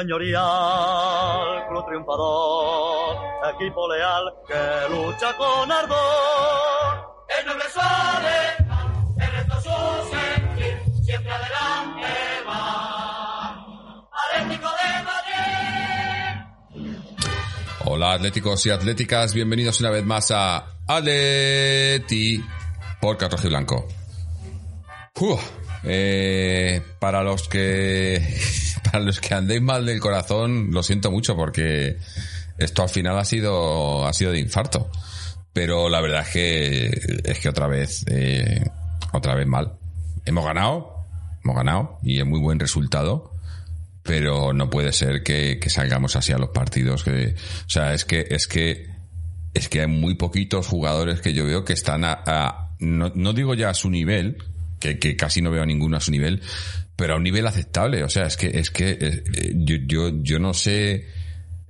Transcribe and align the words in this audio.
señorial, 0.00 1.66
club 1.68 1.84
triunfador, 1.86 3.16
equipo 3.54 3.88
leal 3.88 4.24
que 4.46 4.94
lucha 4.94 5.36
con 5.36 5.70
ardor. 5.70 7.16
El 7.38 7.46
noble 7.46 7.64
suave, 7.72 8.36
el 9.18 9.30
resto 9.32 9.60
su 9.60 9.70
sentir, 10.10 10.76
siempre 11.04 11.32
adelante 11.32 12.08
va. 12.46 13.56
Atlético 14.36 14.68
de 14.68 14.88
Madrid. 15.04 16.94
Hola 17.84 18.12
atléticos 18.12 18.66
y 18.66 18.70
atléticas, 18.70 19.34
bienvenidos 19.34 19.80
una 19.80 19.90
vez 19.90 20.04
más 20.04 20.30
a 20.30 20.64
Atleti 20.86 22.44
por 23.00 23.16
Carrojo 23.16 23.46
y 23.46 23.50
Blanco. 23.50 23.88
Uf, 25.20 25.42
eh, 25.82 26.82
para 27.00 27.24
los 27.24 27.48
que 27.48 28.18
para 28.90 29.04
los 29.04 29.20
que 29.20 29.34
andéis 29.34 29.62
mal 29.62 29.86
del 29.86 30.00
corazón, 30.00 30.70
lo 30.72 30.82
siento 30.82 31.10
mucho 31.10 31.36
porque 31.36 31.98
esto 32.58 32.82
al 32.82 32.88
final 32.88 33.18
ha 33.18 33.24
sido 33.24 34.06
ha 34.06 34.12
sido 34.12 34.32
de 34.32 34.40
infarto. 34.40 34.90
Pero 35.52 35.88
la 35.88 36.00
verdad 36.00 36.22
es 36.22 36.28
que 36.28 37.20
es 37.24 37.38
que 37.40 37.48
otra 37.48 37.66
vez 37.66 38.04
eh, 38.08 38.64
otra 39.12 39.34
vez 39.34 39.46
mal. 39.46 39.78
Hemos 40.24 40.44
ganado, 40.44 41.06
hemos 41.42 41.56
ganado 41.56 41.98
y 42.02 42.18
es 42.18 42.26
muy 42.26 42.40
buen 42.40 42.58
resultado 42.58 43.34
pero 44.08 44.54
no 44.54 44.70
puede 44.70 44.92
ser 44.92 45.22
que, 45.22 45.58
que, 45.60 45.68
salgamos 45.68 46.16
así 46.16 46.32
a 46.32 46.38
los 46.38 46.48
partidos 46.48 47.04
que 47.04 47.34
o 47.66 47.68
sea 47.68 47.92
es 47.92 48.06
que 48.06 48.26
es 48.30 48.46
que 48.46 48.88
es 49.52 49.68
que 49.68 49.82
hay 49.82 49.86
muy 49.86 50.14
poquitos 50.14 50.66
jugadores 50.66 51.20
que 51.20 51.34
yo 51.34 51.44
veo 51.44 51.64
que 51.64 51.74
están 51.74 52.04
a, 52.04 52.70
no, 52.78 53.32
digo 53.34 53.54
ya 53.54 53.68
a 53.68 53.74
su 53.74 53.90
nivel 53.90 54.38
que, 54.80 54.98
que, 54.98 55.14
casi 55.14 55.42
no 55.42 55.50
veo 55.50 55.62
a 55.62 55.66
ninguno 55.66 55.98
a 55.98 56.00
su 56.00 56.10
nivel 56.10 56.40
pero 56.98 57.14
a 57.14 57.16
un 57.16 57.22
nivel 57.22 57.46
aceptable 57.46 58.02
o 58.02 58.08
sea 58.08 58.26
es 58.26 58.36
que 58.36 58.48
es 58.48 58.72
que 58.72 58.98
eh, 59.00 59.52
yo, 59.54 59.76
yo 59.86 60.10
yo 60.20 60.40
no 60.40 60.52
sé 60.52 61.06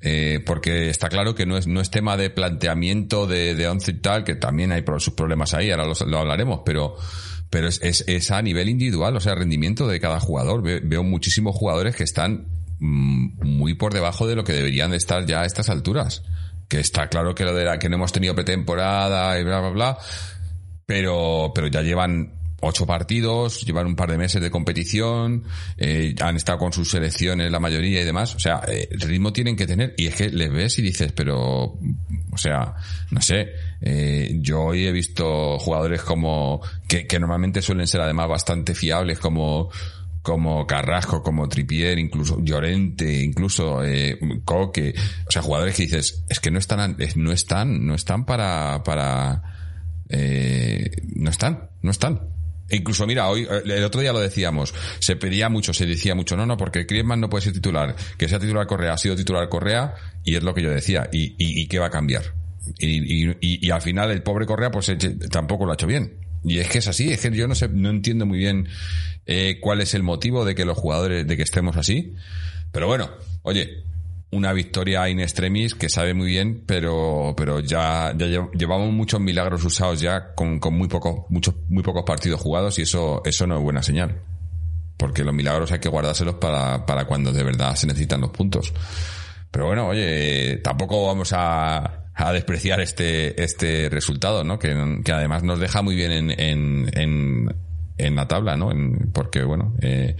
eh, 0.01 0.41
porque 0.47 0.89
está 0.89 1.11
claro 1.11 1.35
que 1.35 1.45
no 1.45 1.59
es 1.59 1.67
no 1.67 1.83
es 1.83 1.91
tema 1.91 2.17
de 2.17 2.31
planteamiento 2.31 3.27
de, 3.27 3.55
de 3.55 3.69
once 3.69 3.91
y 3.91 4.01
tal 4.01 4.25
que 4.25 4.37
también 4.37 4.73
hay 4.73 4.83
sus 4.99 5.13
problemas 5.13 5.53
ahí 5.53 5.71
ahora 5.71 5.85
lo, 6.07 6.19
hablaremos 6.19 6.63
pero 6.65 6.97
pero 7.51 7.69
es, 7.69 7.81
es, 7.83 8.05
es, 8.07 8.31
a 8.31 8.43
nivel 8.43 8.69
individual, 8.69 9.17
o 9.17 9.21
sea, 9.21 9.35
rendimiento 9.35 9.89
de 9.89 10.01
cada 10.01 10.21
jugador. 10.21 10.63
Veo, 10.63 11.03
muchísimos 11.03 11.57
jugadores 11.57 11.97
que 11.97 12.05
están 12.05 12.47
mmm, 12.79 13.39
muy 13.43 13.73
por 13.73 13.95
debajo 13.95 14.27
de 14.27 14.37
lo 14.37 14.45
que 14.45 14.53
deberían 14.53 14.91
de 14.91 14.99
estar 14.99 15.25
ya 15.25 15.41
a 15.41 15.47
estas 15.47 15.71
alturas. 15.71 16.25
Que 16.69 16.79
está 16.79 17.09
claro 17.09 17.35
que 17.35 17.45
lo 17.45 17.55
de 17.55 17.65
la 17.65 17.79
que 17.79 17.89
no 17.89 17.97
hemos 17.97 18.13
tenido 18.13 18.35
pretemporada 18.35 19.41
y 19.41 19.45
bla, 19.45 19.61
bla, 19.61 19.71
bla, 19.71 19.99
pero, 20.85 21.53
pero 21.55 21.69
ya 21.69 21.81
llevan 21.81 22.38
ocho 22.61 22.87
partidos, 22.87 23.63
llevan 23.63 23.87
un 23.87 23.97
par 23.97 24.11
de 24.11 24.19
meses 24.19 24.43
de 24.43 24.51
competición, 24.51 25.45
eh, 25.77 26.15
han 26.21 26.37
estado 26.37 26.59
con 26.59 26.73
sus 26.73 26.91
selecciones 26.91 27.51
la 27.51 27.61
mayoría 27.61 28.01
y 28.01 28.05
demás. 28.05 28.35
O 28.35 28.39
sea, 28.39 28.63
eh, 28.69 28.89
el 28.91 29.01
ritmo 29.01 29.33
tienen 29.33 29.57
que 29.57 29.67
tener. 29.67 29.95
Y 29.97 30.07
es 30.07 30.15
que 30.17 30.31
les 30.31 30.53
ves 30.53 30.79
y 30.79 30.83
dices, 30.83 31.13
pero, 31.13 31.79
o 32.31 32.39
sea, 32.39 32.75
no 33.11 33.21
sé. 33.21 33.49
Eh, 33.81 34.39
yo 34.41 34.63
hoy 34.63 34.87
he 34.87 34.93
visto 34.93 35.59
jugadores 35.59 36.03
como, 36.03 36.61
que, 36.89 37.07
que 37.07 37.21
normalmente 37.21 37.63
suelen 37.63 37.87
ser 37.87 38.01
además 38.01 38.29
bastante 38.29 38.75
fiables 38.75 39.19
como, 39.19 39.71
como 40.23 40.67
Carrasco, 40.67 41.23
como 41.23 41.49
Tripier, 41.49 41.99
incluso 41.99 42.39
Llorente, 42.43 43.23
incluso 43.23 43.83
eh, 43.83 44.19
Coque, 44.45 44.95
o 45.27 45.31
sea, 45.31 45.43
jugadores 45.43 45.75
que 45.75 45.85
dices, 45.85 46.23
es 46.29 46.41
que 46.41 46.51
no 46.51 46.59
están, 46.59 46.97
no 47.17 47.33
están, 47.33 47.87
no 47.87 47.95
están 47.95 48.27
para, 48.27 48.83
para, 48.85 49.43
eh, 50.11 50.91
no 51.15 51.31
están, 51.31 51.71
no 51.83 51.91
están. 51.91 52.38
Incluso, 52.71 53.07
mira, 53.07 53.29
hoy, 53.29 53.47
el 53.65 53.85
otro 53.85 54.01
día 54.01 54.13
lo 54.13 54.21
decíamos, 54.21 54.75
se 54.99 55.17
pedía 55.17 55.49
mucho, 55.49 55.73
se 55.73 55.87
decía 55.87 56.15
mucho, 56.15 56.37
no, 56.37 56.45
no, 56.45 56.57
porque 56.57 56.85
Griezmann 56.85 57.21
no 57.21 57.31
puede 57.31 57.45
ser 57.45 57.55
titular, 57.55 57.97
que 58.19 58.29
sea 58.29 58.39
titular 58.39 58.67
Correa, 58.67 58.93
ha 58.93 58.99
sido 58.99 59.17
titular 59.17 59.49
Correa, 59.49 59.95
y 60.23 60.37
es 60.37 60.43
lo 60.43 60.53
que 60.55 60.63
yo 60.63 60.71
decía, 60.71 61.09
y, 61.11 61.67
qué 61.67 61.79
va 61.79 61.87
a 61.87 61.91
cambiar. 61.91 62.35
Y, 62.79 63.71
al 63.71 63.81
final 63.81 64.11
el 64.11 64.23
pobre 64.23 64.45
Correa 64.45 64.71
pues 64.71 64.95
tampoco 65.31 65.65
lo 65.65 65.73
ha 65.73 65.75
hecho 65.75 65.87
bien. 65.87 66.19
Y 66.45 66.59
es 66.59 66.69
que 66.69 66.79
es 66.79 66.89
así, 66.89 67.11
es 67.11 67.21
que 67.21 67.31
yo 67.35 67.49
no 67.49 67.55
sé, 67.55 67.69
no 67.69 67.91
entiendo 67.91 68.25
muy 68.25 68.39
bien 68.39 68.69
eh, 69.27 69.59
cuál 69.61 69.81
es 69.81 69.95
el 69.95 70.03
motivo 70.03 70.45
de 70.45 70.55
que 70.55 70.65
los 70.65 70.79
jugadores, 70.79 71.27
de 71.27 71.37
que 71.37 71.43
estemos 71.43 71.77
así. 71.77 72.15
Pero 72.71 72.87
bueno, 72.87 73.11
oye, 73.43 73.83
una 74.31 74.53
victoria 74.53 75.09
in 75.09 75.21
extremis 75.21 75.75
que 75.75 75.89
sabe 75.89 76.13
muy 76.13 76.29
bien, 76.29 76.63
pero, 76.67 77.35
pero 77.37 77.61
ya, 77.61 78.13
ya 78.17 78.27
llevamos 78.53 78.93
muchos 78.93 79.21
milagros 79.21 79.65
usados 79.65 80.01
ya 80.01 80.35
con, 80.35 80.59
con 80.59 80.75
muy 80.75 80.89
pocos, 80.89 81.25
muchos, 81.31 81.55
muy 81.69 81.83
pocos 81.83 82.05
partidos 82.05 82.41
jugados 82.41 82.79
y 82.79 82.83
eso, 82.83 83.23
eso 83.25 83.47
no 83.47 83.57
es 83.57 83.63
buena 83.63 83.83
señal. 83.83 84.21
Porque 84.99 85.25
los 85.25 85.33
milagros 85.33 85.73
hay 85.73 85.79
que 85.79 85.89
guardárselos 85.89 86.35
para, 86.35 86.85
para 86.85 87.07
cuando 87.07 87.33
de 87.33 87.45
verdad 87.45 87.75
se 87.77 87.87
necesitan 87.87 88.21
los 88.21 88.31
puntos. 88.31 88.75
Pero 89.51 89.67
bueno, 89.67 89.87
oye, 89.87 90.57
tampoco 90.59 91.07
vamos 91.07 91.33
a, 91.33 92.11
a 92.15 92.33
despreciar 92.33 92.81
este, 92.81 93.43
este 93.43 93.89
resultado, 93.89 94.45
¿no? 94.45 94.59
Que, 94.59 95.01
que 95.05 95.13
además 95.13 95.45
nos 95.45 95.61
deja 95.61 95.83
muy 95.83 95.95
bien 95.95 96.11
en, 96.11 96.31
en, 96.33 96.91
en, 96.95 97.57
en 97.97 98.15
la 98.17 98.27
tabla, 98.27 98.57
¿no? 98.57 98.73
En, 98.73 99.11
porque, 99.13 99.45
bueno, 99.45 99.75
eh, 99.81 100.17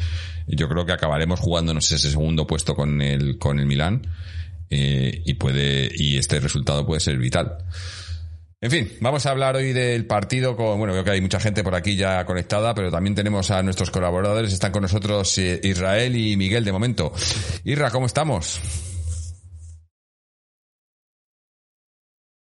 yo 0.49 0.69
creo 0.69 0.85
que 0.87 0.93
acabaremos 0.93 1.41
jugándonos 1.41 1.91
ese 1.91 2.11
segundo 2.11 2.47
puesto 2.47 2.75
con 2.75 3.01
el, 3.01 3.39
con 3.39 3.59
el 3.59 3.67
Milán, 3.67 4.03
eh, 4.71 5.23
y 5.25 5.35
puede, 5.35 5.89
y 5.95 6.19
este 6.19 6.41
resultado 6.41 6.87
puede 6.87 7.01
ser 7.01 7.19
vital. 7.19 7.59
En 8.61 8.73
fin, 8.73 8.93
vamos 9.01 9.25
a 9.25 9.31
hablar 9.31 9.55
hoy 9.55 9.73
del 9.73 10.05
partido 10.07 10.57
con, 10.57 10.79
bueno, 10.79 10.93
creo 10.93 11.05
que 11.05 11.13
hay 11.13 11.21
mucha 11.21 11.39
gente 11.39 11.63
por 11.63 11.77
aquí 11.77 11.95
ya 11.95 12.25
conectada, 12.25 12.75
pero 12.75 12.91
también 12.91 13.15
tenemos 13.15 13.53
a 13.53 13.63
nuestros 13.63 13.91
colaboradores, 13.93 14.53
están 14.53 14.73
con 14.73 14.83
nosotros 14.83 15.39
eh, 15.39 15.61
Israel 15.63 16.17
y 16.17 16.37
Miguel 16.37 16.65
de 16.65 16.73
momento. 16.73 17.13
Irra, 17.65 17.91
¿cómo 17.91 18.07
estamos? 18.07 18.61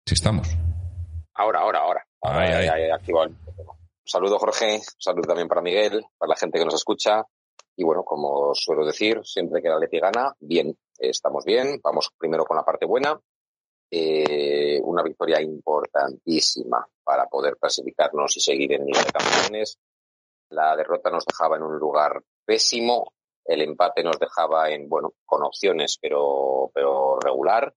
Si 0.06 0.14
estamos. 0.14 0.48
Ahora, 1.34 1.60
ahora, 1.60 1.78
ahora. 1.78 2.06
ahora 2.20 2.42
Ahí, 2.42 2.52
ahí. 2.52 2.66
ya, 2.66 2.88
ya 2.88 2.94
activo 2.94 3.24
el 3.24 3.30
micrófono. 3.30 3.78
Saludo 4.04 4.38
Jorge, 4.38 4.82
saludo 4.98 5.28
también 5.28 5.48
para 5.48 5.62
Miguel, 5.62 6.04
para 6.18 6.30
la 6.30 6.36
gente 6.36 6.58
que 6.58 6.64
nos 6.66 6.74
escucha. 6.74 7.22
Y 7.76 7.84
bueno, 7.84 8.04
como 8.04 8.54
suelo 8.54 8.84
decir, 8.84 9.20
siempre 9.24 9.62
que 9.62 9.68
la 9.68 9.78
Leti 9.78 9.98
gana, 9.98 10.34
bien, 10.40 10.76
estamos 10.98 11.44
bien. 11.44 11.80
Vamos 11.82 12.10
primero 12.16 12.44
con 12.44 12.56
la 12.56 12.64
parte 12.64 12.86
buena. 12.86 13.18
Eh, 13.90 14.80
una 14.82 15.02
victoria 15.02 15.40
importantísima 15.40 16.86
para 17.04 17.26
poder 17.26 17.56
clasificarnos 17.58 18.36
y 18.36 18.40
seguir 18.40 18.72
en 18.72 18.86
Liga 18.86 19.02
de 19.02 19.12
Campeones. 19.12 19.78
La 20.50 20.76
derrota 20.76 21.10
nos 21.10 21.24
dejaba 21.24 21.56
en 21.56 21.62
un 21.62 21.78
lugar 21.78 22.22
pésimo. 22.44 23.12
El 23.44 23.62
empate 23.62 24.02
nos 24.02 24.18
dejaba 24.18 24.70
en, 24.70 24.88
bueno, 24.88 25.14
con 25.24 25.42
opciones, 25.42 25.98
pero, 26.00 26.70
pero 26.74 27.18
regular 27.18 27.74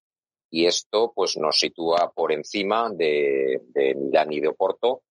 y 0.50 0.68
esto 0.68 1.12
pues 1.14 1.38
nos 1.38 1.60
sitúa 1.60 2.12
por 2.16 2.31
encima 2.31 2.90
de, 2.90 3.62
de 3.74 3.94
Milán 3.96 4.31
y 4.31 4.40
de 4.40 4.48
Oporto, 4.48 5.02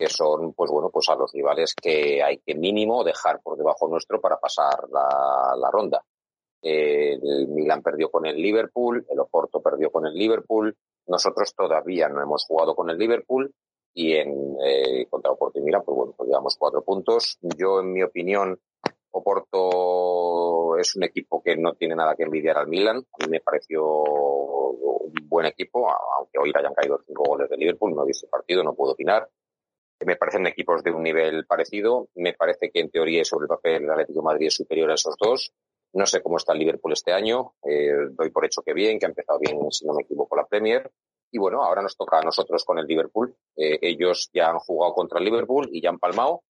que 0.00 0.08
son 0.08 0.54
pues 0.54 0.70
bueno 0.70 0.88
pues 0.90 1.10
a 1.10 1.14
los 1.14 1.30
rivales 1.30 1.74
que 1.74 2.22
hay 2.22 2.38
que 2.38 2.54
mínimo 2.54 3.04
dejar 3.04 3.42
por 3.42 3.58
debajo 3.58 3.86
nuestro 3.86 4.18
para 4.18 4.38
pasar 4.38 4.88
la, 4.90 5.70
ronda. 5.70 6.02
El 6.62 7.48
Milán 7.48 7.82
perdió 7.82 8.10
con 8.10 8.24
el 8.24 8.36
Liverpool, 8.36 9.06
el 9.10 9.20
Oporto 9.20 9.60
perdió 9.60 9.90
con 9.90 10.06
el 10.06 10.14
Liverpool, 10.14 10.74
nosotros 11.06 11.54
todavía 11.54 12.08
no 12.08 12.22
hemos 12.22 12.46
jugado 12.46 12.74
con 12.74 12.88
el 12.88 12.96
Liverpool 12.96 13.52
y 13.92 14.14
en 14.14 14.56
eh, 14.64 15.06
contra 15.10 15.32
Oporto 15.32 15.58
y 15.58 15.62
Milán 15.62 15.82
pues 15.84 15.94
bueno 15.94 16.14
pues 16.16 16.28
llevamos 16.28 16.56
cuatro 16.58 16.82
puntos. 16.82 17.38
Yo 17.58 17.80
en 17.80 17.92
mi 17.92 18.02
opinión 18.02 18.58
Oporto 19.10 20.78
es 20.78 20.96
un 20.96 21.02
equipo 21.02 21.42
que 21.42 21.56
no 21.56 21.74
tiene 21.74 21.94
nada 21.94 22.14
que 22.16 22.22
envidiar 22.22 22.56
al 22.56 22.68
Milan. 22.68 22.96
A 22.96 23.24
mí 23.24 23.30
me 23.30 23.40
pareció 23.40 23.84
un 23.84 25.28
buen 25.28 25.44
equipo, 25.44 25.86
aunque 25.90 26.38
hoy 26.38 26.52
hayan 26.54 26.72
caído 26.72 27.02
cinco 27.06 27.24
goles 27.26 27.50
de 27.50 27.58
Liverpool, 27.58 27.94
no 27.94 28.06
vi 28.06 28.12
ese 28.12 28.28
partido, 28.28 28.64
no 28.64 28.74
puedo 28.74 28.92
opinar. 28.92 29.28
Me 30.04 30.16
parecen 30.16 30.46
equipos 30.46 30.82
de 30.82 30.92
un 30.92 31.02
nivel 31.02 31.44
parecido. 31.46 32.08
Me 32.14 32.32
parece 32.32 32.70
que 32.70 32.80
en 32.80 32.90
teoría 32.90 33.24
sobre 33.24 33.44
el 33.44 33.48
papel 33.48 33.84
el 33.84 33.90
Atlético 33.90 34.22
Madrid 34.22 34.46
es 34.46 34.54
superior 34.54 34.90
a 34.90 34.94
esos 34.94 35.14
dos. 35.18 35.52
No 35.92 36.06
sé 36.06 36.22
cómo 36.22 36.36
está 36.36 36.52
el 36.52 36.60
Liverpool 36.60 36.92
este 36.92 37.12
año. 37.12 37.54
Eh, 37.64 37.92
doy 38.12 38.30
por 38.30 38.44
hecho 38.44 38.62
que 38.62 38.72
bien, 38.72 38.98
que 38.98 39.06
ha 39.06 39.08
empezado 39.08 39.38
bien, 39.38 39.58
si 39.70 39.84
no 39.86 39.94
me 39.94 40.02
equivoco, 40.02 40.36
la 40.36 40.46
Premier. 40.46 40.90
Y 41.32 41.38
bueno, 41.38 41.62
ahora 41.62 41.82
nos 41.82 41.96
toca 41.96 42.18
a 42.18 42.22
nosotros 42.22 42.64
con 42.64 42.78
el 42.78 42.86
Liverpool. 42.86 43.34
Eh, 43.56 43.78
ellos 43.82 44.30
ya 44.32 44.50
han 44.50 44.58
jugado 44.58 44.94
contra 44.94 45.18
el 45.18 45.24
Liverpool 45.24 45.68
y 45.72 45.82
ya 45.82 45.90
han 45.90 45.98
palmado. 45.98 46.42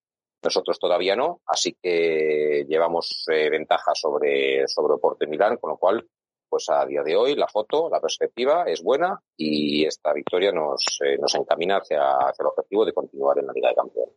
Nosotros 0.43 0.79
todavía 0.79 1.17
no, 1.17 1.43
así 1.47 1.77
que 1.83 2.65
llevamos 2.67 3.27
eh, 3.31 3.51
ventaja 3.51 3.95
sobre, 3.95 4.67
sobre 4.69 4.95
Oporto 4.95 5.25
y 5.25 5.29
Milán, 5.29 5.59
con 5.59 5.71
lo 5.71 5.77
cual, 5.77 6.09
pues 6.51 6.69
a 6.69 6.85
día 6.85 7.03
de 7.03 7.17
hoy 7.17 7.37
la 7.37 7.47
foto, 7.47 7.89
la 7.89 8.01
perspectiva 8.01 8.65
es 8.67 8.83
buena 8.83 9.19
y 9.37 9.87
esta 9.87 10.13
victoria 10.13 10.51
nos, 10.51 10.99
eh, 11.05 11.17
nos 11.19 11.35
encamina 11.37 11.77
hacia, 11.77 12.03
hacia 12.17 12.43
el 12.43 12.49
objetivo 12.49 12.85
de 12.85 12.93
continuar 12.93 13.39
en 13.39 13.47
la 13.47 13.53
Liga 13.53 13.69
de 13.69 13.75
Campeones. 13.77 14.15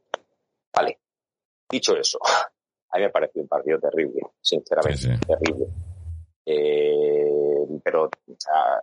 Vale. 0.75 1.00
Dicho 1.69 1.95
eso, 1.95 2.19
a 2.89 2.97
mí 2.97 3.03
me 3.03 3.09
pareció 3.12 3.41
un 3.41 3.47
partido 3.47 3.80
terrible, 3.80 4.21
sinceramente, 4.41 4.97
Sí, 4.97 5.07
sí. 5.13 5.19
terrible. 5.27 5.68
Eh, 6.45 7.24
pero 7.83 8.09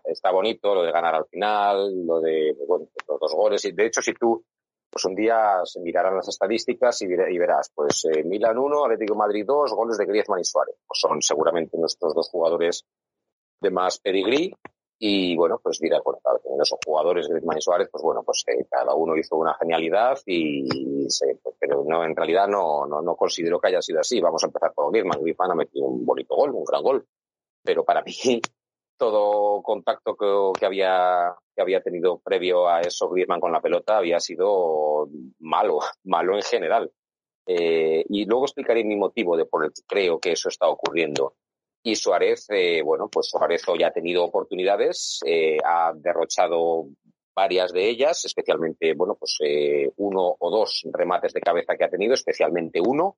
está 0.05 0.31
bonito 0.31 0.75
lo 0.75 0.83
de 0.83 0.93
ganar 0.93 1.15
al 1.15 1.27
final, 1.27 2.07
lo 2.07 2.21
de 2.21 2.57
bueno, 2.67 2.87
los 3.07 3.21
dos 3.21 3.35
goles. 3.35 3.65
Y 3.67 3.73
de 3.73 3.87
hecho, 3.87 4.01
si 4.01 4.15
tú 4.15 4.43
pues 4.91 5.05
un 5.05 5.15
día 5.15 5.61
se 5.65 5.81
mirarán 5.81 6.17
las 6.17 6.29
estadísticas 6.29 7.01
y, 7.03 7.07
verás, 7.07 7.71
pues 7.73 8.05
eh, 8.07 8.25
Milan 8.25 8.59
1, 8.59 8.85
Atlético 8.85 9.15
Madrid 9.15 9.45
2, 9.47 9.73
goles 9.73 9.97
de 9.97 10.07
Griezmann 10.07 10.41
y 10.41 10.45
Suárez. 10.45 10.75
Pues 10.87 10.99
son 10.99 11.23
seguramente 11.23 11.79
nuestros 11.79 12.13
dos 12.13 12.29
jugadores 12.29 12.85
de 13.61 13.71
más 13.71 14.01
y 15.03 15.35
bueno, 15.35 15.59
pues 15.63 15.79
dirá, 15.79 15.99
bueno, 16.05 16.21
claro, 16.23 16.43
esos 16.63 16.79
jugadores, 16.85 17.27
Griezmann 17.27 17.57
y 17.57 17.63
Suárez, 17.63 17.89
pues 17.91 18.03
bueno, 18.03 18.23
pues 18.23 18.45
eh, 18.49 18.67
cada 18.71 18.95
uno 18.95 19.17
hizo 19.17 19.35
una 19.37 19.55
genialidad 19.55 20.19
y 20.27 21.09
se, 21.09 21.41
pero 21.59 21.83
no, 21.87 22.05
en 22.05 22.15
realidad 22.15 22.47
no, 22.49 22.87
no, 22.87 23.01
no 23.01 23.17
considero 23.17 23.59
que 23.59 23.69
haya 23.69 23.81
sido 23.81 24.01
así. 24.01 24.21
Vamos 24.21 24.43
a 24.45 24.49
empezar 24.49 24.75
por 24.75 24.93
Griezmann. 24.93 25.23
Griezmann 25.23 25.53
ha 25.53 25.55
metido 25.55 25.87
un 25.87 26.05
bonito 26.05 26.37
gol, 26.37 26.51
un 26.51 26.65
gran 26.65 26.83
gol. 26.83 27.07
Pero 27.63 27.83
para 27.83 28.03
mí, 28.05 28.43
todo 28.99 29.63
contacto 29.63 30.15
que, 30.15 30.67
había, 30.67 31.35
que 31.57 31.63
había 31.63 31.81
tenido 31.81 32.19
previo 32.19 32.69
a 32.69 32.83
eso 32.83 33.09
Griezmann 33.09 33.41
con 33.41 33.53
la 33.53 33.63
pelota 33.63 33.97
había 33.97 34.21
sido 34.21 35.09
malo, 35.39 35.79
malo 36.05 36.37
en 36.37 36.43
general. 36.43 36.93
Eh, 37.47 38.05
y 38.07 38.27
luego 38.27 38.45
explicaré 38.45 38.85
mi 38.85 38.97
motivo 38.97 39.35
de 39.35 39.47
por 39.47 39.65
el 39.65 39.73
que 39.73 39.81
creo 39.87 40.21
que 40.21 40.33
eso 40.33 40.51
está 40.51 40.69
ocurriendo. 40.69 41.37
Y 41.83 41.97
Suárez, 41.97 42.47
eh, 42.51 42.83
bueno, 42.83 43.09
pues 43.09 43.29
Suárez 43.29 43.63
hoy 43.69 43.83
ha 43.83 43.91
tenido 43.91 44.25
oportunidades, 44.25 45.21
eh, 45.25 45.57
ha 45.65 45.93
derrochado 45.95 46.89
varias 47.35 47.73
de 47.73 47.89
ellas, 47.89 48.25
especialmente, 48.25 48.93
bueno, 48.95 49.17
pues 49.19 49.39
uno 49.97 50.37
o 50.39 50.51
dos 50.51 50.83
remates 50.93 51.33
de 51.33 51.41
cabeza 51.41 51.77
que 51.77 51.85
ha 51.85 51.91
tenido, 51.91 52.13
especialmente 52.13 52.81
uno. 52.81 53.17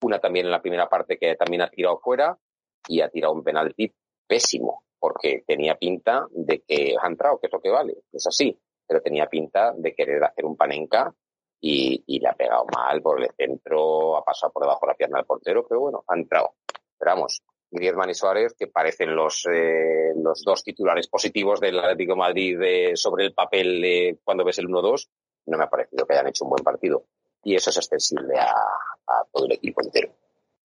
Una 0.00 0.20
también 0.20 0.46
en 0.46 0.52
la 0.52 0.62
primera 0.62 0.88
parte 0.88 1.18
que 1.18 1.34
también 1.34 1.62
ha 1.62 1.70
tirado 1.70 1.98
fuera 1.98 2.38
y 2.86 3.00
ha 3.00 3.08
tirado 3.08 3.34
un 3.34 3.42
penalti 3.42 3.92
pésimo 4.28 4.84
porque 4.98 5.44
tenía 5.46 5.76
pinta 5.76 6.26
de 6.30 6.62
que 6.66 6.94
ha 7.00 7.06
entrado, 7.06 7.38
que 7.38 7.46
es 7.46 7.52
lo 7.52 7.60
que 7.60 7.70
vale, 7.70 7.94
es 8.12 8.26
así, 8.26 8.56
pero 8.86 9.00
tenía 9.00 9.26
pinta 9.26 9.72
de 9.76 9.94
querer 9.94 10.22
hacer 10.24 10.44
un 10.44 10.56
panenca 10.56 11.14
y, 11.60 12.02
y 12.06 12.20
le 12.20 12.28
ha 12.28 12.34
pegado 12.34 12.64
mal 12.74 13.00
por 13.02 13.22
el 13.22 13.30
centro, 13.36 14.16
ha 14.16 14.24
pasado 14.24 14.52
por 14.52 14.62
debajo 14.62 14.86
de 14.86 14.92
la 14.92 14.96
pierna 14.96 15.18
del 15.18 15.26
portero, 15.26 15.66
pero 15.66 15.80
bueno, 15.80 16.04
ha 16.06 16.16
entrado. 16.16 16.54
Pero 16.98 17.12
vamos, 17.12 17.42
Griezmann 17.70 18.10
y 18.10 18.14
Suárez, 18.14 18.54
que 18.58 18.66
parecen 18.66 19.14
los, 19.14 19.46
eh, 19.46 20.12
los 20.16 20.42
dos 20.42 20.62
titulares 20.62 21.08
positivos 21.08 21.60
del 21.60 21.78
Atlético 21.78 22.16
Madrid 22.16 22.58
sobre 22.94 23.26
el 23.26 23.34
papel 23.34 24.18
cuando 24.24 24.44
ves 24.44 24.58
el 24.58 24.68
1-2, 24.68 25.08
no 25.46 25.58
me 25.58 25.64
ha 25.64 25.70
parecido 25.70 26.06
que 26.06 26.14
hayan 26.14 26.28
hecho 26.28 26.44
un 26.44 26.50
buen 26.50 26.64
partido. 26.64 27.04
Y 27.44 27.54
eso 27.54 27.70
es 27.70 27.76
extensible 27.76 28.38
a, 28.38 28.52
a 28.52 29.24
todo 29.32 29.46
el 29.46 29.52
equipo 29.52 29.82
entero. 29.82 30.12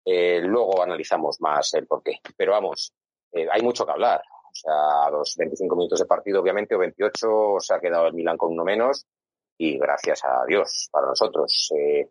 Eh, 0.05 0.41
luego 0.43 0.83
analizamos 0.83 1.41
más 1.41 1.75
el 1.75 1.87
porqué. 1.87 2.19
Pero 2.37 2.53
vamos, 2.53 2.93
eh, 3.33 3.47
hay 3.50 3.62
mucho 3.62 3.85
que 3.85 3.93
hablar. 3.93 4.21
O 4.21 4.55
sea, 4.55 5.06
a 5.06 5.11
los 5.11 5.37
25 5.37 5.77
minutos 5.77 6.00
de 6.00 6.06
partido, 6.06 6.41
obviamente, 6.41 6.75
o 6.75 6.79
28, 6.79 7.56
se 7.59 7.75
ha 7.75 7.81
quedado 7.81 8.06
el 8.06 8.15
Milan 8.15 8.37
con 8.37 8.53
uno 8.53 8.65
menos 8.65 9.06
y 9.56 9.79
gracias 9.79 10.25
a 10.25 10.45
Dios 10.47 10.88
para 10.91 11.06
nosotros. 11.09 11.73
Eh, 11.77 12.09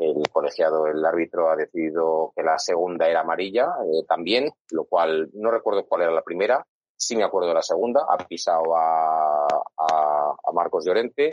el 0.00 0.28
colegiado, 0.30 0.86
el 0.86 1.04
árbitro 1.04 1.50
ha 1.50 1.56
decidido 1.56 2.32
que 2.34 2.42
la 2.42 2.58
segunda 2.58 3.08
era 3.08 3.20
amarilla 3.20 3.66
eh, 3.84 4.04
también, 4.08 4.50
lo 4.70 4.84
cual 4.84 5.30
no 5.34 5.50
recuerdo 5.50 5.86
cuál 5.86 6.02
era 6.02 6.10
la 6.10 6.22
primera, 6.22 6.66
sí 6.96 7.16
me 7.16 7.24
acuerdo 7.24 7.48
de 7.48 7.54
la 7.54 7.62
segunda, 7.62 8.04
ha 8.08 8.16
pisado 8.18 8.76
a, 8.76 9.46
a, 9.46 10.52
Marcos 10.52 10.84
Llorente, 10.84 11.30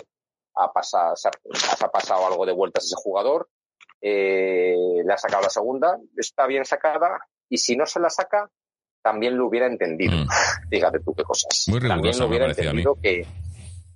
ha 0.56 0.72
pasado, 0.72 1.16
ha, 1.82 1.88
pasado 1.90 2.28
algo 2.28 2.46
de 2.46 2.54
vueltas 2.54 2.86
ese 2.86 2.96
jugador, 2.96 3.50
le 4.02 5.12
ha 5.12 5.18
sacado 5.18 5.44
la 5.44 5.50
segunda, 5.50 5.98
está 6.16 6.48
bien 6.48 6.66
sacada, 6.66 7.20
y 7.50 7.58
si 7.58 7.76
no 7.76 7.86
se 7.86 8.00
la 8.00 8.10
saca, 8.10 8.50
también 9.02 9.38
lo 9.38 9.48
hubiera 9.48 9.68
entendido. 9.68 10.18
Mm. 10.18 10.28
Fíjate 10.70 11.00
tú 11.00 11.14
qué 11.14 11.24
cosas. 11.24 11.66
Muy 11.70 11.80
también 11.80 12.18
lo 12.20 12.28
hubiera 12.28 12.48
entendido 12.48 12.96
que 13.02 13.26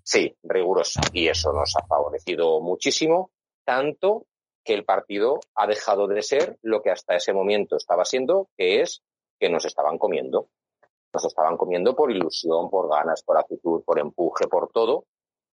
sí, 0.04 0.36
riguroso. 0.44 1.02
Y 1.14 1.28
eso 1.28 1.52
nos 1.54 1.76
ha 1.76 1.86
favorecido 1.86 2.62
muchísimo, 2.62 3.32
tanto 3.66 4.26
que 4.64 4.74
el 4.74 4.86
partido 4.86 5.40
ha 5.56 5.68
dejado 5.68 6.08
de 6.08 6.22
ser 6.22 6.58
lo 6.62 6.82
que 6.82 6.92
hasta 6.92 7.16
ese 7.16 7.34
momento 7.34 7.76
estaba 7.76 8.06
siendo, 8.06 8.50
que 8.58 8.82
es 8.82 9.02
que 9.40 9.50
nos 9.50 9.66
estaban 9.66 9.98
comiendo. 9.98 10.50
Nos 11.14 11.26
estaban 11.26 11.58
comiendo 11.58 11.96
por 11.96 12.12
ilusión, 12.12 12.70
por 12.70 12.90
ganas, 12.90 13.24
por 13.24 13.38
actitud, 13.38 13.84
por 13.84 14.00
empuje, 14.00 14.48
por 14.48 14.70
todo, 14.72 15.06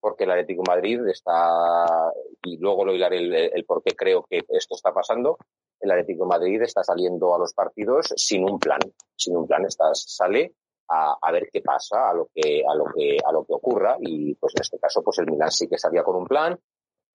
porque 0.00 0.24
el 0.24 0.32
Atlético 0.32 0.62
Madrid 0.66 1.00
está, 1.08 2.12
y 2.44 2.58
luego 2.58 2.84
lo 2.84 2.94
hilaré 2.94 3.18
el, 3.18 3.34
el 3.34 3.64
por 3.64 3.82
qué 3.82 3.94
creo 3.94 4.24
que 4.28 4.42
esto 4.48 4.74
está 4.74 4.92
pasando, 4.92 5.38
el 5.80 5.90
Atlético 5.90 6.26
Madrid 6.26 6.60
está 6.62 6.82
saliendo 6.82 7.34
a 7.34 7.38
los 7.38 7.54
partidos 7.54 8.12
sin 8.16 8.44
un 8.44 8.58
plan, 8.58 8.80
sin 9.14 9.36
un 9.36 9.46
plan, 9.46 9.64
está, 9.64 9.94
sale 9.94 10.54
a, 10.88 11.16
a, 11.20 11.32
ver 11.32 11.48
qué 11.50 11.60
pasa, 11.62 12.10
a 12.10 12.14
lo 12.14 12.28
que, 12.34 12.62
a 12.68 12.74
lo 12.74 12.84
que, 12.94 13.18
a 13.24 13.32
lo 13.32 13.44
que 13.44 13.54
ocurra, 13.54 13.96
y 14.00 14.34
pues 14.34 14.54
en 14.56 14.62
este 14.62 14.78
caso, 14.78 15.02
pues 15.02 15.18
el 15.18 15.26
Milan 15.26 15.50
sí 15.50 15.68
que 15.68 15.78
salía 15.78 16.02
con 16.02 16.16
un 16.16 16.26
plan, 16.26 16.58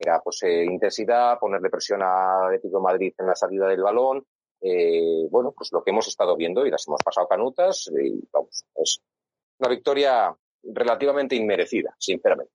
era 0.01 0.19
pues 0.21 0.43
eh, 0.43 0.63
intensidad, 0.65 1.39
ponerle 1.39 1.69
presión 1.69 2.01
al 2.01 2.47
Atlético 2.47 2.81
Madrid 2.81 3.13
en 3.17 3.27
la 3.27 3.35
salida 3.35 3.67
del 3.67 3.81
balón, 3.81 4.25
eh, 4.61 5.27
bueno, 5.29 5.53
pues 5.55 5.69
lo 5.71 5.83
que 5.83 5.91
hemos 5.91 6.07
estado 6.07 6.35
viendo 6.35 6.65
y 6.65 6.71
las 6.71 6.87
hemos 6.87 7.01
pasado 7.03 7.27
canutas, 7.27 7.89
y 7.91 8.27
vamos, 8.31 8.65
es 8.75 9.01
una 9.59 9.69
victoria 9.69 10.35
relativamente 10.63 11.35
inmerecida, 11.35 11.95
sinceramente. 11.97 12.53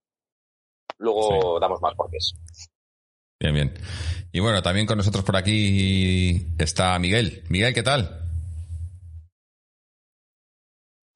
Luego 0.99 1.59
damos 1.61 1.81
más 1.83 1.95
porqués. 1.95 2.35
Bien, 3.41 3.55
bien. 3.55 3.75
Y 4.33 4.41
bueno, 4.41 4.63
también 4.63 4.87
con 4.87 4.97
nosotros 4.97 5.25
por 5.25 5.37
aquí 5.37 6.47
está 6.59 6.99
Miguel. 6.99 7.45
Miguel, 7.49 7.75
¿qué 7.75 7.83
tal? 7.83 8.26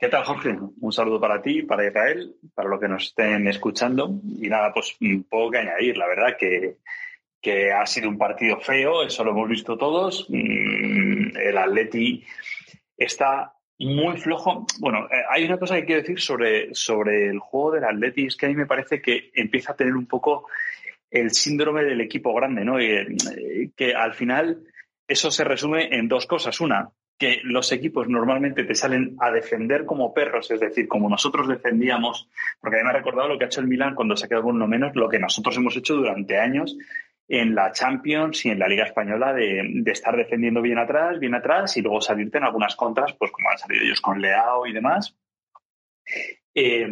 ¿Qué 0.00 0.08
tal, 0.08 0.24
Jorge? 0.24 0.56
Un 0.80 0.92
saludo 0.92 1.20
para 1.20 1.42
ti, 1.42 1.62
para 1.62 1.86
Israel, 1.86 2.34
para 2.54 2.70
los 2.70 2.80
que 2.80 2.88
nos 2.88 3.08
estén 3.08 3.46
escuchando. 3.46 4.18
Y 4.40 4.48
nada, 4.48 4.72
pues 4.72 4.96
poco 5.28 5.50
que 5.50 5.58
añadir. 5.58 5.98
La 5.98 6.08
verdad 6.08 6.38
que, 6.38 6.78
que 7.38 7.70
ha 7.70 7.84
sido 7.84 8.08
un 8.08 8.16
partido 8.16 8.58
feo, 8.60 9.02
eso 9.02 9.22
lo 9.24 9.32
hemos 9.32 9.50
visto 9.50 9.76
todos. 9.76 10.24
Mm, 10.30 11.36
el 11.36 11.58
Atleti 11.58 12.24
está 12.96 13.52
muy 13.78 14.16
flojo. 14.16 14.64
Bueno, 14.78 15.04
eh, 15.04 15.22
hay 15.28 15.44
una 15.44 15.58
cosa 15.58 15.74
que 15.74 15.84
quiero 15.84 16.00
decir 16.00 16.18
sobre, 16.18 16.74
sobre 16.74 17.28
el 17.28 17.38
juego 17.38 17.72
del 17.72 17.84
Atleti, 17.84 18.24
es 18.24 18.36
que 18.38 18.46
a 18.46 18.48
mí 18.48 18.54
me 18.54 18.66
parece 18.66 19.02
que 19.02 19.30
empieza 19.34 19.72
a 19.72 19.76
tener 19.76 19.94
un 19.94 20.06
poco 20.06 20.48
el 21.10 21.30
síndrome 21.32 21.84
del 21.84 22.00
equipo 22.00 22.32
grande, 22.32 22.64
¿no? 22.64 22.80
Eh, 22.80 23.06
que 23.76 23.94
al 23.94 24.14
final 24.14 24.62
eso 25.06 25.30
se 25.30 25.44
resume 25.44 25.94
en 25.94 26.08
dos 26.08 26.24
cosas. 26.24 26.58
Una, 26.62 26.90
que 27.20 27.42
los 27.44 27.70
equipos 27.70 28.08
normalmente 28.08 28.64
te 28.64 28.74
salen 28.74 29.14
a 29.20 29.30
defender 29.30 29.84
como 29.84 30.14
perros, 30.14 30.50
es 30.50 30.58
decir, 30.58 30.88
como 30.88 31.06
nosotros 31.10 31.46
defendíamos, 31.48 32.30
porque 32.58 32.76
a 32.76 32.78
mí 32.78 32.84
me 32.84 32.90
ha 32.90 32.94
recordado 32.94 33.28
lo 33.28 33.38
que 33.38 33.44
ha 33.44 33.48
hecho 33.48 33.60
el 33.60 33.68
Milan 33.68 33.94
cuando 33.94 34.16
se 34.16 34.24
ha 34.24 34.28
quedado 34.28 34.46
uno 34.46 34.66
menos, 34.66 34.96
lo 34.96 35.06
que 35.06 35.18
nosotros 35.18 35.54
hemos 35.58 35.76
hecho 35.76 35.96
durante 35.96 36.38
años 36.38 36.78
en 37.28 37.54
la 37.54 37.72
Champions 37.72 38.46
y 38.46 38.48
en 38.48 38.58
la 38.58 38.68
Liga 38.68 38.86
Española 38.86 39.34
de, 39.34 39.82
estar 39.86 40.16
defendiendo 40.16 40.62
bien 40.62 40.78
atrás, 40.78 41.20
bien 41.20 41.34
atrás 41.34 41.76
y 41.76 41.82
luego 41.82 42.00
salirte 42.00 42.38
en 42.38 42.44
algunas 42.44 42.74
contras, 42.74 43.12
pues 43.12 43.30
como 43.30 43.50
han 43.50 43.58
salido 43.58 43.84
ellos 43.84 44.00
con 44.00 44.18
Leao 44.18 44.66
y 44.66 44.72
demás. 44.72 45.14
Eh, 46.54 46.88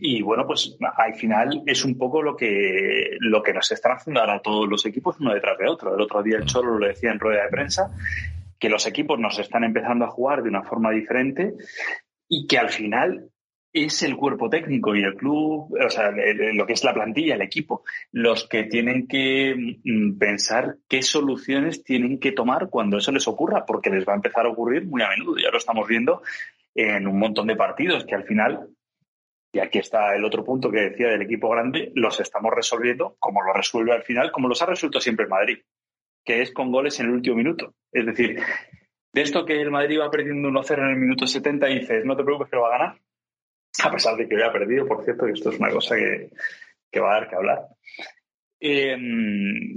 y 0.00 0.22
bueno, 0.22 0.46
pues 0.46 0.78
al 0.96 1.14
final 1.14 1.62
es 1.66 1.84
un 1.84 1.98
poco 1.98 2.22
lo 2.22 2.34
que, 2.34 3.18
lo 3.20 3.42
que 3.42 3.52
nos 3.52 3.70
están 3.70 3.92
haciendo 3.92 4.20
ahora 4.20 4.40
todos 4.40 4.66
los 4.66 4.84
equipos 4.86 5.20
uno 5.20 5.34
detrás 5.34 5.58
de 5.58 5.68
otro. 5.68 5.94
El 5.94 6.00
otro 6.00 6.22
día 6.22 6.38
el 6.38 6.46
Cholo 6.46 6.78
lo 6.78 6.86
decía 6.86 7.12
en 7.12 7.20
rueda 7.20 7.44
de 7.44 7.50
prensa, 7.50 7.90
que 8.58 8.68
los 8.68 8.86
equipos 8.86 9.18
nos 9.18 9.38
están 9.38 9.64
empezando 9.64 10.04
a 10.04 10.10
jugar 10.10 10.42
de 10.42 10.48
una 10.48 10.62
forma 10.62 10.90
diferente 10.90 11.54
y 12.28 12.46
que 12.46 12.58
al 12.58 12.70
final 12.70 13.30
es 13.72 14.02
el 14.02 14.16
cuerpo 14.16 14.48
técnico 14.48 14.96
y 14.96 15.02
el 15.02 15.14
club, 15.14 15.76
o 15.78 15.90
sea, 15.90 16.10
lo 16.10 16.66
que 16.66 16.72
es 16.72 16.84
la 16.84 16.94
plantilla, 16.94 17.34
el 17.34 17.42
equipo, 17.42 17.84
los 18.10 18.48
que 18.48 18.64
tienen 18.64 19.06
que 19.06 19.54
mm, 19.84 20.18
pensar 20.18 20.76
qué 20.88 21.02
soluciones 21.02 21.84
tienen 21.84 22.18
que 22.18 22.32
tomar 22.32 22.70
cuando 22.70 22.96
eso 22.96 23.12
les 23.12 23.28
ocurra, 23.28 23.66
porque 23.66 23.90
les 23.90 24.06
va 24.06 24.14
a 24.14 24.16
empezar 24.16 24.46
a 24.46 24.50
ocurrir 24.50 24.86
muy 24.86 25.02
a 25.02 25.10
menudo. 25.10 25.36
Ya 25.38 25.50
lo 25.50 25.58
estamos 25.58 25.86
viendo 25.86 26.22
en 26.74 27.06
un 27.06 27.18
montón 27.18 27.46
de 27.46 27.56
partidos 27.56 28.04
que 28.04 28.14
al 28.14 28.24
final 28.24 28.68
y 29.52 29.60
aquí 29.60 29.78
está 29.78 30.14
el 30.14 30.24
otro 30.24 30.44
punto 30.44 30.70
que 30.70 30.90
decía 30.90 31.08
del 31.08 31.22
equipo 31.22 31.48
grande, 31.48 31.90
los 31.94 32.20
estamos 32.20 32.52
resolviendo 32.54 33.16
como 33.18 33.42
lo 33.42 33.52
resuelve 33.52 33.92
al 33.92 34.02
final, 34.02 34.30
como 34.30 34.48
los 34.48 34.60
ha 34.62 34.66
resuelto 34.66 35.00
siempre 35.00 35.24
el 35.24 35.30
Madrid, 35.30 35.58
que 36.28 36.42
es 36.42 36.52
con 36.52 36.70
goles 36.70 37.00
en 37.00 37.06
el 37.06 37.12
último 37.12 37.36
minuto. 37.36 37.74
Es 37.90 38.04
decir, 38.04 38.38
de 39.14 39.22
esto 39.22 39.46
que 39.46 39.62
el 39.62 39.70
Madrid 39.70 39.98
va 39.98 40.10
perdiendo 40.10 40.50
1-0 40.50 40.76
en 40.76 40.90
el 40.90 40.96
minuto 40.96 41.26
70 41.26 41.70
y 41.70 41.78
dices, 41.78 42.04
no 42.04 42.14
te 42.18 42.22
preocupes 42.22 42.50
que 42.50 42.56
lo 42.56 42.62
va 42.64 42.68
a 42.68 42.78
ganar, 42.78 43.00
a 43.82 43.90
pesar 43.90 44.14
de 44.14 44.28
que 44.28 44.36
haya 44.36 44.52
perdido, 44.52 44.86
por 44.86 45.02
cierto, 45.02 45.26
y 45.26 45.32
esto 45.32 45.48
es 45.48 45.58
una 45.58 45.70
cosa 45.70 45.96
que, 45.96 46.28
que 46.92 47.00
va 47.00 47.12
a 47.12 47.20
dar 47.20 47.30
que 47.30 47.34
hablar. 47.34 47.60
Eh, 48.60 48.94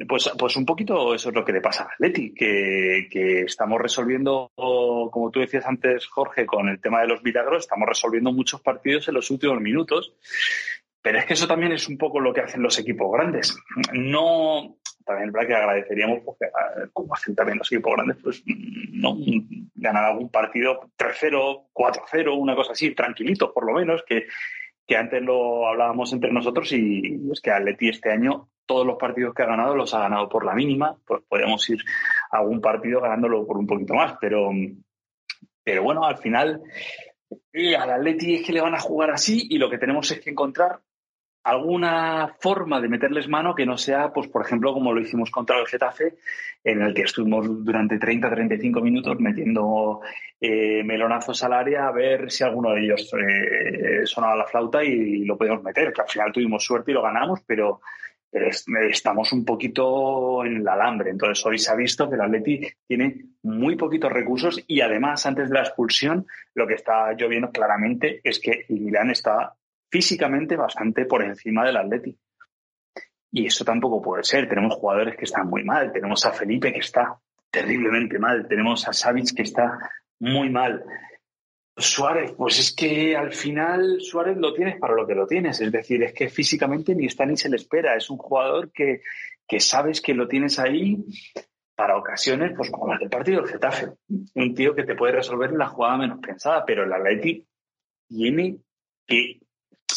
pues, 0.10 0.30
pues 0.38 0.58
un 0.58 0.66
poquito 0.66 1.16
eso 1.16 1.30
es 1.30 1.36
lo 1.36 1.46
que 1.46 1.54
le 1.54 1.62
pasa 1.62 1.84
a 1.84 1.96
Leti, 2.00 2.34
que, 2.34 3.08
que, 3.10 3.44
estamos 3.44 3.80
resolviendo, 3.80 4.52
como 4.56 5.32
tú 5.32 5.40
decías 5.40 5.66
antes, 5.66 6.06
Jorge, 6.08 6.46
con 6.46 6.68
el 6.68 6.82
tema 6.82 7.00
de 7.00 7.08
los 7.08 7.24
milagros, 7.24 7.64
estamos 7.64 7.88
resolviendo 7.88 8.34
muchos 8.34 8.60
partidos 8.60 9.08
en 9.08 9.14
los 9.14 9.32
últimos 9.32 9.62
minutos. 9.62 10.18
Pero 11.02 11.18
es 11.18 11.26
que 11.26 11.34
eso 11.34 11.48
también 11.48 11.72
es 11.72 11.88
un 11.88 11.98
poco 11.98 12.20
lo 12.20 12.34
que 12.34 12.42
hacen 12.42 12.62
los 12.62 12.78
equipos 12.78 13.12
grandes. 13.12 13.58
No, 13.94 14.78
también 15.04 15.32
verdad 15.32 15.48
que 15.48 15.56
agradeceríamos, 15.56 16.20
porque, 16.24 16.46
como 16.94 17.14
hacen 17.14 17.36
también 17.36 17.58
los 17.58 17.72
equipos 17.72 17.94
grandes, 17.94 18.18
pues 18.22 18.44
no 18.46 19.18
ganar 19.76 20.06
algún 20.06 20.30
partido 20.30 20.92
3-0, 20.98 21.70
4-0, 21.74 22.38
una 22.38 22.56
cosa 22.56 22.74
así, 22.74 22.94
tranquilito 22.94 23.52
por 23.52 23.66
lo 23.66 23.74
menos, 23.74 24.04
que, 24.04 24.28
que 24.86 24.96
antes 24.96 25.22
lo 25.24 25.68
hablábamos 25.68 26.14
entre 26.14 26.32
nosotros 26.32 26.72
y 26.72 27.20
es 27.32 27.42
que 27.42 27.52
Atleti 27.52 27.90
este 27.90 28.12
año 28.12 28.50
todos 28.66 28.86
los 28.86 28.98
partidos 28.98 29.34
que 29.34 29.44
ha 29.44 29.48
ganado 29.48 29.76
los 29.76 29.94
ha 29.94 30.00
ganado 30.00 30.30
por 30.30 30.46
la 30.46 30.54
mínima, 30.54 30.96
pues 31.06 31.22
podemos 31.28 31.70
ir 31.70 31.80
a 32.32 32.38
algún 32.38 32.62
partido 32.62 33.02
ganándolo 33.02 33.46
por 33.46 33.58
un 33.58 33.68
poquito 33.68 33.96
más, 33.96 34.16
pero, 34.22 34.50
pero 35.64 35.84
bueno, 35.84 36.06
al 36.06 36.18
final 36.18 36.62
al 37.78 37.90
Atleti 37.90 38.36
es 38.36 38.46
que 38.46 38.54
le 38.54 38.62
van 38.62 38.76
a 38.76 38.80
jugar 38.80 39.12
así 39.12 39.48
y 39.50 39.58
lo 39.58 39.70
que 39.70 39.78
tenemos 39.78 40.10
es 40.12 40.22
que 40.22 40.30
encontrar 40.30 40.80
alguna 41.44 42.36
forma 42.40 42.80
de 42.80 42.90
meterles 42.90 43.28
mano 43.28 43.56
que 43.56 43.66
no 43.66 43.78
sea, 43.78 44.14
pues 44.14 44.28
por 44.28 44.44
ejemplo, 44.44 44.74
como 44.74 44.94
lo 44.94 45.02
hicimos 45.02 45.32
contra 45.32 45.60
el 45.60 45.68
Getafe, 45.68 46.16
en 46.64 46.82
el 46.82 46.94
que 46.94 47.04
estuvimos 47.04 47.48
durante 47.66 48.00
30-35 48.00 48.82
minutos 48.82 49.20
metiendo 49.20 50.02
eh, 50.40 50.84
melonazos 50.84 51.44
al 51.44 51.54
área 51.54 51.88
a 51.88 51.92
ver 51.92 52.32
si 52.32 52.44
alguno 52.44 52.72
de 52.72 52.82
ellos 52.82 53.12
eh, 53.14 54.06
sonaba 54.06 54.36
la 54.36 54.46
flauta 54.46 54.84
y 54.84 55.26
lo 55.26 55.38
podíamos 55.38 55.64
meter, 55.64 55.92
que 55.92 56.02
al 56.02 56.10
final 56.10 56.32
tuvimos 56.32 56.64
suerte 56.64 56.92
y 56.92 56.94
lo 56.94 57.02
ganamos, 57.02 57.42
pero, 57.46 57.82
estamos 58.90 59.34
un 59.34 59.44
poquito 59.44 60.46
en 60.46 60.58
el 60.58 60.68
alambre. 60.68 61.10
Entonces 61.10 61.46
hoy 61.46 61.60
se 61.60 61.70
ha 61.70 61.76
visto 61.76 62.08
que 62.08 62.16
el 62.16 62.22
Atleti 62.22 62.66
tiene 62.88 63.26
muy 63.44 63.76
poquitos 63.76 64.10
recursos 64.10 64.64
y 64.68 64.80
además 64.80 65.26
antes 65.26 65.50
de 65.50 65.56
la 65.56 65.64
expulsión 65.64 66.26
lo 66.54 66.66
que 66.66 66.76
está 66.76 67.12
lloviendo 67.12 67.52
claramente 67.52 68.22
es 68.24 68.40
que 68.40 68.66
el 68.70 68.80
Milán 68.80 69.10
está 69.10 69.56
físicamente 69.92 70.56
bastante 70.56 71.06
por 71.06 71.24
encima 71.24 71.66
del 71.66 71.78
Atleti. 71.78 72.18
Y 73.32 73.46
eso 73.46 73.66
tampoco 73.66 74.02
puede 74.02 74.24
ser. 74.24 74.48
Tenemos 74.48 74.76
jugadores 74.76 75.18
que 75.18 75.26
están 75.26 75.48
muy 75.48 75.64
mal. 75.64 75.92
Tenemos 75.92 76.26
a 76.26 76.32
Felipe 76.32 76.72
que 76.72 76.80
está 76.80 77.20
terriblemente 77.50 78.18
mal. 78.18 78.48
Tenemos 78.48 78.88
a 78.88 78.94
Savic 78.94 79.36
que 79.36 79.44
está 79.44 79.78
muy 80.20 80.50
mal. 80.50 80.84
Suárez, 81.78 82.34
pues 82.38 82.60
es 82.60 82.76
que 82.76 83.16
al 83.16 83.34
final 83.34 83.98
Suárez 84.02 84.38
lo 84.38 84.54
tienes 84.54 84.78
para 84.80 84.94
lo 84.94 85.08
que 85.08 85.16
lo 85.16 85.28
tienes. 85.28 85.60
Es 85.62 85.72
decir, 85.72 86.04
es 86.04 86.14
que 86.14 86.30
físicamente 86.30 86.96
ni 86.96 87.06
está 87.06 87.26
ni 87.26 87.38
se 87.38 87.50
le 87.50 87.58
espera. 87.58 87.96
Es 87.96 88.10
un 88.10 88.18
jugador 88.18 88.72
que, 88.72 89.02
que 89.48 89.60
sabes 89.60 90.02
que 90.02 90.14
lo 90.14 90.28
tienes 90.28 90.60
ahí 90.60 90.98
para 91.76 91.98
ocasiones, 91.98 92.54
pues 92.56 92.70
como 92.70 92.88
las 92.88 93.00
del 93.00 93.10
partido 93.10 93.42
del 93.42 93.52
Getafe. 93.52 93.94
Un 94.36 94.54
tío 94.54 94.76
que 94.76 94.84
te 94.84 94.96
puede 94.96 95.14
resolver 95.14 95.52
la 95.54 95.68
jugada 95.68 95.98
menos 95.98 96.20
pensada, 96.20 96.64
pero 96.66 96.84
el 96.84 96.94
Atleti 96.94 97.46
tiene 98.08 98.58
que 99.08 99.40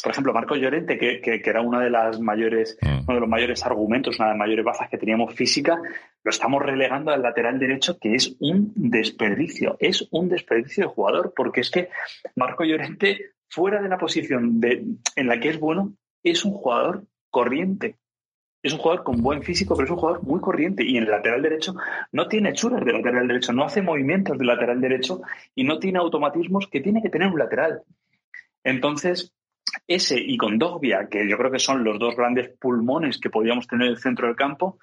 por 0.04 0.12
ejemplo, 0.12 0.34
Marco 0.34 0.54
Llorente, 0.54 0.98
que, 0.98 1.40
era 1.42 1.62
una 1.62 1.80
de 1.80 1.88
las 1.88 2.20
mayores, 2.20 2.76
mm. 2.82 3.04
uno 3.08 3.14
de 3.14 3.20
los 3.20 3.28
mayores 3.28 3.64
argumentos, 3.64 4.18
una 4.18 4.28
de 4.28 4.32
las 4.32 4.38
mayores 4.38 4.62
bazas 4.62 4.90
que 4.90 4.98
teníamos 4.98 5.34
física, 5.34 5.80
lo 6.22 6.30
estamos 6.30 6.62
relegando 6.62 7.10
al 7.10 7.22
lateral 7.22 7.58
derecho, 7.58 7.98
que 7.98 8.14
es 8.14 8.36
un 8.38 8.70
desperdicio, 8.76 9.78
es 9.80 10.06
un 10.10 10.28
desperdicio 10.28 10.84
de 10.84 10.90
jugador, 10.90 11.32
porque 11.34 11.62
es 11.62 11.70
que 11.70 11.88
Marco 12.36 12.64
Llorente, 12.64 13.32
fuera 13.48 13.80
de 13.80 13.88
la 13.88 13.96
posición 13.96 14.60
de, 14.60 14.84
en 15.16 15.26
la 15.26 15.40
que 15.40 15.48
es 15.48 15.58
bueno, 15.58 15.94
es 16.22 16.44
un 16.44 16.52
jugador 16.52 17.04
corriente. 17.30 17.96
Es 18.62 18.74
un 18.74 18.80
jugador 18.80 19.04
con 19.04 19.22
buen 19.22 19.42
físico, 19.42 19.74
pero 19.74 19.86
es 19.86 19.90
un 19.90 19.98
jugador 19.98 20.22
muy 20.22 20.40
corriente. 20.40 20.84
Y 20.84 20.98
en 20.98 21.04
el 21.04 21.10
lateral 21.10 21.40
derecho 21.40 21.74
no 22.12 22.28
tiene 22.28 22.52
churas 22.52 22.84
de 22.84 22.92
lateral 22.92 23.26
derecho, 23.26 23.54
no 23.54 23.64
hace 23.64 23.80
movimientos 23.80 24.36
de 24.38 24.44
lateral 24.44 24.82
derecho 24.82 25.22
y 25.54 25.64
no 25.64 25.78
tiene 25.78 25.98
automatismos 25.98 26.68
que 26.68 26.80
tiene 26.80 27.02
que 27.02 27.10
tener 27.10 27.28
un 27.28 27.38
lateral. 27.38 27.82
Entonces, 28.64 29.33
ese 29.86 30.18
y 30.18 30.36
con 30.36 30.58
Dogbia, 30.58 31.08
que 31.08 31.28
yo 31.28 31.36
creo 31.36 31.50
que 31.50 31.58
son 31.58 31.84
los 31.84 31.98
dos 31.98 32.16
grandes 32.16 32.50
pulmones 32.58 33.18
que 33.18 33.30
podríamos 33.30 33.66
tener 33.66 33.86
en 33.86 33.92
el 33.94 34.00
centro 34.00 34.26
del 34.26 34.36
campo, 34.36 34.78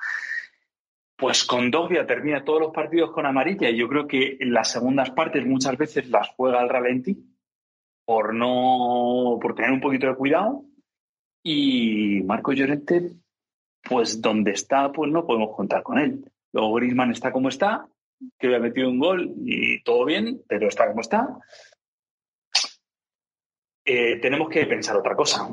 pues 1.15 1.43
con 1.43 1.69
Dogbia 1.69 2.05
termina 2.05 2.43
todos 2.43 2.61
los 2.61 2.73
partidos 2.73 3.11
con 3.11 3.25
amarilla 3.25 3.69
y 3.69 3.77
yo 3.77 3.87
creo 3.87 4.07
que 4.07 4.37
las 4.41 4.71
segundas 4.71 5.11
partes 5.11 5.45
muchas 5.45 5.77
veces 5.77 6.09
las 6.09 6.29
juega 6.29 6.59
al 6.59 6.69
ralentí 6.69 7.17
por 8.05 8.33
no 8.33 9.37
por 9.39 9.53
tener 9.53 9.71
un 9.71 9.81
poquito 9.81 10.07
de 10.07 10.15
cuidado 10.15 10.63
y 11.43 12.21
Marco 12.23 12.53
Llorente 12.53 13.11
pues 13.83 14.21
donde 14.21 14.51
está 14.51 14.91
pues 14.91 15.11
no 15.11 15.25
podemos 15.25 15.55
contar 15.55 15.83
con 15.83 15.99
él. 15.99 16.25
Luego 16.53 16.73
Griezmann 16.73 17.11
está 17.11 17.31
como 17.31 17.49
está, 17.49 17.87
que 18.37 18.55
ha 18.55 18.59
metido 18.59 18.89
un 18.89 18.99
gol 18.99 19.33
y 19.45 19.81
todo 19.83 20.05
bien, 20.05 20.41
pero 20.47 20.67
está 20.67 20.87
como 20.87 21.01
está. 21.01 21.27
Eh, 23.83 24.19
tenemos 24.21 24.49
que 24.49 24.65
pensar 24.65 24.95
otra 24.95 25.15
cosa. 25.15 25.49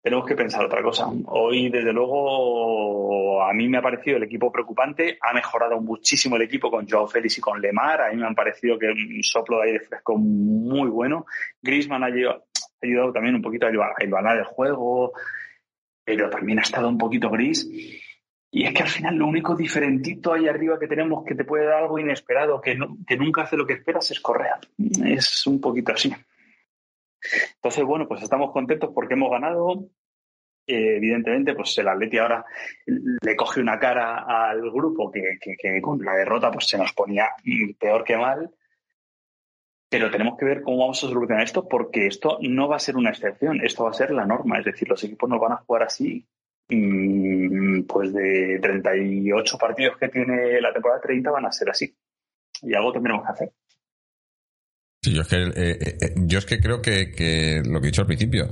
Tenemos 0.00 0.26
que 0.26 0.36
pensar 0.36 0.64
otra 0.64 0.82
cosa. 0.82 1.06
Hoy, 1.26 1.68
desde 1.68 1.92
luego, 1.92 3.42
a 3.42 3.52
mí 3.52 3.68
me 3.68 3.78
ha 3.78 3.82
parecido 3.82 4.16
el 4.16 4.22
equipo 4.22 4.50
preocupante. 4.50 5.18
Ha 5.20 5.34
mejorado 5.34 5.80
muchísimo 5.80 6.36
el 6.36 6.42
equipo 6.42 6.70
con 6.70 6.88
Joao 6.88 7.08
Félix 7.08 7.38
y 7.38 7.40
con 7.40 7.60
Lemar. 7.60 8.02
A 8.02 8.10
mí 8.10 8.16
me 8.16 8.26
han 8.26 8.34
parecido 8.34 8.78
que 8.78 8.86
un 8.86 9.22
soplo 9.22 9.58
de 9.58 9.66
aire 9.66 9.80
fresco 9.80 10.16
muy 10.16 10.88
bueno. 10.88 11.26
Griezmann 11.60 12.04
ha 12.04 12.06
ayudado, 12.06 13.12
también 13.12 13.34
un 13.34 13.42
poquito 13.42 13.66
a 13.66 13.70
ganar 13.70 14.38
el 14.38 14.44
juego, 14.44 15.12
pero 16.04 16.30
también 16.30 16.60
ha 16.60 16.62
estado 16.62 16.88
un 16.88 16.96
poquito 16.96 17.28
gris. 17.28 17.68
Y 18.50 18.64
es 18.64 18.72
que 18.72 18.82
al 18.82 18.88
final 18.88 19.16
lo 19.16 19.26
único 19.26 19.54
diferentito 19.54 20.32
ahí 20.32 20.48
arriba 20.48 20.78
que 20.78 20.86
tenemos 20.86 21.22
que 21.24 21.34
te 21.34 21.44
puede 21.44 21.66
dar 21.66 21.82
algo 21.82 21.98
inesperado, 21.98 22.62
que 22.62 22.76
nunca 23.18 23.42
hace 23.42 23.58
lo 23.58 23.66
que 23.66 23.74
esperas, 23.74 24.10
es 24.10 24.20
Correa. 24.20 24.58
Es 25.04 25.46
un 25.46 25.60
poquito 25.60 25.92
así. 25.92 26.14
Entonces, 27.56 27.84
bueno, 27.84 28.06
pues 28.06 28.22
estamos 28.22 28.52
contentos 28.52 28.90
porque 28.94 29.14
hemos 29.14 29.30
ganado. 29.30 29.88
Eh, 30.66 30.96
evidentemente, 30.96 31.54
pues 31.54 31.76
el 31.78 31.88
Atleti 31.88 32.18
ahora 32.18 32.44
le 32.86 33.36
coge 33.36 33.60
una 33.60 33.78
cara 33.78 34.18
al 34.50 34.70
grupo 34.70 35.10
que, 35.10 35.38
con 35.80 36.04
la 36.04 36.14
derrota 36.14 36.50
pues 36.50 36.68
se 36.68 36.76
nos 36.76 36.92
ponía 36.92 37.30
peor 37.78 38.04
que 38.04 38.16
mal. 38.16 38.50
Pero 39.90 40.10
tenemos 40.10 40.36
que 40.36 40.44
ver 40.44 40.60
cómo 40.62 40.78
vamos 40.80 41.02
a 41.02 41.08
solucionar 41.08 41.42
esto 41.42 41.66
porque 41.66 42.06
esto 42.06 42.38
no 42.42 42.68
va 42.68 42.76
a 42.76 42.80
ser 42.80 42.96
una 42.96 43.08
excepción, 43.08 43.64
esto 43.64 43.84
va 43.84 43.90
a 43.90 43.94
ser 43.94 44.10
la 44.10 44.26
norma. 44.26 44.58
Es 44.58 44.66
decir, 44.66 44.86
los 44.86 45.02
equipos 45.02 45.30
no 45.30 45.38
van 45.38 45.52
a 45.52 45.56
jugar 45.56 45.84
así 45.84 46.26
mm, 46.68 47.84
pues 47.84 48.12
de 48.12 48.58
38 48.60 49.58
partidos 49.58 49.96
que 49.96 50.08
tiene 50.08 50.60
la 50.60 50.72
temporada 50.74 51.00
30 51.00 51.30
van 51.30 51.46
a 51.46 51.52
ser 51.52 51.70
así. 51.70 51.96
Y 52.60 52.74
algo 52.74 52.92
tendremos 52.92 53.24
que 53.24 53.32
hacer 53.32 53.52
yo 55.02 55.22
es 55.22 55.28
que, 55.28 55.36
eh, 55.36 55.52
eh, 55.56 55.98
eh, 56.00 56.14
yo 56.16 56.38
es 56.38 56.46
que 56.46 56.60
creo 56.60 56.82
que, 56.82 57.62
lo 57.64 57.80
que 57.80 57.86
he 57.86 57.90
dicho 57.90 58.02
al 58.02 58.06
principio, 58.06 58.48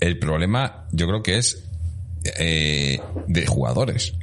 el 0.00 0.18
problema 0.18 0.88
yo 0.92 1.06
creo 1.06 1.22
que 1.22 1.38
es 1.38 1.64
de 2.22 3.46
jugadores. 3.46 4.14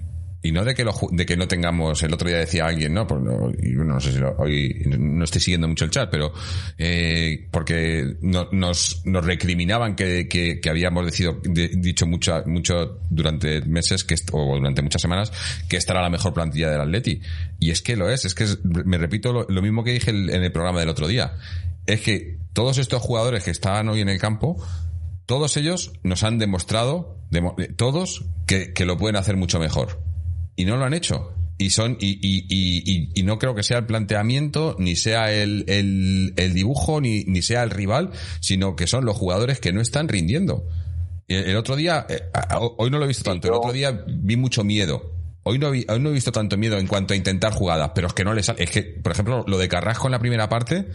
Y 0.45 0.51
no 0.51 0.63
de 0.63 0.75
que, 0.75 0.83
lo, 0.83 0.93
de 1.09 1.25
que 1.25 1.35
no 1.35 1.47
tengamos, 1.47 2.03
el 2.03 2.13
otro 2.13 2.29
día 2.29 2.37
decía 2.37 2.67
alguien, 2.67 2.93
¿no? 2.93 3.07
Pues 3.07 3.19
no, 3.19 3.51
no 3.51 3.99
sé 3.99 4.11
si 4.11 4.19
hoy 4.37 4.85
no 4.95 5.23
estoy 5.23 5.41
siguiendo 5.41 5.67
mucho 5.67 5.85
el 5.85 5.89
chat, 5.89 6.07
pero 6.11 6.33
eh, 6.77 7.47
porque 7.49 8.17
nos, 8.21 9.03
nos 9.05 9.25
recriminaban 9.25 9.95
que, 9.95 10.27
que, 10.27 10.69
habíamos 10.69 11.03
decido, 11.03 11.41
dicho 11.43 12.05
mucho, 12.05 12.43
mucho 12.45 12.99
durante 13.09 13.61
meses 13.61 14.03
que, 14.03 14.13
o 14.33 14.57
durante 14.57 14.83
muchas 14.83 15.01
semanas 15.01 15.31
que 15.67 15.77
esta 15.77 15.93
era 15.93 16.03
la 16.03 16.11
mejor 16.11 16.35
plantilla 16.35 16.69
del 16.69 16.81
Atleti. 16.81 17.21
Y 17.59 17.71
es 17.71 17.81
que 17.81 17.95
lo 17.95 18.07
es, 18.11 18.25
es 18.25 18.35
que 18.35 18.45
me 18.63 18.99
repito 18.99 19.47
lo, 19.49 19.61
mismo 19.63 19.83
que 19.83 19.93
dije 19.93 20.11
en 20.11 20.29
el 20.29 20.51
programa 20.51 20.79
del 20.79 20.89
otro 20.89 21.07
día. 21.07 21.33
Es 21.87 22.01
que 22.01 22.37
todos 22.53 22.77
estos 22.77 23.01
jugadores 23.01 23.43
que 23.43 23.49
estaban 23.49 23.89
hoy 23.89 24.01
en 24.01 24.09
el 24.09 24.19
campo, 24.19 24.63
todos 25.25 25.57
ellos 25.57 25.93
nos 26.03 26.23
han 26.23 26.37
demostrado, 26.37 27.17
todos, 27.77 28.25
que, 28.45 28.73
que 28.73 28.85
lo 28.85 28.95
pueden 28.99 29.15
hacer 29.15 29.37
mucho 29.37 29.57
mejor 29.59 30.05
y 30.55 30.65
no 30.65 30.77
lo 30.77 30.85
han 30.85 30.93
hecho. 30.93 31.33
Y 31.57 31.69
son, 31.69 31.97
y, 32.01 32.19
y, 32.21 32.45
y, 32.49 33.11
y, 33.13 33.23
no 33.23 33.39
creo 33.39 33.55
que 33.55 33.63
sea 33.63 33.77
el 33.77 33.85
planteamiento, 33.85 34.75
ni 34.77 34.97
sea 34.97 35.31
el, 35.31 35.63
el, 35.67 36.33
el 36.35 36.53
dibujo, 36.53 36.99
ni, 36.99 37.23
ni 37.23 37.41
sea 37.41 37.63
el 37.63 37.69
rival, 37.69 38.11
sino 38.41 38.75
que 38.75 38.87
son 38.87 39.05
los 39.05 39.15
jugadores 39.15 39.61
que 39.61 39.71
no 39.71 39.79
están 39.79 40.09
rindiendo. 40.09 40.67
El, 41.27 41.55
otro 41.55 41.75
día, 41.75 42.05
eh, 42.09 42.29
hoy 42.77 42.91
no 42.91 42.99
lo 42.99 43.05
he 43.05 43.07
visto 43.07 43.23
tanto, 43.23 43.47
el 43.47 43.53
otro 43.53 43.71
día 43.71 44.03
vi 44.05 44.35
mucho 44.35 44.63
miedo. 44.63 45.13
Hoy 45.43 45.57
no, 45.57 45.69
hoy 45.69 45.85
no 45.99 46.09
he 46.09 46.13
visto 46.13 46.31
tanto 46.31 46.57
miedo 46.57 46.77
en 46.77 46.87
cuanto 46.87 47.13
a 47.13 47.17
intentar 47.17 47.53
jugadas, 47.53 47.91
pero 47.95 48.07
es 48.07 48.13
que 48.13 48.23
no 48.23 48.33
le 48.33 48.43
sale. 48.43 48.63
Es 48.63 48.69
que, 48.69 48.83
por 48.83 49.13
ejemplo, 49.13 49.43
lo 49.47 49.57
de 49.57 49.67
Carrasco 49.67 50.07
en 50.07 50.11
la 50.11 50.19
primera 50.19 50.49
parte, 50.49 50.87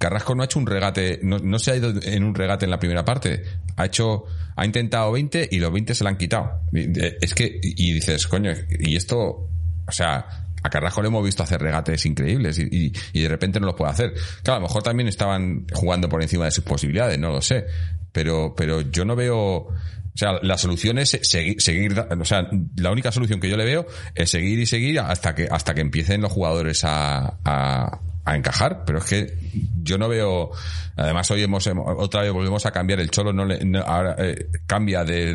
Carrasco 0.00 0.34
no 0.34 0.40
ha 0.40 0.46
hecho 0.46 0.58
un 0.58 0.66
regate, 0.66 1.20
no, 1.22 1.38
no, 1.38 1.58
se 1.58 1.72
ha 1.72 1.76
ido 1.76 1.92
en 2.02 2.24
un 2.24 2.34
regate 2.34 2.64
en 2.64 2.70
la 2.70 2.78
primera 2.78 3.04
parte. 3.04 3.42
Ha 3.76 3.84
hecho, 3.84 4.24
ha 4.56 4.64
intentado 4.64 5.12
20 5.12 5.50
y 5.52 5.58
los 5.58 5.70
20 5.70 5.94
se 5.94 6.04
le 6.04 6.08
han 6.08 6.16
quitado. 6.16 6.62
Es 6.72 7.34
que, 7.34 7.60
y 7.62 7.92
dices, 7.92 8.26
coño, 8.26 8.50
y 8.70 8.96
esto, 8.96 9.18
o 9.18 9.92
sea, 9.92 10.46
a 10.62 10.70
Carrasco 10.70 11.02
le 11.02 11.08
hemos 11.08 11.22
visto 11.22 11.42
hacer 11.42 11.60
regates 11.60 12.06
increíbles 12.06 12.58
y, 12.58 12.92
y, 13.12 13.20
de 13.20 13.28
repente 13.28 13.60
no 13.60 13.66
los 13.66 13.74
puede 13.74 13.90
hacer. 13.90 14.14
Claro, 14.42 14.56
a 14.56 14.60
lo 14.60 14.68
mejor 14.68 14.82
también 14.82 15.06
estaban 15.06 15.66
jugando 15.70 16.08
por 16.08 16.22
encima 16.22 16.46
de 16.46 16.50
sus 16.50 16.64
posibilidades, 16.64 17.18
no 17.18 17.30
lo 17.30 17.42
sé. 17.42 17.66
Pero, 18.10 18.54
pero 18.56 18.80
yo 18.80 19.04
no 19.04 19.14
veo, 19.14 19.36
o 19.36 19.72
sea, 20.14 20.38
la 20.40 20.56
solución 20.56 20.98
es 20.98 21.10
seguir, 21.10 21.60
seguir, 21.60 21.98
o 21.98 22.24
sea, 22.24 22.48
la 22.76 22.90
única 22.90 23.12
solución 23.12 23.38
que 23.38 23.50
yo 23.50 23.58
le 23.58 23.66
veo 23.66 23.86
es 24.14 24.30
seguir 24.30 24.58
y 24.60 24.64
seguir 24.64 24.98
hasta 24.98 25.34
que, 25.34 25.46
hasta 25.50 25.74
que 25.74 25.82
empiecen 25.82 26.22
los 26.22 26.32
jugadores 26.32 26.84
a, 26.84 27.38
a, 27.44 28.00
a 28.24 28.36
encajar, 28.36 28.84
pero 28.84 28.98
es 28.98 29.04
que 29.04 29.38
yo 29.82 29.98
no 29.98 30.08
veo. 30.08 30.50
Además, 30.96 31.30
hoy 31.30 31.42
hemos 31.42 31.66
otra 31.66 32.22
vez 32.22 32.32
volvemos 32.32 32.66
a 32.66 32.70
cambiar. 32.70 33.00
El 33.00 33.10
Cholo 33.10 33.32
no, 33.32 33.44
le, 33.44 33.58
ahora 33.84 34.16
eh, 34.18 34.48
cambia 34.66 35.04
de, 35.04 35.34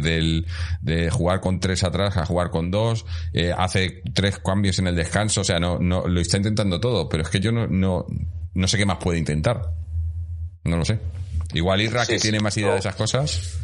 de, 0.81 1.09
jugar 1.09 1.41
con 1.41 1.59
tres 1.59 1.83
atrás 1.83 2.17
a 2.17 2.25
jugar 2.25 2.51
con 2.51 2.69
dos. 2.71 3.05
Eh, 3.33 3.53
hace 3.55 4.01
tres 4.13 4.39
cambios 4.39 4.79
en 4.79 4.87
el 4.87 4.95
descanso. 4.95 5.41
O 5.41 5.43
sea, 5.43 5.59
no, 5.59 5.79
no 5.79 6.07
lo 6.07 6.19
está 6.19 6.37
intentando 6.37 6.79
todo, 6.79 7.09
pero 7.09 7.23
es 7.23 7.29
que 7.29 7.39
yo 7.39 7.51
no, 7.51 7.67
no, 7.67 8.05
no 8.53 8.67
sé 8.67 8.77
qué 8.77 8.85
más 8.85 8.97
puede 8.97 9.17
intentar. 9.17 9.61
No 10.63 10.77
lo 10.77 10.85
sé. 10.85 10.99
Igual 11.53 11.81
Irra, 11.81 12.05
que 12.05 12.19
tiene 12.19 12.39
más 12.39 12.57
idea 12.57 12.73
de 12.73 12.79
esas 12.79 12.95
cosas. 12.95 13.59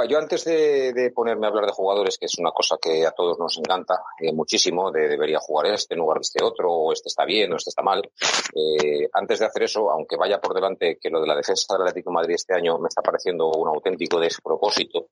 Ah, 0.00 0.04
yo 0.04 0.16
antes 0.16 0.44
de, 0.44 1.10
ponerme 1.12 1.46
a 1.46 1.50
hablar 1.50 1.66
de 1.66 1.72
jugadores, 1.72 2.18
que 2.18 2.26
es 2.26 2.38
una 2.38 2.52
cosa 2.52 2.76
que 2.80 3.04
a 3.04 3.10
todos 3.10 3.36
nos 3.36 3.58
encanta 3.58 4.00
eh, 4.20 4.32
muchísimo, 4.32 4.92
de 4.92 5.08
debería 5.08 5.40
jugar 5.40 5.66
este 5.66 5.94
en 5.94 5.98
lugar 5.98 6.18
de 6.18 6.22
este 6.22 6.44
otro, 6.44 6.72
o 6.72 6.92
este 6.92 7.08
está 7.08 7.24
bien, 7.24 7.52
o 7.52 7.56
este 7.56 7.70
está 7.70 7.82
mal, 7.82 8.08
eh, 8.54 9.08
antes 9.12 9.40
de 9.40 9.46
hacer 9.46 9.64
eso, 9.64 9.90
aunque 9.90 10.16
vaya 10.16 10.40
por 10.40 10.54
delante 10.54 11.00
que 11.00 11.10
lo 11.10 11.20
de 11.20 11.26
la 11.26 11.34
defensa 11.34 11.74
del 11.74 11.82
Atlético 11.82 12.10
de 12.10 12.14
Madrid 12.14 12.34
este 12.36 12.54
año 12.54 12.78
me 12.78 12.86
está 12.86 13.02
pareciendo 13.02 13.50
un 13.50 13.66
auténtico 13.66 14.20
despropósito, 14.20 15.08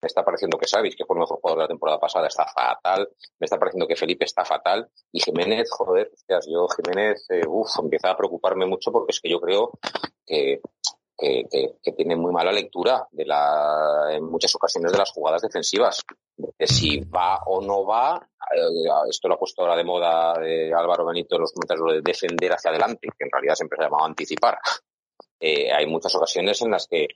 me 0.00 0.06
está 0.06 0.24
pareciendo 0.24 0.56
que 0.56 0.66
Savic, 0.66 0.96
que 0.96 1.04
fue 1.04 1.16
el 1.16 1.20
mejor 1.20 1.38
jugador 1.38 1.58
de 1.58 1.64
la 1.64 1.68
temporada 1.68 2.00
pasada, 2.00 2.26
está 2.26 2.46
fatal, 2.46 3.10
me 3.38 3.44
está 3.44 3.58
pareciendo 3.58 3.86
que 3.86 3.96
Felipe 3.96 4.24
está 4.24 4.46
fatal, 4.46 4.88
y 5.12 5.20
Jiménez, 5.20 5.68
joder, 5.70 6.12
yo 6.48 6.66
Jiménez, 6.66 7.26
eh, 7.28 7.42
uff, 7.46 7.78
empieza 7.78 8.12
a 8.12 8.16
preocuparme 8.16 8.64
mucho 8.64 8.90
porque 8.90 9.10
es 9.10 9.20
que 9.20 9.28
yo 9.28 9.38
creo 9.38 9.72
que 10.24 10.62
que, 11.20 11.92
tiene 11.96 12.16
muy 12.16 12.32
mala 12.32 12.52
lectura 12.52 13.06
en 13.12 14.24
muchas 14.24 14.54
ocasiones 14.54 14.92
de 14.92 14.98
las 14.98 15.10
jugadas 15.10 15.42
defensivas. 15.42 16.02
De 16.36 16.66
si 16.66 17.00
va 17.00 17.42
o 17.46 17.60
no 17.60 17.84
va, 17.84 18.16
eh, 18.56 18.88
esto 19.08 19.28
lo 19.28 19.34
ha 19.34 19.38
puesto 19.38 19.62
ahora 19.62 19.76
de 19.76 19.84
moda 19.84 20.38
de 20.38 20.72
Álvaro 20.72 21.04
Benito 21.06 21.36
en 21.36 21.42
los 21.42 21.52
comentarios 21.52 21.92
de 21.92 22.00
defender 22.02 22.52
hacia 22.52 22.70
adelante, 22.70 23.08
que 23.16 23.24
en 23.24 23.30
realidad 23.30 23.54
siempre 23.54 23.76
se 23.76 23.82
ha 23.82 23.86
llamado 23.86 24.06
anticipar. 24.06 24.58
Eh, 25.38 25.72
hay 25.72 25.86
muchas 25.86 26.14
ocasiones 26.14 26.60
en 26.62 26.70
las 26.70 26.86
que 26.86 27.06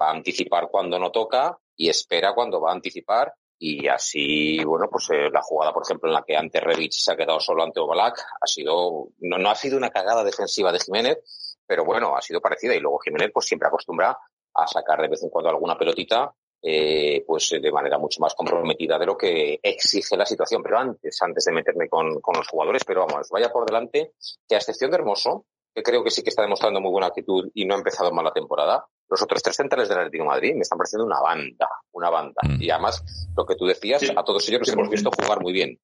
va 0.00 0.08
a 0.08 0.14
anticipar 0.14 0.68
cuando 0.70 0.98
no 0.98 1.10
toca 1.12 1.56
y 1.76 1.88
espera 1.88 2.34
cuando 2.34 2.60
va 2.60 2.70
a 2.70 2.74
anticipar 2.74 3.32
y 3.58 3.86
así, 3.88 4.62
bueno, 4.64 4.88
pues 4.90 5.08
eh, 5.10 5.30
la 5.30 5.40
jugada, 5.40 5.72
por 5.72 5.84
ejemplo, 5.84 6.08
en 6.08 6.14
la 6.14 6.24
que 6.24 6.36
ante 6.36 6.60
Revich 6.60 6.94
se 6.94 7.12
ha 7.12 7.16
quedado 7.16 7.40
solo 7.40 7.62
ante 7.62 7.80
Obalak, 7.80 8.18
ha 8.18 8.46
sido, 8.46 9.08
no, 9.20 9.38
no 9.38 9.50
ha 9.50 9.54
sido 9.54 9.76
una 9.76 9.90
cagada 9.90 10.24
defensiva 10.24 10.72
de 10.72 10.80
Jiménez, 10.80 11.18
pero 11.66 11.84
bueno, 11.84 12.16
ha 12.16 12.22
sido 12.22 12.40
parecida 12.40 12.74
y 12.74 12.80
luego 12.80 12.98
Jiménez 12.98 13.30
pues 13.32 13.46
siempre 13.46 13.68
acostumbra 13.68 14.16
a 14.54 14.66
sacar 14.66 15.00
de 15.00 15.08
vez 15.08 15.22
en 15.22 15.30
cuando 15.30 15.50
alguna 15.50 15.76
pelotita 15.76 16.32
eh, 16.66 17.22
pues 17.26 17.50
de 17.60 17.70
manera 17.70 17.98
mucho 17.98 18.20
más 18.20 18.34
comprometida 18.34 18.98
de 18.98 19.04
lo 19.04 19.18
que 19.18 19.60
exige 19.62 20.16
la 20.16 20.24
situación. 20.24 20.62
Pero 20.62 20.78
antes, 20.78 21.20
antes 21.20 21.44
de 21.44 21.52
meterme 21.52 21.90
con, 21.90 22.20
con 22.22 22.36
los 22.36 22.48
jugadores, 22.48 22.84
pero 22.84 23.06
vamos, 23.06 23.28
vaya 23.30 23.52
por 23.52 23.66
delante, 23.66 24.14
que 24.48 24.54
a 24.54 24.58
excepción 24.58 24.90
de 24.90 24.96
Hermoso, 24.96 25.44
que 25.74 25.82
creo 25.82 26.02
que 26.02 26.10
sí 26.10 26.22
que 26.22 26.30
está 26.30 26.40
demostrando 26.40 26.80
muy 26.80 26.90
buena 26.90 27.08
actitud 27.08 27.50
y 27.52 27.66
no 27.66 27.74
ha 27.74 27.78
empezado 27.78 28.12
mal 28.12 28.24
la 28.24 28.32
temporada, 28.32 28.86
los 29.10 29.20
otros 29.20 29.42
tres 29.42 29.56
centrales 29.56 29.90
del 29.90 29.98
Atlético 29.98 30.24
de 30.24 30.30
Madrid 30.30 30.54
me 30.54 30.62
están 30.62 30.78
pareciendo 30.78 31.04
una 31.04 31.20
banda, 31.20 31.68
una 31.92 32.08
banda. 32.08 32.40
Mm. 32.42 32.62
Y 32.62 32.70
además, 32.70 33.04
lo 33.36 33.44
que 33.44 33.56
tú 33.56 33.66
decías, 33.66 34.02
a 34.16 34.24
todos 34.24 34.48
ellos 34.48 34.60
los 34.60 34.72
hemos 34.72 34.88
visto 34.88 35.10
jugar 35.10 35.42
muy 35.42 35.52
bien 35.52 35.78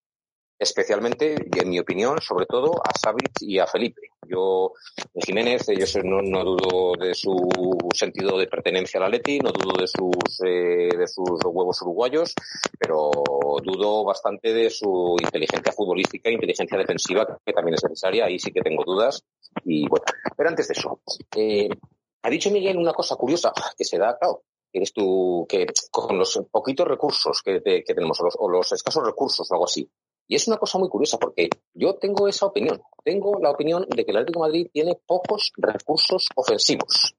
especialmente, 0.61 1.35
en 1.57 1.71
mi 1.71 1.81
opinión, 1.81 2.21
sobre 2.21 2.45
todo 2.45 2.75
a 2.85 2.93
Savic 2.97 3.33
y 3.41 3.59
a 3.59 3.67
Felipe. 3.67 4.03
Yo, 4.29 4.75
Jiménez, 5.15 5.67
yo 5.67 6.03
no, 6.05 6.21
no, 6.21 6.45
dudo 6.45 6.93
de 7.01 7.15
su 7.15 7.35
sentido 7.95 8.39
de 8.39 8.47
pertenencia 8.47 9.01
al 9.03 9.11
Leti, 9.11 9.39
no 9.39 9.51
dudo 9.53 9.81
de 9.81 9.89
sus, 9.89 10.41
eh, 10.47 10.97
de 10.97 11.09
sus 11.09 11.41
huevos 11.45 11.81
uruguayos, 11.81 12.35
pero 12.79 13.11
dudo 13.65 14.05
bastante 14.05 14.53
de 14.53 14.69
su 14.69 15.17
inteligencia 15.21 15.73
futbolística 15.73 16.31
inteligencia 16.31 16.77
defensiva, 16.77 17.39
que 17.45 17.53
también 17.55 17.75
es 17.75 17.83
necesaria, 17.83 18.27
ahí 18.27 18.39
sí 18.39 18.53
que 18.53 18.61
tengo 18.61 18.85
dudas. 18.85 19.25
Y 19.65 19.89
bueno, 19.89 20.05
pero 20.37 20.51
antes 20.51 20.69
de 20.69 20.75
eso, 20.77 21.01
eh, 21.37 21.71
ha 22.23 22.31
dicho 22.31 22.51
Miguel 22.51 22.77
una 22.77 22.93
cosa 22.93 23.17
curiosa 23.17 23.51
que 23.77 23.85
se 23.85 23.97
da, 23.97 24.19
claro, 24.19 24.43
eres 24.73 24.93
tú, 24.93 25.47
que 25.49 25.67
con 25.91 26.19
los 26.19 26.39
poquitos 26.51 26.87
recursos 26.87 27.41
que, 27.43 27.63
que 27.63 27.95
tenemos, 27.95 28.21
los, 28.21 28.37
o 28.39 28.49
los, 28.49 28.71
escasos 28.73 29.05
recursos 29.05 29.51
o 29.51 29.55
algo 29.55 29.65
así, 29.65 29.91
y 30.27 30.37
es 30.37 30.47
una 30.49 30.59
cosa 30.59 30.79
muy 30.79 30.89
curiosa 30.89 31.19
porque 31.19 31.49
yo 31.75 31.97
tengo 31.97 32.29
esa 32.29 32.47
opinión. 32.47 32.81
Tengo 33.05 33.39
la 33.41 33.51
opinión 33.51 33.87
de 33.89 34.05
que 34.05 34.11
el 34.11 34.19
Atlético 34.19 34.41
Madrid 34.41 34.69
tiene 34.73 34.99
pocos 35.07 35.53
recursos 35.57 36.27
ofensivos. 36.37 37.15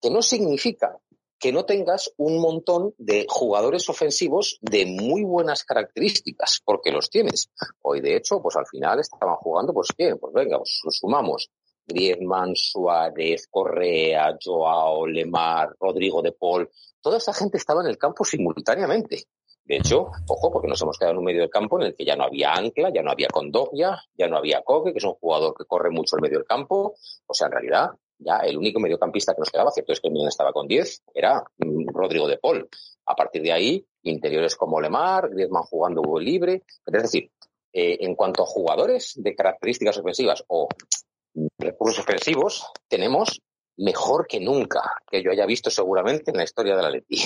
Que 0.00 0.10
no 0.10 0.22
significa 0.22 0.98
que 1.38 1.52
no 1.52 1.64
tengas 1.64 2.12
un 2.18 2.38
montón 2.38 2.94
de 2.98 3.26
jugadores 3.28 3.88
ofensivos 3.88 4.58
de 4.60 4.84
muy 4.84 5.24
buenas 5.24 5.64
características, 5.64 6.60
porque 6.64 6.92
los 6.92 7.08
tienes. 7.08 7.48
Hoy, 7.80 8.00
de 8.00 8.16
hecho, 8.16 8.42
pues 8.42 8.56
al 8.56 8.66
final 8.66 9.00
estaban 9.00 9.36
jugando, 9.36 9.72
pues 9.72 9.88
bien, 9.96 10.18
pues 10.18 10.34
venga, 10.34 10.58
pues 10.58 10.80
sumamos. 10.90 11.50
Griezmann, 11.86 12.54
Suárez, 12.54 13.48
Correa, 13.50 14.36
Joao, 14.42 15.06
Lemar, 15.06 15.74
Rodrigo 15.80 16.22
de 16.22 16.32
Paul, 16.32 16.70
toda 17.00 17.16
esa 17.16 17.32
gente 17.32 17.56
estaba 17.56 17.82
en 17.82 17.88
el 17.88 17.98
campo 17.98 18.24
simultáneamente. 18.24 19.24
De 19.70 19.76
hecho, 19.76 20.10
ojo, 20.26 20.50
porque 20.50 20.66
nos 20.66 20.82
hemos 20.82 20.98
quedado 20.98 21.12
en 21.12 21.18
un 21.18 21.24
medio 21.26 21.42
del 21.42 21.48
campo 21.48 21.78
en 21.78 21.86
el 21.86 21.94
que 21.94 22.04
ya 22.04 22.16
no 22.16 22.24
había 22.24 22.54
Ancla, 22.54 22.90
ya 22.92 23.02
no 23.02 23.12
había 23.12 23.28
Condogbia, 23.28 24.02
ya 24.18 24.26
no 24.26 24.36
había 24.36 24.62
Coque, 24.62 24.90
que 24.90 24.98
es 24.98 25.04
un 25.04 25.14
jugador 25.14 25.54
que 25.56 25.64
corre 25.64 25.90
mucho 25.90 26.16
el 26.16 26.22
medio 26.22 26.38
del 26.38 26.44
campo. 26.44 26.96
O 27.24 27.32
sea, 27.32 27.46
en 27.46 27.52
realidad, 27.52 27.90
ya 28.18 28.38
el 28.38 28.58
único 28.58 28.80
mediocampista 28.80 29.32
que 29.32 29.38
nos 29.38 29.48
quedaba, 29.48 29.70
cierto 29.70 29.92
es 29.92 30.00
que 30.00 30.10
Milan 30.10 30.26
estaba 30.26 30.52
con 30.52 30.66
10, 30.66 31.04
era 31.14 31.44
mm, 31.58 31.86
Rodrigo 31.94 32.26
de 32.26 32.38
Paul. 32.38 32.68
A 33.06 33.14
partir 33.14 33.42
de 33.42 33.52
ahí, 33.52 33.86
interiores 34.02 34.56
como 34.56 34.80
Lemar, 34.80 35.30
Griezmann 35.30 35.62
jugando 35.62 36.02
libre. 36.18 36.64
Es 36.84 37.02
decir, 37.02 37.30
eh, 37.72 37.98
en 38.00 38.16
cuanto 38.16 38.42
a 38.42 38.46
jugadores 38.46 39.12
de 39.22 39.36
características 39.36 39.98
ofensivas 39.98 40.42
o 40.48 40.66
recursos 41.58 42.00
ofensivos, 42.00 42.66
tenemos 42.88 43.40
mejor 43.76 44.26
que 44.26 44.40
nunca, 44.40 44.82
que 45.08 45.22
yo 45.22 45.30
haya 45.30 45.46
visto 45.46 45.70
seguramente 45.70 46.32
en 46.32 46.38
la 46.38 46.42
historia 46.42 46.74
de 46.74 46.82
la 46.82 46.90
Leti. 46.90 47.20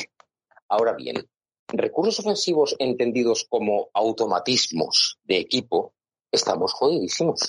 Ahora 0.68 0.92
bien, 0.92 1.26
recursos 1.68 2.20
ofensivos 2.20 2.76
entendidos 2.78 3.46
como 3.48 3.88
automatismos 3.92 5.18
de 5.24 5.38
equipo, 5.38 5.94
estamos 6.30 6.72
jodidísimos. 6.72 7.40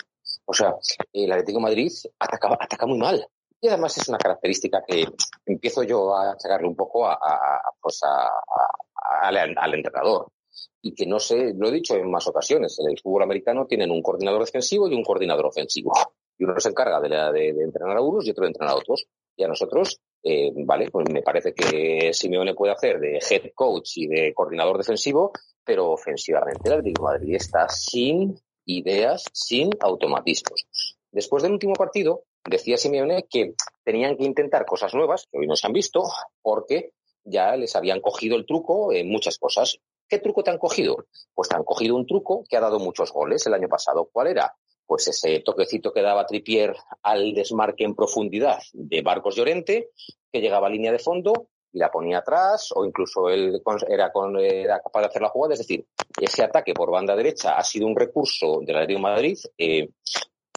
O 0.45 0.53
sea, 0.53 0.75
el 1.13 1.31
Atlético 1.31 1.59
de 1.59 1.63
Madrid 1.63 1.91
ataca, 2.19 2.57
ataca 2.59 2.85
muy 2.85 2.97
mal. 2.97 3.27
Y 3.61 3.67
además 3.67 3.97
es 3.97 4.07
una 4.09 4.17
característica 4.17 4.83
que 4.85 5.05
empiezo 5.45 5.83
yo 5.83 6.15
a 6.15 6.37
sacarle 6.37 6.67
un 6.67 6.75
poco 6.75 7.07
a, 7.07 7.17
pues 7.81 7.99
al, 8.03 9.73
entrenador. 9.73 10.27
Y 10.81 10.93
que 10.93 11.07
no 11.07 11.19
sé, 11.19 11.53
lo 11.55 11.69
he 11.69 11.71
dicho 11.71 11.95
en 11.95 12.11
más 12.11 12.27
ocasiones, 12.27 12.77
en 12.79 12.91
el 12.91 12.99
fútbol 12.99 13.23
americano 13.23 13.65
tienen 13.65 13.89
un 13.89 14.03
coordinador 14.03 14.45
defensivo 14.45 14.87
y 14.87 14.93
un 14.93 15.03
coordinador 15.03 15.47
ofensivo. 15.47 15.93
Y 16.37 16.43
uno 16.43 16.59
se 16.59 16.69
encarga 16.69 16.99
de, 16.99 17.09
de, 17.09 17.53
de 17.53 17.63
entrenar 17.63 17.97
a 17.97 18.01
unos 18.01 18.27
y 18.27 18.31
otro 18.31 18.43
de 18.43 18.49
entrenar 18.49 18.75
a 18.75 18.77
otros. 18.77 19.07
Y 19.35 19.43
a 19.43 19.47
nosotros 19.47 19.99
eh, 20.27 20.51
vale, 20.55 20.89
pues 20.89 21.07
me 21.11 21.21
parece 21.21 21.53
que 21.53 22.11
Simeone 22.11 22.55
puede 22.55 22.73
hacer 22.73 22.99
de 22.99 23.19
head 23.29 23.51
coach 23.53 23.97
y 23.97 24.07
de 24.07 24.33
coordinador 24.33 24.79
defensivo, 24.79 25.31
pero 25.63 25.91
ofensivamente 25.91 26.67
el 26.67 26.79
Atlético 26.79 27.05
de 27.05 27.19
Madrid 27.19 27.35
está 27.35 27.69
sin 27.69 28.35
ideas, 28.65 29.23
sin 29.31 29.69
automatismos. 29.79 30.65
Después 31.11 31.43
del 31.43 31.51
último 31.51 31.75
partido, 31.75 32.23
decía 32.43 32.75
Simeone 32.75 33.27
que 33.29 33.53
tenían 33.83 34.17
que 34.17 34.23
intentar 34.23 34.65
cosas 34.65 34.95
nuevas, 34.95 35.27
que 35.31 35.37
hoy 35.37 35.45
no 35.45 35.55
se 35.55 35.67
han 35.67 35.73
visto, 35.73 36.01
porque 36.41 36.93
ya 37.23 37.55
les 37.55 37.75
habían 37.75 38.01
cogido 38.01 38.35
el 38.35 38.47
truco 38.47 38.93
en 38.93 39.07
muchas 39.07 39.37
cosas. 39.37 39.77
¿Qué 40.09 40.17
truco 40.17 40.43
te 40.43 40.49
han 40.49 40.57
cogido? 40.57 41.05
Pues 41.35 41.49
te 41.49 41.55
han 41.55 41.63
cogido 41.63 41.95
un 41.95 42.07
truco 42.07 42.43
que 42.49 42.57
ha 42.57 42.61
dado 42.61 42.79
muchos 42.79 43.13
goles 43.13 43.45
el 43.45 43.53
año 43.53 43.67
pasado. 43.67 44.09
¿Cuál 44.11 44.27
era? 44.29 44.55
Pues 44.85 45.07
ese 45.07 45.39
toquecito 45.39 45.91
que 45.91 46.01
daba 46.01 46.25
Tripier 46.25 46.75
al 47.03 47.33
desmarque 47.33 47.83
en 47.83 47.95
profundidad 47.95 48.59
de 48.73 49.01
Barcos 49.01 49.35
Llorente, 49.35 49.91
que 50.31 50.41
llegaba 50.41 50.67
a 50.67 50.69
línea 50.69 50.91
de 50.91 50.99
fondo 50.99 51.49
y 51.71 51.79
la 51.79 51.91
ponía 51.91 52.19
atrás, 52.19 52.69
o 52.75 52.85
incluso 52.85 53.29
él 53.29 53.61
era, 53.87 54.11
capaz 54.11 55.01
de 55.01 55.07
hacer 55.07 55.21
la 55.21 55.29
jugada. 55.29 55.53
Es 55.53 55.59
decir, 55.59 55.85
ese 56.21 56.43
ataque 56.43 56.73
por 56.73 56.91
banda 56.91 57.15
derecha 57.15 57.57
ha 57.57 57.63
sido 57.63 57.87
un 57.87 57.95
recurso 57.95 58.61
del 58.61 58.77
Atlético 58.77 58.99
de 58.99 59.03
Madrid 59.03 59.37
eh, 59.57 59.89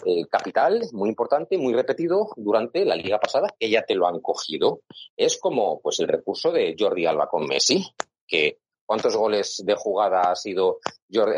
eh, 0.05 0.25
capital, 0.29 0.81
muy 0.93 1.09
importante, 1.09 1.57
muy 1.57 1.73
repetido 1.73 2.29
durante 2.37 2.85
la 2.85 2.95
liga 2.95 3.19
pasada, 3.19 3.53
que 3.59 3.69
ya 3.69 3.83
te 3.83 3.95
lo 3.95 4.07
han 4.07 4.21
cogido. 4.21 4.81
Es 5.17 5.37
como 5.37 5.81
pues 5.81 5.99
el 5.99 6.07
recurso 6.07 6.51
de 6.51 6.75
Jordi 6.79 7.05
Alba 7.05 7.27
con 7.27 7.45
Messi, 7.45 7.85
que 8.25 8.59
¿Cuántos 8.89 9.15
goles 9.15 9.61
de 9.63 9.75
jugada 9.75 10.31
ha 10.31 10.35
sido 10.35 10.79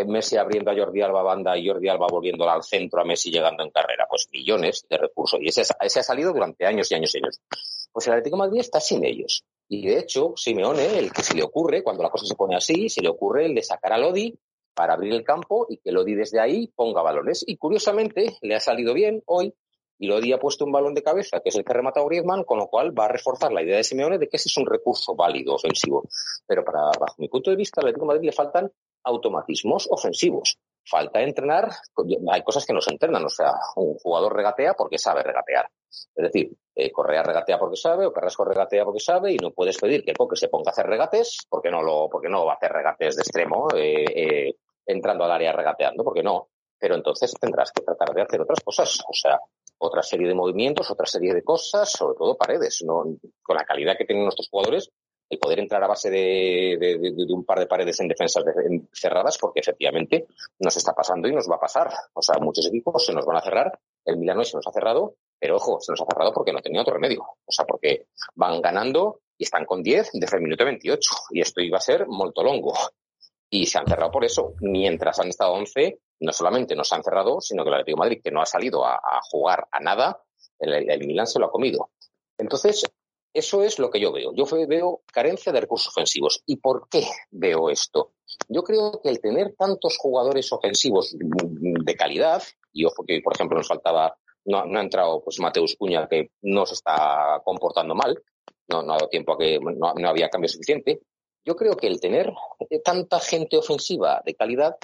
Messi 0.08 0.38
abriendo 0.38 0.72
a 0.72 0.74
Jordi 0.74 1.02
Alba 1.02 1.22
banda 1.22 1.58
y 1.58 1.68
Jordi 1.68 1.90
Alba 1.90 2.08
volviéndola 2.10 2.54
al 2.54 2.64
centro 2.64 3.02
a 3.02 3.04
Messi 3.04 3.30
llegando 3.30 3.62
en 3.62 3.72
carrera? 3.72 4.08
Pues 4.10 4.30
millones 4.32 4.86
de 4.90 4.98
recursos. 4.98 5.38
Y 5.42 5.50
ese, 5.50 5.64
ha 5.78 5.90
salido 5.90 6.32
durante 6.32 6.66
años 6.66 6.90
y 6.90 6.96
años 6.96 7.14
y 7.14 7.18
años. 7.18 7.42
Pues 7.92 8.08
el 8.08 8.14
Atlético 8.14 8.38
Madrid 8.38 8.62
está 8.62 8.80
sin 8.80 9.04
ellos. 9.04 9.44
Y 9.68 9.86
de 9.86 10.00
hecho, 10.00 10.32
Simeone, 10.38 10.98
el 10.98 11.12
que 11.12 11.24
se 11.24 11.34
le 11.34 11.44
ocurre, 11.44 11.84
cuando 11.84 12.04
la 12.04 12.10
cosa 12.10 12.26
se 12.26 12.36
pone 12.36 12.56
así, 12.56 12.88
se 12.88 13.02
le 13.02 13.10
ocurre 13.10 13.48
el 13.48 13.54
de 13.54 13.64
sacar 13.64 13.92
a 13.92 13.98
Lodi 13.98 14.34
para 14.74 14.94
abrir 14.94 15.12
el 15.12 15.26
campo 15.26 15.66
y 15.68 15.76
que 15.76 15.92
Lodi 15.92 16.16
desde 16.16 16.40
ahí 16.40 16.68
ponga 16.74 17.02
balones. 17.02 17.44
Y 17.46 17.58
curiosamente, 17.58 18.38
le 18.44 18.56
ha 18.56 18.62
salido 18.62 18.94
bien 18.94 19.24
hoy 19.26 19.54
y 20.02 20.08
Lodi 20.08 20.34
ha 20.34 20.40
puesto 20.40 20.66
un 20.66 20.72
balón 20.72 20.96
de 20.96 21.04
cabeza, 21.04 21.42
que 21.42 21.50
es 21.50 21.56
el 21.56 21.64
que 21.64 21.72
ha 21.74 21.76
rematado 21.76 22.08
Griezmann, 22.08 22.44
con 22.44 22.58
lo 22.58 22.68
cual 22.68 22.98
va 22.98 23.06
a 23.06 23.08
reforzar 23.08 23.54
la 23.54 23.62
idea 23.62 23.78
de 23.78 23.84
Simeone 23.84 24.18
de 24.18 24.28
que 24.28 24.38
ese 24.38 24.50
es 24.50 24.58
un 24.58 24.66
recurso 24.66 25.16
válido 25.16 25.54
ofensivo. 25.54 26.10
Pero 26.48 26.66
para, 26.66 26.86
bajo 27.00 27.14
mi 27.20 27.30
punto 27.30 27.52
de 27.52 27.56
vista, 27.56 27.82
al 27.82 27.86
Atlético 27.86 28.06
de 28.06 28.08
Madrid 28.08 28.26
le 28.26 28.32
faltan 28.32 28.72
automatismos 29.04 29.88
ofensivos. 29.92 30.58
Falta 30.84 31.22
entrenar, 31.22 31.70
hay 32.32 32.42
cosas 32.42 32.66
que 32.66 32.74
no 32.74 32.82
se 32.82 32.90
entrenan, 32.90 33.24
o 33.24 33.30
sea, 33.30 33.54
un 33.76 33.94
jugador 34.00 34.36
regatea 34.36 34.74
porque 34.74 34.98
sabe 34.98 35.22
regatear. 35.22 35.70
Es 36.16 36.24
decir, 36.24 36.52
eh, 36.74 36.92
Correa 36.92 37.22
regatea 37.22 37.60
porque 37.60 37.78
sabe, 37.78 38.08
o 38.08 38.12
Carrasco 38.12 38.44
regatea 38.44 38.84
porque 38.84 39.00
sabe, 39.00 39.34
y 39.34 39.38
no 39.38 39.52
puedes 39.52 39.78
pedir 39.78 40.04
que 40.04 40.14
Coque 40.14 40.36
se 40.36 40.48
ponga 40.48 40.72
a 40.72 40.72
hacer 40.72 40.88
regates, 40.88 41.46
porque 41.48 41.70
no 41.70 41.84
lo, 41.84 42.10
porque 42.10 42.28
no 42.28 42.44
va 42.44 42.54
a 42.54 42.56
hacer 42.56 42.72
regates 42.72 43.18
de 43.18 43.22
extremo, 43.22 43.68
eh, 43.76 44.06
eh, 44.16 44.56
entrando 44.88 45.26
al 45.26 45.32
área 45.32 45.54
regateando, 45.54 46.04
porque 46.04 46.24
no. 46.24 46.48
Pero 46.80 46.96
entonces 46.96 47.32
tendrás 47.40 47.72
que 47.72 47.84
tratar 47.84 48.16
de 48.16 48.24
hacer 48.24 48.42
otras 48.42 48.62
cosas. 48.62 49.00
O 49.08 49.14
sea, 49.14 49.40
otra 49.82 50.04
serie 50.04 50.28
de 50.28 50.36
movimientos, 50.36 50.90
otra 50.92 51.06
serie 51.06 51.34
de 51.34 51.44
cosas, 51.44 51.92
sobre 51.92 52.18
todo 52.18 52.38
paredes. 52.38 52.84
¿no? 52.86 53.04
Con 53.42 53.56
la 53.56 53.66
calidad 53.66 53.98
que 53.98 54.06
tienen 54.06 54.24
nuestros 54.24 54.48
jugadores, 54.50 54.92
el 55.30 55.40
poder 55.40 55.60
entrar 55.60 55.84
a 55.84 55.88
base 55.88 56.10
de, 56.10 57.28
un 57.30 57.46
par 57.46 57.60
de 57.60 57.66
paredes 57.66 58.00
en 58.02 58.08
defensas 58.08 58.44
cerradas, 58.92 59.38
porque 59.38 59.62
efectivamente 59.62 60.28
nos 60.60 60.76
está 60.76 60.94
pasando 60.94 61.28
y 61.28 61.34
nos 61.34 61.50
va 61.50 61.56
a 61.56 61.60
pasar. 61.60 61.90
O 62.14 62.22
sea, 62.22 62.38
muchos 62.40 62.68
equipos 62.68 63.06
se 63.06 63.14
nos 63.14 63.26
van 63.26 63.38
a 63.38 63.42
cerrar, 63.42 63.80
el 64.06 64.18
Milano 64.18 64.44
se 64.44 64.58
nos 64.58 64.68
ha 64.68 64.72
cerrado, 64.72 65.16
pero 65.40 65.56
ojo, 65.56 65.80
se 65.80 65.94
nos 65.94 66.02
ha 66.02 66.06
cerrado 66.06 66.34
porque 66.34 66.52
no 66.52 66.60
tenía 66.60 66.82
otro 66.82 66.94
remedio. 66.94 67.22
O 67.22 67.52
sea, 67.52 67.66
porque 67.66 68.08
van 68.36 68.62
ganando 68.62 69.22
y 69.38 69.46
están 69.46 69.66
con 69.66 69.82
10 69.82 70.12
desde 70.14 70.38
el 70.38 70.44
minuto 70.44 70.66
28. 70.66 71.10
Y 71.32 71.42
esto 71.42 71.62
iba 71.62 71.78
a 71.78 71.82
ser 71.82 72.06
molto 72.08 72.44
longo. 72.44 72.74
Y 73.52 73.68
se 73.68 73.78
han 73.78 73.86
cerrado 73.86 74.12
por 74.12 74.26
eso. 74.26 74.56
Mientras 74.62 75.20
han 75.20 75.28
estado 75.28 75.54
11, 75.54 76.00
no 76.22 76.32
solamente 76.32 76.76
nos 76.76 76.92
han 76.94 77.04
cerrado, 77.04 77.40
sino 77.42 77.64
que 77.64 77.70
el 77.70 77.76
Atlético 77.76 77.98
de 77.98 78.00
Madrid, 78.00 78.22
que 78.24 78.32
no 78.32 78.42
ha 78.42 78.46
salido 78.46 78.84
a, 78.84 79.00
jugar 79.30 79.68
a 79.72 79.80
nada, 79.80 80.24
el, 80.58 80.90
el 80.90 81.06
Milán 81.06 81.28
se 81.28 81.38
lo 81.38 81.46
ha 81.46 81.52
comido. 81.52 81.92
Entonces, 82.38 82.84
eso 83.34 83.64
es 83.64 83.80
lo 83.80 83.90
que 83.90 84.00
yo 84.00 84.12
veo. 84.12 84.34
Yo 84.34 84.46
veo 84.68 85.02
carencia 85.12 85.54
de 85.54 85.62
recursos 85.62 85.90
ofensivos. 85.90 86.44
¿Y 86.46 86.58
por 86.58 86.90
qué 86.90 87.06
veo 87.32 87.70
esto? 87.70 88.14
Yo 88.50 88.64
creo 88.64 89.00
que 89.02 89.10
el 89.10 89.22
tener 89.22 89.56
tantos 89.58 89.98
jugadores 89.98 90.52
ofensivos 90.52 91.16
de 91.18 91.96
calidad, 91.96 92.44
y 92.74 92.86
ojo 92.86 93.06
que, 93.06 93.22
por 93.24 93.34
ejemplo, 93.34 93.58
nos 93.58 93.68
faltaba, 93.68 94.18
no, 94.46 94.60
ha 94.60 94.82
entrado 94.82 95.24
pues 95.24 95.40
Mateus 95.40 95.76
Cuña, 95.78 96.08
que 96.10 96.32
no 96.42 96.66
se 96.66 96.74
está 96.74 97.42
comportando 97.46 97.96
mal, 97.96 98.22
no, 98.68 98.80
ha 98.80 98.98
dado 98.98 99.10
tiempo 99.10 99.34
a 99.34 99.38
que 99.38 99.60
no, 99.60 99.94
no 99.94 100.10
había 100.10 100.30
cambio 100.30 100.50
suficiente. 100.50 101.02
Yo 101.46 101.56
creo 101.56 101.76
que 101.76 101.88
el 101.88 102.00
tener 102.00 102.32
tanta 102.84 103.20
gente 103.20 103.58
ofensiva 103.58 104.22
de 104.26 104.36
calidad 104.36 104.78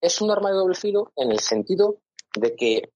es 0.00 0.20
un 0.20 0.30
arma 0.30 0.50
de 0.50 0.56
doble 0.56 0.74
filo 0.74 1.12
en 1.16 1.32
el 1.32 1.40
sentido 1.40 1.98
de 2.34 2.54
que 2.54 2.90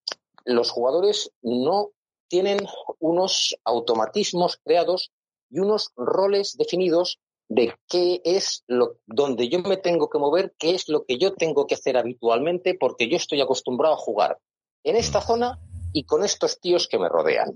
los 0.44 0.70
jugadores 0.70 1.30
no 1.42 1.90
tienen 2.28 2.58
unos 2.98 3.56
automatismos 3.64 4.58
creados 4.64 5.12
y 5.50 5.60
unos 5.60 5.90
roles 5.96 6.56
definidos 6.56 7.18
de 7.48 7.74
qué 7.86 8.22
es 8.24 8.64
lo 8.66 8.96
donde 9.06 9.48
yo 9.50 9.60
me 9.60 9.76
tengo 9.76 10.08
que 10.08 10.18
mover, 10.18 10.54
qué 10.58 10.74
es 10.74 10.88
lo 10.88 11.04
que 11.04 11.18
yo 11.18 11.34
tengo 11.34 11.66
que 11.66 11.74
hacer 11.74 11.98
habitualmente, 11.98 12.74
porque 12.78 13.08
yo 13.08 13.16
estoy 13.16 13.42
acostumbrado 13.42 13.94
a 13.94 13.98
jugar 13.98 14.38
en 14.84 14.96
esta 14.96 15.20
zona 15.20 15.60
y 15.92 16.04
con 16.04 16.24
estos 16.24 16.58
tíos 16.60 16.88
que 16.88 16.98
me 16.98 17.10
rodean. 17.10 17.54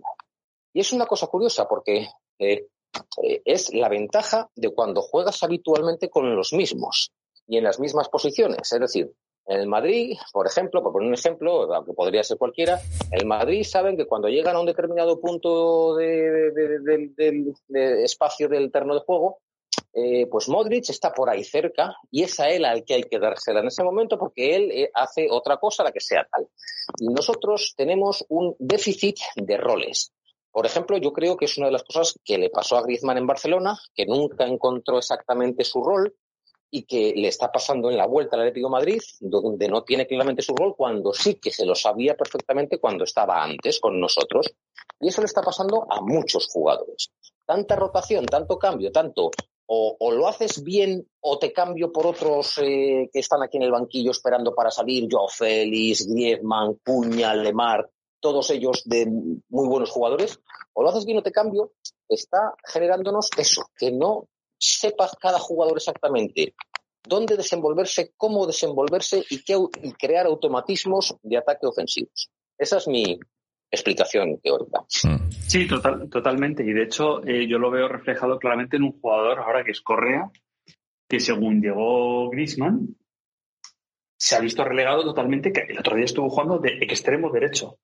Y 0.74 0.80
es 0.80 0.92
una 0.92 1.06
cosa 1.06 1.28
curiosa 1.28 1.66
porque 1.66 2.08
eh, 2.38 2.66
eh, 3.22 3.42
es 3.44 3.72
la 3.74 3.88
ventaja 3.88 4.50
de 4.54 4.70
cuando 4.70 5.02
juegas 5.02 5.42
habitualmente 5.42 6.08
con 6.08 6.34
los 6.36 6.52
mismos 6.52 7.12
y 7.46 7.58
en 7.58 7.64
las 7.64 7.80
mismas 7.80 8.08
posiciones. 8.08 8.72
Es 8.72 8.80
decir, 8.80 9.12
en 9.48 9.60
el 9.60 9.68
Madrid, 9.68 10.16
por 10.32 10.46
ejemplo, 10.46 10.82
por 10.82 10.92
poner 10.92 11.08
un 11.08 11.14
ejemplo, 11.14 11.72
aunque 11.72 11.92
podría 11.92 12.24
ser 12.24 12.36
cualquiera, 12.36 12.80
en 13.12 13.20
el 13.20 13.26
Madrid 13.26 13.62
saben 13.62 13.96
que 13.96 14.06
cuando 14.06 14.28
llegan 14.28 14.56
a 14.56 14.60
un 14.60 14.66
determinado 14.66 15.20
punto 15.20 15.94
de, 15.94 16.52
espacio 18.02 18.48
del 18.48 18.72
terreno 18.72 18.94
de 18.94 19.00
juego, 19.00 19.38
eh, 19.92 20.26
pues 20.26 20.48
Modric 20.48 20.90
está 20.90 21.12
por 21.12 21.30
ahí 21.30 21.44
cerca 21.44 21.96
y 22.10 22.22
es 22.22 22.38
a 22.40 22.48
él 22.48 22.64
al 22.64 22.84
que 22.84 22.94
hay 22.94 23.02
que 23.04 23.18
dársela 23.18 23.60
en 23.60 23.68
ese 23.68 23.82
momento 23.82 24.18
porque 24.18 24.54
él 24.54 24.70
eh, 24.70 24.90
hace 24.92 25.28
otra 25.30 25.58
cosa, 25.58 25.84
la 25.84 25.92
que 25.92 26.00
sea 26.00 26.26
tal. 26.30 26.48
Y 26.98 27.08
nosotros 27.08 27.72
tenemos 27.76 28.24
un 28.28 28.54
déficit 28.58 29.16
de 29.36 29.56
roles. 29.56 30.12
Por 30.56 30.64
ejemplo, 30.64 30.96
yo 30.96 31.12
creo 31.12 31.36
que 31.36 31.44
es 31.44 31.58
una 31.58 31.66
de 31.66 31.72
las 31.72 31.82
cosas 31.82 32.18
que 32.24 32.38
le 32.38 32.48
pasó 32.48 32.78
a 32.78 32.82
Griezmann 32.82 33.18
en 33.18 33.26
Barcelona, 33.26 33.78
que 33.94 34.06
nunca 34.06 34.46
encontró 34.46 34.96
exactamente 34.96 35.64
su 35.64 35.84
rol, 35.84 36.16
y 36.70 36.84
que 36.84 37.12
le 37.14 37.28
está 37.28 37.52
pasando 37.52 37.90
en 37.90 37.98
la 37.98 38.06
vuelta 38.06 38.36
al 38.36 38.40
Atlético 38.44 38.70
Madrid, 38.70 39.02
donde 39.20 39.68
no 39.68 39.84
tiene 39.84 40.06
claramente 40.06 40.40
su 40.40 40.56
rol, 40.56 40.74
cuando 40.74 41.12
sí 41.12 41.34
que 41.34 41.50
se 41.50 41.66
lo 41.66 41.74
sabía 41.74 42.16
perfectamente 42.16 42.78
cuando 42.78 43.04
estaba 43.04 43.44
antes 43.44 43.78
con 43.80 44.00
nosotros. 44.00 44.46
Y 44.98 45.08
eso 45.08 45.20
le 45.20 45.26
está 45.26 45.42
pasando 45.42 45.86
a 45.90 46.00
muchos 46.00 46.48
jugadores. 46.50 47.10
Tanta 47.44 47.76
rotación, 47.76 48.24
tanto 48.24 48.58
cambio, 48.58 48.90
tanto 48.90 49.32
o, 49.66 50.10
lo 50.10 50.26
haces 50.26 50.62
bien 50.62 51.06
o 51.20 51.38
te 51.38 51.52
cambio 51.52 51.92
por 51.92 52.06
otros 52.06 52.56
eh, 52.62 53.10
que 53.12 53.18
están 53.18 53.42
aquí 53.42 53.58
en 53.58 53.64
el 53.64 53.72
banquillo 53.72 54.10
esperando 54.10 54.54
para 54.54 54.70
salir, 54.70 55.06
Joao 55.10 55.28
Félix, 55.28 56.08
Griezmann, 56.08 56.78
Cuña, 56.82 57.34
Lemar, 57.34 57.90
todos 58.26 58.50
ellos 58.50 58.82
de 58.86 59.06
muy 59.06 59.68
buenos 59.68 59.90
jugadores, 59.90 60.40
o 60.72 60.82
lo 60.82 60.88
haces 60.88 61.06
bien 61.06 61.18
o 61.18 61.22
te 61.22 61.30
cambio, 61.30 61.74
está 62.08 62.54
generándonos 62.64 63.30
eso, 63.38 63.70
que 63.78 63.92
no 63.92 64.26
sepas 64.58 65.14
cada 65.20 65.38
jugador 65.38 65.76
exactamente 65.76 66.56
dónde 67.08 67.36
desenvolverse, 67.36 68.14
cómo 68.16 68.48
desenvolverse 68.48 69.24
y, 69.30 69.44
qué, 69.44 69.54
y 69.80 69.92
crear 69.92 70.26
automatismos 70.26 71.14
de 71.22 71.36
ataque 71.36 71.66
ofensivos. 71.66 72.30
Esa 72.58 72.78
es 72.78 72.88
mi 72.88 73.16
explicación 73.70 74.40
teórica. 74.40 74.80
Mm. 75.04 75.30
Sí, 75.30 75.68
total, 75.68 76.10
totalmente. 76.10 76.64
Y 76.64 76.72
de 76.72 76.82
hecho, 76.82 77.24
eh, 77.24 77.46
yo 77.46 77.58
lo 77.58 77.70
veo 77.70 77.86
reflejado 77.86 78.40
claramente 78.40 78.76
en 78.76 78.82
un 78.82 79.00
jugador 79.00 79.38
ahora 79.38 79.62
que 79.62 79.70
es 79.70 79.80
Correa, 79.82 80.32
que 81.08 81.20
según 81.20 81.62
llegó 81.62 82.28
Grisman, 82.28 82.96
se 84.18 84.34
ha 84.34 84.40
visto 84.40 84.64
relegado 84.64 85.04
totalmente, 85.04 85.52
que 85.52 85.60
el 85.68 85.78
otro 85.78 85.94
día 85.94 86.06
estuvo 86.06 86.28
jugando 86.28 86.58
de 86.58 86.78
extremo 86.80 87.30
derecho. 87.30 87.78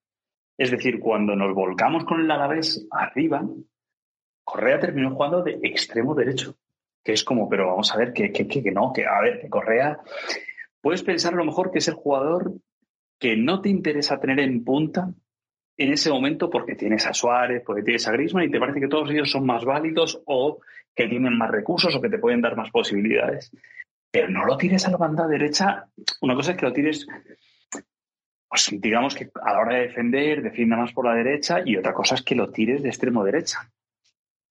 Es 0.59 0.71
decir, 0.71 1.01
cuando 1.01 1.35
nos 1.35 1.55
volcamos 1.55 2.05
con 2.05 2.21
el 2.21 2.31
Alavés 2.31 2.87
arriba, 2.91 3.43
Correa 4.45 4.81
terminó 4.81 5.15
jugando 5.15 5.43
de 5.43 5.59
extremo 5.62 6.15
derecho 6.15 6.57
que 7.03 7.12
es 7.12 7.25
como, 7.25 7.49
pero 7.49 7.69
vamos 7.69 7.93
a 7.93 7.97
ver, 7.97 8.12
que, 8.12 8.33
que, 8.33 8.47
que, 8.47 8.71
no, 8.71 8.93
que 8.93 9.07
a 9.07 9.21
ver, 9.21 9.41
que 9.41 9.49
Correa, 9.49 9.99
puedes 10.81 11.03
pensar 11.03 11.35
a 11.35 11.37
lo 11.37 11.45
mejor 11.45 11.71
que 11.71 11.79
es 11.79 11.88
el 11.88 11.95
jugador 11.95 12.53
que 13.19 13.37
no 13.37 13.61
te 13.61 13.69
interesa 13.69 14.21
tener 14.21 14.41
en 14.41 14.65
punta 14.65 15.12
en 15.77 15.93
ese 15.93 16.11
momento 16.11 16.51
porque 16.51 16.75
tienes 16.75 17.07
a 17.07 17.15
Suárez, 17.15 17.62
porque 17.65 17.83
tienes 17.83 18.07
a 18.07 18.12
Griezmann 18.12 18.45
y 18.45 18.51
te 18.51 18.61
parece 18.61 18.81
que 18.81 18.88
todos 18.88 19.11
ellos 19.11 19.31
son 19.31 19.47
más 19.47 19.65
válidos 19.65 20.21
o 20.27 20.61
que 20.95 21.09
tienen 21.09 21.37
más 21.37 21.51
recursos 21.51 21.95
o 21.95 22.01
que 22.01 22.11
te 22.11 22.19
pueden 22.19 22.41
dar 22.41 22.57
más 22.57 22.71
posibilidades. 22.71 23.51
Pero 24.11 24.29
no 24.29 24.45
lo 24.45 24.57
tires 24.57 24.87
a 24.87 24.91
la 24.91 24.99
banda 24.99 25.27
derecha. 25.27 25.87
Una 26.21 26.35
cosa 26.35 26.53
es 26.53 26.59
que 26.59 26.67
lo 26.67 26.73
tires, 26.73 27.07
pues 28.53 28.69
digamos 28.71 29.15
que 29.15 29.31
a 29.43 29.55
la 29.55 29.61
hora 29.61 29.77
de 29.77 29.87
defender, 29.87 30.43
defienda 30.43 30.77
más 30.77 30.93
por 30.93 31.07
la 31.07 31.15
derecha 31.15 31.62
y 31.65 31.75
otra 31.79 31.95
cosa 31.95 32.17
es 32.17 32.23
que 32.23 32.35
lo 32.35 32.51
tires 32.51 32.83
de 32.83 32.91
extremo 32.91 33.25
derecha. 33.25 33.73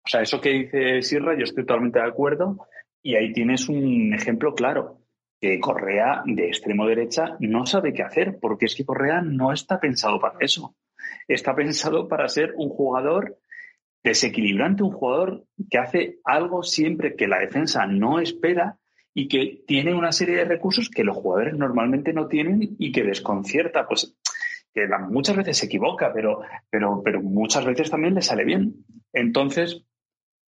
O 0.05 0.09
sea, 0.09 0.21
eso 0.21 0.39
que 0.39 0.51
dice 0.51 1.01
Sierra, 1.01 1.35
yo 1.35 1.45
estoy 1.45 1.65
totalmente 1.65 1.99
de 1.99 2.05
acuerdo 2.05 2.69
y 3.03 3.15
ahí 3.15 3.33
tienes 3.33 3.71
un 3.71 4.13
ejemplo 4.13 4.55
claro, 4.55 4.99
que 5.41 5.59
Correa 5.61 6.23
de 6.27 6.47
extremo 6.49 6.87
derecha 6.87 7.39
no 7.41 7.65
sabe 7.65 7.95
qué 7.95 8.03
hacer, 8.03 8.37
porque 8.39 8.67
es 8.67 8.75
que 8.75 8.85
Correa 8.85 9.23
no 9.23 9.51
está 9.51 9.81
pensado 9.81 10.21
para 10.21 10.37
eso. 10.41 10.77
Está 11.27 11.55
pensado 11.55 12.07
para 12.07 12.29
ser 12.29 12.53
un 12.59 12.69
jugador 12.69 13.39
desequilibrante, 14.05 14.83
un 14.83 14.93
jugador 14.93 15.47
que 15.71 15.79
hace 15.79 16.19
algo 16.23 16.63
siempre 16.63 17.17
que 17.17 17.29
la 17.29 17.39
defensa 17.39 17.87
no 17.87 18.21
espera 18.21 18.77
y 19.19 19.29
que 19.29 19.63
tiene 19.67 19.95
una 19.95 20.13
serie 20.13 20.37
de 20.37 20.45
recursos 20.45 20.91
que 20.91 21.03
los 21.03 21.17
jugadores 21.17 21.55
normalmente 21.55 22.13
no 22.13 22.29
tienen 22.29 22.77
y 22.79 22.93
que 22.93 23.03
desconcierta. 23.03 23.89
Pues 23.89 24.15
que 24.75 24.87
muchas 25.09 25.37
veces 25.37 25.57
se 25.57 25.67
equivoca, 25.67 26.13
pero, 26.13 26.43
pero, 26.69 27.01
pero 27.03 27.23
muchas 27.23 27.65
veces 27.65 27.91
también 27.91 28.15
le 28.15 28.21
sale 28.21 28.45
bien. 28.45 28.85
Entonces, 29.15 29.87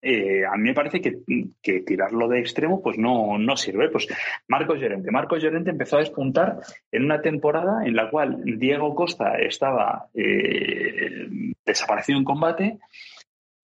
eh, 0.01 0.47
a 0.47 0.57
mí 0.57 0.69
me 0.69 0.75
parece 0.75 1.01
que, 1.01 1.81
tirarlo 1.81 2.29
de 2.29 2.39
extremo 2.39 2.81
pues 2.81 2.99
no, 2.99 3.37
no 3.37 3.57
sirve. 3.57 3.89
Pues 3.89 4.07
Marcos 4.47 4.79
Llorente. 4.79 5.11
Marcos 5.11 5.43
Llorente 5.43 5.71
empezó 5.71 5.97
a 5.97 6.01
despuntar 6.01 6.61
en 6.93 7.05
una 7.05 7.21
temporada 7.21 7.85
en 7.85 7.97
la 7.97 8.11
cual 8.11 8.45
Diego 8.45 8.95
Costa 8.95 9.39
estaba 9.39 10.07
eh, 10.15 11.27
desaparecido 11.67 12.17
en 12.17 12.25
combate 12.25 12.79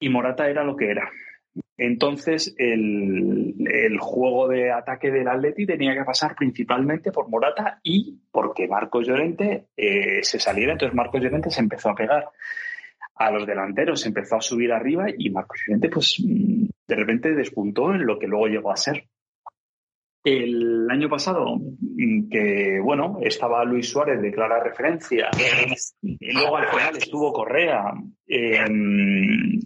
y 0.01 0.09
Morata 0.09 0.49
era 0.49 0.65
lo 0.65 0.75
que 0.75 0.91
era. 0.91 1.09
Entonces, 1.79 2.57
el, 2.59 3.55
juego 4.01 4.49
de 4.49 4.73
ataque 4.73 5.13
del 5.13 5.29
Atleti 5.29 5.65
tenía 5.65 5.95
que 5.95 6.05
pasar 6.05 6.35
principalmente 6.35 7.13
por 7.13 7.29
Morata 7.29 7.79
y 7.85 8.19
porque 8.33 8.67
Marcos 8.67 9.07
Llorente 9.07 9.69
eh, 9.77 10.23
se 10.23 10.41
saliera. 10.41 10.73
Entonces, 10.73 10.97
Marcos 10.97 11.23
Llorente 11.23 11.51
se 11.51 11.61
empezó 11.61 11.91
a 11.91 11.95
pegar 11.95 12.27
a 13.15 13.31
los 13.31 13.47
delanteros, 13.47 14.05
empezó 14.07 14.37
a 14.37 14.41
subir 14.41 14.73
arriba 14.73 15.07
y 15.17 15.31
Marcos 15.31 15.61
Llorente, 15.67 15.89
pues 15.89 16.17
de 16.21 16.97
repente 16.97 17.33
despuntó 17.33 17.95
en 17.95 18.05
lo 18.05 18.19
que 18.19 18.27
luego 18.27 18.49
llegó 18.49 18.73
a 18.73 18.77
ser. 18.77 19.05
El 20.25 20.91
año 20.91 21.09
pasado, 21.09 21.61
que 22.31 22.81
bueno, 22.83 23.19
estaba 23.23 23.65
Luis 23.65 23.89
Suárez 23.89 24.21
de 24.21 24.33
clara 24.33 24.63
referencia, 24.63 25.31
y 26.03 26.33
luego 26.33 26.57
al 26.57 26.67
final 26.69 26.97
estuvo 26.97 27.33
Correa, 27.33 27.93
em, 28.27 29.61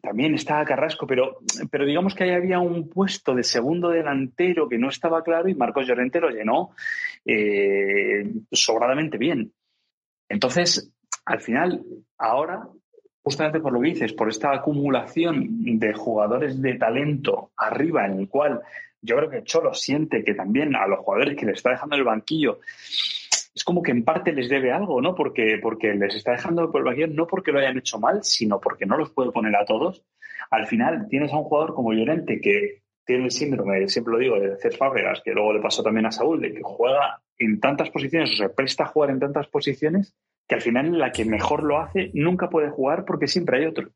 también 0.00 0.34
estaba 0.34 0.64
Carrasco, 0.64 1.06
pero, 1.06 1.38
pero 1.70 1.84
digamos 1.84 2.14
que 2.14 2.24
ahí 2.24 2.30
había 2.30 2.60
un 2.60 2.88
puesto 2.88 3.34
de 3.34 3.42
segundo 3.42 3.88
delantero 3.88 4.68
que 4.68 4.78
no 4.78 4.88
estaba 4.88 5.22
claro 5.22 5.48
y 5.48 5.54
Marcos 5.54 5.86
Llorente 5.86 6.20
lo 6.20 6.30
llenó 6.30 6.70
eh, 7.24 8.32
sobradamente 8.50 9.18
bien. 9.18 9.52
Entonces, 10.28 10.92
al 11.24 11.40
final, 11.40 11.82
ahora 12.18 12.68
justamente 13.22 13.60
por 13.60 13.72
lo 13.72 13.80
que 13.80 13.90
dices, 13.90 14.12
por 14.12 14.28
esta 14.28 14.52
acumulación 14.52 15.78
de 15.78 15.94
jugadores 15.94 16.60
de 16.60 16.74
talento 16.74 17.52
arriba, 17.56 18.06
en 18.06 18.18
el 18.18 18.28
cual 18.28 18.60
yo 19.00 19.16
creo 19.16 19.30
que 19.30 19.44
Cholo 19.44 19.74
siente 19.74 20.24
que 20.24 20.34
también 20.34 20.74
a 20.74 20.86
los 20.86 21.00
jugadores 21.00 21.36
que 21.36 21.46
le 21.46 21.52
está 21.52 21.70
dejando 21.70 21.96
el 21.96 22.04
banquillo 22.04 22.60
es 23.54 23.64
como 23.64 23.82
que 23.82 23.90
en 23.90 24.04
parte 24.04 24.32
les 24.32 24.48
debe 24.48 24.72
algo, 24.72 25.00
¿no? 25.00 25.14
Porque, 25.14 25.58
porque 25.60 25.94
les 25.94 26.14
está 26.14 26.32
dejando 26.32 26.70
por 26.70 26.84
vaquero, 26.84 27.12
no 27.12 27.26
porque 27.26 27.52
lo 27.52 27.58
hayan 27.58 27.78
hecho 27.78 27.98
mal, 27.98 28.24
sino 28.24 28.60
porque 28.60 28.86
no 28.86 28.96
los 28.96 29.10
puede 29.10 29.30
poner 29.30 29.54
a 29.56 29.64
todos. 29.64 30.02
Al 30.50 30.66
final 30.66 31.06
tienes 31.08 31.32
a 31.32 31.38
un 31.38 31.44
jugador 31.44 31.74
como 31.74 31.92
Llorente 31.92 32.40
que 32.40 32.82
tiene 33.04 33.24
el 33.24 33.30
síndrome, 33.30 33.88
siempre 33.88 34.12
lo 34.12 34.18
digo, 34.18 34.38
de 34.38 34.56
Cés 34.56 34.76
Fábregas, 34.76 35.20
que 35.24 35.32
luego 35.32 35.52
le 35.52 35.60
pasó 35.60 35.82
también 35.82 36.06
a 36.06 36.12
Saúl, 36.12 36.40
de 36.40 36.54
que 36.54 36.62
juega 36.62 37.20
en 37.38 37.60
tantas 37.60 37.90
posiciones 37.90 38.32
o 38.32 38.36
se 38.36 38.48
presta 38.48 38.84
a 38.84 38.88
jugar 38.88 39.10
en 39.10 39.20
tantas 39.20 39.48
posiciones 39.48 40.14
que 40.46 40.54
al 40.54 40.60
final 40.60 40.98
la 40.98 41.12
que 41.12 41.24
mejor 41.24 41.62
lo 41.62 41.78
hace 41.78 42.10
nunca 42.14 42.48
puede 42.48 42.70
jugar 42.70 43.04
porque 43.04 43.26
siempre 43.26 43.58
hay 43.58 43.66
otro. 43.66 43.90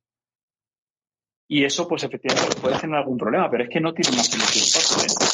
Y 1.49 1.65
eso, 1.65 1.87
pues 1.87 2.03
efectivamente, 2.03 2.57
puede 2.61 2.77
generar 2.77 3.03
algún 3.03 3.19
problema, 3.19 3.49
pero 3.49 3.65
es 3.65 3.71
que 3.71 3.81
no 3.81 3.95
tiene 3.95 4.15
una 4.15 4.25
solución 4.25 4.65
fácil. 4.65 5.07
¿eh? 5.07 5.27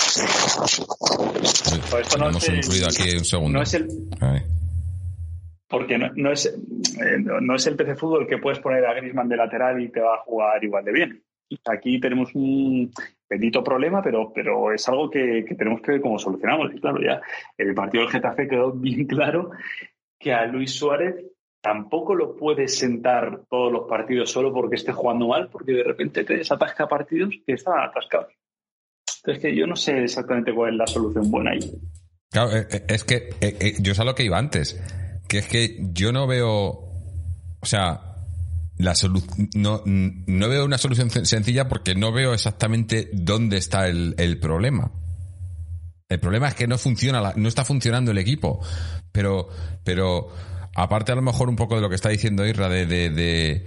hemos 2.16 2.48
es 2.48 2.86
aquí 2.86 3.16
un 3.16 3.24
segundo. 3.24 3.58
No 3.58 3.62
es 3.62 3.74
el. 3.74 3.88
Porque 5.68 5.96
no, 5.96 6.30
es, 6.30 6.46
eh, 6.46 7.18
no 7.18 7.54
es 7.54 7.66
el 7.66 7.76
PC 7.76 7.94
Fútbol 7.96 8.26
que 8.26 8.36
puedes 8.36 8.58
poner 8.58 8.84
a 8.84 8.92
Grisman 8.92 9.28
de 9.28 9.38
lateral 9.38 9.80
y 9.80 9.88
te 9.88 10.00
va 10.00 10.16
a 10.16 10.18
jugar 10.18 10.62
igual 10.62 10.84
de 10.84 10.92
bien. 10.92 11.22
Aquí 11.64 11.98
tenemos 11.98 12.34
un 12.34 12.90
bendito 13.28 13.64
problema, 13.64 14.02
pero, 14.02 14.30
pero 14.34 14.70
es 14.72 14.86
algo 14.88 15.08
que, 15.10 15.46
que 15.48 15.54
tenemos 15.54 15.80
que 15.80 15.92
ver 15.92 16.02
cómo 16.02 16.18
solucionamos. 16.18 16.74
Y 16.74 16.80
claro, 16.80 17.00
ya 17.02 17.22
el 17.56 17.74
partido 17.74 18.02
del 18.02 18.12
Getafe 18.12 18.48
quedó 18.48 18.72
bien 18.72 19.06
claro 19.06 19.50
que 20.18 20.34
a 20.34 20.44
Luis 20.44 20.74
Suárez 20.74 21.24
tampoco 21.62 22.14
lo 22.14 22.36
puedes 22.36 22.76
sentar 22.76 23.42
todos 23.48 23.72
los 23.72 23.88
partidos 23.88 24.30
solo 24.30 24.52
porque 24.52 24.76
esté 24.76 24.92
jugando 24.92 25.28
mal, 25.28 25.48
porque 25.48 25.72
de 25.72 25.84
repente 25.84 26.24
te 26.24 26.36
desatasca 26.36 26.88
partidos 26.88 27.30
que 27.46 27.54
están 27.54 27.78
atascados. 27.78 28.32
Entonces, 29.18 29.42
que 29.42 29.56
yo 29.56 29.66
no 29.66 29.76
sé 29.76 30.02
exactamente 30.02 30.52
cuál 30.52 30.72
es 30.72 30.78
la 30.78 30.86
solución 30.86 31.30
buena 31.30 31.52
ahí. 31.52 31.72
Claro, 32.30 32.56
eh, 32.56 32.66
eh, 32.68 32.84
es 32.88 33.04
que 33.04 33.30
eh, 33.40 33.74
yo 33.78 33.94
sé 33.94 34.04
lo 34.04 34.14
que 34.16 34.24
iba 34.24 34.36
antes, 34.36 34.82
que 35.28 35.38
es 35.38 35.46
que 35.46 35.78
yo 35.92 36.12
no 36.12 36.26
veo, 36.26 36.50
o 36.50 37.66
sea, 37.66 38.00
la 38.78 38.94
no, 39.54 39.82
no 39.84 40.48
veo 40.48 40.64
una 40.64 40.78
solución 40.78 41.10
sencilla 41.10 41.68
porque 41.68 41.94
no 41.94 42.10
veo 42.10 42.34
exactamente 42.34 43.08
dónde 43.12 43.58
está 43.58 43.86
el, 43.86 44.16
el 44.18 44.40
problema. 44.40 44.90
El 46.08 46.18
problema 46.18 46.48
es 46.48 46.54
que 46.54 46.66
no 46.66 46.76
funciona, 46.76 47.32
no 47.36 47.48
está 47.48 47.64
funcionando 47.64 48.10
el 48.10 48.18
equipo. 48.18 48.60
Pero, 49.12 49.48
pero 49.84 50.28
aparte 50.74 51.12
a 51.12 51.14
lo 51.14 51.22
mejor 51.22 51.48
un 51.48 51.56
poco 51.56 51.76
de 51.76 51.82
lo 51.82 51.88
que 51.88 51.94
está 51.94 52.08
diciendo 52.08 52.46
Irra 52.46 52.68
de, 52.68 52.86
de, 52.86 53.64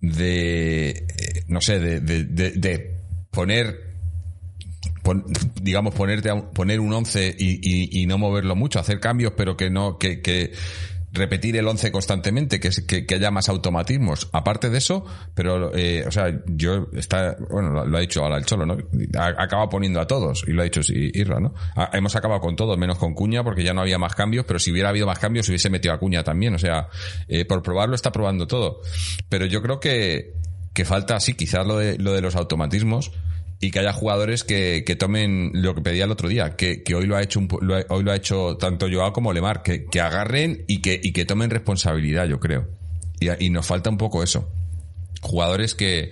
de, 0.00 0.88
eh, 0.90 1.44
no 1.48 1.60
sé, 1.60 1.78
de, 1.78 2.00
de, 2.00 3.00
poner 3.30 3.92
digamos 5.60 5.94
ponerte 5.94 6.32
poner 6.54 6.78
un 6.78 6.92
11 6.92 7.34
y, 7.38 8.02
y, 8.02 8.06
no 8.06 8.18
moverlo 8.18 8.54
mucho, 8.54 8.78
hacer 8.78 9.00
cambios 9.00 9.32
pero 9.36 9.56
que 9.56 9.70
no 9.70 9.98
que 9.98 10.52
repetir 11.12 11.56
el 11.56 11.68
11 11.68 11.92
constantemente, 11.92 12.58
que, 12.58 12.70
que, 12.86 13.06
que, 13.06 13.14
haya 13.14 13.30
más 13.30 13.48
automatismos. 13.48 14.28
Aparte 14.32 14.70
de 14.70 14.78
eso, 14.78 15.04
pero, 15.34 15.74
eh, 15.76 16.04
o 16.06 16.10
sea, 16.10 16.32
yo, 16.46 16.88
está, 16.94 17.36
bueno, 17.50 17.84
lo, 17.84 17.96
ha 17.96 18.00
dicho 18.00 18.22
ahora 18.22 18.38
el 18.38 18.46
Cholo, 18.46 18.64
¿no? 18.64 18.78
Acaba 19.18 19.68
poniendo 19.68 20.00
a 20.00 20.06
todos, 20.06 20.44
y 20.46 20.52
lo 20.52 20.62
ha 20.62 20.64
dicho 20.64 20.82
sí, 20.82 21.10
Irra, 21.14 21.38
¿no? 21.38 21.54
hemos 21.92 22.16
acabado 22.16 22.40
con 22.40 22.56
todos, 22.56 22.78
menos 22.78 22.98
con 22.98 23.14
Cuña, 23.14 23.44
porque 23.44 23.62
ya 23.62 23.74
no 23.74 23.82
había 23.82 23.98
más 23.98 24.14
cambios, 24.14 24.46
pero 24.46 24.58
si 24.58 24.72
hubiera 24.72 24.88
habido 24.88 25.06
más 25.06 25.18
cambios, 25.18 25.48
hubiese 25.48 25.68
metido 25.68 25.92
a 25.92 25.98
Cuña 25.98 26.24
también, 26.24 26.54
o 26.54 26.58
sea, 26.58 26.88
eh, 27.28 27.44
por 27.44 27.62
probarlo 27.62 27.94
está 27.94 28.10
probando 28.10 28.46
todo. 28.46 28.80
Pero 29.28 29.44
yo 29.44 29.60
creo 29.62 29.80
que, 29.80 30.32
que 30.72 30.84
falta, 30.84 31.20
sí, 31.20 31.34
quizás 31.34 31.66
lo 31.66 31.76
de, 31.76 31.98
lo 31.98 32.12
de 32.12 32.22
los 32.22 32.36
automatismos, 32.36 33.12
y 33.62 33.70
que 33.70 33.78
haya 33.78 33.92
jugadores 33.92 34.42
que, 34.42 34.82
que, 34.84 34.96
tomen 34.96 35.52
lo 35.54 35.72
que 35.76 35.82
pedía 35.82 36.04
el 36.04 36.10
otro 36.10 36.28
día, 36.28 36.56
que, 36.56 36.82
que 36.82 36.96
hoy 36.96 37.06
lo 37.06 37.16
ha 37.16 37.22
hecho 37.22 37.40
hoy 37.88 38.02
lo 38.02 38.10
ha 38.10 38.16
hecho 38.16 38.56
tanto 38.56 38.88
Joao 38.90 39.12
como 39.12 39.32
Lemar, 39.32 39.62
que, 39.62 39.86
que 39.86 40.00
agarren 40.00 40.64
y 40.66 40.82
que, 40.82 41.00
y 41.00 41.12
que 41.12 41.24
tomen 41.24 41.48
responsabilidad, 41.48 42.26
yo 42.26 42.40
creo. 42.40 42.68
Y, 43.20 43.46
y 43.46 43.50
nos 43.50 43.64
falta 43.64 43.88
un 43.88 43.98
poco 43.98 44.24
eso. 44.24 44.50
Jugadores 45.20 45.76
que, 45.76 46.10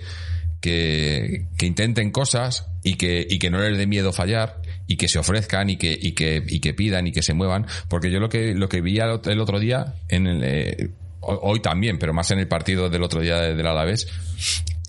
que, 0.61 1.49
que 1.59 1.67
intenten 1.67 2.13
cosas 2.13 2.69
y 2.85 2.95
que, 2.95 3.27
y 3.29 3.41
que 3.41 3.51
no 3.51 3.59
les 3.59 3.77
dé 3.77 3.89
miedo 3.89 4.13
fallar 4.13 4.63
y 4.87 4.97
que 4.97 5.09
se 5.09 5.19
ofrezcan 5.19 5.71
y 5.71 5.77
que, 5.77 5.99
y 6.01 6.13
que, 6.13 6.45
y 6.47 6.61
que 6.61 6.73
pidan 6.73 7.09
y 7.09 7.13
que 7.13 7.23
se 7.23 7.35
muevan. 7.35 7.67
Porque 7.89 8.13
yo 8.13 8.21
lo 8.21 8.29
que, 8.29 8.55
lo 8.55 8.69
que 8.69 8.81
vi 8.81 9.01
el 9.01 9.41
otro 9.41 9.59
día 9.59 9.97
en 10.09 10.29
el, 10.29 10.45
eh, 10.45 10.91
hoy 11.21 11.59
también, 11.59 11.99
pero 11.99 12.15
más 12.15 12.31
en 12.31 12.39
el 12.39 12.47
partido 12.47 12.89
del 12.89 13.03
otro 13.03 13.21
día 13.21 13.41
del 13.41 13.67
Alavés, 13.67 14.07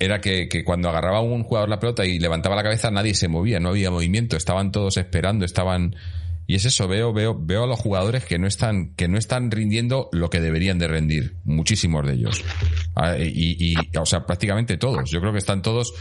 era 0.01 0.19
que, 0.19 0.49
que, 0.49 0.63
cuando 0.63 0.89
agarraba 0.89 1.21
un 1.21 1.43
jugador 1.43 1.69
la 1.69 1.79
pelota 1.79 2.05
y 2.05 2.17
levantaba 2.17 2.55
la 2.55 2.63
cabeza 2.63 2.89
nadie 2.89 3.13
se 3.13 3.27
movía, 3.27 3.59
no 3.59 3.69
había 3.69 3.91
movimiento, 3.91 4.35
estaban 4.35 4.71
todos 4.71 4.97
esperando, 4.97 5.45
estaban 5.45 5.95
y 6.47 6.55
es 6.55 6.65
eso, 6.65 6.87
veo, 6.87 7.13
veo, 7.13 7.37
veo 7.39 7.63
a 7.63 7.67
los 7.67 7.79
jugadores 7.79 8.25
que 8.25 8.37
no 8.37 8.47
están, 8.47 8.93
que 8.95 9.07
no 9.07 9.17
están 9.17 9.51
rindiendo 9.51 10.09
lo 10.11 10.29
que 10.29 10.41
deberían 10.41 10.79
de 10.79 10.87
rendir, 10.87 11.35
muchísimos 11.43 12.05
de 12.05 12.13
ellos. 12.13 12.43
Ah, 12.95 13.15
y, 13.17 13.55
y, 13.57 13.75
o 13.97 14.05
sea, 14.05 14.25
prácticamente 14.25 14.77
todos. 14.77 15.09
Yo 15.09 15.21
creo 15.21 15.31
que 15.31 15.37
están 15.37 15.61
todos, 15.61 15.93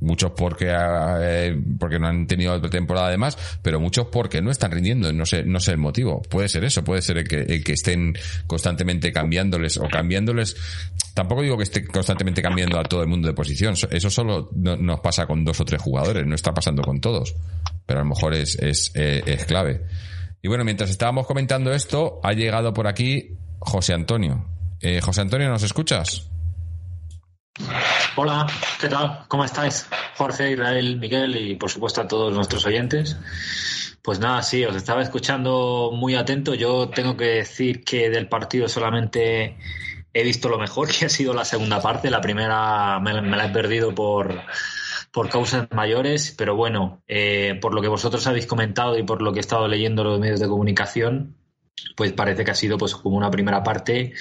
muchos 0.00 0.32
porque, 0.32 0.70
ah, 0.70 1.18
eh, 1.20 1.60
porque 1.78 1.98
no 1.98 2.08
han 2.08 2.26
tenido 2.26 2.60
temporada 2.62 3.08
además, 3.08 3.36
pero 3.62 3.80
muchos 3.80 4.06
porque 4.06 4.40
no 4.40 4.50
están 4.50 4.70
rindiendo, 4.70 5.12
no 5.12 5.26
sé, 5.26 5.42
no 5.44 5.60
sé 5.60 5.72
el 5.72 5.78
motivo. 5.78 6.22
Puede 6.22 6.48
ser 6.48 6.64
eso, 6.64 6.82
puede 6.84 7.02
ser 7.02 7.18
el 7.18 7.28
que, 7.28 7.40
el 7.40 7.64
que 7.64 7.72
estén 7.72 8.16
constantemente 8.46 9.12
cambiándoles 9.12 9.76
o 9.76 9.88
cambiándoles. 9.88 10.56
Tampoco 11.14 11.42
digo 11.42 11.56
que 11.56 11.64
esté 11.64 11.86
constantemente 11.86 12.40
cambiando 12.40 12.78
a 12.78 12.84
todo 12.84 13.02
el 13.02 13.08
mundo 13.08 13.28
de 13.28 13.34
posición. 13.34 13.74
Eso 13.90 14.10
solo 14.10 14.50
nos 14.54 15.00
pasa 15.00 15.26
con 15.26 15.44
dos 15.44 15.60
o 15.60 15.64
tres 15.64 15.82
jugadores, 15.82 16.24
no 16.26 16.34
está 16.34 16.54
pasando 16.54 16.82
con 16.82 17.00
todos 17.00 17.34
pero 17.88 18.00
a 18.00 18.02
lo 18.02 18.10
mejor 18.10 18.34
es, 18.34 18.54
es, 18.56 18.92
eh, 18.94 19.22
es 19.24 19.46
clave. 19.46 19.86
Y 20.42 20.48
bueno, 20.48 20.62
mientras 20.62 20.90
estábamos 20.90 21.26
comentando 21.26 21.72
esto, 21.72 22.20
ha 22.22 22.34
llegado 22.34 22.74
por 22.74 22.86
aquí 22.86 23.38
José 23.60 23.94
Antonio. 23.94 24.44
Eh, 24.82 25.00
José 25.00 25.22
Antonio, 25.22 25.48
¿nos 25.48 25.62
escuchas? 25.62 26.28
Hola, 28.14 28.46
¿qué 28.78 28.88
tal? 28.88 29.24
¿Cómo 29.28 29.42
estáis? 29.42 29.88
Jorge, 30.18 30.52
Israel, 30.52 30.98
Miguel 30.98 31.34
y 31.36 31.56
por 31.56 31.70
supuesto 31.70 32.02
a 32.02 32.06
todos 32.06 32.34
nuestros 32.34 32.66
oyentes. 32.66 33.16
Pues 34.02 34.20
nada, 34.20 34.42
sí, 34.42 34.62
os 34.66 34.76
estaba 34.76 35.00
escuchando 35.00 35.90
muy 35.94 36.14
atento. 36.14 36.52
Yo 36.52 36.90
tengo 36.90 37.16
que 37.16 37.24
decir 37.24 37.84
que 37.84 38.10
del 38.10 38.28
partido 38.28 38.68
solamente 38.68 39.56
he 40.12 40.22
visto 40.24 40.50
lo 40.50 40.58
mejor, 40.58 40.88
que 40.94 41.06
ha 41.06 41.08
sido 41.08 41.32
la 41.32 41.46
segunda 41.46 41.80
parte. 41.80 42.10
La 42.10 42.20
primera 42.20 43.00
me 43.00 43.14
la 43.14 43.46
he 43.46 43.50
perdido 43.50 43.94
por, 43.94 44.42
por 45.18 45.30
causas 45.30 45.66
mayores, 45.72 46.32
pero 46.38 46.54
bueno, 46.54 47.02
eh, 47.08 47.58
por 47.60 47.74
lo 47.74 47.82
que 47.82 47.88
vosotros 47.88 48.24
habéis 48.28 48.46
comentado 48.46 48.96
y 48.96 49.02
por 49.02 49.20
lo 49.20 49.32
que 49.32 49.40
he 49.40 49.40
estado 49.40 49.66
leyendo 49.66 50.04
los 50.04 50.20
medios 50.20 50.38
de 50.38 50.46
comunicación, 50.46 51.34
pues 51.96 52.12
parece 52.12 52.44
que 52.44 52.52
ha 52.52 52.54
sido 52.54 52.78
pues 52.78 52.94
como 52.94 53.16
una 53.16 53.28
primera 53.28 53.64
parte 53.64 54.12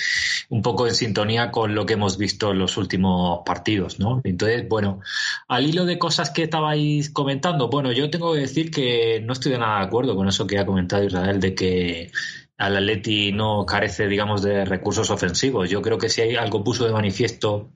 un 0.49 0.63
poco 0.63 0.88
en 0.88 0.95
sintonía 0.95 1.51
con 1.51 1.75
lo 1.75 1.86
que 1.86 1.93
hemos 1.93 2.17
visto 2.17 2.49
en 2.49 2.57
los 2.57 2.77
últimos 2.77 3.41
partidos, 3.45 3.99
¿no? 3.99 4.21
Entonces, 4.23 4.67
bueno, 4.67 5.01
al 5.47 5.67
hilo 5.67 5.86
de 5.86 5.99
cosas 5.99 6.31
que 6.31 6.41
estabais 6.41 7.12
comentando, 7.12 7.69
bueno, 7.69 7.91
yo 7.91 8.10
tengo 8.10 8.33
que 8.33 8.39
decir 8.39 8.71
que 8.71 9.21
no 9.23 9.33
estoy 9.33 9.51
de 9.51 9.60
nada 9.60 9.81
de 9.81 9.86
acuerdo 9.86 10.15
con 10.15 10.27
eso 10.27 10.47
que 10.47 10.57
ha 10.57 10.65
comentado 10.65 11.03
Israel 11.03 11.39
de 11.39 11.53
que 11.53 12.12
al 12.57 12.75
Atleti 12.75 13.33
no 13.33 13.67
carece, 13.67 14.07
digamos, 14.07 14.41
de 14.41 14.65
recursos 14.65 15.12
ofensivos. 15.12 15.69
Yo 15.69 15.83
creo 15.83 15.99
que 15.99 16.10
si 16.10 16.21
hay 16.21 16.38
algo 16.38 16.63
puso 16.63 16.88
de 16.88 16.91
manifiesto 16.91 17.69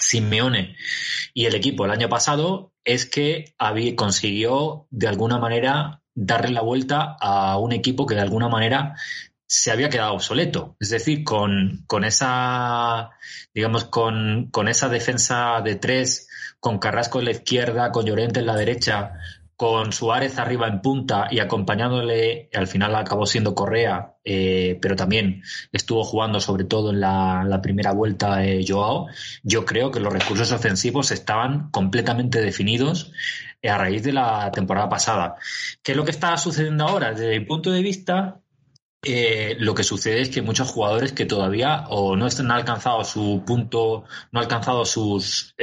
Simeone 0.00 0.76
y 1.34 1.46
el 1.46 1.54
equipo 1.54 1.84
el 1.84 1.90
año 1.92 2.08
pasado 2.08 2.72
es 2.84 3.06
que 3.06 3.54
había, 3.58 3.94
consiguió 3.94 4.86
de 4.90 5.08
alguna 5.08 5.38
manera 5.38 6.02
darle 6.14 6.50
la 6.50 6.62
vuelta 6.62 7.16
a 7.20 7.56
un 7.58 7.72
equipo 7.72 8.06
que 8.06 8.14
de 8.14 8.22
alguna 8.22 8.48
manera 8.48 8.96
se 9.46 9.70
había 9.72 9.90
quedado 9.90 10.14
obsoleto. 10.14 10.76
Es 10.78 10.90
decir, 10.90 11.24
con, 11.24 11.84
con 11.86 12.04
esa, 12.04 13.10
digamos, 13.52 13.84
con, 13.84 14.48
con 14.50 14.68
esa 14.68 14.88
defensa 14.88 15.60
de 15.62 15.74
tres, 15.74 16.28
con 16.60 16.78
Carrasco 16.78 17.18
en 17.18 17.24
la 17.24 17.30
izquierda, 17.32 17.90
con 17.90 18.06
Llorente 18.06 18.40
en 18.40 18.46
la 18.46 18.54
derecha, 18.54 19.14
con 19.60 19.92
Suárez 19.92 20.38
arriba 20.38 20.68
en 20.68 20.80
punta 20.80 21.28
y 21.30 21.38
acompañándole, 21.38 22.48
al 22.54 22.66
final 22.66 22.94
acabó 22.94 23.26
siendo 23.26 23.54
Correa, 23.54 24.14
eh, 24.24 24.78
pero 24.80 24.96
también 24.96 25.42
estuvo 25.70 26.02
jugando 26.02 26.40
sobre 26.40 26.64
todo 26.64 26.88
en 26.88 27.00
la, 27.00 27.60
primera 27.62 27.92
vuelta 27.92 28.38
Joao, 28.66 29.08
yo 29.42 29.66
creo 29.66 29.90
que 29.90 30.00
los 30.00 30.14
recursos 30.14 30.50
ofensivos 30.52 31.10
estaban 31.10 31.70
completamente 31.72 32.40
definidos 32.40 33.12
eh, 33.60 33.68
a 33.68 33.76
raíz 33.76 34.02
de 34.02 34.14
la 34.14 34.50
temporada 34.50 34.88
pasada. 34.88 35.36
¿Qué 35.82 35.92
es 35.92 35.98
lo 35.98 36.06
que 36.06 36.12
está 36.12 36.34
sucediendo 36.38 36.86
ahora? 36.86 37.10
Desde 37.10 37.38
mi 37.38 37.44
punto 37.44 37.70
de 37.70 37.82
vista, 37.82 38.40
lo 39.02 39.74
que 39.74 39.82
sucede 39.82 40.20
es 40.20 40.28
que 40.30 40.42
muchos 40.42 40.70
jugadores 40.70 41.12
que 41.12 41.26
todavía 41.26 41.86
o 41.88 42.16
no 42.16 42.26
han 42.26 42.50
alcanzado 42.50 43.04
su 43.04 43.42
punto, 43.46 44.04
no 44.32 44.40
han 44.40 44.44
alcanzado 44.44 44.84
sus 44.84 45.54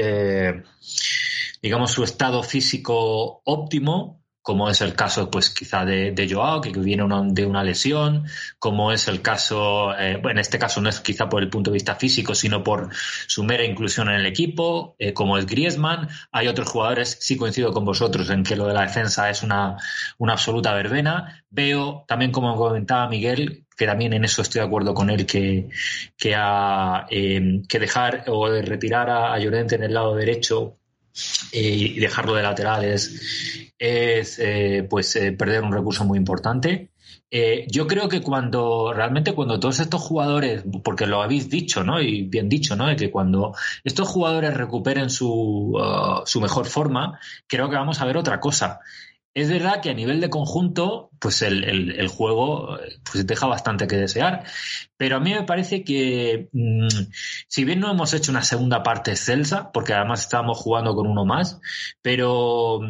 digamos, 1.62 1.91
su 1.91 2.04
estado 2.04 2.43
físico 2.43 3.41
óptimo, 3.43 4.21
como 4.47 4.69
es 4.69 4.79
el 4.79 4.93
caso, 4.93 5.29
pues 5.29 5.49
quizá 5.49 5.83
de, 5.83 6.29
Joao, 6.31 6.62
que 6.62 6.71
viene 6.71 7.03
de 7.33 7.45
una 7.45 7.65
lesión, 7.65 8.23
como 8.60 8.93
es 8.93 9.10
el 9.10 9.21
caso, 9.21 9.93
eh, 9.99 10.21
en 10.23 10.38
este 10.38 10.57
caso 10.57 10.79
no 10.79 10.88
es 10.88 11.01
quizá 11.01 11.27
por 11.27 11.43
el 11.43 11.49
punto 11.49 11.69
de 11.69 11.73
vista 11.73 11.95
físico, 11.95 12.33
sino 12.33 12.63
por 12.63 12.89
su 13.27 13.43
mera 13.43 13.65
inclusión 13.65 14.07
en 14.07 14.15
el 14.15 14.25
equipo, 14.25 14.95
eh, 14.99 15.12
como 15.12 15.38
es 15.38 15.45
Griezmann. 15.45 16.07
Hay 16.31 16.47
otros 16.47 16.69
jugadores, 16.69 17.17
sí 17.19 17.36
coincido 17.36 17.73
con 17.73 17.83
vosotros 17.83 18.29
en 18.29 18.43
que 18.43 18.55
lo 18.55 18.67
de 18.67 18.73
la 18.73 18.83
defensa 18.83 19.29
es 19.29 19.43
una, 19.43 19.75
una 20.17 20.31
absoluta 20.31 20.73
verbena. 20.73 21.43
Veo 21.49 22.05
también, 22.07 22.31
como 22.31 22.55
comentaba 22.55 23.10
Miguel, 23.10 23.65
que 23.77 23.86
también 23.86 24.13
en 24.13 24.23
eso 24.23 24.41
estoy 24.41 24.62
de 24.62 24.67
acuerdo 24.67 24.93
con 24.93 25.10
él, 25.10 25.25
que, 25.25 25.67
que, 26.17 26.36
a, 26.36 27.05
eh, 27.12 27.62
que 27.67 27.79
dejar 27.79 28.23
o 28.27 28.49
retirar 28.49 29.10
a, 29.10 29.38
Llorente 29.39 29.75
en 29.75 29.83
el 29.83 29.93
lado 29.93 30.15
derecho 30.15 30.76
y 31.51 31.99
dejarlo 31.99 32.36
de 32.36 32.43
laterales 32.43 33.71
es 33.77 34.39
eh, 34.39 34.86
pues 34.89 35.15
eh, 35.15 35.32
perder 35.32 35.63
un 35.63 35.71
recurso 35.71 36.06
muy 36.06 36.17
importante. 36.17 36.89
Eh, 37.30 37.67
yo 37.69 37.88
creo 37.88 38.08
que 38.08 38.21
cuando 38.21 38.93
realmente 38.93 39.34
cuando 39.34 39.60
todos 39.60 39.82
estos 39.82 40.01
jugadores, 40.01 40.63
porque 40.84 41.06
lo 41.06 41.21
habéis 41.21 41.49
dicho, 41.49 41.84
¿no? 41.84 41.99
Y 42.01 42.23
bien 42.23 42.47
dicho, 42.47 42.75
¿no? 42.75 42.88
De 42.88 42.95
que 42.95 43.12
cuando 43.12 43.53
estos 43.84 44.08
jugadores 44.08 44.53
recuperen 44.53 45.10
su, 45.10 45.73
uh, 45.75 46.25
su 46.25 46.39
mejor 46.39 46.67
forma, 46.67 47.19
creo 47.47 47.69
que 47.69 47.75
vamos 47.75 47.99
a 47.99 48.06
ver 48.06 48.17
otra 48.17 48.39
cosa. 48.39 48.80
Es 49.33 49.49
verdad 49.49 49.81
que 49.81 49.91
a 49.91 49.93
nivel 49.93 50.19
de 50.19 50.29
conjunto, 50.29 51.11
pues 51.19 51.41
el, 51.43 51.63
el, 51.63 52.07
juego 52.07 52.77
pues 53.11 53.27
deja 53.27 53.45
bastante 53.45 53.87
que 53.87 53.97
desear. 53.97 54.45
Pero 54.97 55.17
a 55.17 55.19
mí 55.19 55.33
me 55.33 55.43
parece 55.43 55.83
que, 55.83 56.49
mmm, 56.53 56.87
si 57.47 57.63
bien 57.63 57.79
no 57.79 57.91
hemos 57.91 58.13
hecho 58.13 58.31
una 58.31 58.41
segunda 58.41 58.81
parte 58.81 59.11
excelsa, 59.11 59.71
porque 59.71 59.93
además 59.93 60.21
estábamos 60.21 60.57
jugando 60.57 60.95
con 60.95 61.07
uno 61.07 61.23
más, 61.25 61.59
pero 62.01 62.81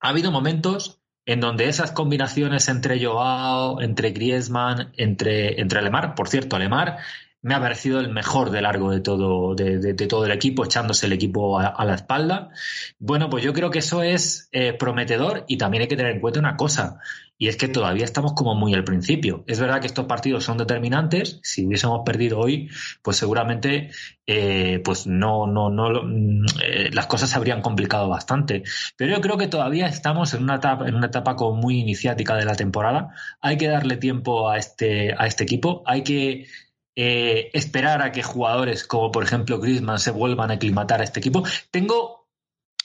ha 0.00 0.08
habido 0.08 0.30
momentos 0.30 1.00
en 1.26 1.40
donde 1.40 1.68
esas 1.68 1.92
combinaciones 1.92 2.68
entre 2.68 3.04
Joao, 3.04 3.80
entre 3.80 4.10
Griezmann, 4.10 4.92
entre, 4.96 5.60
entre 5.60 5.82
Lemar, 5.82 6.14
por 6.14 6.28
cierto, 6.28 6.58
Lemar 6.58 6.98
me 7.42 7.54
ha 7.54 7.60
parecido 7.60 8.00
el 8.00 8.10
mejor 8.10 8.50
de 8.50 8.62
largo 8.62 8.90
de 8.90 9.00
todo, 9.00 9.54
de, 9.54 9.78
de, 9.78 10.06
todo 10.06 10.26
el 10.26 10.32
equipo, 10.32 10.64
echándose 10.64 11.06
el 11.06 11.12
equipo 11.12 11.58
a, 11.58 11.84
la 11.84 11.94
espalda. 11.94 12.50
Bueno, 12.98 13.30
pues 13.30 13.42
yo 13.42 13.52
creo 13.52 13.70
que 13.70 13.78
eso 13.78 14.02
es 14.02 14.48
eh, 14.52 14.72
prometedor 14.74 15.44
y 15.48 15.56
también 15.56 15.82
hay 15.82 15.88
que 15.88 15.96
tener 15.96 16.12
en 16.12 16.20
cuenta 16.20 16.40
una 16.40 16.56
cosa, 16.56 17.00
y 17.40 17.48
es 17.48 17.56
que 17.56 17.68
todavía 17.68 18.04
estamos 18.04 18.34
como 18.34 18.54
muy 18.54 18.74
al 18.74 18.84
principio. 18.84 19.44
Es 19.46 19.58
verdad 19.58 19.80
que 19.80 19.86
estos 19.86 20.04
partidos 20.04 20.44
son 20.44 20.58
determinantes. 20.58 21.40
Si 21.42 21.64
hubiésemos 21.64 22.02
perdido 22.04 22.38
hoy, 22.38 22.68
pues 23.02 23.16
seguramente 23.16 23.88
eh, 24.26 24.82
pues 24.84 25.06
no, 25.06 25.46
no, 25.46 25.70
no, 25.70 25.88
eh, 26.62 26.90
las 26.92 27.06
cosas 27.06 27.30
se 27.30 27.36
habrían 27.38 27.62
complicado 27.62 28.10
bastante. 28.10 28.62
Pero 28.94 29.14
yo 29.16 29.22
creo 29.22 29.38
que 29.38 29.46
todavía 29.46 29.86
estamos 29.86 30.34
en 30.34 30.42
una 30.42 30.56
etapa, 30.56 30.86
en 30.86 30.94
una 30.94 31.06
etapa 31.06 31.34
como 31.34 31.58
muy 31.58 31.78
iniciática 31.78 32.36
de 32.36 32.44
la 32.44 32.56
temporada. 32.56 33.14
Hay 33.40 33.56
que 33.56 33.68
darle 33.68 33.96
tiempo 33.96 34.50
a 34.50 34.58
este, 34.58 35.14
a 35.16 35.26
este 35.26 35.44
equipo. 35.44 35.82
Hay 35.86 36.02
que 36.02 36.46
eh, 37.02 37.50
esperar 37.54 38.02
a 38.02 38.12
que 38.12 38.22
jugadores 38.22 38.86
como 38.86 39.10
por 39.10 39.24
ejemplo 39.24 39.58
Griezmann 39.58 39.98
se 39.98 40.10
vuelvan 40.10 40.50
a 40.50 40.54
aclimatar 40.54 41.00
a 41.00 41.04
este 41.04 41.20
equipo. 41.20 41.42
Tengo 41.70 42.28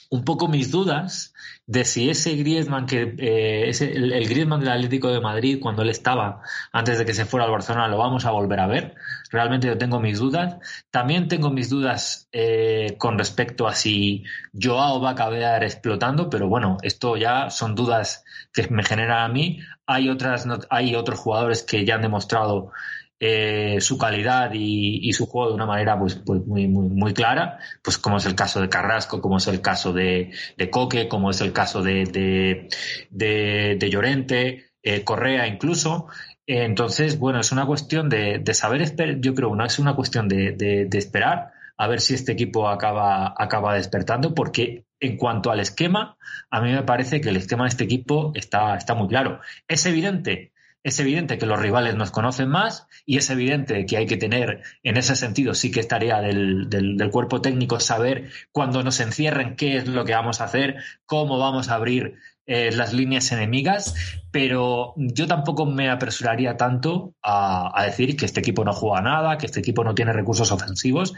un 0.08 0.24
poco 0.24 0.48
mis 0.48 0.70
dudas 0.70 1.34
de 1.66 1.84
si 1.84 2.08
ese 2.08 2.34
Griezmann 2.34 2.86
que 2.86 3.14
eh, 3.18 3.68
ese, 3.68 3.92
el, 3.92 4.26
Griezmann 4.26 4.60
del 4.60 4.70
Atlético 4.70 5.08
de 5.08 5.20
Madrid 5.20 5.58
cuando 5.60 5.82
él 5.82 5.90
estaba 5.90 6.40
antes 6.72 6.96
de 6.96 7.04
que 7.04 7.12
se 7.12 7.26
fuera 7.26 7.44
al 7.44 7.52
Barcelona 7.52 7.88
lo 7.88 7.98
vamos 7.98 8.24
a 8.24 8.30
volver 8.30 8.58
a 8.60 8.66
ver 8.66 8.94
realmente 9.30 9.66
yo 9.66 9.76
tengo 9.76 10.00
mis 10.00 10.18
dudas. 10.18 10.56
También 10.90 11.28
tengo 11.28 11.50
mis 11.50 11.68
dudas 11.68 12.30
eh, 12.32 12.94
con 12.96 13.18
respecto 13.18 13.68
a 13.68 13.74
si 13.74 14.24
Joao 14.58 14.98
va 14.98 15.10
a 15.10 15.12
acabar 15.12 15.62
explotando 15.62 16.30
pero 16.30 16.48
bueno 16.48 16.78
esto 16.80 17.18
ya 17.18 17.50
son 17.50 17.74
dudas 17.74 18.24
que 18.50 18.66
me 18.68 18.82
generan 18.82 19.24
a 19.24 19.28
mí. 19.28 19.60
Hay 19.84 20.08
otras 20.08 20.48
hay 20.70 20.94
otros 20.94 21.18
jugadores 21.18 21.62
que 21.64 21.84
ya 21.84 21.96
han 21.96 22.02
demostrado 22.02 22.72
eh, 23.18 23.78
su 23.80 23.96
calidad 23.96 24.50
y, 24.52 25.10
su 25.12 25.26
juego 25.26 25.48
de 25.48 25.54
una 25.54 25.64
manera 25.66 25.98
pues, 25.98 26.16
pues 26.16 26.44
muy, 26.46 26.68
muy, 26.68 26.88
muy, 26.90 27.14
clara, 27.14 27.58
pues 27.82 27.96
como 27.96 28.18
es 28.18 28.26
el 28.26 28.34
caso 28.34 28.60
de 28.60 28.68
Carrasco, 28.68 29.22
como 29.22 29.38
es 29.38 29.46
el 29.46 29.62
caso 29.62 29.92
de, 29.94 30.32
Coque, 30.70 31.08
como 31.08 31.30
es 31.30 31.40
el 31.40 31.52
caso 31.52 31.82
de, 31.82 32.04
de, 32.04 32.68
de, 33.10 33.76
de 33.78 33.90
Llorente, 33.90 34.72
eh, 34.82 35.02
Correa 35.04 35.46
incluso. 35.46 36.08
entonces, 36.46 37.18
bueno, 37.18 37.40
es 37.40 37.52
una 37.52 37.66
cuestión 37.66 38.08
de, 38.10 38.38
de 38.38 38.54
saber 38.54 38.82
esperar, 38.82 39.20
yo 39.20 39.34
creo, 39.34 39.54
no 39.56 39.64
es 39.64 39.78
una 39.78 39.94
cuestión 39.96 40.28
de, 40.28 40.52
de, 40.52 40.98
esperar 40.98 41.52
a 41.78 41.88
ver 41.88 42.00
si 42.00 42.14
este 42.14 42.32
equipo 42.32 42.68
acaba, 42.68 43.34
acaba 43.36 43.74
despertando, 43.74 44.34
porque 44.34 44.84
en 45.00 45.16
cuanto 45.16 45.50
al 45.50 45.60
esquema, 45.60 46.16
a 46.50 46.60
mí 46.60 46.72
me 46.72 46.82
parece 46.82 47.20
que 47.20 47.30
el 47.30 47.36
esquema 47.36 47.64
de 47.64 47.70
este 47.70 47.84
equipo 47.84 48.32
está, 48.34 48.76
está 48.76 48.94
muy 48.94 49.08
claro. 49.08 49.40
Es 49.68 49.86
evidente 49.86 50.52
es 50.86 51.00
evidente 51.00 51.36
que 51.36 51.46
los 51.46 51.58
rivales 51.58 51.96
nos 51.96 52.12
conocen 52.12 52.48
más 52.48 52.86
y 53.04 53.16
es 53.16 53.28
evidente 53.28 53.86
que 53.86 53.96
hay 53.96 54.06
que 54.06 54.16
tener, 54.16 54.62
en 54.84 54.96
ese 54.96 55.16
sentido, 55.16 55.52
sí 55.52 55.72
que 55.72 55.80
es 55.80 55.88
tarea 55.88 56.20
del, 56.20 56.70
del, 56.70 57.10
cuerpo 57.10 57.40
técnico 57.40 57.80
saber 57.80 58.30
cuando 58.52 58.84
nos 58.84 59.00
encierren 59.00 59.56
qué 59.56 59.78
es 59.78 59.88
lo 59.88 60.04
que 60.04 60.14
vamos 60.14 60.40
a 60.40 60.44
hacer, 60.44 60.76
cómo 61.04 61.40
vamos 61.40 61.70
a 61.70 61.74
abrir 61.74 62.14
eh, 62.46 62.70
las 62.70 62.92
líneas 62.92 63.32
enemigas, 63.32 63.96
pero 64.30 64.94
yo 64.96 65.26
tampoco 65.26 65.66
me 65.66 65.90
apresuraría 65.90 66.56
tanto 66.56 67.14
a, 67.20 67.72
a, 67.74 67.84
decir 67.84 68.16
que 68.16 68.24
este 68.24 68.38
equipo 68.38 68.64
no 68.64 68.72
juega 68.72 69.00
nada, 69.00 69.38
que 69.38 69.46
este 69.46 69.58
equipo 69.58 69.82
no 69.82 69.92
tiene 69.92 70.12
recursos 70.12 70.52
ofensivos. 70.52 71.14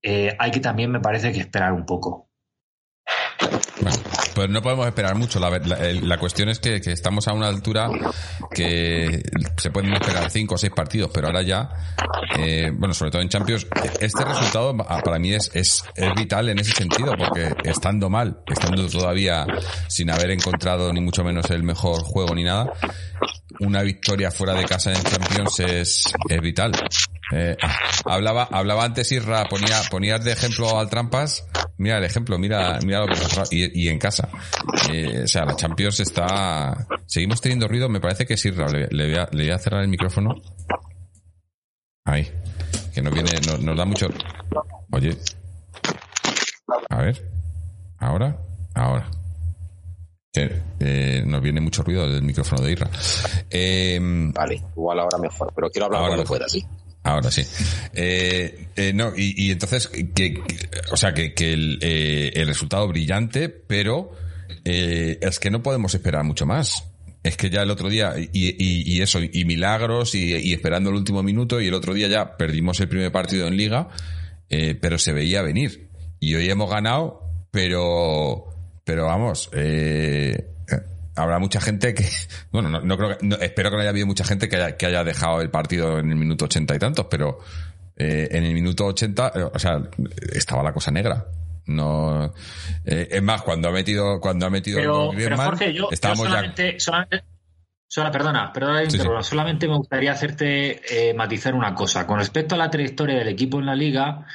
Eh, 0.00 0.34
hay 0.38 0.50
que 0.50 0.60
también, 0.60 0.90
me 0.90 1.00
parece, 1.00 1.30
que 1.30 1.40
esperar 1.40 1.74
un 1.74 1.84
poco. 1.84 2.30
Pues 4.34 4.48
no 4.50 4.62
podemos 4.62 4.86
esperar 4.86 5.14
mucho. 5.14 5.38
La, 5.38 5.50
la, 5.50 5.78
la 5.92 6.18
cuestión 6.18 6.48
es 6.48 6.58
que, 6.58 6.76
estamos 6.76 7.28
a 7.28 7.32
una 7.32 7.46
altura 7.46 7.88
que 8.50 9.22
se 9.56 9.70
pueden 9.70 9.92
esperar 9.92 10.30
cinco 10.30 10.56
o 10.56 10.58
seis 10.58 10.72
partidos, 10.74 11.10
pero 11.12 11.28
ahora 11.28 11.42
ya, 11.42 11.70
eh, 12.38 12.70
bueno, 12.74 12.94
sobre 12.94 13.10
todo 13.10 13.22
en 13.22 13.28
Champions, 13.28 13.66
este 14.00 14.24
resultado 14.24 14.76
para 14.76 15.18
mí 15.18 15.32
es, 15.32 15.50
es, 15.54 15.84
es, 15.94 16.14
vital 16.14 16.48
en 16.48 16.58
ese 16.58 16.72
sentido, 16.72 17.14
porque 17.16 17.54
estando 17.64 18.10
mal, 18.10 18.38
estando 18.46 18.88
todavía 18.88 19.46
sin 19.88 20.10
haber 20.10 20.30
encontrado 20.30 20.92
ni 20.92 21.00
mucho 21.00 21.22
menos 21.22 21.50
el 21.50 21.62
mejor 21.62 22.02
juego 22.02 22.34
ni 22.34 22.42
nada, 22.42 22.72
una 23.60 23.82
victoria 23.82 24.30
fuera 24.30 24.54
de 24.54 24.64
casa 24.64 24.92
en 24.92 25.02
Champions 25.02 25.60
es, 25.60 26.14
es 26.28 26.40
vital. 26.40 26.72
Eh, 27.32 27.56
hablaba, 28.04 28.48
hablaba 28.50 28.84
antes 28.84 29.10
Irra, 29.12 29.44
ponía, 29.48 29.80
ponías 29.90 30.22
de 30.24 30.32
ejemplo 30.32 30.78
al 30.78 30.90
Trampas, 30.90 31.46
mira 31.78 31.98
el 31.98 32.04
ejemplo, 32.04 32.38
mira, 32.38 32.78
mira 32.84 33.00
lo 33.00 33.06
que 33.06 33.20
pasa, 33.20 33.44
y, 33.50 33.84
y 33.84 33.88
en 33.88 33.98
casa. 33.98 34.28
Eh, 34.92 35.22
o 35.24 35.28
sea, 35.28 35.44
la 35.44 35.56
Champions 35.56 36.00
está, 36.00 36.86
seguimos 37.06 37.40
teniendo 37.40 37.66
ruido, 37.68 37.88
me 37.88 38.00
parece 38.00 38.26
que 38.26 38.34
es 38.34 38.44
Irra, 38.44 38.68
le, 38.68 38.88
le, 38.90 39.06
voy 39.06 39.16
a, 39.16 39.28
le 39.32 39.44
voy 39.44 39.52
a 39.52 39.58
cerrar 39.58 39.82
el 39.82 39.88
micrófono. 39.88 40.34
Ahí. 42.04 42.30
Que 42.94 43.02
nos 43.02 43.12
viene, 43.12 43.32
nos, 43.46 43.60
nos 43.60 43.76
da 43.76 43.84
mucho, 43.84 44.08
oye. 44.92 45.16
A 46.90 47.02
ver. 47.02 47.28
Ahora, 47.98 48.36
ahora. 48.74 49.10
Eh, 50.36 50.62
eh, 50.80 51.22
nos 51.26 51.40
viene 51.40 51.60
mucho 51.60 51.82
ruido 51.82 52.10
del 52.10 52.22
micrófono 52.22 52.62
de 52.62 52.72
Irra. 52.72 52.90
Eh, 53.50 53.98
vale, 54.00 54.62
igual 54.76 55.00
ahora 55.00 55.18
mejor, 55.18 55.52
pero 55.54 55.70
quiero 55.70 55.86
hablar 55.86 56.06
cuando 56.06 56.24
pueda, 56.24 56.48
sí. 56.48 56.64
Ahora 57.04 57.30
sí. 57.30 57.42
Eh, 57.92 58.68
eh, 58.76 58.92
no, 58.94 59.12
y, 59.14 59.46
y, 59.46 59.50
entonces, 59.50 59.88
que, 59.88 60.10
que, 60.12 60.42
o 60.90 60.96
sea, 60.96 61.12
que, 61.12 61.34
que 61.34 61.52
el, 61.52 61.78
eh, 61.82 62.32
el, 62.34 62.46
resultado 62.46 62.88
brillante, 62.88 63.50
pero 63.50 64.12
eh, 64.64 65.18
es 65.20 65.38
que 65.38 65.50
no 65.50 65.62
podemos 65.62 65.94
esperar 65.94 66.24
mucho 66.24 66.46
más. 66.46 66.84
Es 67.22 67.36
que 67.36 67.50
ya 67.50 67.62
el 67.62 67.70
otro 67.70 67.90
día, 67.90 68.14
y, 68.16 68.28
y, 68.32 68.90
y 68.90 69.02
eso, 69.02 69.20
y 69.22 69.44
milagros, 69.44 70.14
y, 70.14 70.52
esperando 70.52 70.90
el 70.90 70.96
último 70.96 71.22
minuto, 71.22 71.60
y 71.60 71.68
el 71.68 71.74
otro 71.74 71.92
día 71.92 72.08
ya 72.08 72.36
perdimos 72.38 72.80
el 72.80 72.88
primer 72.88 73.12
partido 73.12 73.46
en 73.48 73.56
liga, 73.56 73.88
eh, 74.48 74.74
pero 74.80 74.98
se 74.98 75.12
veía 75.12 75.42
venir. 75.42 75.88
Y 76.20 76.34
hoy 76.34 76.48
hemos 76.48 76.70
ganado, 76.70 77.20
pero, 77.50 78.46
pero 78.84 79.06
vamos, 79.06 79.50
eh, 79.52 80.53
habrá 81.16 81.38
mucha 81.38 81.60
gente 81.60 81.94
que, 81.94 82.04
bueno, 82.52 82.68
no, 82.68 82.80
no 82.80 82.96
creo 82.96 83.16
que, 83.16 83.26
no, 83.26 83.36
espero 83.36 83.70
que 83.70 83.76
no 83.76 83.80
haya 83.82 83.90
habido 83.90 84.06
mucha 84.06 84.24
gente 84.24 84.48
que 84.48 84.56
haya, 84.56 84.76
que 84.76 84.86
haya 84.86 85.04
dejado 85.04 85.40
el 85.40 85.50
partido 85.50 85.98
en 85.98 86.10
el 86.10 86.16
minuto 86.16 86.46
ochenta 86.46 86.74
y 86.74 86.78
tantos, 86.78 87.06
pero 87.10 87.38
eh, 87.96 88.28
en 88.30 88.44
el 88.44 88.54
minuto 88.54 88.86
ochenta, 88.86 89.32
eh, 89.34 89.42
o 89.42 89.58
sea, 89.58 89.82
estaba 90.32 90.62
la 90.62 90.72
cosa 90.72 90.90
negra. 90.90 91.26
No, 91.66 92.34
eh, 92.84 93.08
es 93.10 93.22
más, 93.22 93.42
cuando 93.42 93.68
ha 93.68 93.72
metido, 93.72 94.20
cuando 94.20 94.46
ha 94.46 94.50
metido 94.50 94.78
pero, 94.78 95.10
pero 95.16 95.36
Jorge, 95.36 95.72
yo, 95.72 95.88
estábamos 95.90 96.26
yo 96.26 96.30
solamente, 96.30 96.72
ya... 96.74 96.80
solamente, 96.80 97.24
Sola, 97.94 98.10
perdona, 98.10 98.52
perdona, 98.52 98.90
sí, 98.90 98.98
sí. 98.98 99.06
solamente 99.20 99.68
me 99.68 99.76
gustaría 99.76 100.10
hacerte 100.10 100.80
eh, 100.90 101.14
matizar 101.14 101.54
una 101.54 101.76
cosa. 101.76 102.08
Con 102.08 102.18
respecto 102.18 102.56
a 102.56 102.58
la 102.58 102.68
trayectoria 102.68 103.16
del 103.16 103.28
equipo 103.28 103.60
en 103.60 103.66
la 103.66 103.76
liga, 103.76 104.26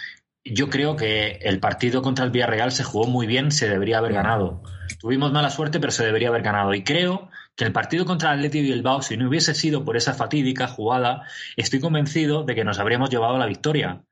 yo 0.45 0.69
creo 0.69 0.95
que 0.95 1.39
el 1.41 1.59
partido 1.59 2.01
contra 2.01 2.23
el 2.23 2.31
Villarreal 2.31 2.71
se 2.71 2.85
jugó 2.85 3.07
muy 3.07 3.27
bien, 3.27 3.51
se 3.51 3.67
debería 3.67 3.97
haber 3.97 4.13
ganado. 4.13 4.63
Tuvimos 4.99 5.31
mala 5.31 5.49
suerte, 5.49 5.79
pero 5.79 5.91
se 5.91 6.05
debería 6.05 6.27
haber 6.27 6.41
ganado. 6.41 6.73
Y 6.73 6.83
creo 6.83 7.29
que 7.55 7.63
el 7.63 7.71
partido 7.71 8.05
contra 8.05 8.33
el 8.33 8.39
Atleti 8.39 8.61
Bilbao, 8.61 9.01
si 9.01 9.15
no 9.17 9.29
hubiese 9.29 9.55
sido 9.55 9.85
por 9.85 9.95
esa 9.95 10.13
fatídica 10.13 10.67
jugada, 10.67 11.25
estoy 11.55 11.79
convencido 11.79 12.43
de 12.43 12.53
que 12.53 12.65
nos 12.65 12.79
habríamos 12.79 13.09
llevado 13.09 13.37
la 13.37 13.45
victoria. 13.45 14.03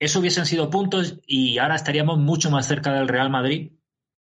Eso 0.00 0.18
hubiesen 0.18 0.44
sido 0.44 0.70
puntos 0.70 1.20
y 1.26 1.58
ahora 1.58 1.76
estaríamos 1.76 2.18
mucho 2.18 2.50
más 2.50 2.66
cerca 2.66 2.92
del 2.92 3.08
Real 3.08 3.30
Madrid 3.30 3.72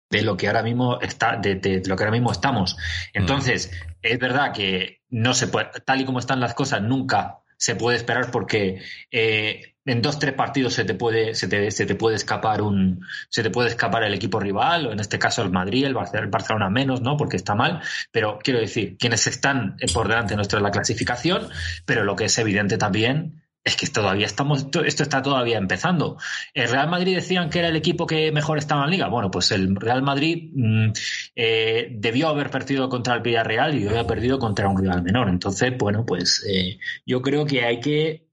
de 0.10 0.24
lo 0.24 0.38
que 0.38 0.47
ahora 0.47 0.64
mismo 0.64 1.00
está, 1.02 1.36
de, 1.36 1.84
lo 1.86 1.95
que 1.95 2.04
ahora 2.04 2.12
mismo 2.12 2.32
estamos. 2.32 2.78
Entonces, 3.14 3.72
es 4.02 4.20
verdad 4.20 4.54
que 4.54 5.02
no 5.10 5.34
se 5.34 5.47
puede, 5.47 5.70
tal 5.86 6.02
y 6.02 6.06
como 6.06 6.20
están 6.20 6.39
las 6.39 6.54
cosas, 6.54 6.82
nunca 6.82 7.39
se 7.58 7.76
puede 7.76 7.97
esperar 7.97 8.32
porque 8.32 8.82
eh, 9.12 9.76
en 9.90 10.02
dos 10.02 10.20
tres 10.20 10.34
partidos 10.34 10.74
se 10.74 10.86
te 10.86 10.94
puede 10.94 11.34
se 11.34 11.48
te, 11.48 11.72
se 11.72 11.86
te, 11.86 11.96
puede 11.96 12.16
escapar 12.16 12.62
un 12.62 13.06
se 13.30 13.42
te 13.42 13.50
puede 13.50 13.70
escapar 13.70 14.04
el 14.04 14.14
equipo 14.14 14.40
rival 14.40 14.88
o 14.88 14.92
en 14.92 15.00
este 15.00 15.18
caso 15.18 15.42
el 15.42 15.52
Madrid 15.52 15.86
el 15.86 15.94
Barcelona 15.94 16.70
menos 16.70 17.02
no 17.02 17.18
porque 17.18 17.38
está 17.38 17.56
mal 17.56 17.82
pero 18.12 18.40
quiero 18.44 18.60
decir 18.60 18.98
quienes 18.98 19.26
están 19.28 19.78
por 19.94 20.08
delante 20.08 20.36
nuestro 20.36 20.60
en 20.60 20.64
la 20.64 20.72
clasificación 20.72 21.50
pero 21.86 22.04
lo 22.04 22.16
que 22.16 22.26
es 22.26 22.38
evidente 22.38 22.78
también 22.78 23.44
es 23.64 23.76
que 23.76 23.88
todavía 23.88 24.26
estamos, 24.26 24.68
esto 24.86 25.04
está 25.04 25.22
todavía 25.22 25.58
empezando. 25.58 26.18
El 26.54 26.70
Real 26.70 26.90
Madrid 26.90 27.16
decían 27.16 27.50
que 27.50 27.60
era 27.60 27.68
el 27.68 27.76
equipo 27.76 28.08
que 28.08 28.32
mejor 28.32 28.58
estaba 28.58 28.86
en 28.86 28.92
liga. 28.92 29.10
Bueno, 29.10 29.30
pues 29.30 29.52
el 29.52 29.76
Real 29.76 30.02
Madrid 30.02 30.50
mm, 30.56 30.92
eh, 31.36 31.90
debió 31.92 32.30
haber 32.30 32.50
perdido 32.50 32.88
contra 32.88 33.16
el 33.16 33.22
Villarreal 33.22 33.78
y 33.78 33.88
había 33.88 34.08
perdido 34.08 34.40
contra 34.40 34.70
un 34.70 34.78
rival 34.78 35.04
menor. 35.04 35.28
Entonces, 35.30 35.74
bueno, 35.78 36.06
pues 36.06 36.44
eh, 36.50 36.80
yo 37.06 37.22
creo 37.22 37.46
que 37.46 37.66
hay 37.66 37.82
que 37.82 38.29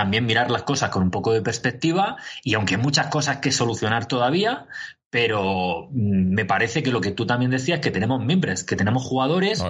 también 0.00 0.24
mirar 0.24 0.50
las 0.50 0.62
cosas 0.62 0.88
con 0.88 1.02
un 1.02 1.10
poco 1.10 1.34
de 1.34 1.42
perspectiva 1.42 2.16
y 2.42 2.54
aunque 2.54 2.76
hay 2.76 2.80
muchas 2.80 3.08
cosas 3.08 3.36
que 3.36 3.52
solucionar 3.52 4.08
todavía, 4.08 4.66
pero 5.10 5.88
mm, 5.90 6.32
me 6.32 6.46
parece 6.46 6.82
que 6.82 6.90
lo 6.90 7.02
que 7.02 7.10
tú 7.10 7.26
también 7.26 7.50
decías, 7.50 7.80
que 7.80 7.90
tenemos 7.90 8.24
miembros, 8.24 8.64
que 8.64 8.76
tenemos 8.76 9.02
jugadores 9.02 9.62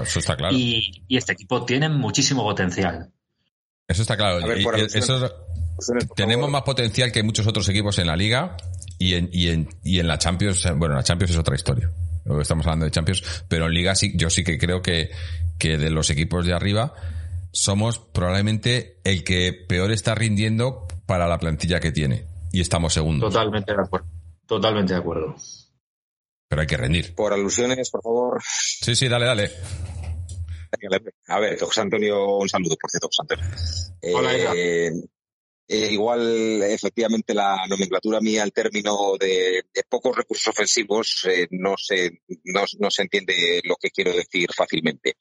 y, 0.52 1.02
y 1.08 1.16
este 1.16 1.32
equipo 1.32 1.64
tiene 1.64 1.88
muchísimo 1.88 2.44
potencial. 2.44 3.10
Eso 3.88 4.02
está 4.02 4.16
claro. 4.16 4.38
tenemos 6.14 6.48
más 6.48 6.62
potencial 6.62 7.10
que 7.10 7.24
muchos 7.24 7.48
otros 7.48 7.68
equipos 7.68 7.98
en 7.98 8.06
la 8.06 8.14
liga 8.14 8.56
y 9.00 9.14
en, 9.14 9.30
y 9.32 9.48
en, 9.48 9.68
y 9.82 9.98
en 9.98 10.06
la 10.06 10.16
Champions. 10.16 10.64
Bueno, 10.76 10.94
la 10.94 11.02
Champions 11.02 11.32
es 11.32 11.38
otra 11.38 11.56
historia. 11.56 11.90
estamos 12.40 12.64
hablando 12.66 12.84
de 12.84 12.92
Champions, 12.92 13.44
pero 13.48 13.66
en 13.66 13.74
liga 13.74 13.96
sí, 13.96 14.12
yo 14.14 14.30
sí 14.30 14.44
que 14.44 14.58
creo 14.58 14.80
que, 14.80 15.10
que 15.58 15.76
de 15.76 15.90
los 15.90 16.08
equipos 16.08 16.46
de 16.46 16.52
arriba 16.52 16.94
somos 17.52 17.98
probablemente 17.98 19.00
el 19.04 19.24
que 19.24 19.52
peor 19.52 19.92
está 19.92 20.14
rindiendo 20.14 20.86
para 21.06 21.26
la 21.26 21.38
plantilla 21.38 21.80
que 21.80 21.92
tiene. 21.92 22.26
Y 22.52 22.60
estamos 22.60 22.92
segundos. 22.92 23.32
Totalmente 23.32 23.72
de 23.72 23.82
acuerdo. 23.82 24.06
Totalmente 24.46 24.92
de 24.92 24.98
acuerdo. 24.98 25.36
Pero 26.48 26.62
hay 26.62 26.66
que 26.66 26.76
rendir. 26.76 27.14
Por 27.14 27.32
alusiones, 27.32 27.90
por 27.90 28.02
favor. 28.02 28.42
Sí, 28.42 28.96
sí, 28.96 29.08
dale, 29.08 29.26
dale. 29.26 29.50
A 31.28 31.38
ver, 31.38 31.58
José 31.60 31.80
Antonio, 31.80 32.36
un 32.36 32.48
saludo, 32.48 32.76
por 32.80 32.90
cierto, 32.90 33.08
José 33.08 33.22
Antonio. 33.22 34.18
Hola, 34.18 34.54
eh, 34.54 34.90
eh, 35.72 35.92
igual, 35.92 36.62
efectivamente, 36.62 37.32
la 37.32 37.64
nomenclatura 37.68 38.20
mía, 38.20 38.42
el 38.42 38.52
término 38.52 39.16
de, 39.18 39.62
pocos 39.88 40.16
recursos 40.16 40.48
ofensivos, 40.48 41.24
eh, 41.30 41.46
no, 41.52 41.76
se, 41.76 42.22
no, 42.44 42.90
se 42.90 43.02
entiende 43.02 43.60
lo 43.62 43.76
que 43.76 43.90
quiero 43.90 44.12
decir 44.12 44.48
fácilmente. 44.52 45.16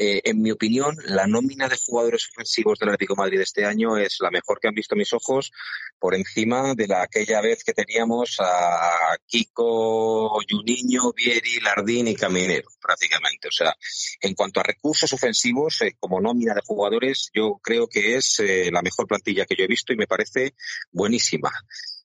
Eh, 0.00 0.20
en 0.30 0.40
mi 0.40 0.52
opinión, 0.52 0.96
la 1.06 1.26
nómina 1.26 1.68
de 1.68 1.76
jugadores 1.76 2.28
ofensivos 2.30 2.78
del 2.78 2.90
Atlético 2.90 3.14
de 3.14 3.22
Madrid 3.22 3.40
este 3.40 3.64
año 3.64 3.96
es 3.96 4.18
la 4.20 4.30
mejor 4.30 4.60
que 4.60 4.68
han 4.68 4.74
visto 4.74 4.94
mis 4.94 5.12
ojos, 5.12 5.50
por 5.98 6.14
encima 6.14 6.76
de 6.76 6.86
la 6.86 7.02
aquella 7.02 7.40
vez 7.40 7.64
que 7.64 7.72
teníamos 7.72 8.36
a 8.38 9.16
Kiko, 9.26 10.40
Juninho, 10.48 11.12
Vieri, 11.12 11.58
Lardín 11.58 12.06
y 12.06 12.14
Caminero, 12.14 12.68
prácticamente. 12.80 13.48
O 13.48 13.50
sea, 13.50 13.74
en 14.20 14.34
cuanto 14.34 14.60
a 14.60 14.62
recursos 14.62 15.12
ofensivos, 15.12 15.82
eh, 15.82 15.96
como 15.98 16.20
nómina 16.20 16.54
de 16.54 16.62
jugadores, 16.64 17.30
yo 17.34 17.58
creo 17.60 17.88
que 17.88 18.14
es 18.14 18.38
eh, 18.38 18.70
la 18.72 18.82
mejor 18.82 19.08
plantilla 19.08 19.46
que 19.46 19.56
yo 19.56 19.64
he 19.64 19.68
visto 19.68 19.92
y 19.92 19.96
me 19.96 20.06
parece 20.06 20.54
buenísima. 20.92 21.50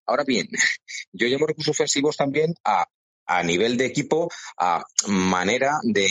Ahora 0.07 0.23
bien, 0.23 0.47
yo 1.11 1.27
llamo 1.27 1.45
recursos 1.45 1.75
ofensivos 1.75 2.17
también 2.17 2.55
a 2.63 2.87
a 3.25 3.43
nivel 3.43 3.77
de 3.77 3.85
equipo 3.85 4.29
a 4.57 4.83
manera 5.07 5.79
de, 5.83 6.07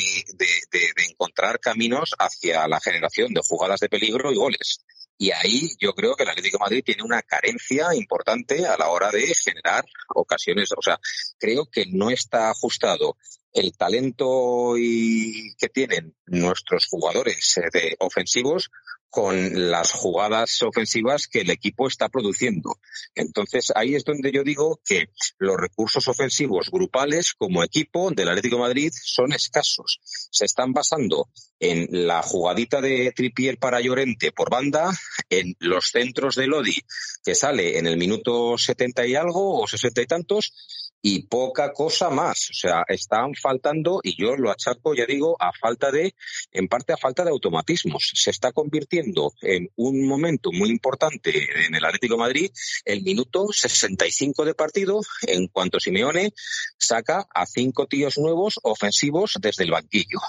encontrar 1.08 1.60
caminos 1.60 2.14
hacia 2.18 2.66
la 2.68 2.80
generación 2.80 3.32
de 3.34 3.40
jugadas 3.46 3.80
de 3.80 3.88
peligro 3.88 4.32
y 4.32 4.36
goles. 4.36 4.84
Y 5.18 5.30
ahí 5.30 5.70
yo 5.78 5.92
creo 5.92 6.16
que 6.16 6.24
el 6.24 6.30
Atlético 6.30 6.58
de 6.58 6.64
Madrid 6.64 6.82
tiene 6.84 7.04
una 7.04 7.22
carencia 7.22 7.94
importante 7.94 8.66
a 8.66 8.76
la 8.76 8.88
hora 8.88 9.10
de 9.10 9.32
generar 9.34 9.84
ocasiones. 10.14 10.70
O 10.76 10.82
sea, 10.82 10.98
creo 11.38 11.66
que 11.66 11.86
no 11.86 12.10
está 12.10 12.50
ajustado 12.50 13.16
el 13.52 13.76
talento 13.76 14.74
y 14.76 15.54
que 15.56 15.68
tienen 15.68 16.14
nuestros 16.26 16.86
jugadores 16.86 17.58
eh, 17.58 17.68
de 17.72 17.96
ofensivos 18.00 18.70
con 19.12 19.70
las 19.70 19.92
jugadas 19.92 20.62
ofensivas 20.62 21.26
que 21.28 21.42
el 21.42 21.50
equipo 21.50 21.86
está 21.86 22.08
produciendo. 22.08 22.78
Entonces, 23.14 23.70
ahí 23.74 23.94
es 23.94 24.04
donde 24.04 24.32
yo 24.32 24.42
digo 24.42 24.80
que 24.86 25.10
los 25.36 25.58
recursos 25.58 26.08
ofensivos 26.08 26.70
grupales 26.70 27.34
como 27.34 27.62
equipo 27.62 28.10
del 28.10 28.30
Atlético 28.30 28.56
Madrid 28.56 28.90
son 28.94 29.34
escasos. 29.34 30.00
Se 30.30 30.46
están 30.46 30.72
basando 30.72 31.28
en 31.60 32.06
la 32.06 32.22
jugadita 32.22 32.80
de 32.80 33.12
Tripier 33.14 33.58
para 33.58 33.82
Llorente 33.82 34.32
por 34.32 34.48
banda, 34.48 34.90
en 35.28 35.56
los 35.58 35.90
centros 35.90 36.34
de 36.34 36.46
Lodi, 36.46 36.80
que 37.22 37.34
sale 37.34 37.76
en 37.76 37.86
el 37.86 37.98
minuto 37.98 38.56
setenta 38.56 39.06
y 39.06 39.14
algo 39.14 39.60
o 39.60 39.66
sesenta 39.66 40.00
y 40.00 40.06
tantos, 40.06 40.54
y 41.02 41.24
poca 41.24 41.72
cosa 41.72 42.08
más. 42.10 42.50
O 42.50 42.54
sea, 42.54 42.84
están 42.88 43.34
faltando, 43.34 44.00
y 44.02 44.16
yo 44.16 44.36
lo 44.36 44.50
achaco, 44.50 44.94
ya 44.94 45.04
digo, 45.04 45.36
a 45.40 45.52
falta 45.52 45.90
de, 45.90 46.14
en 46.52 46.68
parte 46.68 46.92
a 46.92 46.96
falta 46.96 47.24
de 47.24 47.30
automatismos. 47.30 48.12
Se 48.14 48.30
está 48.30 48.52
convirtiendo 48.52 49.32
en 49.42 49.68
un 49.76 50.06
momento 50.06 50.50
muy 50.52 50.70
importante 50.70 51.66
en 51.66 51.74
el 51.74 51.84
Atlético 51.84 52.14
de 52.14 52.20
Madrid 52.20 52.50
el 52.84 53.02
minuto 53.02 53.48
65 53.50 54.44
de 54.44 54.54
partido, 54.54 55.00
en 55.26 55.48
cuanto 55.48 55.80
Simeone 55.80 56.32
saca 56.78 57.26
a 57.34 57.46
cinco 57.46 57.86
tíos 57.86 58.16
nuevos 58.18 58.60
ofensivos 58.62 59.34
desde 59.40 59.64
el 59.64 59.72
banquillo. 59.72 60.20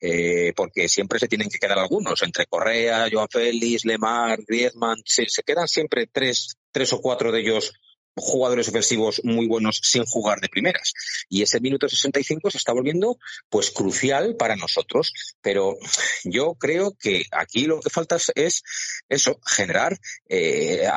Eh, 0.00 0.52
porque 0.56 0.88
siempre 0.88 1.18
se 1.18 1.28
tienen 1.28 1.48
que 1.48 1.58
quedar 1.58 1.78
algunos, 1.78 2.22
entre 2.22 2.46
Correa, 2.46 3.08
Joan 3.12 3.28
Félix, 3.30 3.84
Lemar, 3.84 4.38
Griezmann, 4.46 4.96
se, 5.04 5.26
se 5.28 5.42
quedan 5.42 5.68
siempre 5.68 6.08
tres, 6.10 6.56
tres 6.70 6.92
o 6.94 7.00
cuatro 7.00 7.30
de 7.32 7.40
ellos 7.40 7.74
jugadores 8.16 8.68
ofensivos 8.68 9.20
muy 9.24 9.46
buenos 9.46 9.80
sin 9.82 10.04
jugar 10.04 10.40
de 10.40 10.48
primeras. 10.48 10.92
Y 11.28 11.42
ese 11.42 11.60
minuto 11.60 11.88
65 11.88 12.50
se 12.50 12.58
está 12.58 12.72
volviendo 12.72 13.18
pues 13.48 13.70
crucial 13.70 14.36
para 14.36 14.56
nosotros. 14.56 15.12
Pero 15.40 15.76
yo 16.24 16.54
creo 16.54 16.96
que 16.98 17.24
aquí 17.30 17.66
lo 17.66 17.80
que 17.80 17.90
falta 17.90 18.16
es 18.34 18.62
eso, 19.08 19.38
generar, 19.46 19.98
eh, 20.28 20.88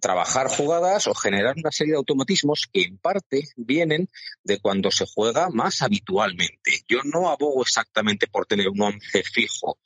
trabajar 0.00 0.48
jugadas 0.48 1.06
o 1.06 1.14
generar 1.14 1.56
una 1.56 1.72
serie 1.72 1.92
de 1.92 1.98
automatismos 1.98 2.68
que 2.72 2.82
en 2.82 2.98
parte 2.98 3.42
vienen 3.56 4.08
de 4.42 4.60
cuando 4.60 4.90
se 4.90 5.06
juega 5.06 5.48
más 5.50 5.82
habitualmente. 5.82 6.84
Yo 6.88 6.98
no 7.04 7.28
abogo 7.28 7.62
exactamente 7.62 8.26
por 8.28 8.46
tener 8.46 8.68
un 8.68 8.80
once 8.80 9.22
fijo 9.22 9.78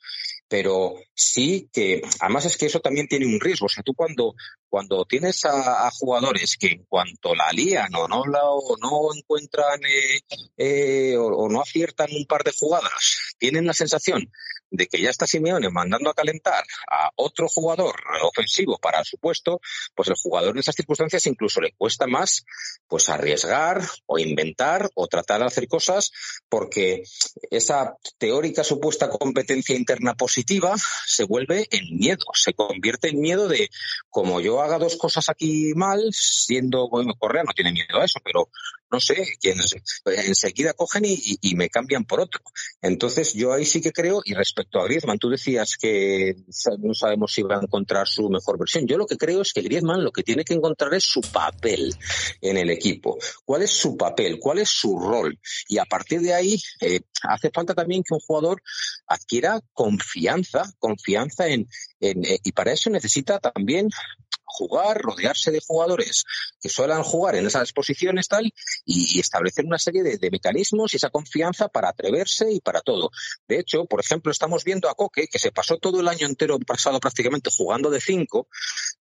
pero 0.53 0.93
sí 1.15 1.67
que, 1.73 2.03
además 2.19 2.45
es 2.45 2.57
que 2.57 2.67
eso 2.67 2.79
también 2.79 3.07
tiene 3.07 3.25
un 3.25 3.39
riesgo. 3.39 3.65
O 3.65 3.69
sea, 3.69 3.81
tú 3.81 3.95
cuando, 3.95 4.35
cuando 4.69 5.03
tienes 5.03 5.45
a, 5.45 5.89
jugadores 5.89 6.57
que 6.59 6.67
en 6.67 6.83
cuanto 6.83 7.33
la 7.33 7.51
lían 7.51 7.89
o 7.95 8.07
no, 8.07 8.23
la, 8.27 8.43
o 8.43 8.77
no 8.77 9.17
encuentran 9.17 9.79
eh, 9.83 10.19
eh, 10.55 11.17
o, 11.17 11.49
no 11.49 11.59
aciertan 11.59 12.09
un 12.15 12.27
par 12.27 12.43
de 12.43 12.53
jugadas, 12.55 13.33
tienen 13.39 13.65
la 13.65 13.73
sensación 13.73 14.31
de 14.73 14.87
que 14.87 14.99
ya 14.99 15.11
está 15.11 15.27
Simeone 15.27 15.69
mandando 15.69 16.09
a 16.09 16.15
calentar 16.15 16.63
a 16.89 17.11
otro 17.15 17.47
jugador 17.47 17.95
ofensivo 18.23 18.79
para 18.79 19.03
su 19.03 19.17
puesto, 19.17 19.61
pues 19.95 20.09
el 20.09 20.15
jugador 20.15 20.55
en 20.55 20.59
esas 20.59 20.75
circunstancias 20.75 21.27
incluso 21.27 21.61
le 21.61 21.73
cuesta 21.73 22.07
más 22.07 22.43
pues 22.87 23.07
arriesgar 23.07 23.81
o 24.07 24.17
inventar 24.17 24.89
o 24.95 25.07
tratar 25.07 25.41
de 25.41 25.45
hacer 25.45 25.67
cosas 25.67 26.11
porque 26.49 27.03
esa 27.51 27.95
teórica 28.17 28.63
supuesta 28.63 29.09
competencia 29.09 29.75
interna 29.75 30.15
positiva 30.15 30.75
se 31.05 31.23
vuelve 31.23 31.67
en 31.69 31.95
miedo, 31.95 32.25
se 32.33 32.53
convierte 32.53 33.09
en 33.09 33.21
miedo 33.21 33.47
de 33.47 33.69
como 34.09 34.41
yo 34.41 34.61
haga 34.61 34.79
dos 34.79 34.95
cosas 34.97 35.29
aquí 35.29 35.73
mal, 35.75 36.09
siendo, 36.11 36.89
bueno, 36.89 37.13
Correa 37.17 37.43
no 37.43 37.53
tiene 37.53 37.71
miedo 37.71 38.01
a 38.01 38.05
eso, 38.05 38.19
pero 38.23 38.49
no 38.93 38.99
sé, 38.99 39.25
quienes 39.41 39.75
enseguida 40.05 40.73
cogen 40.73 41.03
y, 41.05 41.55
me 41.55 41.69
cambian 41.69 42.05
por 42.05 42.19
otro. 42.21 42.41
Entonces 42.81 43.33
yo 43.33 43.51
ahí 43.51 43.65
sí 43.65 43.81
que 43.81 43.91
creo, 43.91 44.21
y 44.23 44.33
respecto 44.35 44.79
a 44.79 44.85
Griezmann, 44.85 45.17
tú 45.17 45.29
decías 45.29 45.77
que 45.79 46.35
no 46.79 46.93
sabemos 46.93 47.33
si 47.33 47.41
va 47.41 47.57
a 47.57 47.63
encontrar 47.63 48.07
su 48.07 48.29
mejor 48.29 48.59
versión. 48.59 48.85
Yo 48.87 48.97
lo 48.97 49.07
que 49.07 49.17
creo 49.17 49.41
es 49.41 49.51
que 49.51 49.61
Griezmann 49.61 50.03
lo 50.03 50.11
que 50.11 50.21
tiene 50.21 50.43
que 50.43 50.53
encontrar 50.53 50.93
es 50.93 51.03
su 51.03 51.21
papel 51.21 51.95
en 52.41 52.57
el 52.57 52.69
equipo. 52.69 53.17
¿Cuál 53.43 53.63
es 53.63 53.71
su 53.71 53.97
papel? 53.97 54.37
¿Cuál 54.39 54.59
es 54.59 54.69
su 54.69 54.97
rol? 54.99 55.39
Y 55.67 55.79
a 55.79 55.85
partir 55.85 56.21
de 56.21 56.33
ahí 56.33 56.61
eh, 56.81 57.01
hace 57.23 57.49
falta 57.49 57.73
también 57.73 58.03
que 58.03 58.13
un 58.13 58.19
jugador 58.19 58.61
adquiera 59.07 59.59
confianza, 59.73 60.71
confianza 60.77 61.47
en, 61.47 61.67
en 61.99 62.23
eh, 62.25 62.39
y 62.43 62.51
para 62.51 62.73
eso 62.73 62.91
necesita 62.91 63.39
también 63.39 63.89
jugar, 64.53 65.01
rodearse 65.01 65.51
de 65.51 65.59
jugadores 65.59 66.23
que 66.61 66.69
suelen 66.69 67.03
jugar 67.03 67.35
en 67.35 67.47
esas 67.47 67.73
posiciones 67.73 68.27
tal 68.27 68.53
y, 68.85 69.19
establecer 69.19 69.65
una 69.65 69.79
serie 69.79 70.03
de, 70.03 70.31
mecanismos 70.31 70.93
y 70.93 70.97
esa 70.97 71.09
confianza 71.09 71.67
para 71.67 71.89
atreverse 71.89 72.51
y 72.51 72.59
para 72.59 72.81
todo. 72.81 73.09
De 73.47 73.59
hecho, 73.59 73.85
por 73.85 73.99
ejemplo, 73.99 74.31
estamos 74.31 74.63
viendo 74.63 74.89
a 74.89 74.95
Coque, 74.95 75.27
que 75.27 75.39
se 75.39 75.51
pasó 75.51 75.77
todo 75.77 75.99
el 75.99 76.07
año 76.07 76.27
entero 76.27 76.57
pasado 76.59 76.99
prácticamente 76.99 77.49
jugando 77.55 77.89
de 77.89 77.99
cinco, 77.99 78.47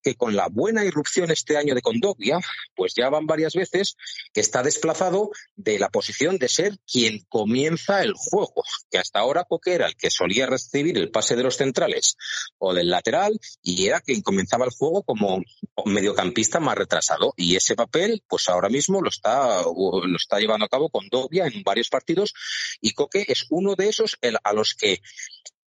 que 0.02 0.14
con 0.14 0.34
la 0.34 0.48
buena 0.48 0.84
irrupción 0.84 1.30
este 1.30 1.56
año 1.56 1.74
de 1.74 1.82
Condovia, 1.82 2.38
pues 2.74 2.94
ya 2.96 3.08
van 3.08 3.26
varias 3.26 3.54
veces 3.54 3.96
que 4.32 4.40
está 4.40 4.62
desplazado 4.62 5.30
de 5.56 5.78
la 5.78 5.88
posición 5.88 6.38
de 6.38 6.48
ser 6.48 6.78
quien 6.90 7.24
comienza 7.28 8.02
el 8.02 8.14
juego, 8.14 8.64
que 8.90 8.98
hasta 8.98 9.20
ahora 9.20 9.44
Coque 9.44 9.74
era 9.74 9.86
el 9.86 9.96
que 9.96 10.10
solía 10.10 10.46
recibir 10.46 10.98
el 10.98 11.10
pase 11.10 11.36
de 11.36 11.42
los 11.42 11.56
centrales 11.56 12.16
o 12.58 12.74
del 12.74 12.90
lateral 12.90 13.38
y 13.62 13.86
era 13.86 14.00
quien 14.00 14.22
comenzaba 14.22 14.64
el 14.64 14.72
juego 14.72 15.02
como 15.02 15.41
mediocampista 15.84 16.60
más 16.60 16.76
retrasado. 16.76 17.34
Y 17.36 17.56
ese 17.56 17.74
papel, 17.74 18.22
pues 18.28 18.48
ahora 18.48 18.68
mismo 18.68 19.00
lo 19.00 19.08
está, 19.08 19.62
lo 19.62 20.16
está 20.16 20.38
llevando 20.38 20.66
a 20.66 20.68
cabo 20.68 20.90
con 20.90 21.08
Dobia 21.08 21.46
en 21.46 21.62
varios 21.62 21.88
partidos 21.88 22.34
y 22.80 22.92
Coque 22.92 23.24
es 23.28 23.46
uno 23.50 23.74
de 23.74 23.88
esos 23.88 24.18
a 24.42 24.52
los 24.52 24.74
que 24.74 25.00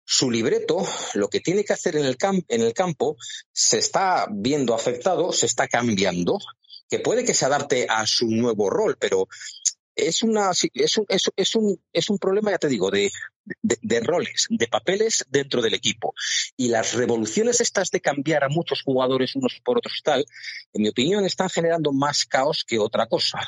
su 0.04 0.30
libreto, 0.30 0.86
lo 1.14 1.30
que 1.30 1.40
tiene 1.40 1.64
que 1.64 1.74
hacer 1.74 1.96
en 1.96 2.06
el, 2.06 2.18
en 2.50 2.62
el 2.62 2.74
campo, 2.74 3.16
se 3.54 3.78
está 3.78 4.28
viendo 4.30 4.74
afectado, 4.74 5.32
se 5.32 5.46
está 5.46 5.68
cambiando, 5.68 6.38
que 6.90 7.00
puede 7.00 7.24
que 7.24 7.34
se 7.34 7.46
adapte 7.46 7.88
a 7.90 8.06
su 8.06 8.28
nuevo 8.28 8.70
rol, 8.70 8.98
pero 9.00 9.30
es, 9.96 10.24
una, 10.24 10.52
es, 10.52 10.98
un, 10.98 11.06
es, 11.36 11.56
un, 11.56 11.82
es 11.92 12.10
un 12.10 12.18
problema, 12.18 12.52
ya 12.52 12.58
te 12.58 12.68
digo, 12.68 12.90
de, 12.92 13.12
de, 13.62 14.00
roles, 14.02 14.48
de 14.50 14.68
papeles 14.68 15.26
dentro 15.30 15.62
del 15.62 15.74
equipo. 15.74 16.14
Y 16.58 16.70
las 16.70 16.94
revoluciones 16.94 17.62
estas 17.62 17.92
de 17.92 18.02
cambiar 18.02 18.44
a 18.44 18.50
muchos 18.50 18.82
jugadores 18.84 19.36
unos 19.36 19.60
por 19.64 19.78
otros 19.78 20.02
tal, 20.04 20.26
en 20.74 20.82
mi 20.82 20.90
opinión, 20.90 21.26
están 21.26 21.50
generando 21.50 21.92
más 21.92 22.26
caos 22.26 22.64
que 22.66 22.80
otra 22.80 23.08
cosa. 23.08 23.40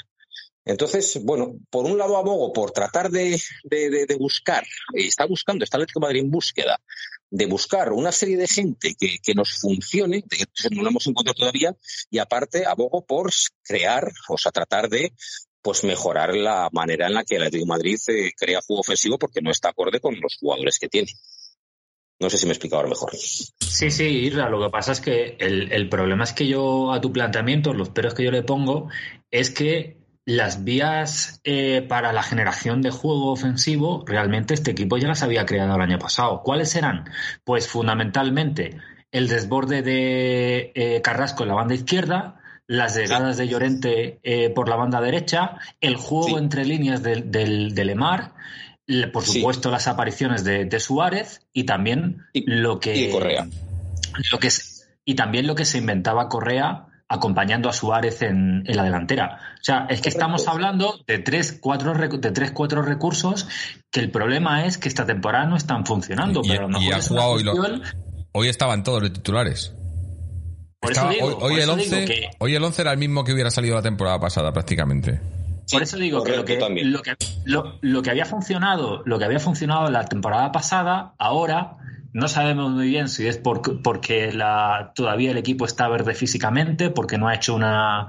Entonces, 0.65 1.19
bueno, 1.21 1.59
por 1.69 1.85
un 1.85 1.97
lado 1.97 2.15
abogo 2.15 2.53
por 2.53 2.71
tratar 2.71 3.09
de, 3.09 3.41
de, 3.65 4.05
de 4.05 4.15
buscar, 4.15 4.63
y 4.93 5.07
está 5.07 5.25
buscando, 5.25 5.65
está 5.65 5.75
Atlético 5.77 5.99
de 5.99 6.05
Madrid 6.05 6.21
en 6.21 6.31
búsqueda, 6.31 6.79
de 7.29 7.45
buscar 7.47 7.91
una 7.91 8.13
serie 8.13 8.37
de 8.37 8.47
gente 8.47 8.95
que, 8.97 9.17
que 9.21 9.33
nos 9.33 9.59
funcione, 9.59 10.23
que 10.23 10.45
no 10.71 10.83
lo 10.83 10.89
hemos 10.89 11.05
encontrado 11.07 11.35
todavía, 11.35 11.75
y 12.09 12.19
aparte 12.19 12.65
abogo 12.65 13.05
por 13.05 13.29
crear, 13.61 14.09
o 14.29 14.37
sea, 14.37 14.53
tratar 14.53 14.87
de 14.87 15.13
pues 15.63 15.83
mejorar 15.85 16.35
la 16.35 16.69
manera 16.71 17.07
en 17.07 17.13
la 17.13 17.23
que 17.23 17.37
el 17.37 17.43
Atlético 17.43 17.65
de 17.65 17.69
Madrid 17.69 17.97
eh, 18.09 18.31
crea 18.37 18.61
juego 18.61 18.81
ofensivo 18.81 19.17
porque 19.17 19.41
no 19.41 19.49
está 19.49 19.69
acorde 19.69 19.99
con 19.99 20.19
los 20.19 20.37
jugadores 20.37 20.77
que 20.77 20.89
tiene. 20.89 21.11
No 22.19 22.29
sé 22.29 22.37
si 22.37 22.45
me 22.45 22.51
he 22.51 22.53
explicado 22.53 22.87
mejor. 22.87 23.15
Sí, 23.15 23.89
sí, 23.89 24.03
Irra, 24.03 24.49
lo 24.49 24.61
que 24.61 24.69
pasa 24.69 24.91
es 24.91 25.01
que 25.01 25.35
el, 25.39 25.89
problema 25.89 26.25
es 26.25 26.33
que 26.33 26.47
yo 26.47 26.91
a 26.91 27.01
tu 27.01 27.11
planteamiento, 27.11 27.73
los 27.73 27.89
peros 27.89 28.13
que 28.13 28.23
yo 28.23 28.31
le 28.31 28.43
pongo, 28.43 28.89
es 29.31 29.49
que 29.49 29.97
las 30.25 30.63
vías 30.63 31.41
eh, 31.43 31.81
para 31.81 32.13
la 32.13 32.23
generación 32.23 32.81
de 32.81 32.91
juego 32.91 33.31
ofensivo, 33.31 34.03
realmente 34.05 34.53
este 34.53 34.71
equipo 34.71 34.97
ya 34.97 35.07
las 35.07 35.23
había 35.23 35.45
creado 35.45 35.75
el 35.75 35.81
año 35.81 35.99
pasado. 35.99 36.41
¿Cuáles 36.43 36.75
eran? 36.75 37.05
Pues 37.43 37.67
fundamentalmente 37.67 38.77
el 39.11 39.27
desborde 39.27 39.81
de 39.81 40.71
eh, 40.75 41.01
Carrasco 41.01 41.43
en 41.43 41.49
la 41.49 41.55
banda 41.55 41.75
izquierda, 41.75 42.41
las 42.67 42.95
llegadas 42.95 43.37
de 43.37 43.47
Llorente 43.47 44.19
eh, 44.23 44.49
por 44.49 44.69
la 44.69 44.75
banda 44.75 45.01
derecha, 45.01 45.57
el 45.81 45.95
juego 45.95 46.37
entre 46.37 46.65
líneas 46.65 47.03
del, 47.03 47.29
de 47.31 47.85
Lemar, 47.85 48.33
por 49.11 49.23
supuesto 49.23 49.71
las 49.71 49.87
apariciones 49.87 50.43
de, 50.43 50.79
Suárez 50.79 51.41
y 51.53 51.63
también 51.63 52.23
lo 52.33 52.79
que 52.79 53.09
Correa. 53.11 53.47
Lo 54.31 54.39
que 54.39 54.49
y 55.05 55.15
también 55.15 55.47
lo 55.47 55.55
que 55.55 55.65
se 55.65 55.79
inventaba 55.79 56.29
Correa 56.29 56.87
acompañando 57.09 57.69
a 57.69 57.73
Suárez 57.73 58.21
en, 58.21 58.63
la 58.65 58.83
delantera. 58.83 59.39
O 59.59 59.63
sea, 59.63 59.85
es 59.89 60.01
que 60.01 60.09
estamos 60.09 60.47
hablando 60.47 60.99
de 61.05 61.19
tres, 61.19 61.57
cuatro, 61.61 61.93
de 61.93 62.31
tres, 62.31 62.51
cuatro 62.51 62.81
recursos 62.81 63.47
que 63.91 63.99
el 63.99 64.09
problema 64.09 64.65
es 64.65 64.77
que 64.77 64.87
esta 64.87 65.05
temporada 65.05 65.45
no 65.45 65.55
están 65.55 65.85
funcionando. 65.85 66.41
pero 66.41 66.67
hoy 68.31 68.47
estaban 68.47 68.83
todos 68.83 69.01
los 69.01 69.13
titulares 69.13 69.75
hoy, 70.83 71.59
el 71.59 71.69
11, 71.69 72.31
hoy 72.39 72.55
el 72.55 72.63
11 72.63 72.81
era 72.81 72.91
el 72.91 72.97
mismo 72.97 73.23
que 73.23 73.33
hubiera 73.33 73.49
salido 73.51 73.75
la 73.75 73.81
temporada 73.81 74.19
pasada 74.19 74.51
prácticamente. 74.51 75.19
Por 75.71 75.81
eso 75.81 75.97
digo 75.97 76.23
que, 76.23 76.35
lo 76.35 76.45
que, 76.45 76.59
lo 77.81 78.01
que, 78.01 78.09
había 78.09 78.25
funcionado, 78.25 79.01
lo 79.05 79.17
que 79.17 79.25
había 79.25 79.39
funcionado 79.39 79.89
la 79.89 80.05
temporada 80.05 80.51
pasada, 80.51 81.13
ahora 81.17 81.77
no 82.11 82.27
sabemos 82.27 82.71
muy 82.71 82.89
bien 82.89 83.07
si 83.09 83.27
es 83.27 83.37
porque 83.37 84.31
la, 84.33 84.91
todavía 84.93 85.31
el 85.31 85.37
equipo 85.37 85.65
está 85.65 85.87
verde 85.87 86.13
físicamente, 86.13 86.89
porque 86.89 87.17
no 87.17 87.27
ha 87.27 87.35
hecho 87.35 87.55
una, 87.55 88.07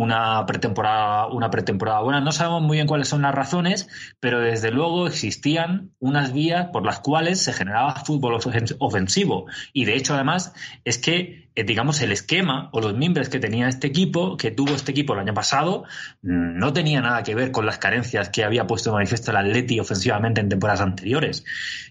una 0.00 0.46
pretemporada, 0.46 1.26
una 1.26 1.50
pretemporada 1.50 2.00
buena. 2.00 2.22
No 2.22 2.32
sabemos 2.32 2.62
muy 2.62 2.78
bien 2.78 2.86
cuáles 2.86 3.06
son 3.06 3.20
las 3.20 3.34
razones, 3.34 3.86
pero 4.18 4.40
desde 4.40 4.70
luego 4.70 5.06
existían 5.06 5.90
unas 5.98 6.32
vías 6.32 6.68
por 6.72 6.86
las 6.86 7.00
cuales 7.00 7.42
se 7.42 7.52
generaba 7.52 7.94
fútbol 7.96 8.40
ofensivo. 8.78 9.44
Y 9.74 9.84
de 9.84 9.96
hecho, 9.96 10.14
además, 10.14 10.54
es 10.86 10.96
que, 10.96 11.50
eh, 11.54 11.64
digamos, 11.64 12.00
el 12.00 12.12
esquema 12.12 12.70
o 12.72 12.80
los 12.80 12.96
miembros 12.96 13.28
que 13.28 13.40
tenía 13.40 13.68
este 13.68 13.88
equipo, 13.88 14.38
que 14.38 14.50
tuvo 14.50 14.74
este 14.74 14.92
equipo 14.92 15.12
el 15.12 15.18
año 15.18 15.34
pasado, 15.34 15.84
mm, 16.22 16.56
no 16.56 16.72
tenía 16.72 17.02
nada 17.02 17.22
que 17.22 17.34
ver 17.34 17.52
con 17.52 17.66
las 17.66 17.76
carencias 17.76 18.30
que 18.30 18.42
había 18.42 18.66
puesto 18.66 18.88
de 18.88 18.94
manifiesto 18.94 19.32
el 19.32 19.36
Atleti 19.36 19.80
ofensivamente 19.80 20.40
en 20.40 20.48
temporadas 20.48 20.80
anteriores. 20.80 21.44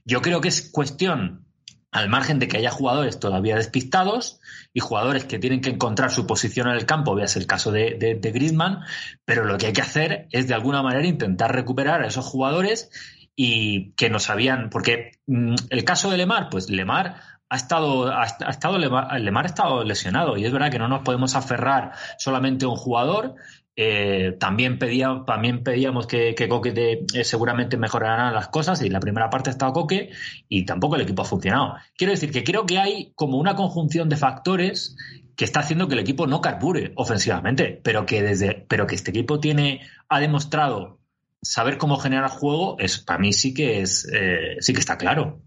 Yo 0.04 0.24
creo 0.24 0.42
que 0.42 0.48
es 0.48 0.68
cuestión 0.72 1.46
al 1.92 2.10
margen 2.10 2.40
de 2.40 2.48
que 2.48 2.58
haya 2.58 2.70
jugadores 2.70 3.20
todavía 3.20 3.56
despistados 3.56 4.40
y 4.74 4.80
jugadores 4.80 5.26
que 5.26 5.40
tienen 5.40 5.62
que 5.62 5.72
encontrar 5.72 6.12
su 6.12 6.28
posición 6.28 6.68
en 6.68 6.76
el 6.76 6.86
campo, 6.86 7.16
veas 7.16 7.36
el 7.36 7.48
caso 7.48 7.72
de, 7.72 7.96
de, 7.98 8.32
Griezmann, 8.32 8.82
pero 9.26 9.46
lo 9.46 9.58
que 9.58 9.68
hay 9.68 9.74
que 9.74 9.82
hacer 9.82 10.28
es 10.32 10.48
de 10.48 10.54
alguna 10.54 10.84
manera 10.84 11.08
intentar 11.08 11.54
recuperar 11.54 12.04
a 12.04 12.08
esos 12.08 12.26
jugadores 12.26 12.92
y 13.36 13.92
que 13.94 14.10
no 14.10 14.20
sabían, 14.20 14.70
porque 14.70 15.20
mm, 15.26 15.56
el 15.70 15.84
caso 15.84 16.12
de 16.12 16.18
Lemar, 16.18 16.50
pues 16.50 16.70
Lemar 16.70 17.22
ha 17.50 17.56
estado, 17.56 18.14
ha, 18.14 18.26
estado 18.26 18.78
Lemar, 18.78 19.20
Lemar, 19.20 19.46
ha 19.46 19.48
estado 19.48 19.84
lesionado 19.84 20.38
y 20.38 20.46
es 20.46 20.52
verdad 20.52 20.70
que 20.70 20.78
no 20.78 20.88
nos 20.88 21.02
podemos 21.02 21.36
aferrar 21.36 21.94
solamente 22.20 22.66
a 22.66 22.68
un 22.68 22.76
jugador 22.76 23.36
eh, 23.76 24.36
también, 24.40 24.78
pedía, 24.78 25.24
también 25.26 25.64
pedíamos 25.64 26.06
que, 26.06 26.36
Coque 26.50 27.06
eh, 27.14 27.24
seguramente 27.24 27.78
mejorará 27.78 28.32
las 28.32 28.50
cosas 28.50 28.82
y 28.82 28.90
la 28.90 29.00
primera 29.00 29.30
parte 29.30 29.50
ha 29.50 29.52
estado 29.52 29.74
Coque 29.74 30.12
y 30.48 30.66
tampoco 30.66 30.96
el 30.96 31.02
equipo 31.02 31.22
ha 31.22 31.26
funcionado. 31.26 31.76
Quiero 31.96 32.12
decir 32.12 32.32
que 32.32 32.44
creo 32.44 32.66
que 32.66 32.80
hay 32.80 33.14
como 33.16 33.38
una 33.38 33.56
conjunción 33.56 34.10
de 34.10 34.18
factores 34.18 34.96
que 35.36 35.46
está 35.46 35.62
haciendo 35.62 35.88
que 35.88 35.94
el 35.94 36.02
equipo 36.02 36.28
no 36.28 36.42
carbure 36.42 36.92
ofensivamente, 36.96 37.80
pero 37.82 38.06
que 38.06 38.22
desde, 38.22 38.66
pero 38.68 38.86
que 38.86 38.96
este 38.96 39.12
equipo 39.12 39.40
tiene, 39.40 39.82
ha 40.10 40.20
demostrado 40.20 41.00
saber 41.42 41.78
cómo 41.78 41.96
generar 41.96 42.30
juego, 42.30 42.78
es 42.80 43.00
para 43.00 43.20
mí 43.20 43.32
sí 43.32 43.54
que 43.54 43.82
es, 43.82 44.06
eh, 44.14 44.58
sí 44.60 44.74
que 44.74 44.80
está 44.80 44.98
claro. 44.98 45.42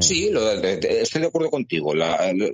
Sí, 0.00 0.30
estoy 0.82 1.20
de 1.20 1.26
acuerdo 1.26 1.50
contigo. 1.50 1.92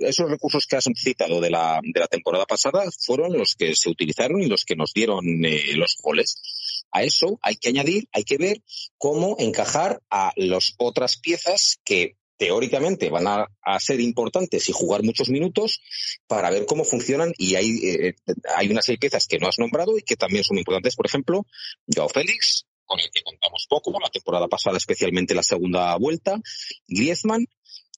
esos 0.01 0.29
recursos 0.29 0.65
que 0.65 0.75
has 0.75 0.85
citado 0.95 1.39
de 1.39 1.49
la, 1.49 1.79
de 1.83 1.99
la 1.99 2.07
temporada 2.07 2.45
pasada 2.45 2.83
fueron 2.99 3.37
los 3.37 3.55
que 3.55 3.75
se 3.75 3.89
utilizaron 3.89 4.41
y 4.41 4.47
los 4.47 4.65
que 4.65 4.75
nos 4.75 4.93
dieron 4.93 5.25
eh, 5.45 5.73
los 5.75 5.97
goles. 6.01 6.85
A 6.91 7.03
eso 7.03 7.39
hay 7.41 7.55
que 7.55 7.69
añadir, 7.69 8.07
hay 8.11 8.23
que 8.23 8.37
ver 8.37 8.61
cómo 8.97 9.35
encajar 9.39 10.01
a 10.09 10.31
las 10.35 10.73
otras 10.77 11.17
piezas 11.17 11.79
que 11.83 12.17
teóricamente 12.37 13.09
van 13.09 13.27
a, 13.27 13.47
ser 13.79 13.99
importantes 13.99 14.69
y 14.69 14.71
jugar 14.71 15.03
muchos 15.03 15.29
minutos 15.29 15.81
para 16.27 16.49
ver 16.49 16.65
cómo 16.65 16.85
funcionan 16.85 17.33
y 17.37 17.55
hay, 17.55 17.79
eh, 17.83 18.15
hay 18.55 18.69
unas 18.69 18.85
seis 18.85 18.99
piezas 18.99 19.27
que 19.27 19.39
no 19.39 19.47
has 19.47 19.59
nombrado 19.59 19.97
y 19.97 20.03
que 20.03 20.15
también 20.15 20.43
son 20.43 20.57
importantes. 20.57 20.95
Por 20.95 21.07
ejemplo, 21.07 21.45
Joao 21.93 22.09
Félix, 22.09 22.66
con 22.87 22.99
el 22.99 23.11
que 23.11 23.21
contamos 23.21 23.67
poco, 23.69 23.91
la 23.99 24.09
temporada 24.09 24.47
pasada 24.47 24.77
especialmente 24.77 25.35
la 25.35 25.43
segunda 25.43 25.95
vuelta, 25.97 26.39
Griezmann, 26.87 27.45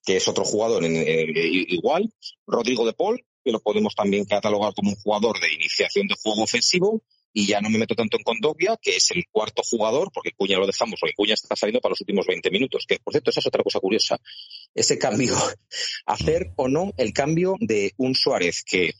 que 0.05 0.17
es 0.17 0.27
otro 0.27 0.43
jugador 0.43 0.83
en, 0.83 0.95
igual, 1.69 2.11
Rodrigo 2.45 2.85
de 2.85 2.93
Paul, 2.93 3.23
que 3.43 3.51
lo 3.51 3.61
podemos 3.61 3.95
también 3.95 4.25
catalogar 4.25 4.73
como 4.73 4.91
un 4.91 4.97
jugador 4.97 5.39
de 5.39 5.53
iniciación 5.53 6.07
de 6.07 6.15
juego 6.21 6.43
ofensivo, 6.43 7.01
y 7.31 7.45
ya 7.45 7.61
no 7.61 7.69
me 7.69 7.77
meto 7.77 7.95
tanto 7.95 8.17
en 8.17 8.23
Condovia, 8.23 8.77
que 8.81 8.95
es 8.95 9.11
el 9.11 9.25
cuarto 9.31 9.61
jugador, 9.63 10.11
porque 10.11 10.31
Cuña 10.35 10.57
lo 10.57 10.65
dejamos, 10.65 10.99
porque 10.99 11.13
Cuña 11.15 11.35
está 11.35 11.55
saliendo 11.55 11.79
para 11.79 11.91
los 11.91 12.01
últimos 12.01 12.25
20 12.25 12.49
minutos, 12.49 12.85
que 12.87 12.99
por 12.99 13.13
cierto, 13.13 13.29
esa 13.29 13.39
es 13.39 13.47
otra 13.47 13.63
cosa 13.63 13.79
curiosa, 13.79 14.19
ese 14.73 14.97
cambio, 14.97 15.35
hacer 16.05 16.53
o 16.55 16.67
no 16.67 16.91
el 16.97 17.13
cambio 17.13 17.55
de 17.59 17.93
un 17.97 18.15
Suárez 18.15 18.63
que 18.63 18.93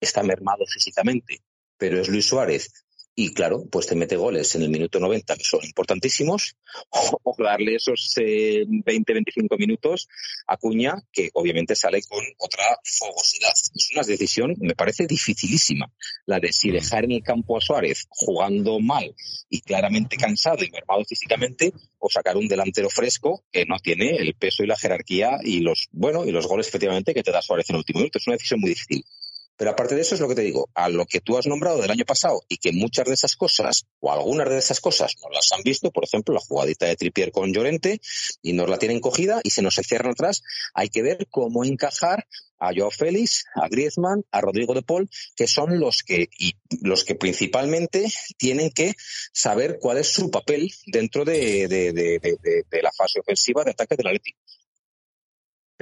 está 0.00 0.22
mermado 0.22 0.66
físicamente, 0.66 1.42
pero 1.78 2.00
es 2.00 2.08
Luis 2.08 2.26
Suárez, 2.26 2.81
y 3.14 3.34
claro, 3.34 3.64
pues 3.70 3.86
te 3.86 3.94
mete 3.94 4.16
goles 4.16 4.54
en 4.54 4.62
el 4.62 4.70
minuto 4.70 4.98
90 4.98 5.36
que 5.36 5.44
son 5.44 5.60
importantísimos, 5.64 6.56
o 7.22 7.34
darle 7.38 7.76
esos 7.76 8.14
20-25 8.16 9.34
eh, 9.36 9.56
minutos 9.58 10.08
a 10.46 10.56
Cuña, 10.56 10.94
que 11.12 11.30
obviamente 11.34 11.76
sale 11.76 12.00
con 12.08 12.24
otra 12.38 12.64
fogosidad. 12.82 13.52
Es 13.74 13.90
una 13.94 14.02
decisión, 14.02 14.54
me 14.60 14.74
parece 14.74 15.06
dificilísima, 15.06 15.92
la 16.26 16.40
de 16.40 16.52
si 16.52 16.70
mm. 16.70 16.72
dejar 16.72 17.04
en 17.04 17.12
el 17.12 17.22
campo 17.22 17.58
a 17.58 17.60
Suárez 17.60 18.06
jugando 18.08 18.80
mal 18.80 19.14
y 19.50 19.60
claramente 19.60 20.16
cansado 20.16 20.64
y 20.64 20.70
mermado 20.70 21.04
físicamente, 21.04 21.72
o 21.98 22.08
sacar 22.08 22.36
un 22.36 22.48
delantero 22.48 22.88
fresco 22.88 23.44
que 23.52 23.64
no 23.66 23.78
tiene 23.78 24.16
el 24.16 24.34
peso 24.34 24.64
y 24.64 24.66
la 24.66 24.76
jerarquía 24.76 25.38
y 25.42 25.60
los, 25.60 25.88
bueno, 25.92 26.24
y 26.24 26.32
los 26.32 26.46
goles 26.46 26.66
efectivamente 26.68 27.14
que 27.14 27.22
te 27.22 27.30
da 27.30 27.42
Suárez 27.42 27.68
en 27.68 27.76
el 27.76 27.80
último 27.80 28.00
minuto. 28.00 28.18
Es 28.18 28.26
una 28.26 28.36
decisión 28.36 28.60
muy 28.60 28.70
difícil. 28.70 29.04
Pero 29.62 29.70
aparte 29.70 29.94
de 29.94 30.00
eso 30.00 30.16
es 30.16 30.20
lo 30.20 30.26
que 30.26 30.34
te 30.34 30.42
digo, 30.42 30.70
a 30.74 30.88
lo 30.88 31.06
que 31.06 31.20
tú 31.20 31.38
has 31.38 31.46
nombrado 31.46 31.80
del 31.80 31.92
año 31.92 32.04
pasado 32.04 32.42
y 32.48 32.56
que 32.56 32.72
muchas 32.72 33.06
de 33.06 33.14
esas 33.14 33.36
cosas 33.36 33.86
o 34.00 34.10
algunas 34.10 34.48
de 34.48 34.58
esas 34.58 34.80
cosas 34.80 35.14
no 35.22 35.30
las 35.30 35.52
han 35.52 35.62
visto, 35.62 35.92
por 35.92 36.02
ejemplo, 36.02 36.34
la 36.34 36.40
jugadita 36.40 36.86
de 36.86 36.96
Tripier 36.96 37.30
con 37.30 37.52
Llorente 37.52 38.00
y 38.42 38.54
nos 38.54 38.68
la 38.68 38.78
tienen 38.78 38.98
cogida 38.98 39.40
y 39.44 39.50
se 39.50 39.62
nos 39.62 39.76
cierran 39.76 40.14
atrás, 40.14 40.42
hay 40.74 40.88
que 40.88 41.02
ver 41.02 41.28
cómo 41.30 41.64
encajar 41.64 42.26
a 42.58 42.72
Joao 42.74 42.90
Félix, 42.90 43.44
a 43.54 43.68
Griezmann, 43.68 44.24
a 44.32 44.40
Rodrigo 44.40 44.74
de 44.74 44.82
Paul, 44.82 45.08
que 45.36 45.46
son 45.46 45.78
los 45.78 46.02
que 46.02 46.28
y 46.40 46.56
los 46.80 47.04
que 47.04 47.14
principalmente 47.14 48.12
tienen 48.38 48.70
que 48.70 48.94
saber 49.32 49.78
cuál 49.80 49.98
es 49.98 50.08
su 50.08 50.28
papel 50.28 50.72
dentro 50.86 51.24
de, 51.24 51.68
de, 51.68 51.92
de, 51.92 52.64
de 52.68 52.82
la 52.82 52.90
fase 52.90 53.20
ofensiva 53.20 53.62
de 53.62 53.70
ataque 53.70 53.94
del 53.94 54.08
Atlético. 54.08 54.40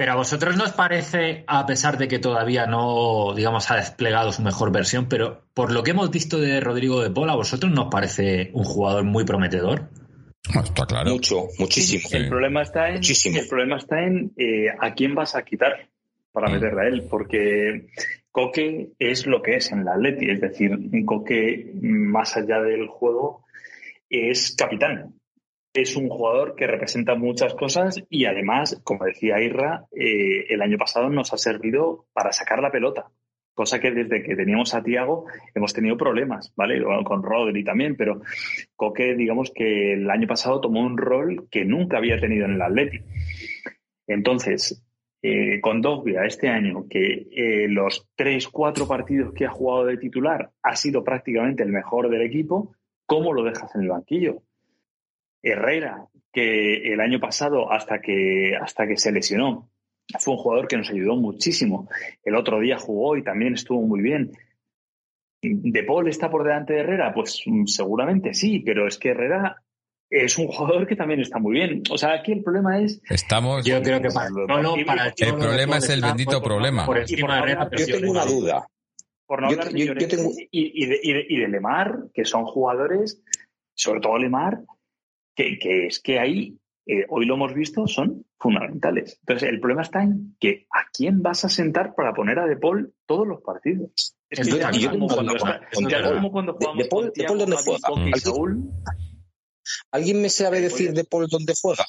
Pero 0.01 0.13
a 0.13 0.15
vosotros 0.15 0.57
nos 0.57 0.71
parece, 0.71 1.43
a 1.45 1.63
pesar 1.67 1.99
de 1.99 2.07
que 2.07 2.17
todavía 2.17 2.65
no, 2.65 3.35
digamos, 3.35 3.69
ha 3.69 3.75
desplegado 3.75 4.31
su 4.31 4.41
mejor 4.41 4.71
versión, 4.71 5.07
pero 5.07 5.43
por 5.53 5.71
lo 5.71 5.83
que 5.83 5.91
hemos 5.91 6.09
visto 6.09 6.39
de 6.39 6.59
Rodrigo 6.59 7.03
de 7.03 7.11
Paul, 7.11 7.29
¿a 7.29 7.35
vosotros 7.35 7.71
nos 7.71 7.89
parece 7.91 8.49
un 8.53 8.63
jugador 8.63 9.03
muy 9.03 9.25
prometedor? 9.25 9.91
está 10.43 10.87
claro. 10.87 11.11
Mucho, 11.11 11.49
muchísimo. 11.59 12.09
El 12.13 12.29
problema 12.29 12.63
está 12.63 12.89
en, 12.89 12.95
el 12.95 13.47
problema 13.47 13.77
está 13.77 14.01
en 14.01 14.33
eh, 14.37 14.69
a 14.79 14.91
quién 14.95 15.13
vas 15.13 15.35
a 15.35 15.43
quitar 15.43 15.87
para 16.31 16.49
mm. 16.49 16.53
meterle 16.53 16.81
a 16.81 16.87
él, 16.87 17.07
porque 17.07 17.89
Coque 18.31 18.93
es 18.97 19.27
lo 19.27 19.43
que 19.43 19.57
es 19.57 19.71
en 19.71 19.85
la 19.85 19.93
Atleti, 19.93 20.31
es 20.31 20.41
decir, 20.41 20.79
Coque, 21.05 21.73
más 21.79 22.35
allá 22.37 22.59
del 22.59 22.87
juego, 22.87 23.45
es 24.09 24.55
capitán 24.57 25.20
es 25.73 25.95
un 25.95 26.09
jugador 26.09 26.55
que 26.55 26.67
representa 26.67 27.15
muchas 27.15 27.53
cosas 27.53 28.03
y 28.09 28.25
además, 28.25 28.81
como 28.83 29.05
decía 29.05 29.41
Irra, 29.41 29.85
eh, 29.91 30.45
el 30.49 30.61
año 30.61 30.77
pasado 30.77 31.09
nos 31.09 31.33
ha 31.33 31.37
servido 31.37 32.07
para 32.13 32.33
sacar 32.33 32.61
la 32.61 32.71
pelota, 32.71 33.09
cosa 33.53 33.79
que 33.79 33.91
desde 33.91 34.23
que 34.23 34.35
teníamos 34.35 34.73
a 34.73 34.83
Tiago 34.83 35.25
hemos 35.55 35.73
tenido 35.73 35.97
problemas, 35.97 36.53
¿vale? 36.55 36.83
Con 37.05 37.23
Rodri 37.23 37.63
también, 37.63 37.95
pero 37.95 38.21
Coque, 38.75 39.15
digamos 39.15 39.51
que 39.53 39.93
el 39.93 40.09
año 40.09 40.27
pasado 40.27 40.59
tomó 40.59 40.81
un 40.81 40.97
rol 40.97 41.47
que 41.49 41.63
nunca 41.63 41.97
había 41.97 42.19
tenido 42.19 42.45
en 42.45 42.53
el 42.53 42.61
Atleti. 42.61 42.99
Entonces, 44.07 44.83
eh, 45.21 45.61
con 45.61 45.81
Dogbia 45.81 46.25
este 46.25 46.49
año, 46.49 46.87
que 46.89 47.27
eh, 47.31 47.67
los 47.69 48.09
tres, 48.15 48.47
cuatro 48.47 48.87
partidos 48.87 49.33
que 49.33 49.45
ha 49.45 49.51
jugado 49.51 49.85
de 49.85 49.97
titular 49.97 50.51
ha 50.63 50.75
sido 50.75 51.03
prácticamente 51.03 51.63
el 51.63 51.69
mejor 51.69 52.09
del 52.09 52.23
equipo, 52.23 52.75
¿cómo 53.05 53.31
lo 53.31 53.43
dejas 53.43 53.73
en 53.75 53.83
el 53.83 53.89
banquillo? 53.89 54.41
Herrera, 55.43 56.07
que 56.31 56.93
el 56.93 56.99
año 57.01 57.19
pasado, 57.19 57.71
hasta 57.71 57.99
que, 57.99 58.55
hasta 58.59 58.87
que 58.87 58.97
se 58.97 59.11
lesionó, 59.11 59.69
fue 60.19 60.33
un 60.33 60.39
jugador 60.39 60.67
que 60.67 60.77
nos 60.77 60.89
ayudó 60.89 61.15
muchísimo. 61.15 61.89
El 62.23 62.35
otro 62.35 62.59
día 62.59 62.77
jugó 62.77 63.17
y 63.17 63.23
también 63.23 63.53
estuvo 63.53 63.81
muy 63.81 64.01
bien. 64.01 64.31
¿De 65.41 65.83
Paul 65.83 66.07
está 66.07 66.29
por 66.29 66.43
delante 66.43 66.73
de 66.73 66.81
Herrera? 66.81 67.13
Pues 67.13 67.41
mm, 67.45 67.65
seguramente 67.65 68.33
sí, 68.33 68.59
pero 68.59 68.87
es 68.87 68.97
que 68.97 69.09
Herrera 69.09 69.57
es 70.09 70.37
un 70.37 70.47
jugador 70.47 70.85
que 70.85 70.95
también 70.95 71.21
está 71.21 71.39
muy 71.39 71.53
bien. 71.53 71.81
O 71.89 71.97
sea, 71.97 72.13
aquí 72.13 72.33
el 72.33 72.43
problema 72.43 72.79
es. 72.79 73.01
Estamos. 73.09 73.65
Yo 73.65 73.81
creo 73.81 74.01
que 74.01 74.09
para, 74.09 74.27
el, 74.27 75.35
problema 75.35 75.77
es 75.77 75.89
el 75.89 76.01
bendito 76.01 76.41
problema. 76.43 76.85
yo 77.07 77.17
tengo 77.17 78.11
una 78.11 78.25
duda. 78.25 78.67
Por 79.25 79.41
no 79.41 79.47
hablar 79.47 79.71
de 79.71 79.79
y, 80.51 80.85
de, 80.85 80.99
y 81.29 81.39
de 81.39 81.47
Lemar, 81.47 81.99
que 82.13 82.25
son 82.25 82.43
jugadores, 82.43 83.23
sobre 83.73 84.01
todo 84.01 84.17
Lemar, 84.17 84.59
que, 85.35 85.87
es 85.87 85.99
que 85.99 86.19
ahí, 86.19 86.57
eh, 86.85 87.05
hoy 87.09 87.25
lo 87.25 87.35
hemos 87.35 87.53
visto, 87.53 87.87
son 87.87 88.25
fundamentales. 88.39 89.17
Entonces, 89.21 89.49
el 89.49 89.59
problema 89.59 89.81
está 89.81 90.03
en 90.03 90.35
que 90.39 90.67
a 90.71 90.89
quién 90.93 91.21
vas 91.21 91.45
a 91.45 91.49
sentar 91.49 91.93
para 91.95 92.13
poner 92.13 92.39
a 92.39 92.47
De 92.47 92.57
Paul 92.57 92.93
todos 93.05 93.27
los 93.27 93.41
partidos. 93.41 94.15
Es 94.29 94.47
que 94.47 94.79
yo, 94.79 94.91
como, 94.91 95.07
cuando, 95.07 95.33
cuando 96.31 96.53
jugamos 96.53 96.77
de, 96.77 96.85
Paul, 96.89 97.11
de 97.13 97.23
Paul 97.23 97.39
dónde 97.39 97.57
juega. 97.57 97.87
¿Alguien, 97.87 98.71
¿Alguien 99.91 100.21
me 100.21 100.29
sabe 100.29 100.61
decir 100.61 100.93
De 100.93 101.03
Paul 101.03 101.27
dónde 101.27 101.53
juega? 101.61 101.85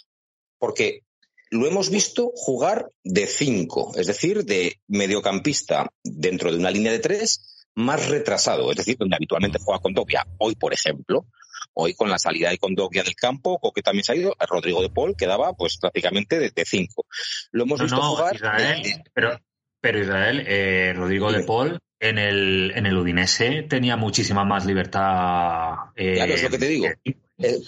Porque 0.59 1.03
lo 1.51 1.67
hemos 1.67 1.91
visto 1.91 2.33
jugar 2.35 2.91
de 3.05 3.27
cinco, 3.27 3.93
es 3.97 4.07
decir, 4.07 4.45
de 4.45 4.81
mediocampista 4.89 5.93
dentro 6.03 6.51
de 6.51 6.59
una 6.59 6.71
línea 6.71 6.93
de 6.93 6.99
tres 6.99 7.67
más 7.75 8.09
retrasado, 8.09 8.71
es 8.71 8.77
decir, 8.79 8.97
donde 8.99 9.17
habitualmente 9.17 9.59
juega 9.63 9.81
con 9.81 9.95
Topia. 9.95 10.27
Hoy, 10.39 10.55
por 10.55 10.73
ejemplo, 10.73 11.27
Hoy 11.75 11.95
con 11.95 12.11
la 12.11 12.19
salida 12.19 12.51
de 12.51 12.59
Condogbia 12.59 13.03
del 13.03 13.15
campo, 13.15 13.61
que 13.75 13.83
también 13.83 14.05
se 14.05 14.13
ha 14.13 14.17
ido, 14.17 14.37
Rodrigo 14.49 14.83
de 14.83 14.91
Paul 14.91 15.17
quedaba 15.17 15.55
pues 15.55 15.79
prácticamente 15.79 16.39
de, 16.39 16.65
cinco. 16.65 17.07
Lo 17.51 17.65
hemos 17.65 17.81
visto 17.81 18.01
jugar. 18.01 18.37
pero, 19.13 19.41
pero 19.81 20.01
Israel, 20.01 20.45
eh, 20.47 20.93
Rodrigo 20.95 21.33
de 21.33 21.43
Paul 21.45 21.79
en 22.01 22.19
el, 22.19 22.73
en 22.75 22.87
el 22.87 22.99
Udinese 22.99 23.63
tenía 23.63 23.97
muchísima 23.97 24.45
más 24.45 24.67
libertad. 24.67 25.75
Eh, 25.95 26.15
claro, 26.15 26.35
es 26.35 26.43
lo 26.43 26.51
que 26.51 26.59
te 26.59 26.69
digo. 26.69 26.87
Eh, 27.39 27.61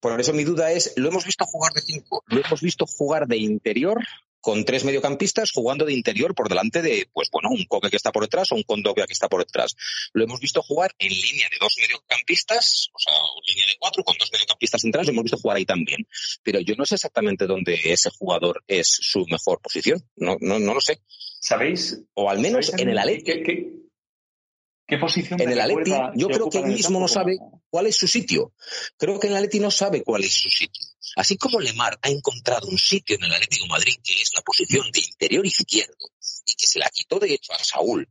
por 0.00 0.18
eso 0.20 0.32
mi 0.32 0.44
duda 0.44 0.72
es, 0.72 0.94
lo 0.96 1.08
hemos 1.08 1.24
visto 1.24 1.44
jugar 1.44 1.72
de 1.72 1.80
cinco, 1.82 2.24
lo 2.26 2.40
hemos 2.44 2.60
visto 2.60 2.86
jugar 2.86 3.26
de 3.26 3.36
interior 3.36 4.02
con 4.40 4.64
tres 4.64 4.84
mediocampistas 4.84 5.50
jugando 5.52 5.84
de 5.84 5.92
interior 5.92 6.34
por 6.34 6.48
delante 6.48 6.82
de, 6.82 7.08
pues 7.12 7.28
bueno, 7.30 7.50
un 7.50 7.64
Coque 7.64 7.90
que 7.90 7.96
está 7.96 8.12
por 8.12 8.22
detrás 8.22 8.50
o 8.52 8.54
un 8.54 8.62
Condovia 8.62 9.06
que 9.06 9.12
está 9.12 9.28
por 9.28 9.40
detrás. 9.40 9.74
Lo 10.12 10.24
hemos 10.24 10.40
visto 10.40 10.62
jugar 10.62 10.92
en 10.98 11.10
línea 11.10 11.48
de 11.50 11.56
dos 11.60 11.74
mediocampistas, 11.80 12.88
o 12.92 12.98
sea, 12.98 13.14
línea 13.46 13.66
de 13.66 13.76
cuatro 13.78 14.02
con 14.04 14.16
dos 14.18 14.30
mediocampistas 14.32 14.80
centrales, 14.80 15.08
lo 15.08 15.12
hemos 15.12 15.24
visto 15.24 15.38
jugar 15.38 15.58
ahí 15.58 15.66
también. 15.66 16.06
Pero 16.42 16.60
yo 16.60 16.74
no 16.76 16.84
sé 16.84 16.96
exactamente 16.96 17.46
dónde 17.46 17.78
ese 17.84 18.10
jugador 18.10 18.62
es 18.66 18.88
su 18.88 19.26
mejor 19.26 19.60
posición. 19.60 20.02
No, 20.16 20.36
no, 20.40 20.58
no 20.58 20.74
lo 20.74 20.80
sé. 20.80 21.00
¿Sabéis? 21.40 22.00
O 22.14 22.30
al 22.30 22.38
menos 22.38 22.72
en 22.76 22.88
el 22.88 22.98
Atleti. 22.98 23.42
¿Qué, 24.86 24.98
posición 24.98 25.40
En 25.40 25.50
el 25.50 25.60
Atleti, 25.60 25.92
yo 26.16 26.28
creo 26.28 26.50
que 26.50 26.58
él 26.58 26.66
mismo 26.66 26.98
no 26.98 27.06
sabe 27.06 27.38
cuál 27.70 27.86
es 27.86 27.96
su 27.96 28.08
sitio. 28.08 28.52
Creo 28.96 29.20
que 29.20 29.28
en 29.28 29.34
el 29.34 29.38
Atleti 29.38 29.60
no 29.60 29.70
sabe 29.70 30.02
cuál 30.02 30.24
es 30.24 30.32
su 30.32 30.50
sitio. 30.50 30.89
Así 31.16 31.36
como 31.36 31.60
Lemar 31.60 31.98
ha 32.02 32.08
encontrado 32.08 32.68
un 32.68 32.78
sitio 32.78 33.16
en 33.16 33.24
el 33.24 33.32
Atlético 33.32 33.66
Madrid 33.66 33.96
que 34.02 34.14
es 34.14 34.32
la 34.34 34.42
posición 34.42 34.90
de 34.92 35.00
interior 35.00 35.46
izquierdo 35.46 36.10
y 36.50 36.54
que 36.54 36.66
se 36.66 36.78
la 36.78 36.90
quitó 36.90 37.18
de 37.18 37.34
hecho 37.34 37.52
a 37.52 37.62
Saúl. 37.62 38.08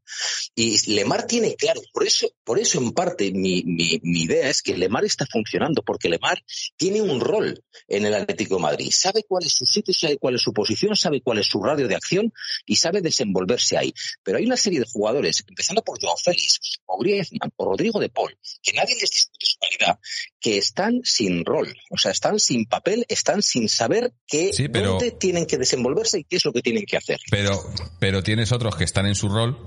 Y 0.56 0.92
Lemar 0.94 1.28
tiene 1.28 1.56
claro, 1.56 1.82
por 1.94 2.06
eso, 2.06 2.30
por 2.44 2.60
eso 2.60 2.80
en 2.80 2.92
parte 2.92 3.32
mi, 3.32 3.64
mi, 3.64 4.00
mi 4.04 4.24
idea 4.24 4.50
es 4.50 4.62
que 4.62 4.78
Lemar 4.78 5.06
está 5.06 5.26
funcionando, 5.26 5.82
porque 5.84 6.10
Lemar 6.10 6.42
tiene 6.78 7.02
un 7.02 7.20
rol 7.20 7.64
en 7.88 8.06
el 8.06 8.14
Atlético 8.14 8.56
de 8.56 8.62
Madrid. 8.62 8.92
Sabe 8.94 9.24
cuál 9.28 9.46
es 9.46 9.54
su 9.54 9.66
sitio, 9.66 9.94
sabe 9.94 10.18
cuál 10.18 10.36
es 10.36 10.42
su 10.42 10.54
posición, 10.54 10.96
sabe 10.96 11.22
cuál 11.22 11.40
es 11.40 11.48
su 11.48 11.62
radio 11.62 11.88
de 11.88 11.96
acción 11.96 12.32
y 12.66 12.76
sabe 12.76 13.02
desenvolverse 13.02 13.78
ahí. 13.78 13.94
Pero 14.24 14.38
hay 14.38 14.46
una 14.46 14.58
serie 14.58 14.80
de 14.80 14.86
jugadores, 14.86 15.44
empezando 15.48 15.82
por 15.84 16.00
Joao 16.02 16.18
Félix, 16.18 16.60
o 16.86 17.00
Griezmann, 17.00 17.52
o 17.56 17.66
Rodrigo 17.66 18.00
de 18.00 18.10
Paul, 18.10 18.38
que 18.62 18.74
nadie 18.74 18.96
les 18.96 19.10
discute 19.10 19.46
su 19.46 19.58
calidad, 19.60 20.00
que 20.40 20.58
están 20.58 21.02
sin 21.04 21.46
rol, 21.46 21.74
o 21.90 21.98
sea, 21.98 22.12
están 22.12 22.40
sin 22.40 22.66
papel, 22.66 23.06
están 23.10 23.42
sin 23.42 23.70
saber 23.70 24.14
qué, 24.28 24.52
dónde 24.72 25.12
tienen 25.12 25.46
que 25.46 25.58
desenvolverse 25.58 26.20
y 26.20 26.24
qué 26.24 26.38
es 26.38 26.46
lo 26.46 26.54
que 26.54 26.62
tienen 26.62 26.86
que 26.86 26.98
hacer. 26.98 27.20
Pero, 27.30 27.62
pero 28.00 28.24
tienes 28.30 28.52
otros 28.52 28.76
que 28.76 28.84
están 28.84 29.08
en 29.08 29.16
su 29.16 29.28
rol. 29.28 29.58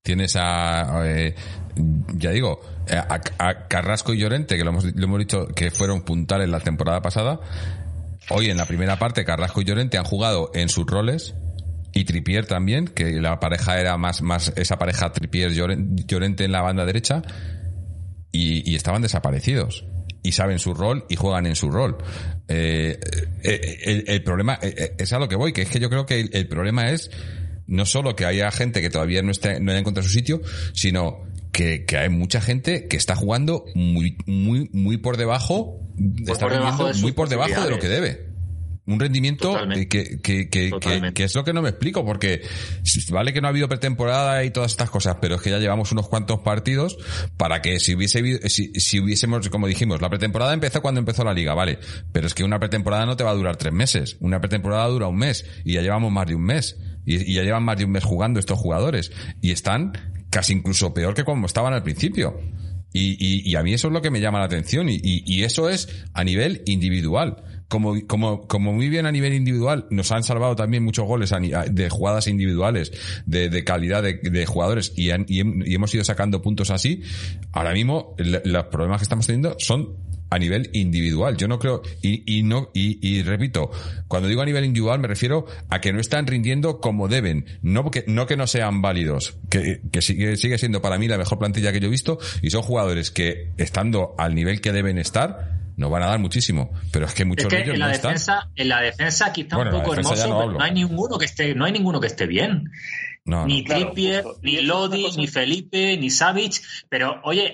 Tienes 0.00 0.36
a, 0.36 1.02
eh, 1.04 1.34
ya 2.14 2.30
digo, 2.30 2.62
a, 2.88 3.68
Carrasco 3.68 4.14
y 4.14 4.18
Llorente, 4.20 4.56
que 4.56 4.64
lo 4.64 4.70
hemos, 4.70 4.84
lo 4.86 5.04
hemos 5.04 5.18
dicho 5.18 5.48
que 5.48 5.70
fueron 5.70 6.00
puntales 6.00 6.48
la 6.48 6.60
temporada 6.60 7.02
pasada. 7.02 7.40
Hoy 8.30 8.48
en 8.48 8.56
la 8.56 8.64
primera 8.64 8.98
parte, 8.98 9.26
Carrasco 9.26 9.60
y 9.60 9.64
Llorente 9.64 9.98
han 9.98 10.04
jugado 10.04 10.50
en 10.54 10.70
sus 10.70 10.86
roles 10.86 11.34
y 11.92 12.04
Tripier 12.04 12.46
también, 12.46 12.86
que 12.86 13.20
la 13.20 13.38
pareja 13.38 13.78
era 13.78 13.98
más, 13.98 14.22
más 14.22 14.54
esa 14.56 14.78
pareja 14.78 15.12
Tripier-Llorente 15.12 16.44
en 16.44 16.52
la 16.52 16.62
banda 16.62 16.86
derecha 16.86 17.20
y, 18.32 18.74
estaban 18.74 19.02
desaparecidos 19.02 19.84
y 20.22 20.32
saben 20.32 20.58
su 20.58 20.72
rol 20.72 21.04
y 21.10 21.16
juegan 21.16 21.44
en 21.44 21.54
su 21.54 21.70
rol. 21.70 21.98
Eh, 22.48 22.98
eh, 23.42 24.04
el, 24.06 24.22
problema 24.22 24.58
es 24.62 25.12
a 25.12 25.18
lo 25.18 25.28
que 25.28 25.36
voy, 25.36 25.52
que 25.52 25.62
es 25.62 25.68
que 25.68 25.80
yo 25.80 25.90
creo 25.90 26.06
que 26.06 26.20
el, 26.20 26.48
problema 26.48 26.90
es 26.90 27.10
no 27.72 27.86
solo 27.86 28.14
que 28.14 28.26
haya 28.26 28.50
gente 28.50 28.82
que 28.82 28.90
todavía 28.90 29.22
no, 29.22 29.30
esté, 29.30 29.58
no 29.58 29.70
haya 29.70 29.80
encontrado 29.80 30.06
su 30.06 30.12
sitio, 30.12 30.42
sino 30.74 31.22
que, 31.52 31.86
hay 31.98 32.10
mucha 32.10 32.42
gente 32.42 32.86
que 32.86 32.98
está 32.98 33.16
jugando 33.16 33.64
muy, 33.74 34.18
muy, 34.26 34.68
muy 34.74 34.98
por 34.98 35.16
debajo, 35.16 35.80
está 36.26 36.48
muy 37.00 37.12
por 37.12 37.30
debajo 37.30 37.64
de 37.64 37.70
lo 37.70 37.78
que 37.78 37.88
debe. 37.88 38.30
Un 38.84 38.98
rendimiento 39.00 39.56
que, 39.72 39.88
que, 39.88 40.18
que, 40.50 40.70
que, 41.14 41.24
es 41.24 41.34
lo 41.34 41.44
que 41.44 41.52
no 41.54 41.62
me 41.62 41.70
explico, 41.70 42.04
porque 42.04 42.42
vale 43.10 43.32
que 43.32 43.40
no 43.40 43.46
ha 43.46 43.50
habido 43.50 43.68
pretemporada 43.68 44.44
y 44.44 44.50
todas 44.50 44.72
estas 44.72 44.90
cosas, 44.90 45.16
pero 45.20 45.36
es 45.36 45.40
que 45.40 45.50
ya 45.50 45.58
llevamos 45.58 45.92
unos 45.92 46.08
cuantos 46.08 46.40
partidos 46.40 46.98
para 47.38 47.62
que 47.62 47.80
si 47.80 47.94
hubiese 47.94 48.50
si, 48.50 48.72
si 48.74 49.00
hubiésemos, 49.00 49.48
como 49.48 49.66
dijimos, 49.66 50.02
la 50.02 50.10
pretemporada 50.10 50.52
empezó 50.52 50.82
cuando 50.82 50.98
empezó 50.98 51.24
la 51.24 51.32
liga, 51.32 51.54
vale, 51.54 51.78
pero 52.12 52.26
es 52.26 52.34
que 52.34 52.44
una 52.44 52.58
pretemporada 52.58 53.06
no 53.06 53.16
te 53.16 53.24
va 53.24 53.30
a 53.30 53.34
durar 53.34 53.56
tres 53.56 53.72
meses, 53.72 54.16
una 54.20 54.40
pretemporada 54.40 54.86
dura 54.88 55.06
un 55.06 55.16
mes 55.16 55.46
y 55.64 55.74
ya 55.74 55.80
llevamos 55.80 56.12
más 56.12 56.26
de 56.26 56.34
un 56.34 56.42
mes 56.42 56.76
y, 57.04 57.34
ya 57.34 57.42
llevan 57.42 57.62
más 57.62 57.78
de 57.78 57.84
un 57.84 57.92
mes 57.92 58.04
jugando 58.04 58.40
estos 58.40 58.58
jugadores 58.58 59.12
y 59.40 59.50
están 59.50 59.92
casi 60.30 60.52
incluso 60.54 60.94
peor 60.94 61.14
que 61.14 61.24
como 61.24 61.46
estaban 61.46 61.72
al 61.72 61.82
principio. 61.82 62.40
Y, 62.94 63.50
y, 63.50 63.56
a 63.56 63.62
mí 63.62 63.72
eso 63.72 63.88
es 63.88 63.94
lo 63.94 64.02
que 64.02 64.10
me 64.10 64.20
llama 64.20 64.38
la 64.38 64.44
atención 64.44 64.90
y, 64.90 65.00
y, 65.02 65.44
eso 65.44 65.70
es 65.70 65.88
a 66.12 66.24
nivel 66.24 66.62
individual 66.66 67.42
como, 67.72 67.94
como, 68.06 68.46
como 68.46 68.74
muy 68.74 68.90
bien 68.90 69.06
a 69.06 69.12
nivel 69.12 69.32
individual, 69.32 69.86
nos 69.88 70.12
han 70.12 70.22
salvado 70.22 70.54
también 70.54 70.84
muchos 70.84 71.06
goles 71.06 71.32
de 71.70 71.88
jugadas 71.88 72.26
individuales, 72.26 72.92
de, 73.24 73.64
calidad 73.64 74.02
de, 74.02 74.46
jugadores 74.46 74.92
y, 74.94 75.08
y, 75.10 75.74
hemos 75.74 75.94
ido 75.94 76.04
sacando 76.04 76.42
puntos 76.42 76.70
así. 76.70 77.00
Ahora 77.50 77.72
mismo, 77.72 78.14
los 78.18 78.66
problemas 78.66 78.98
que 78.98 79.04
estamos 79.04 79.26
teniendo 79.26 79.56
son 79.58 79.96
a 80.32 80.38
nivel 80.38 80.70
individual. 80.72 81.36
Yo 81.36 81.46
no 81.46 81.58
creo, 81.58 81.82
y, 82.00 82.38
y 82.38 82.42
no, 82.42 82.70
y, 82.72 82.98
y, 83.06 83.22
repito, 83.22 83.70
cuando 84.08 84.28
digo 84.28 84.40
a 84.40 84.46
nivel 84.46 84.64
individual 84.64 84.98
me 84.98 85.08
refiero 85.08 85.44
a 85.68 85.80
que 85.80 85.92
no 85.92 86.00
están 86.00 86.26
rindiendo 86.26 86.80
como 86.80 87.06
deben, 87.06 87.44
no 87.60 87.90
que 87.90 88.04
no, 88.06 88.26
que 88.26 88.38
no 88.38 88.46
sean 88.46 88.80
válidos, 88.80 89.36
que, 89.50 89.82
que 89.92 90.00
sigue, 90.00 90.36
sigue 90.38 90.56
siendo 90.56 90.80
para 90.80 90.96
mí 90.96 91.06
la 91.06 91.18
mejor 91.18 91.38
plantilla 91.38 91.70
que 91.70 91.80
yo 91.80 91.88
he 91.88 91.90
visto, 91.90 92.18
y 92.40 92.48
son 92.48 92.62
jugadores 92.62 93.10
que, 93.10 93.52
estando 93.58 94.14
al 94.16 94.34
nivel 94.34 94.62
que 94.62 94.72
deben 94.72 94.96
estar, 94.96 95.60
nos 95.76 95.90
van 95.90 96.02
a 96.02 96.06
dar 96.06 96.18
muchísimo, 96.18 96.70
pero 96.90 97.04
es 97.04 97.12
que 97.12 97.26
muchos 97.26 97.50
de 97.50 97.62
ellos 97.62 97.74
en 97.74 97.80
la 97.80 97.86
no 97.88 97.92
defensa, 97.92 98.34
están. 98.34 98.52
En 98.56 98.68
la 98.68 98.80
defensa 98.80 99.32
quizá 99.34 99.58
un 99.58 99.70
poco 99.70 99.94
hermoso, 99.94 100.28
no, 100.28 100.38
pero 100.38 100.52
no 100.52 100.64
hay 100.64 100.72
ninguno 100.72 101.18
que 101.18 101.26
esté, 101.26 101.54
no 101.54 101.66
hay 101.66 101.72
ninguno 101.72 102.00
que 102.00 102.06
esté 102.06 102.26
bien 102.26 102.70
ni 103.24 103.62
Trippier, 103.64 104.24
ni 104.42 104.60
Lodi, 104.62 105.06
ni 105.16 105.26
Felipe, 105.26 105.96
ni 105.96 106.10
Savic. 106.10 106.60
Pero 106.88 107.20
oye, 107.24 107.52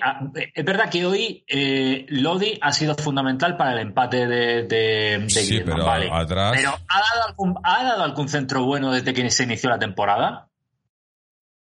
es 0.53 0.65
verdad 0.65 0.89
que 0.89 1.05
hoy 1.05 1.43
eh, 1.47 2.05
Lodi 2.09 2.57
ha 2.61 2.71
sido 2.71 2.95
fundamental 2.95 3.55
para 3.55 3.73
el 3.73 3.79
empate 3.79 4.27
de, 4.27 4.63
de, 4.63 5.25
sí, 5.29 5.61
pero 5.63 5.89
atrás... 5.89 6.53
Pero 6.55 6.71
¿ha 6.71 6.99
dado, 6.99 7.27
algún, 7.27 7.55
¿ha 7.63 7.83
dado 7.83 8.03
algún 8.03 8.29
centro 8.29 8.65
bueno 8.65 8.91
desde 8.91 9.13
que 9.13 9.29
se 9.29 9.43
inició 9.43 9.69
la 9.69 9.79
temporada? 9.79 10.49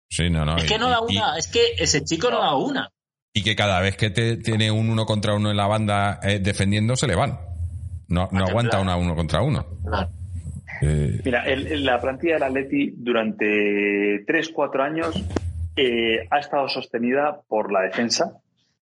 Sí, 0.09 0.29
no, 0.29 0.45
no. 0.45 0.57
Es 0.57 0.63
que 0.63 0.77
no 0.77 0.89
da 0.89 1.01
una, 1.01 1.37
es 1.37 1.47
que 1.47 1.73
ese 1.77 2.03
chico 2.03 2.31
no 2.31 2.39
da 2.39 2.55
una. 2.55 2.89
Y 3.33 3.43
que 3.43 3.55
cada 3.55 3.81
vez 3.81 3.97
que 3.97 4.09
te, 4.09 4.37
tiene 4.37 4.71
un 4.71 4.89
uno 4.89 5.05
contra 5.05 5.35
uno 5.35 5.51
en 5.51 5.57
la 5.57 5.67
banda 5.67 6.19
eh, 6.23 6.39
defendiendo, 6.39 6.95
se 6.95 7.07
le 7.07 7.15
van. 7.15 7.39
No, 8.07 8.29
no 8.31 8.45
aguanta 8.45 8.79
una 8.79 8.95
uno 8.95 9.15
contra 9.15 9.41
uno. 9.41 9.65
Claro. 9.85 10.09
Eh, 10.81 11.21
Mira, 11.23 11.43
la 11.45 11.99
plantilla 11.99 12.35
del 12.35 12.43
Atleti 12.43 12.93
durante 12.95 14.25
3-4 14.25 14.81
años 14.81 15.23
eh, 15.75 16.27
ha 16.29 16.39
estado 16.39 16.67
sostenida 16.67 17.41
por 17.47 17.71
la 17.71 17.81
defensa. 17.81 18.39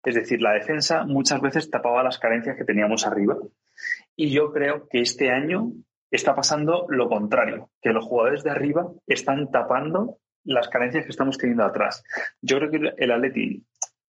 Es 0.03 0.15
decir, 0.15 0.41
la 0.41 0.53
defensa 0.53 1.03
muchas 1.05 1.41
veces 1.41 1.69
tapaba 1.69 2.03
las 2.03 2.19
carencias 2.19 2.57
que 2.57 2.63
teníamos 2.63 3.05
arriba. 3.05 3.37
Y 4.15 4.31
yo 4.31 4.51
creo 4.51 4.87
que 4.89 5.01
este 5.01 5.31
año 5.31 5.71
está 6.11 6.35
pasando 6.35 6.85
lo 6.89 7.07
contrario, 7.07 7.69
que 7.81 7.91
los 7.91 8.05
jugadores 8.05 8.43
de 8.43 8.51
arriba 8.51 8.91
están 9.05 9.51
tapando 9.51 10.17
las 10.43 10.67
carencias 10.69 11.03
que 11.05 11.11
estamos 11.11 11.37
teniendo 11.37 11.63
atrás. 11.63 12.03
Yo 12.41 12.57
creo 12.57 12.71
que 12.71 12.93
el 12.97 13.11
Atleti, 13.11 13.63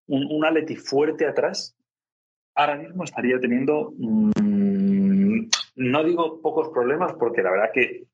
un, 0.07 0.27
un 0.31 0.45
Atleti 0.45 0.77
fuerte 0.77 1.27
atrás, 1.27 1.77
ahora 2.55 2.77
mismo 2.77 3.05
estaría 3.05 3.39
teniendo 3.39 3.93
mm, 3.99 4.70
no 5.77 6.05
digo 6.05 6.41
pocos 6.41 6.69
problemas, 6.71 7.15
porque 7.15 7.43
la 7.43 7.51
verdad 7.51 7.71
que 7.73 8.07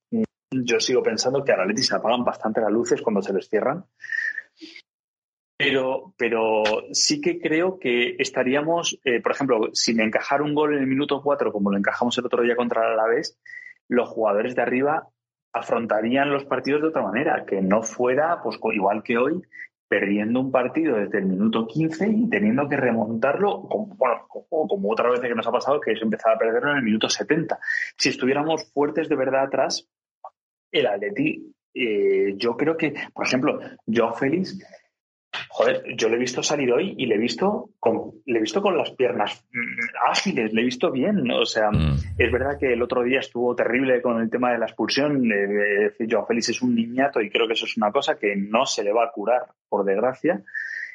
yo 0.50 0.80
sigo 0.80 1.02
pensando 1.02 1.44
que 1.44 1.52
a 1.52 1.56
la 1.56 1.66
Leti 1.66 1.82
se 1.82 1.96
apagan 1.96 2.24
bastante 2.24 2.60
las 2.60 2.70
luces 2.70 3.02
cuando 3.02 3.22
se 3.22 3.32
les 3.32 3.48
cierran. 3.48 3.84
Pero, 5.58 6.14
pero 6.18 6.62
sí 6.92 7.20
que 7.20 7.40
creo 7.40 7.78
que 7.78 8.16
estaríamos, 8.18 9.00
eh, 9.04 9.22
por 9.22 9.32
ejemplo, 9.32 9.70
sin 9.72 10.00
encajar 10.00 10.42
un 10.42 10.54
gol 10.54 10.74
en 10.74 10.80
el 10.80 10.86
minuto 10.86 11.22
4, 11.22 11.50
como 11.50 11.70
lo 11.70 11.78
encajamos 11.78 12.16
el 12.18 12.26
otro 12.26 12.42
día 12.42 12.56
contra 12.56 12.86
el 12.86 12.92
Alavés, 12.92 13.38
los 13.88 14.08
jugadores 14.08 14.54
de 14.54 14.62
arriba 14.62 15.08
afrontarían 15.52 16.30
los 16.30 16.44
partidos 16.44 16.82
de 16.82 16.88
otra 16.88 17.02
manera, 17.02 17.44
que 17.46 17.62
no 17.62 17.82
fuera, 17.82 18.42
pues 18.42 18.58
igual 18.74 19.02
que 19.02 19.16
hoy, 19.16 19.42
perdiendo 19.88 20.40
un 20.40 20.50
partido 20.50 20.96
desde 20.96 21.18
el 21.18 21.26
minuto 21.26 21.66
15 21.66 22.08
y 22.08 22.28
teniendo 22.28 22.68
que 22.68 22.76
remontarlo, 22.76 23.62
como, 23.68 23.94
bueno, 23.96 24.26
como, 24.28 24.90
otra 24.90 25.10
vez 25.10 25.20
que 25.20 25.34
nos 25.34 25.46
ha 25.46 25.52
pasado, 25.52 25.80
que 25.80 25.92
es 25.92 26.02
empezar 26.02 26.34
a 26.34 26.38
perderlo 26.38 26.72
en 26.72 26.78
el 26.78 26.82
minuto 26.82 27.08
70. 27.08 27.58
Si 27.96 28.08
estuviéramos 28.08 28.70
fuertes 28.72 29.08
de 29.08 29.16
verdad 29.16 29.44
atrás, 29.44 29.88
el 30.72 30.86
Atleti, 30.86 31.54
eh, 31.74 32.34
yo 32.36 32.56
creo 32.56 32.76
que, 32.76 32.94
por 33.12 33.26
ejemplo, 33.26 33.60
Joao 33.86 34.14
Félix 34.14 34.58
joder, 35.48 35.82
yo 35.96 36.08
le 36.08 36.16
he 36.16 36.18
visto 36.18 36.42
salir 36.42 36.72
hoy 36.72 36.94
y 36.96 37.06
le 37.06 37.16
he 37.16 37.18
visto 37.18 37.70
con, 37.78 38.12
le 38.26 38.38
he 38.38 38.40
visto 38.40 38.62
con 38.62 38.76
las 38.76 38.90
piernas 38.92 39.44
mm, 39.52 40.10
ágiles, 40.10 40.52
le 40.52 40.60
he 40.60 40.64
visto 40.64 40.90
bien. 40.90 41.30
O 41.30 41.44
sea, 41.44 41.70
mm. 41.70 41.96
es 42.18 42.32
verdad 42.32 42.58
que 42.58 42.72
el 42.72 42.82
otro 42.82 43.02
día 43.02 43.20
estuvo 43.20 43.54
terrible 43.54 44.02
con 44.02 44.20
el 44.20 44.30
tema 44.30 44.52
de 44.52 44.58
la 44.58 44.66
expulsión. 44.66 45.30
Eh, 45.30 45.92
Joao 46.08 46.26
Félix 46.26 46.50
es 46.50 46.62
un 46.62 46.74
niñato 46.74 47.20
y 47.20 47.30
creo 47.30 47.46
que 47.46 47.54
eso 47.54 47.66
es 47.66 47.76
una 47.76 47.92
cosa 47.92 48.18
que 48.18 48.36
no 48.36 48.66
se 48.66 48.84
le 48.84 48.92
va 48.92 49.04
a 49.04 49.12
curar, 49.12 49.42
por 49.68 49.84
desgracia. 49.84 50.42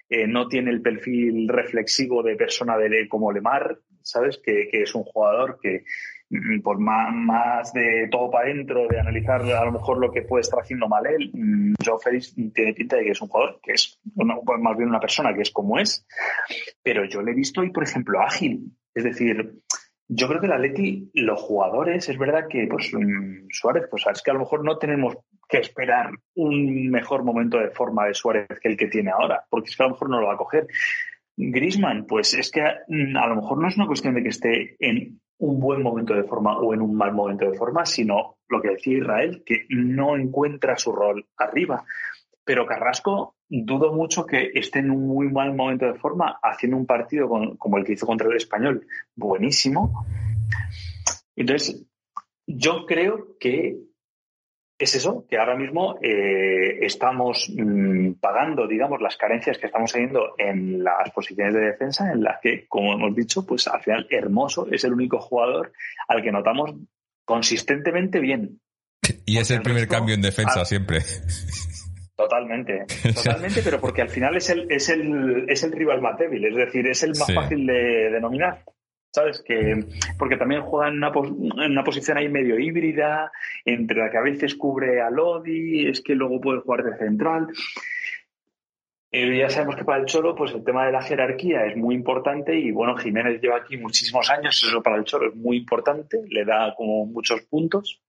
Eh, 0.10 0.28
no 0.28 0.48
tiene 0.48 0.72
el 0.72 0.82
perfil 0.82 1.48
reflexivo 1.48 2.22
de 2.22 2.36
persona 2.36 2.78
de, 2.78 3.08
como 3.08 3.32
Lemar, 3.32 3.78
¿sabes? 4.02 4.39
que 4.44 4.70
es 4.72 4.94
un 4.94 5.04
jugador 5.04 5.58
que, 5.62 5.86
por 6.64 6.80
más, 6.80 7.74
de 7.74 8.08
todo 8.10 8.30
para 8.32 8.46
adentro, 8.46 8.88
de 8.88 9.00
analizar 9.00 9.42
a 9.42 9.66
lo 9.66 9.72
mejor 9.72 9.98
lo 9.98 10.12
que 10.12 10.22
puede 10.22 10.42
estar 10.42 10.60
haciendo 10.60 10.88
mal 10.88 11.06
él, 11.06 11.32
mm, 11.34 11.74
Joe 11.84 12.00
Félix 12.04 12.36
tiene 12.54 12.74
pinta 12.74 12.96
de 12.96 13.04
que 13.04 13.12
es 13.12 13.22
un 13.22 13.28
jugador 13.28 13.60
que 13.62 13.74
es 13.74 14.00
más 14.16 14.78
bien 14.78 14.90
una 14.90 15.00
persona 15.00 15.34
que 15.34 15.42
es 15.42 15.52
como 15.52 15.80
es, 15.80 16.06
pero 16.84 17.06
yo 17.06 17.22
le 17.22 17.32
he 17.32 17.36
visto 17.36 17.62
hoy, 17.62 17.72
por 17.72 17.84
ejemplo, 17.84 18.22
ágil. 18.22 18.72
Es 18.94 19.04
decir, 19.04 19.62
yo 20.08 20.28
creo 20.28 20.42
que 20.42 20.48
el 20.48 20.54
Atleti, 20.54 21.10
los 21.14 21.40
jugadores, 21.40 22.10
es 22.10 22.18
verdad 22.18 22.48
que 22.50 22.68
pues 22.68 22.92
mm, 22.94 23.48
Suárez, 23.50 23.86
pues 23.90 24.06
es 24.12 24.22
que 24.22 24.32
a 24.32 24.34
lo 24.34 24.42
mejor 24.42 24.64
no 24.64 24.78
tenemos 24.78 25.18
que 25.48 25.60
esperar 25.60 26.12
un 26.36 26.90
mejor 26.90 27.24
momento 27.24 27.58
de 27.60 27.72
forma 27.72 28.06
de 28.06 28.14
Suárez 28.14 28.48
que 28.62 28.70
el 28.70 28.78
que 28.78 28.88
tiene 28.88 29.12
ahora, 29.12 29.46
porque 29.50 29.70
es 29.70 29.76
que 29.76 29.84
a 29.84 29.88
lo 29.88 29.94
mejor 29.94 30.10
no 30.10 30.22
lo 30.22 30.28
va 30.28 30.34
a 30.34 30.38
coger. 30.38 30.68
Grisman, 31.38 32.06
pues 32.06 32.34
es 32.34 32.52
que 32.52 32.62
a 32.62 33.28
lo 33.28 33.36
mejor 33.36 33.62
no 33.62 33.68
es 33.68 33.78
una 33.78 33.88
cuestión 33.88 34.14
de 34.16 34.24
que 34.24 34.30
esté 34.30 34.76
en 34.80 35.22
un 35.38 35.60
buen 35.60 35.82
momento 35.82 36.14
de 36.14 36.24
forma 36.24 36.60
o 36.60 36.74
en 36.74 36.82
un 36.82 36.96
mal 36.96 37.14
momento 37.14 37.50
de 37.50 37.58
forma, 37.58 37.86
sino 37.86 38.38
lo 38.48 38.62
que 38.62 38.70
decía 38.70 38.98
Israel, 38.98 39.44
que 39.46 39.66
no 39.70 40.16
encuentra 40.16 40.78
su 40.78 40.92
rol 40.92 41.26
arriba. 41.38 41.84
Pero 42.44 42.66
Carrasco 42.66 43.36
dudo 43.48 43.94
mucho 43.94 44.26
que 44.26 44.52
esté 44.54 44.80
en 44.80 44.92
un 44.92 45.08
muy 45.08 45.30
mal 45.30 45.56
momento 45.56 45.86
de 45.86 45.96
forma, 45.96 46.40
haciendo 46.44 46.78
un 46.78 46.86
partido 46.86 47.28
como 47.58 47.78
el 47.78 47.86
que 47.86 47.94
hizo 47.94 48.06
contra 48.06 48.30
el 48.30 48.36
español, 48.36 48.86
buenísimo. 49.16 50.06
Entonces, 51.36 51.88
yo 52.46 52.86
creo 52.86 53.38
que 53.40 53.78
es 54.86 54.96
eso, 54.96 55.26
que 55.30 55.38
ahora 55.38 55.56
mismo 55.56 55.98
eh, 56.02 56.80
estamos 56.82 57.52
mm, 57.56 58.14
pagando, 58.20 58.68
digamos, 58.68 59.02
las 59.02 59.18
carencias 59.18 59.58
que 59.58 59.68
estamos 59.68 59.92
teniendo 59.92 60.36
en 60.38 60.84
las 60.84 61.12
posiciones 61.12 61.54
de 61.54 61.62
defensa, 61.62 62.12
en 62.12 62.24
las 62.24 62.40
que, 62.42 62.66
como 62.68 62.94
hemos 62.94 63.16
dicho, 63.16 63.46
pues 63.46 63.68
al 63.68 63.82
final 63.82 64.08
Hermoso 64.10 64.68
es 64.72 64.84
el 64.84 64.94
único 64.94 65.20
jugador 65.20 65.74
al 66.08 66.22
que 66.22 66.32
notamos 66.32 66.72
consistentemente 67.26 68.20
bien. 68.20 68.60
Y 69.26 69.38
es 69.38 69.52
el 69.52 69.62
primer 69.62 69.88
cambio 69.88 70.16
en 70.16 70.22
defensa 70.22 70.66
siempre. 70.66 71.00
Totalmente, 72.16 72.86
totalmente, 73.16 73.62
pero 73.64 73.80
porque 73.80 74.02
al 74.02 74.10
final 74.10 74.36
es 74.38 74.50
el, 74.50 74.72
es 74.72 74.90
el, 74.90 75.46
es 75.50 75.64
el 75.64 75.72
rival 75.72 76.02
más 76.02 76.18
débil, 76.18 76.46
es 76.46 76.56
decir, 76.56 76.86
es 76.88 77.04
el 77.04 77.12
más 77.18 77.34
fácil 77.34 77.66
de 77.66 78.10
denominar. 78.12 78.64
¿Sabes? 79.12 79.43
Que, 79.45 79.86
porque 80.18 80.38
también 80.38 80.62
juega 80.62 80.88
en 80.88 80.95
una, 80.97 81.84
posición 81.84 82.18
ahí 82.18 82.30
medio 82.30 82.57
híbrida, 82.57 83.32
entre 83.66 83.99
la 83.99 84.09
que 84.09 84.18
a 84.18 84.22
veces 84.22 84.55
cubre 84.55 85.01
a 85.01 85.09
Lodi, 85.09 85.88
es 85.88 86.01
que 86.01 86.16
luego 86.16 86.39
puede 86.39 86.62
jugar 86.62 86.84
de 86.84 86.97
central. 86.97 87.47
Eh, 89.12 89.38
ya 89.38 89.49
sabemos 89.49 89.76
que 89.76 89.84
para 89.84 89.99
el 89.99 90.05
Cholo, 90.05 90.34
pues 90.34 90.53
el 90.53 90.64
tema 90.64 90.86
de 90.86 90.93
la 90.93 91.01
jerarquía 91.01 91.66
es 91.66 91.76
muy 91.76 91.93
importante 91.93 92.57
y 92.57 92.72
bueno, 92.72 92.95
Jiménez 92.95 93.41
lleva 93.41 93.57
aquí 93.57 93.76
muchísimos 93.76 94.30
años, 94.30 94.64
eso 94.66 94.82
para 94.82 94.95
el 94.95 95.03
Cholo 95.03 95.28
es 95.28 95.36
muy 95.36 95.57
importante, 95.57 96.22
le 96.30 96.45
da 96.45 96.74
como 96.76 97.05
muchos 97.05 97.41
puntos. 97.41 98.01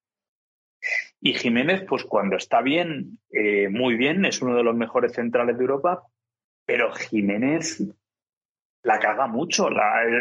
Y 1.20 1.34
Jiménez, 1.34 1.84
pues 1.88 2.04
cuando 2.04 2.36
está 2.36 2.62
bien, 2.62 3.18
eh, 3.30 3.68
muy 3.68 3.96
bien, 3.96 4.24
es 4.24 4.40
uno 4.42 4.56
de 4.56 4.62
los 4.62 4.76
mejores 4.76 5.12
centrales 5.12 5.56
de 5.56 5.62
Europa, 5.62 6.04
pero 6.64 6.92
Jiménez 6.92 7.82
la 8.82 8.98
caga 8.98 9.26
mucho. 9.26 9.68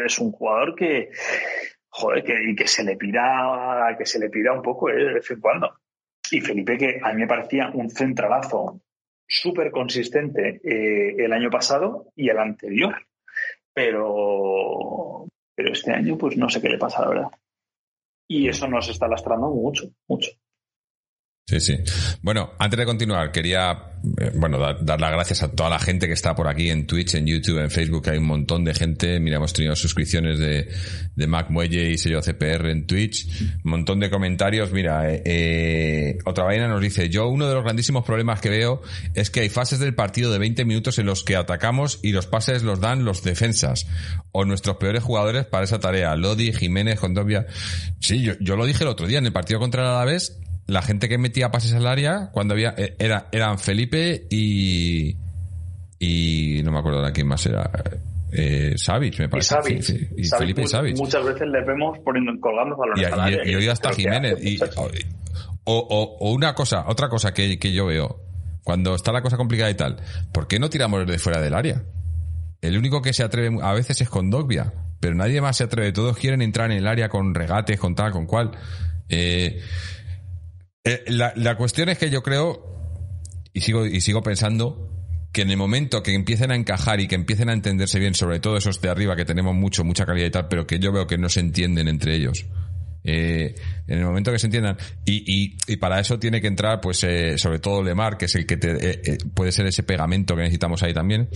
es 0.06 0.18
un 0.18 0.32
jugador 0.32 0.74
que, 0.74 1.10
joder, 1.88 2.24
que, 2.24 2.54
que 2.56 2.66
se 2.66 2.84
le 2.84 2.96
pida, 2.96 3.94
que 3.98 4.06
se 4.06 4.18
le 4.18 4.30
pida 4.30 4.52
un 4.52 4.62
poco 4.62 4.90
eh, 4.90 4.94
de 4.94 5.14
vez 5.14 5.30
en 5.30 5.40
cuando. 5.40 5.74
Y 6.30 6.40
Felipe, 6.40 6.78
que 6.78 7.00
a 7.02 7.12
mí 7.12 7.20
me 7.20 7.26
parecía 7.26 7.70
un 7.74 7.90
centralazo 7.90 8.80
súper 9.26 9.70
consistente 9.70 10.60
eh, 10.64 11.14
el 11.18 11.32
año 11.32 11.50
pasado 11.50 12.12
y 12.16 12.28
el 12.28 12.38
anterior. 12.38 12.94
Pero, 13.74 15.26
pero 15.54 15.72
este 15.72 15.92
año, 15.92 16.18
pues 16.18 16.36
no 16.36 16.48
sé 16.48 16.60
qué 16.60 16.68
le 16.68 16.78
pasa, 16.78 17.02
la 17.02 17.08
verdad. 17.08 17.30
Y 18.28 18.48
eso 18.48 18.68
nos 18.68 18.88
está 18.88 19.08
lastrando 19.08 19.48
mucho, 19.48 19.88
mucho. 20.08 20.30
Sí, 21.46 21.60
sí. 21.60 21.76
Bueno, 22.22 22.52
antes 22.58 22.78
de 22.78 22.86
continuar, 22.86 23.32
quería 23.32 23.92
eh, 24.20 24.30
bueno, 24.34 24.58
dar, 24.58 25.00
las 25.00 25.10
gracias 25.10 25.42
a 25.42 25.50
toda 25.50 25.70
la 25.70 25.78
gente 25.78 26.06
que 26.06 26.12
está 26.12 26.34
por 26.34 26.48
aquí 26.48 26.70
en 26.70 26.86
Twitch, 26.86 27.14
en 27.14 27.26
YouTube, 27.26 27.58
en 27.58 27.70
Facebook. 27.70 28.08
Hay 28.08 28.18
un 28.18 28.26
montón 28.26 28.64
de 28.64 28.74
gente. 28.74 29.18
Mira, 29.18 29.36
hemos 29.36 29.52
tenido 29.52 29.74
suscripciones 29.74 30.38
de, 30.38 30.68
de 31.14 31.26
Mac 31.26 31.50
Muelle 31.50 31.90
y 31.90 31.98
sello 31.98 32.20
CPR 32.20 32.70
en 32.70 32.86
Twitch. 32.86 33.26
Un 33.64 33.70
montón 33.70 33.98
de 33.98 34.08
comentarios. 34.08 34.72
Mira, 34.72 35.12
eh, 35.12 35.22
eh, 35.24 36.18
otra 36.24 36.44
vaina 36.44 36.68
nos 36.68 36.80
dice, 36.80 37.08
yo 37.08 37.28
uno 37.28 37.48
de 37.48 37.54
los 37.54 37.64
grandísimos 37.64 38.04
problemas 38.04 38.40
que 38.40 38.48
veo 38.48 38.80
es 39.14 39.30
que 39.30 39.40
hay 39.40 39.48
fases 39.48 39.80
del 39.80 39.94
partido 39.94 40.32
de 40.32 40.38
20 40.38 40.64
minutos 40.64 40.98
en 41.00 41.06
los 41.06 41.24
que 41.24 41.36
atacamos 41.36 41.98
y 42.02 42.12
los 42.12 42.26
pases 42.26 42.62
los 42.62 42.80
dan 42.80 43.04
los 43.04 43.22
defensas 43.24 43.86
o 44.30 44.44
nuestros 44.44 44.76
peores 44.76 45.02
jugadores 45.02 45.44
para 45.44 45.64
esa 45.64 45.80
tarea. 45.80 46.14
Lodi, 46.16 46.52
Jiménez, 46.52 47.00
Condovia. 47.00 47.46
Sí, 48.00 48.22
yo, 48.22 48.34
yo 48.40 48.56
lo 48.56 48.64
dije 48.64 48.84
el 48.84 48.88
otro 48.88 49.06
día 49.06 49.18
en 49.18 49.26
el 49.26 49.32
partido 49.32 49.58
contra 49.58 49.82
el 49.82 49.88
Alavés 49.88 50.38
la 50.72 50.82
gente 50.82 51.08
que 51.08 51.18
metía 51.18 51.50
pases 51.50 51.74
al 51.74 51.86
área 51.86 52.30
cuando 52.32 52.54
había 52.54 52.74
eh, 52.76 52.96
era, 52.98 53.28
eran 53.32 53.58
Felipe 53.58 54.26
y 54.30 55.16
y 55.98 56.62
no 56.64 56.72
me 56.72 56.78
acuerdo 56.80 57.02
de 57.02 57.12
quién 57.12 57.28
más 57.28 57.44
era 57.46 57.70
eh, 58.32 58.74
Savic 58.76 59.18
me 59.20 59.28
parece. 59.28 59.54
Y, 59.68 59.82
sí, 59.82 60.08
y 60.16 60.24
Felipe 60.24 60.62
y 60.62 60.94
muchas 60.94 61.24
veces 61.24 61.46
le 61.48 61.64
vemos 61.64 61.98
poniendo 62.04 62.32
colgando 62.40 62.76
balones 62.76 63.02
y, 63.02 63.04
al 63.04 63.20
área 63.20 63.38
y, 63.44 63.54
hoy 63.54 63.68
hasta 63.68 63.92
Jiménez 63.92 64.42
y, 64.42 64.58
o, 65.64 65.76
o, 65.76 66.16
o, 66.18 66.32
una 66.32 66.54
cosa 66.54 66.84
otra 66.88 67.08
cosa 67.08 67.32
que, 67.32 67.58
que 67.58 67.72
yo 67.72 67.86
veo 67.86 68.20
cuando 68.64 68.94
está 68.94 69.12
la 69.12 69.22
cosa 69.22 69.36
complicada 69.36 69.70
y 69.70 69.74
tal 69.74 69.98
¿por 70.32 70.48
qué 70.48 70.58
no 70.58 70.70
tiramos 70.70 71.06
de 71.06 71.18
fuera 71.18 71.40
del 71.40 71.54
área? 71.54 71.82
el 72.62 72.78
único 72.78 73.02
que 73.02 73.12
se 73.12 73.22
atreve 73.22 73.58
a 73.62 73.72
veces 73.72 74.00
es 74.00 74.08
con 74.08 74.30
Dogbia 74.30 74.72
pero 75.02 75.16
nadie 75.16 75.40
más 75.40 75.56
se 75.56 75.64
atreve. 75.64 75.90
Todos 75.90 76.16
quieren 76.16 76.42
entrar 76.42 76.70
en 76.70 76.78
el 76.78 76.86
área 76.86 77.08
con 77.08 77.34
regates 77.34 77.78
con 77.80 77.96
tal 77.96 78.12
con 78.12 78.24
cual. 78.24 78.52
Eh, 79.08 79.60
eh, 80.84 81.04
la, 81.08 81.32
la, 81.36 81.56
cuestión 81.56 81.88
es 81.88 81.98
que 81.98 82.10
yo 82.10 82.22
creo, 82.22 82.64
y 83.52 83.60
sigo, 83.60 83.86
y 83.86 84.00
sigo 84.00 84.22
pensando, 84.22 84.92
que 85.32 85.42
en 85.42 85.50
el 85.50 85.56
momento 85.56 86.02
que 86.02 86.14
empiecen 86.14 86.50
a 86.50 86.56
encajar 86.56 87.00
y 87.00 87.08
que 87.08 87.14
empiecen 87.14 87.48
a 87.48 87.54
entenderse 87.54 87.98
bien, 87.98 88.14
sobre 88.14 88.38
todo 88.38 88.56
esos 88.56 88.80
de 88.80 88.90
arriba 88.90 89.16
que 89.16 89.24
tenemos 89.24 89.54
mucho, 89.54 89.82
mucha 89.82 90.04
calidad 90.04 90.26
y 90.26 90.30
tal, 90.30 90.48
pero 90.48 90.66
que 90.66 90.78
yo 90.78 90.92
veo 90.92 91.06
que 91.06 91.16
no 91.16 91.28
se 91.28 91.40
entienden 91.40 91.88
entre 91.88 92.14
ellos. 92.14 92.46
Eh, 93.04 93.54
en 93.88 93.98
el 93.98 94.04
momento 94.04 94.30
que 94.30 94.38
se 94.38 94.46
entiendan 94.46 94.76
y, 95.04 95.24
y, 95.26 95.56
y 95.66 95.76
para 95.76 95.98
eso 95.98 96.20
tiene 96.20 96.40
que 96.40 96.46
entrar 96.46 96.80
pues 96.80 97.02
eh, 97.02 97.36
sobre 97.36 97.58
todo 97.58 97.82
Lemar 97.82 98.16
que 98.16 98.26
es 98.26 98.34
el 98.36 98.46
que 98.46 98.56
te, 98.56 98.76
eh, 98.78 99.18
puede 99.34 99.50
ser 99.50 99.66
ese 99.66 99.82
pegamento 99.82 100.36
que 100.36 100.42
necesitamos 100.42 100.84
ahí 100.84 100.94
también 100.94 101.28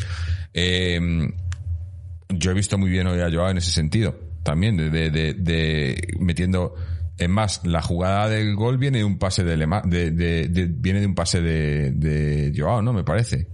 yo 2.28 2.50
he 2.52 2.54
visto 2.54 2.78
muy 2.78 2.88
bien 2.88 3.08
hoy 3.08 3.20
a 3.20 3.28
Joao 3.28 3.50
en 3.50 3.56
ese 3.58 3.72
sentido 3.72 4.16
también 4.44 4.76
de, 4.76 4.90
de, 4.90 5.10
de, 5.10 5.34
de 5.34 6.08
metiendo 6.20 6.76
es 7.18 7.28
más, 7.28 7.64
la 7.64 7.80
jugada 7.80 8.28
del 8.28 8.54
gol 8.54 8.76
viene 8.76 8.98
de 8.98 9.04
un 9.04 9.18
pase 9.18 9.42
de, 9.42 9.56
Lema, 9.56 9.82
de, 9.84 10.10
de, 10.10 10.48
de 10.48 10.66
viene 10.66 11.00
de 11.00 11.06
un 11.06 11.14
pase 11.14 11.40
de, 11.40 11.92
de 11.92 12.52
Joao, 12.54 12.82
¿no? 12.82 12.92
Me 12.92 13.04
parece. 13.04 13.48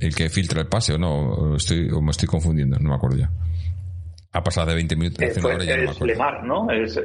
El 0.00 0.14
que 0.14 0.28
filtra 0.28 0.60
el 0.60 0.66
pase, 0.66 0.94
o 0.94 0.98
no, 0.98 1.12
o, 1.12 1.56
estoy, 1.56 1.88
o 1.90 2.00
me 2.00 2.10
estoy 2.10 2.26
confundiendo, 2.26 2.76
no 2.78 2.90
me 2.90 2.96
acuerdo 2.96 3.18
ya. 3.18 3.30
Ha 4.32 4.42
pasado 4.42 4.66
de 4.66 4.74
20 4.74 4.96
minutos. 4.96 5.22
Eh, 5.22 5.40
fue, 5.40 5.54
hora, 5.54 5.64
ya 5.64 5.76
es 5.76 6.00
no 6.00 6.06
Lemar, 6.06 6.44
¿no? 6.44 6.68
Es, 6.70 7.00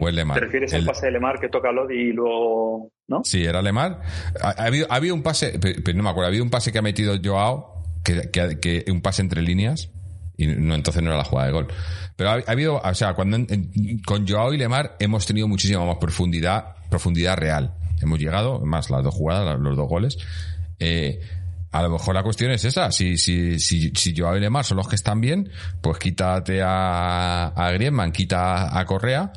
o 0.00 0.10
Lemar. 0.10 0.38
¿Te 0.38 0.44
refieres 0.44 0.72
el, 0.74 0.80
al 0.80 0.86
pase 0.86 1.06
de 1.06 1.12
Lemar 1.12 1.40
que 1.40 1.48
toca 1.48 1.72
Lodi 1.72 1.94
y 1.94 2.12
luego, 2.12 2.92
no? 3.06 3.22
Sí, 3.24 3.42
era 3.42 3.62
Lemar. 3.62 4.02
Ha, 4.42 4.50
ha, 4.50 4.66
habido, 4.66 4.86
ha 4.90 4.96
habido 4.96 5.14
un 5.14 5.22
pase, 5.22 5.58
pero 5.58 5.96
no 5.96 6.02
me 6.02 6.10
acuerdo, 6.10 6.26
ha 6.26 6.28
habido 6.28 6.44
un 6.44 6.50
pase 6.50 6.72
que 6.72 6.78
ha 6.78 6.82
metido 6.82 7.16
Joao, 7.24 7.84
que, 8.04 8.30
que, 8.30 8.60
que 8.60 8.84
un 8.92 9.00
pase 9.00 9.22
entre 9.22 9.40
líneas, 9.40 9.90
y 10.36 10.46
no 10.46 10.74
entonces 10.74 11.02
no 11.02 11.08
era 11.08 11.16
la 11.16 11.24
jugada 11.24 11.46
de 11.46 11.52
gol. 11.54 11.68
Pero 12.18 12.30
ha, 12.30 12.32
ha 12.34 12.50
habido, 12.50 12.80
o 12.82 12.94
sea, 12.94 13.14
cuando 13.14 13.36
en, 13.36 14.00
con 14.04 14.26
Joao 14.26 14.52
y 14.52 14.58
Lemar 14.58 14.96
hemos 14.98 15.24
tenido 15.24 15.46
muchísima 15.46 15.84
más 15.84 15.98
profundidad, 15.98 16.74
profundidad 16.90 17.36
real. 17.36 17.74
Hemos 18.02 18.18
llegado, 18.18 18.58
más 18.58 18.90
las 18.90 19.04
dos 19.04 19.14
jugadas, 19.14 19.56
los 19.60 19.76
dos 19.76 19.88
goles. 19.88 20.18
Eh, 20.80 21.20
a 21.70 21.80
lo 21.80 21.90
mejor 21.90 22.16
la 22.16 22.24
cuestión 22.24 22.50
es 22.50 22.64
esa. 22.64 22.90
Si, 22.90 23.18
si, 23.18 23.60
si, 23.60 23.92
si 23.94 24.16
Joao 24.16 24.36
y 24.36 24.40
Lemar 24.40 24.64
son 24.64 24.78
los 24.78 24.88
que 24.88 24.96
están 24.96 25.20
bien, 25.20 25.48
pues 25.80 25.98
quítate 25.98 26.60
a, 26.60 27.52
a 27.54 27.70
Griezmann, 27.70 28.10
quita 28.10 28.76
a 28.76 28.84
Correa 28.84 29.32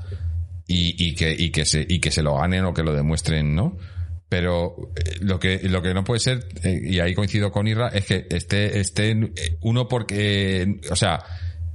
y, 0.65 1.07
y, 1.07 1.13
que, 1.13 1.35
y, 1.37 1.51
que 1.51 1.65
se, 1.65 1.85
y 1.87 1.99
que 1.99 2.09
se 2.09 2.23
lo 2.23 2.37
ganen 2.37 2.65
o 2.65 2.73
que 2.73 2.81
lo 2.81 2.95
demuestren, 2.95 3.53
¿no? 3.53 3.77
Pero 4.27 4.91
eh, 4.95 5.17
lo 5.19 5.39
que, 5.39 5.59
lo 5.69 5.83
que 5.83 5.93
no 5.93 6.03
puede 6.03 6.19
ser, 6.19 6.47
eh, 6.63 6.81
y 6.83 6.99
ahí 6.99 7.13
coincido 7.13 7.51
con 7.51 7.67
Irra, 7.67 7.89
es 7.89 8.05
que 8.07 8.25
esté, 8.31 8.79
esté 8.79 9.15
uno 9.61 9.87
porque, 9.87 10.79
o 10.89 10.95
sea, 10.95 11.23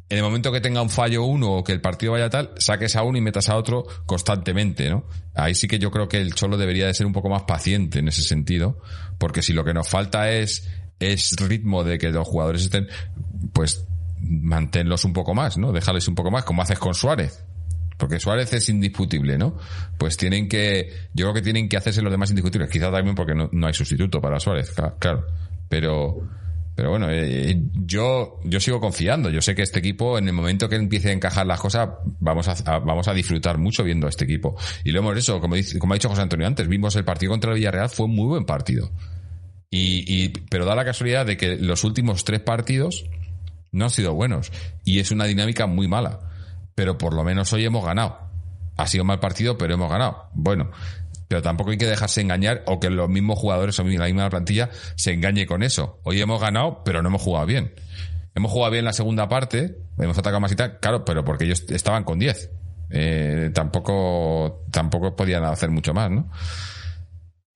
en 0.08 0.18
el 0.18 0.22
momento 0.22 0.52
que 0.52 0.60
tenga 0.60 0.82
un 0.82 0.90
fallo 0.90 1.24
uno 1.24 1.50
o 1.52 1.64
que 1.64 1.72
el 1.72 1.80
partido 1.80 2.12
vaya 2.12 2.30
tal, 2.30 2.52
saques 2.58 2.94
a 2.94 3.02
uno 3.02 3.18
y 3.18 3.20
metas 3.20 3.48
a 3.48 3.56
otro 3.56 3.86
constantemente, 4.06 4.88
¿no? 4.88 5.04
Ahí 5.34 5.54
sí 5.54 5.66
que 5.66 5.78
yo 5.78 5.90
creo 5.90 6.08
que 6.08 6.20
el 6.20 6.34
Cholo 6.34 6.56
debería 6.56 6.86
de 6.86 6.94
ser 6.94 7.06
un 7.06 7.12
poco 7.12 7.28
más 7.28 7.42
paciente 7.42 7.98
en 7.98 8.08
ese 8.08 8.22
sentido, 8.22 8.80
porque 9.18 9.42
si 9.42 9.52
lo 9.52 9.64
que 9.64 9.74
nos 9.74 9.88
falta 9.88 10.30
es, 10.30 10.68
es 11.00 11.32
ritmo 11.38 11.82
de 11.82 11.98
que 11.98 12.10
los 12.10 12.26
jugadores 12.26 12.62
estén, 12.62 12.88
pues 13.52 13.84
manténlos 14.20 15.04
un 15.04 15.12
poco 15.12 15.34
más, 15.34 15.58
¿no? 15.58 15.72
Déjales 15.72 16.06
un 16.08 16.14
poco 16.14 16.30
más, 16.30 16.44
como 16.44 16.62
haces 16.62 16.78
con 16.78 16.94
Suárez. 16.94 17.44
Porque 17.96 18.20
Suárez 18.20 18.52
es 18.52 18.68
indiscutible, 18.68 19.38
¿no? 19.38 19.56
Pues 19.98 20.16
tienen 20.16 20.48
que, 20.48 21.08
yo 21.14 21.26
creo 21.26 21.34
que 21.34 21.42
tienen 21.42 21.68
que 21.68 21.76
hacerse 21.78 22.02
los 22.02 22.12
demás 22.12 22.30
indiscutibles. 22.30 22.70
Quizá 22.70 22.90
también 22.92 23.14
porque 23.14 23.34
no, 23.34 23.48
no 23.52 23.66
hay 23.66 23.74
sustituto 23.74 24.20
para 24.20 24.38
Suárez, 24.38 24.72
claro. 24.98 25.26
Pero, 25.68 26.28
pero 26.76 26.90
bueno, 26.90 27.06
eh, 27.10 27.58
yo, 27.72 28.38
yo 28.44 28.60
sigo 28.60 28.80
confiando. 28.80 29.30
Yo 29.30 29.40
sé 29.40 29.54
que 29.54 29.62
este 29.62 29.78
equipo, 29.78 30.18
en 30.18 30.28
el 30.28 30.34
momento 30.34 30.68
que 30.68 30.76
empiece 30.76 31.08
a 31.08 31.12
encajar 31.12 31.46
las 31.46 31.58
cosas, 31.58 31.88
vamos 32.20 32.46
a, 32.48 32.78
vamos 32.80 33.08
a 33.08 33.14
disfrutar 33.14 33.56
mucho 33.56 33.82
viendo 33.82 34.06
a 34.06 34.10
este 34.10 34.24
equipo. 34.24 34.56
Y 34.84 34.92
lo 34.92 35.00
hemos 35.00 35.16
hecho, 35.16 35.40
como, 35.40 35.54
dice, 35.54 35.78
como 35.78 35.94
ha 35.94 35.96
dicho 35.96 36.10
José 36.10 36.20
Antonio 36.20 36.46
antes, 36.46 36.68
vimos 36.68 36.94
el 36.94 37.04
partido 37.04 37.32
contra 37.32 37.50
el 37.52 37.56
Villarreal, 37.56 37.88
fue 37.88 38.04
un 38.04 38.14
muy 38.14 38.26
buen 38.26 38.44
partido. 38.44 38.92
Y, 39.70 40.04
y, 40.06 40.28
pero 40.50 40.66
da 40.66 40.74
la 40.74 40.84
casualidad 40.84 41.24
de 41.24 41.38
que 41.38 41.56
los 41.56 41.82
últimos 41.82 42.24
tres 42.24 42.40
partidos 42.40 43.06
no 43.72 43.86
han 43.86 43.90
sido 43.90 44.12
buenos. 44.12 44.52
Y 44.84 44.98
es 44.98 45.10
una 45.10 45.24
dinámica 45.24 45.66
muy 45.66 45.88
mala. 45.88 46.20
Pero 46.74 46.98
por 46.98 47.14
lo 47.14 47.24
menos 47.24 47.50
hoy 47.54 47.64
hemos 47.64 47.86
ganado. 47.86 48.18
Ha 48.76 48.86
sido 48.86 49.02
mal 49.04 49.18
partido, 49.18 49.56
pero 49.56 49.72
hemos 49.72 49.90
ganado. 49.90 50.28
Bueno, 50.34 50.70
pero 51.28 51.42
tampoco 51.42 51.70
hay 51.70 51.78
que 51.78 51.86
dejarse 51.86 52.20
engañar 52.20 52.62
o 52.66 52.80
que 52.80 52.90
los 52.90 53.08
mismos 53.08 53.38
jugadores 53.38 53.78
o 53.78 53.84
la 53.84 54.06
misma 54.06 54.30
plantilla 54.30 54.70
se 54.94 55.12
engañe 55.12 55.46
con 55.46 55.62
eso. 55.62 56.00
Hoy 56.04 56.20
hemos 56.20 56.40
ganado, 56.40 56.82
pero 56.84 57.02
no 57.02 57.08
hemos 57.08 57.22
jugado 57.22 57.46
bien. 57.46 57.72
Hemos 58.34 58.52
jugado 58.52 58.72
bien 58.72 58.84
la 58.84 58.92
segunda 58.92 59.28
parte, 59.28 59.78
hemos 59.98 60.18
atacado 60.18 60.40
más 60.40 60.52
y 60.52 60.56
tal, 60.56 60.78
claro, 60.78 61.04
pero 61.04 61.24
porque 61.24 61.44
ellos 61.44 61.64
estaban 61.68 62.04
con 62.04 62.18
10. 62.18 62.50
Eh, 62.90 63.50
tampoco, 63.54 64.64
tampoco 64.70 65.16
podían 65.16 65.44
hacer 65.44 65.70
mucho 65.70 65.94
más, 65.94 66.10
¿no? 66.10 66.30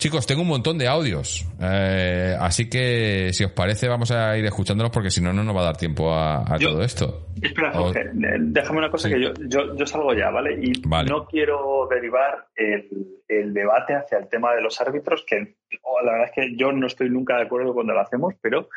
Chicos, 0.00 0.26
tengo 0.26 0.40
un 0.40 0.48
montón 0.48 0.78
de 0.78 0.88
audios, 0.88 1.46
eh, 1.60 2.34
así 2.40 2.70
que 2.70 3.34
si 3.34 3.44
os 3.44 3.52
parece 3.52 3.86
vamos 3.86 4.10
a 4.10 4.34
ir 4.38 4.46
escuchándolos 4.46 4.90
porque 4.90 5.10
si 5.10 5.20
no, 5.20 5.30
no 5.30 5.44
nos 5.44 5.54
va 5.54 5.60
a 5.60 5.64
dar 5.64 5.76
tiempo 5.76 6.10
a, 6.10 6.38
a 6.38 6.56
yo, 6.56 6.70
todo 6.70 6.82
esto. 6.82 7.26
Espera, 7.42 7.70
Jorge, 7.70 8.08
o... 8.08 8.12
déjame 8.14 8.78
una 8.78 8.90
cosa 8.90 9.08
sí. 9.08 9.14
que 9.14 9.20
yo, 9.20 9.34
yo, 9.46 9.76
yo, 9.76 9.84
salgo 9.84 10.14
ya, 10.14 10.30
¿vale? 10.30 10.58
Y 10.58 10.72
vale. 10.86 11.10
no 11.10 11.26
quiero 11.26 11.86
derivar 11.90 12.46
el, 12.56 12.88
el, 13.28 13.52
debate 13.52 13.92
hacia 13.92 14.16
el 14.16 14.28
tema 14.30 14.54
de 14.54 14.62
los 14.62 14.80
árbitros, 14.80 15.22
que 15.26 15.56
oh, 15.82 16.02
la 16.02 16.12
verdad 16.12 16.28
es 16.28 16.32
que 16.34 16.56
yo 16.56 16.72
no 16.72 16.86
estoy 16.86 17.10
nunca 17.10 17.36
de 17.36 17.42
acuerdo 17.42 17.74
cuando 17.74 17.92
lo 17.92 18.00
hacemos, 18.00 18.32
pero 18.40 18.70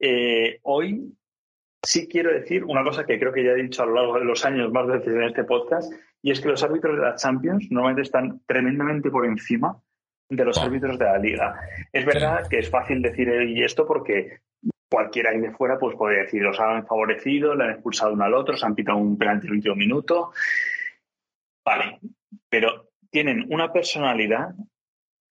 eh, 0.00 0.60
hoy 0.62 1.14
sí 1.82 2.08
quiero 2.08 2.32
decir 2.32 2.64
una 2.64 2.82
cosa 2.82 3.04
que 3.04 3.18
creo 3.18 3.34
que 3.34 3.44
ya 3.44 3.50
he 3.50 3.62
dicho 3.62 3.82
a 3.82 3.86
lo 3.86 3.96
largo 3.96 4.18
de 4.18 4.24
los 4.24 4.42
años 4.46 4.72
más 4.72 4.86
veces 4.86 5.08
en 5.08 5.24
este 5.24 5.44
podcast, 5.44 5.92
y 6.22 6.30
es 6.30 6.40
que 6.40 6.48
los 6.48 6.62
árbitros 6.62 6.96
de 6.96 7.02
la 7.02 7.16
Champions 7.16 7.66
normalmente 7.70 8.00
están 8.00 8.40
tremendamente 8.46 9.10
por 9.10 9.26
encima 9.26 9.83
de 10.28 10.44
los 10.44 10.58
árbitros 10.58 10.98
de 10.98 11.04
la 11.04 11.18
liga. 11.18 11.60
Es 11.92 12.04
verdad 12.04 12.46
que 12.48 12.58
es 12.58 12.70
fácil 12.70 13.02
decir 13.02 13.28
esto 13.28 13.86
porque 13.86 14.40
cualquiera 14.88 15.30
ahí 15.30 15.40
de 15.40 15.50
fuera 15.50 15.78
pues 15.78 15.96
puede 15.96 16.22
decir, 16.22 16.42
los 16.42 16.58
han 16.60 16.86
favorecido, 16.86 17.54
le 17.54 17.64
han 17.64 17.70
expulsado 17.70 18.12
uno 18.12 18.24
al 18.24 18.34
otro, 18.34 18.56
se 18.56 18.64
han 18.64 18.74
pitado 18.74 18.98
un 18.98 19.18
penalti 19.18 19.46
en 19.46 19.52
el 19.52 19.56
último 19.56 19.76
minuto. 19.76 20.32
Vale, 21.64 21.98
pero 22.48 22.90
tienen 23.10 23.46
una 23.50 23.72
personalidad 23.72 24.54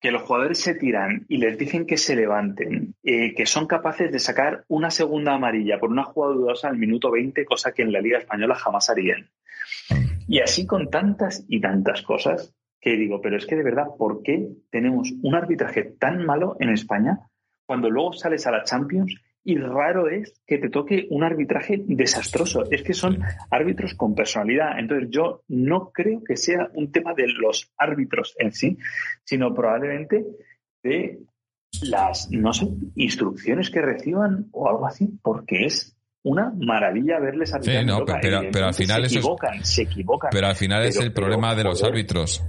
que 0.00 0.10
los 0.10 0.22
jugadores 0.22 0.60
se 0.60 0.74
tiran 0.74 1.24
y 1.28 1.38
les 1.38 1.56
dicen 1.56 1.86
que 1.86 1.96
se 1.96 2.14
levanten, 2.14 2.94
eh, 3.02 3.34
que 3.34 3.46
son 3.46 3.66
capaces 3.66 4.12
de 4.12 4.18
sacar 4.18 4.64
una 4.68 4.90
segunda 4.90 5.32
amarilla 5.32 5.78
por 5.78 5.90
una 5.90 6.04
jugada 6.04 6.34
dudosa 6.34 6.68
al 6.68 6.76
minuto 6.76 7.10
20, 7.10 7.46
cosa 7.46 7.72
que 7.72 7.80
en 7.80 7.92
la 7.92 8.02
Liga 8.02 8.18
Española 8.18 8.54
jamás 8.54 8.90
harían. 8.90 9.30
Y 10.28 10.40
así 10.40 10.66
con 10.66 10.90
tantas 10.90 11.46
y 11.48 11.58
tantas 11.58 12.02
cosas, 12.02 12.54
que 12.84 12.96
digo, 12.96 13.20
pero 13.22 13.38
es 13.38 13.46
que 13.46 13.56
de 13.56 13.64
verdad, 13.64 13.86
¿por 13.98 14.22
qué 14.22 14.46
tenemos 14.70 15.10
un 15.22 15.34
arbitraje 15.34 15.84
tan 15.98 16.26
malo 16.26 16.56
en 16.60 16.68
España 16.68 17.18
cuando 17.64 17.88
luego 17.88 18.12
sales 18.12 18.46
a 18.46 18.50
la 18.50 18.62
Champions 18.62 19.16
y 19.42 19.56
raro 19.56 20.08
es 20.10 20.42
que 20.46 20.58
te 20.58 20.68
toque 20.68 21.06
un 21.08 21.24
arbitraje 21.24 21.82
desastroso? 21.86 22.70
Es 22.70 22.82
que 22.82 22.92
son 22.92 23.22
árbitros 23.50 23.94
con 23.94 24.14
personalidad. 24.14 24.78
Entonces 24.78 25.08
yo 25.10 25.44
no 25.48 25.92
creo 25.92 26.22
que 26.22 26.36
sea 26.36 26.68
un 26.74 26.92
tema 26.92 27.14
de 27.14 27.26
los 27.28 27.72
árbitros 27.78 28.34
en 28.38 28.52
sí, 28.52 28.76
sino 29.24 29.54
probablemente 29.54 30.22
de 30.82 31.20
las, 31.88 32.30
no 32.32 32.52
sé, 32.52 32.66
instrucciones 32.96 33.70
que 33.70 33.80
reciban 33.80 34.48
o 34.52 34.68
algo 34.68 34.86
así, 34.86 35.08
porque 35.22 35.64
es 35.64 35.96
una 36.22 36.52
maravilla 36.54 37.18
verles 37.18 37.54
arbitrar. 37.54 37.80
Sí, 37.80 37.86
no, 37.86 38.04
pero, 38.04 38.18
pero, 38.20 38.40
pero, 38.52 38.66
al 38.66 38.74
final 38.74 39.08
se 39.08 39.18
equivocan, 39.18 39.54
es, 39.54 39.74
se 39.74 39.82
equivocan. 39.82 40.30
Pero 40.30 40.46
al 40.48 40.56
final 40.56 40.80
pero, 40.80 40.90
es 40.90 41.00
el 41.00 41.12
problema 41.14 41.54
de 41.54 41.64
los 41.64 41.82
árbitros 41.82 42.44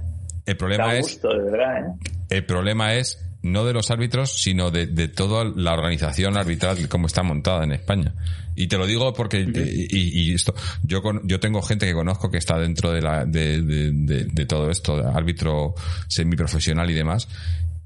El 0.46 0.56
problema 0.56 0.86
Da 0.86 0.96
es 0.96 1.02
gusto, 1.02 1.28
de 1.28 1.50
verdad, 1.50 1.78
¿eh? 1.80 2.10
el 2.30 2.44
problema 2.46 2.94
es 2.94 3.18
no 3.42 3.64
de 3.64 3.72
los 3.72 3.90
árbitros, 3.90 4.42
sino 4.42 4.70
de, 4.70 4.86
de 4.86 5.06
toda 5.08 5.44
la 5.44 5.72
organización 5.74 6.36
arbitral, 6.36 6.80
de 6.82 6.88
cómo 6.88 7.06
está 7.06 7.22
montada 7.22 7.62
en 7.64 7.72
España. 7.72 8.14
Y 8.56 8.66
te 8.68 8.78
lo 8.78 8.86
digo 8.86 9.12
porque, 9.12 9.44
y, 9.90 10.30
y 10.30 10.34
esto, 10.34 10.54
yo 10.82 11.02
con- 11.02 11.28
yo 11.28 11.38
tengo 11.38 11.60
gente 11.62 11.86
que 11.86 11.92
conozco 11.92 12.30
que 12.30 12.38
está 12.38 12.58
dentro 12.58 12.90
de, 12.90 13.02
la, 13.02 13.24
de, 13.24 13.60
de- 13.62 13.90
de- 13.92 14.24
de 14.24 14.46
todo 14.46 14.70
esto, 14.70 14.96
de 14.96 15.08
árbitro 15.08 15.74
semiprofesional 16.08 16.90
y 16.90 16.94
demás. 16.94 17.28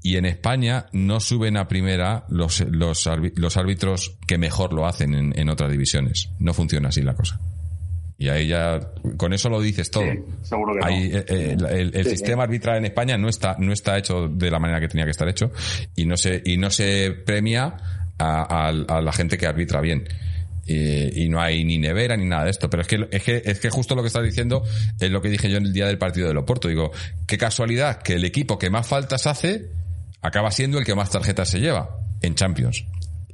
Y 0.03 0.17
en 0.17 0.25
España 0.25 0.87
no 0.93 1.19
suben 1.19 1.57
a 1.57 1.67
primera 1.67 2.25
los, 2.29 2.61
los, 2.61 3.07
los 3.35 3.57
árbitros 3.57 4.17
que 4.25 4.37
mejor 4.39 4.73
lo 4.73 4.87
hacen 4.87 5.13
en, 5.13 5.37
en 5.37 5.49
otras 5.49 5.69
divisiones. 5.71 6.29
No 6.39 6.53
funciona 6.55 6.89
así 6.89 7.01
la 7.03 7.13
cosa. 7.13 7.39
Y 8.21 8.29
ahí 8.29 8.47
ya, 8.49 8.79
con 9.17 9.33
eso 9.33 9.49
lo 9.49 9.59
dices 9.59 9.89
todo. 9.89 10.03
Sí, 10.03 10.19
seguro 10.43 10.73
que 10.75 10.79
no. 10.81 10.85
Ahí, 10.85 11.05
eh, 11.11 11.25
eh, 11.27 11.55
el, 11.57 11.65
el- 11.65 11.95
el 11.95 12.03
Sí, 12.03 12.11
sistema 12.11 12.43
arbitral 12.43 12.77
en 12.77 12.85
España 12.85 13.17
no 13.17 13.27
está, 13.29 13.55
no 13.57 13.73
está 13.73 13.97
hecho 13.97 14.27
de 14.27 14.51
la 14.51 14.59
manera 14.59 14.79
que 14.79 14.87
tenía 14.87 15.05
que 15.05 15.11
estar 15.11 15.27
hecho 15.27 15.51
y 15.95 16.05
no 16.05 16.15
se, 16.17 16.39
y 16.45 16.57
no 16.57 16.69
se 16.69 17.11
premia 17.25 17.75
a, 18.19 18.67
a- 18.67 18.97
a 18.97 19.01
la 19.01 19.11
gente 19.11 19.39
que 19.39 19.47
arbitra 19.47 19.81
bien. 19.81 20.07
Y, 20.67 21.23
y 21.23 21.29
no 21.29 21.41
hay 21.41 21.65
ni 21.65 21.79
nevera 21.79 22.15
ni 22.15 22.25
nada 22.25 22.43
de 22.43 22.51
esto. 22.51 22.69
Pero 22.69 22.83
es 22.83 22.87
que, 22.87 23.07
es 23.09 23.23
que, 23.23 23.41
es 23.43 23.59
que 23.59 23.69
justo 23.71 23.95
lo 23.95 24.03
que 24.03 24.07
estás 24.09 24.23
diciendo 24.23 24.63
es 24.99 25.09
lo 25.09 25.19
que 25.19 25.29
dije 25.29 25.49
yo 25.49 25.57
en 25.57 25.65
el 25.65 25.73
día 25.73 25.87
del 25.87 25.97
partido 25.97 26.27
de 26.27 26.35
Loporto. 26.35 26.67
Digo, 26.67 26.91
qué 27.25 27.39
casualidad 27.39 28.03
que 28.03 28.13
el 28.13 28.23
equipo 28.23 28.59
que 28.59 28.69
más 28.69 28.87
faltas 28.87 29.25
hace 29.25 29.71
acaba 30.21 30.51
siendo 30.51 30.77
el 30.77 30.85
que 30.85 30.93
más 30.93 31.09
tarjetas 31.09 31.49
se 31.49 31.59
lleva 31.59 31.97
en 32.21 32.35
Champions. 32.35 32.85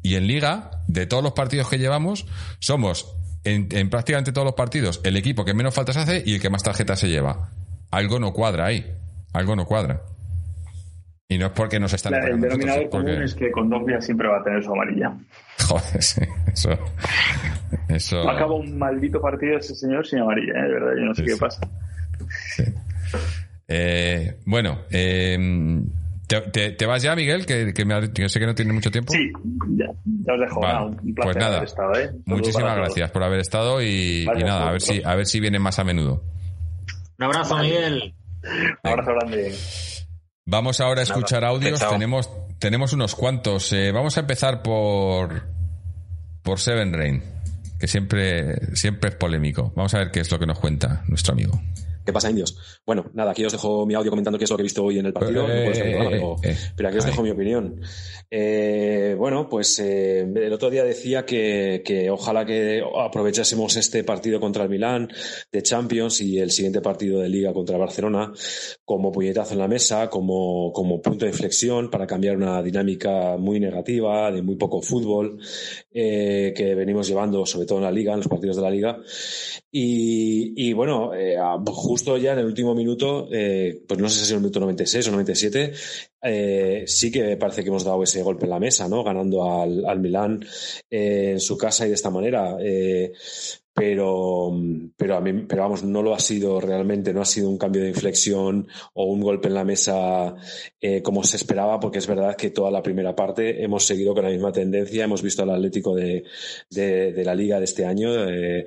Y 0.02 0.16
en 0.16 0.28
Liga, 0.28 0.72
de 0.88 1.06
todos 1.06 1.22
los 1.22 1.34
partidos 1.34 1.68
que 1.68 1.78
llevamos, 1.78 2.26
somos 2.60 3.17
en, 3.54 3.68
en 3.72 3.90
prácticamente 3.90 4.32
todos 4.32 4.46
los 4.46 4.54
partidos 4.56 5.02
el 5.04 5.16
equipo 5.18 5.44
que 5.46 5.54
menos 5.54 5.74
faltas 5.74 5.98
hace 5.98 6.24
y 6.26 6.36
el 6.36 6.42
que 6.42 6.50
más 6.50 6.64
tarjetas 6.64 7.00
se 7.00 7.08
lleva. 7.10 7.50
Algo 7.92 8.20
no 8.20 8.34
cuadra 8.34 8.66
ahí. 8.66 8.86
Algo 9.34 9.56
no 9.56 9.66
cuadra. 9.66 10.02
Y 11.30 11.38
no 11.38 11.48
es 11.48 11.52
porque 11.52 11.80
nos 11.80 11.92
están 11.94 12.14
La- 12.14 12.20
el 12.20 12.24
nosotros, 12.40 12.52
denominador 12.52 12.90
porque- 12.90 13.08
común 13.12 13.24
es 13.24 13.36
que 13.36 13.52
Condovia 13.52 14.00
siempre 14.02 14.28
va 14.30 14.40
a 14.40 14.44
tener 14.44 14.64
su 14.64 14.72
amarilla. 14.72 15.14
Joder, 15.68 16.02
sí, 16.04 16.22
eso. 16.54 16.70
Eso. 17.90 18.30
Acaba 18.30 18.56
un 18.56 18.78
maldito 18.78 19.20
partido 19.22 19.58
ese 19.58 19.76
señor 19.76 20.08
sin 20.08 20.20
amarilla, 20.20 20.54
¿eh? 20.54 20.64
de 20.64 20.74
verdad, 20.74 20.92
yo 20.98 21.06
no 21.06 21.14
sé 21.16 21.22
Sí, 21.24 21.28
qué 21.28 21.34
sí. 21.34 21.40
pasa. 21.40 21.62
sí. 22.56 22.64
Eh, 23.68 24.38
bueno, 24.46 24.80
eh, 24.90 25.38
¿te, 26.28 26.42
te- 26.42 26.72
te 26.72 26.86
vas 26.86 27.02
ya, 27.02 27.16
Miguel? 27.16 27.46
Que, 27.46 27.74
que, 27.74 27.86
me 27.86 27.94
ha- 27.96 28.02
que 28.14 28.28
sé 28.30 28.40
que 28.40 28.46
no 28.46 28.54
tiene 28.56 28.74
mucho 28.74 28.92
tiempo. 28.92 29.14
Sí, 29.14 29.32
ya, 29.78 29.86
ya 30.26 30.34
os 30.34 30.40
dejo. 30.40 30.60
Vale, 30.62 30.74
Nada, 30.74 30.86
un 30.86 31.16
placer 31.16 31.34
pues 31.34 31.36
nada. 31.38 31.56
haber 31.58 31.68
estado, 31.70 31.94
¿eh? 31.96 32.12
Muchísimas 32.26 32.76
gracias 32.76 33.12
por 33.12 33.24
haber 33.24 33.40
estado 33.40 33.82
y, 33.82 34.26
nada, 34.46 34.68
a 34.70 34.72
ver 34.72 34.82
si 34.82 35.02
a 35.04 35.16
ver 35.16 35.26
si 35.26 35.40
vienen 35.40 35.62
más 35.62 35.80
a 35.80 35.84
menudo. 35.84 36.24
Un 37.20 37.26
abrazo, 37.26 37.58
Miguel. 37.58 38.14
Un 38.84 38.90
abrazo 38.92 39.12
grande. 39.14 39.56
Vamos 40.46 40.80
ahora 40.80 41.02
a 41.02 41.04
escuchar 41.04 41.44
audios. 41.44 41.80
chao. 41.80 41.92
Tenemos, 41.92 42.30
tenemos 42.60 42.94
unos 42.94 43.16
cuantos. 43.16 43.74
Eh, 43.74 43.92
vamos 43.92 44.16
a 44.18 44.22
empezar 44.22 44.62
por 44.62 45.44
por 46.44 46.60
Seven 46.60 46.94
Rain, 46.94 47.22
que 47.80 47.88
siempre, 47.88 48.74
siempre 48.76 49.10
es 49.10 49.16
polémico. 49.18 49.74
Vamos 49.76 49.94
a 49.96 49.98
ver 50.00 50.12
qué 50.12 50.22
es 50.22 50.32
lo 50.32 50.40
que 50.40 50.46
nos 50.46 50.60
cuenta 50.60 51.04
nuestro 51.08 51.34
amigo. 51.34 51.60
¿Qué 52.08 52.14
pasa, 52.14 52.30
indios? 52.30 52.58
Bueno, 52.86 53.12
nada, 53.16 53.32
aquí 53.32 53.44
os 53.44 53.52
dejo 53.52 53.86
mi 53.86 53.94
audio 53.94 54.10
comentando 54.10 54.38
qué 54.38 54.46
es 54.46 54.50
lo 54.50 54.56
que 54.56 54.62
he 54.62 54.64
visto 54.64 54.82
hoy 54.82 54.98
en 54.98 55.08
el 55.08 55.12
partido. 55.12 55.46
Eh, 55.46 55.66
No 55.66 55.72
eh, 55.74 56.08
pero, 56.10 56.36
eh, 56.42 56.58
pero 56.74 56.88
aquí 56.88 57.00
os 57.00 57.06
dejo 57.06 57.22
mi 57.22 57.32
opinión. 57.32 57.82
Bueno, 59.18 59.50
pues 59.50 59.78
el 59.80 60.54
otro 60.54 60.70
día 60.70 60.86
decía 60.86 61.26
que, 61.26 61.82
que 61.84 62.10
ojalá 62.10 62.46
que 62.46 62.82
aprovechásemos 62.98 63.76
este 63.76 64.06
partido 64.06 64.40
contra 64.40 64.64
el 64.64 64.70
Milán 64.70 65.10
de 65.52 65.62
Champions 65.62 66.22
y 66.22 66.40
el 66.40 66.52
siguiente 66.52 66.80
partido 66.80 67.20
de 67.20 67.28
Liga 67.28 67.52
contra 67.52 67.76
el 67.76 67.82
Barcelona 67.82 68.32
como 68.88 69.12
puñetazo 69.12 69.52
en 69.52 69.60
la 69.60 69.68
mesa, 69.68 70.10
como, 70.10 70.72
como 70.72 71.02
punto 71.02 71.26
de 71.26 71.32
inflexión 71.32 71.92
para 71.92 72.08
cambiar 72.08 72.38
una 72.38 72.64
dinámica 72.64 73.36
muy 73.36 73.60
negativa, 73.60 74.32
de 74.32 74.42
muy 74.42 74.56
poco 74.56 74.82
fútbol, 74.82 75.42
eh, 75.92 76.54
que 76.56 76.74
venimos 76.74 77.06
llevando, 77.06 77.46
sobre 77.46 77.68
todo 77.68 77.80
en 77.80 77.84
la 77.84 77.92
Liga, 77.92 78.14
en 78.14 78.20
los 78.20 78.30
partidos 78.30 78.56
de 78.56 78.62
la 78.62 78.70
Liga. 78.70 78.98
Y, 79.70 80.54
y 80.56 80.72
bueno, 80.72 81.14
eh, 81.14 81.36
justo 81.66 82.16
ya 82.16 82.32
en 82.32 82.40
el 82.40 82.46
último 82.46 82.74
minuto, 82.74 83.28
eh, 83.30 83.84
pues 83.86 84.00
no 84.00 84.08
sé 84.08 84.20
si 84.20 84.26
sido 84.28 84.38
el 84.38 84.44
minuto 84.44 84.62
96 84.62 85.06
o 85.10 85.12
97, 85.12 85.74
eh, 86.22 86.84
sí 86.88 87.12
que 87.12 87.36
parece 87.36 87.64
que 87.64 87.70
hemos 87.70 87.84
dado 87.84 88.02
ese 88.04 88.24
golpe 88.24 88.46
en 88.46 88.52
la 88.52 88.60
mesa, 88.60 88.88
¿no? 88.88 89.04
Ganando 89.04 89.52
al, 89.52 89.84
al 89.86 90.00
Milán 90.00 90.46
en 90.90 91.42
su 91.42 91.58
casa 91.58 91.86
y 91.86 91.90
de 91.90 91.96
esta 91.96 92.10
manera. 92.10 92.56
Pero, 93.78 94.52
pero 94.98 95.18
a 95.18 95.22
mí, 95.22 95.46
pero 95.48 95.62
vamos, 95.62 95.84
no 95.84 96.02
lo 96.02 96.16
ha 96.16 96.20
sido 96.20 96.60
realmente, 96.60 97.14
no 97.14 97.22
ha 97.22 97.26
sido 97.26 97.48
un 97.48 97.60
cambio 97.60 97.84
de 97.84 97.90
inflexión 97.90 98.68
o 98.96 99.06
un 99.06 99.22
golpe 99.22 99.50
en 99.50 99.54
la 99.54 99.64
mesa 99.64 100.34
eh, 100.82 101.04
como 101.04 101.24
se 101.24 101.38
esperaba, 101.38 101.80
porque 101.80 102.00
es 102.00 102.08
verdad 102.08 102.36
que 102.36 102.50
toda 102.50 102.72
la 102.72 102.82
primera 102.82 103.16
parte 103.16 103.64
hemos 103.64 103.86
seguido 103.86 104.16
con 104.16 104.24
la 104.24 104.32
misma 104.32 104.52
tendencia, 104.52 105.04
hemos 105.04 105.22
visto 105.22 105.44
al 105.44 105.52
Atlético 105.52 105.94
de, 105.94 106.24
de, 106.72 107.24
la 107.24 107.36
Liga 107.36 107.60
de 107.60 107.66
este 107.66 107.86
año, 107.86 108.28
eh, 108.28 108.66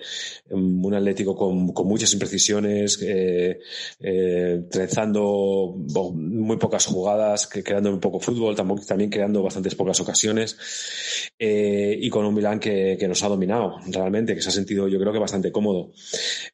un 0.50 0.94
Atlético 0.94 1.34
con, 1.34 1.72
con 1.72 1.88
muchas 1.88 2.12
imprecisiones, 2.12 3.00
eh, 3.02 3.58
trenzando 4.70 5.74
muy 6.14 6.56
pocas 6.56 6.86
jugadas, 6.86 7.48
creando 7.48 7.90
muy 7.90 7.98
poco 7.98 8.20
fútbol, 8.20 8.54
también 8.54 9.11
creando 9.11 9.42
bastantes 9.42 9.74
pocas 9.74 9.98
ocasiones, 9.98 10.56
y 11.36 12.08
con 12.11 12.24
un 12.26 12.34
Milán 12.34 12.61
que, 12.61 12.96
que 12.96 13.08
nos 13.08 13.24
ha 13.24 13.28
dominado 13.28 13.74
realmente, 13.88 14.36
que 14.36 14.40
se 14.42 14.50
ha 14.50 14.52
sentido 14.52 14.86
yo 14.86 14.99
creo 15.01 15.12
que 15.12 15.18
bastante 15.18 15.51
cómodo. 15.51 15.92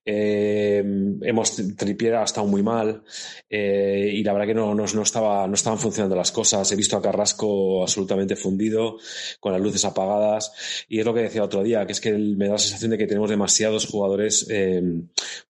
Eh, 0.05 0.83
hemos 1.23 1.57
Tripiera 1.77 2.21
ha 2.23 2.25
estado 2.25 2.47
muy 2.47 2.63
mal 2.63 3.03
eh, 3.51 4.11
y 4.15 4.23
la 4.23 4.33
verdad 4.33 4.47
que 4.47 4.55
no, 4.55 4.75
no, 4.75 4.85
no 4.87 5.03
estaba, 5.03 5.47
no 5.47 5.55
estaban 5.55 5.79
funcionando 5.79 6.17
las 6.17 6.33
cosas. 6.33 6.71
He 6.73 6.77
visto 6.77 6.97
a 6.97 7.03
Carrasco 7.03 7.83
absolutamente 7.83 8.37
fundido, 8.37 8.99
con 9.41 9.53
las 9.53 9.61
luces 9.61 9.85
apagadas 9.85 10.53
y 10.89 11.01
es 11.01 11.05
lo 11.07 11.15
que 11.15 11.23
decía 11.23 11.43
otro 11.45 11.63
día, 11.63 11.87
que 11.87 11.93
es 11.93 12.01
que 12.01 12.13
me 12.13 12.47
da 12.47 12.53
la 12.53 12.59
sensación 12.59 12.91
de 12.93 12.99
que 12.99 13.07
tenemos 13.07 13.31
demasiados 13.31 13.87
jugadores 13.87 14.47
eh, 14.51 14.83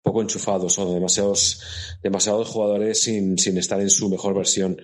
poco 0.03 0.23
enchufados 0.23 0.79
o 0.79 0.95
demasiados, 0.95 1.61
demasiados 2.03 2.49
jugadores 2.49 3.01
sin, 3.03 3.39
sin 3.39 3.59
estar 3.59 3.81
en 3.81 3.91
su 3.91 4.09
mejor 4.09 4.35
versión. 4.35 4.81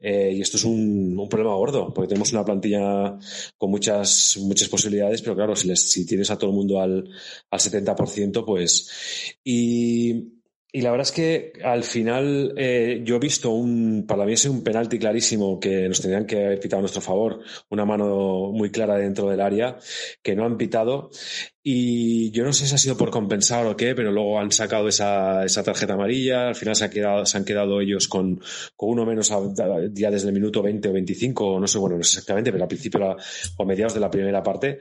Eh, 0.00 0.32
y 0.36 0.40
esto 0.40 0.56
es 0.56 0.64
un, 0.64 1.18
un 1.18 1.28
problema 1.28 1.54
gordo, 1.54 1.92
porque 1.92 2.08
tenemos 2.08 2.32
una 2.32 2.44
plantilla 2.44 3.18
con 3.56 3.70
muchas, 3.70 4.38
muchas 4.40 4.68
posibilidades, 4.68 5.22
pero 5.22 5.34
claro, 5.34 5.56
si, 5.56 5.68
les- 5.68 5.90
si 5.90 6.06
tienes 6.06 6.30
a 6.30 6.38
todo 6.38 6.50
el 6.50 6.56
mundo 6.56 6.80
al 6.80 7.08
70%, 7.58 8.44
pues... 8.44 9.34
Y, 9.44 10.32
y 10.72 10.82
la 10.82 10.90
verdad 10.90 11.06
es 11.06 11.12
que 11.12 11.52
al 11.64 11.84
final 11.84 12.52
eh, 12.58 13.00
yo 13.02 13.16
he 13.16 13.18
visto 13.18 13.50
un, 13.50 14.04
para 14.06 14.26
mí 14.26 14.34
es 14.34 14.44
un 14.44 14.62
penalti 14.62 14.98
clarísimo 14.98 15.58
que 15.58 15.88
nos 15.88 16.02
tendrían 16.02 16.26
que 16.26 16.44
haber 16.44 16.60
pitado 16.60 16.80
a 16.80 16.82
nuestro 16.82 17.00
favor, 17.00 17.40
una 17.70 17.86
mano 17.86 18.50
muy 18.52 18.70
clara 18.70 18.96
dentro 18.98 19.30
del 19.30 19.40
área 19.40 19.78
que 20.22 20.34
no 20.36 20.44
han 20.44 20.58
pitado 20.58 21.08
y 21.62 22.30
yo 22.32 22.44
no 22.44 22.52
sé 22.52 22.66
si 22.66 22.74
ha 22.74 22.78
sido 22.78 22.96
por 22.96 23.10
compensar 23.10 23.64
o 23.66 23.74
qué, 23.74 23.94
pero 23.94 24.12
luego 24.12 24.38
han 24.38 24.52
sacado 24.52 24.86
esa, 24.88 25.46
esa 25.46 25.62
tarjeta 25.62 25.94
amarilla, 25.94 26.48
al 26.48 26.54
final 26.56 26.76
se, 26.76 26.84
ha 26.84 26.90
quedado, 26.90 27.24
se 27.24 27.38
han 27.38 27.46
quedado 27.46 27.80
ellos 27.80 28.06
con, 28.06 28.38
con 28.76 28.90
uno 28.90 29.06
menos 29.06 29.30
a- 29.32 29.40
ya 29.94 30.10
desde 30.10 30.28
el 30.28 30.34
minuto 30.34 30.62
20 30.62 30.90
o 30.90 30.92
25, 30.92 31.58
no 31.58 31.66
sé, 31.66 31.78
bueno, 31.78 31.96
no 31.96 32.02
sé 32.04 32.18
exactamente, 32.18 32.52
pero 32.52 32.64
al 32.64 32.68
principio 32.68 33.00
la- 33.00 33.16
o 33.56 33.64
mediados 33.64 33.94
de 33.94 34.00
la 34.00 34.10
primera 34.10 34.42
parte 34.42 34.78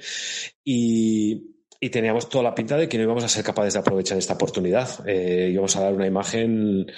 y, 0.64 1.55
y 1.80 1.90
teníamos 1.90 2.30
toda 2.30 2.44
la 2.44 2.56
pinta 2.56 2.78
de 2.78 2.88
que 2.88 2.98
no 2.98 3.04
íbamos 3.04 3.24
a 3.24 3.28
ser 3.28 3.44
capaces 3.44 3.74
de 3.74 3.80
aprovechar 3.80 4.18
esta 4.18 4.34
oportunidad. 4.34 4.90
Eh, 5.08 5.50
íbamos 5.52 5.76
a 5.76 5.82
dar 5.82 5.94
una 5.94 6.08
imagen 6.08 6.92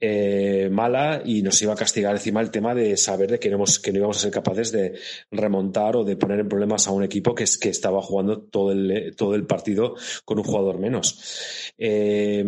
eh, 0.00 0.68
mala 0.70 1.22
y 1.24 1.42
nos 1.42 1.60
iba 1.62 1.72
a 1.72 1.76
castigar 1.76 2.14
encima 2.14 2.40
el 2.40 2.50
tema 2.50 2.74
de 2.74 2.96
saber 2.96 3.30
de 3.30 3.38
que 3.38 3.50
no, 3.50 3.64
que 3.82 3.92
no 3.92 3.98
íbamos 3.98 4.18
a 4.18 4.20
ser 4.20 4.30
capaces 4.30 4.72
de 4.72 4.94
remontar 5.30 5.96
o 5.96 6.04
de 6.04 6.16
poner 6.16 6.40
en 6.40 6.48
problemas 6.48 6.86
a 6.86 6.92
un 6.92 7.02
equipo 7.02 7.34
que, 7.34 7.44
es, 7.44 7.58
que 7.58 7.68
estaba 7.68 8.00
jugando 8.02 8.40
todo 8.40 8.72
el, 8.72 9.14
todo 9.16 9.34
el 9.34 9.46
partido 9.46 9.94
con 10.24 10.38
un 10.38 10.44
jugador 10.44 10.78
menos. 10.78 11.72
Eh, 11.76 12.44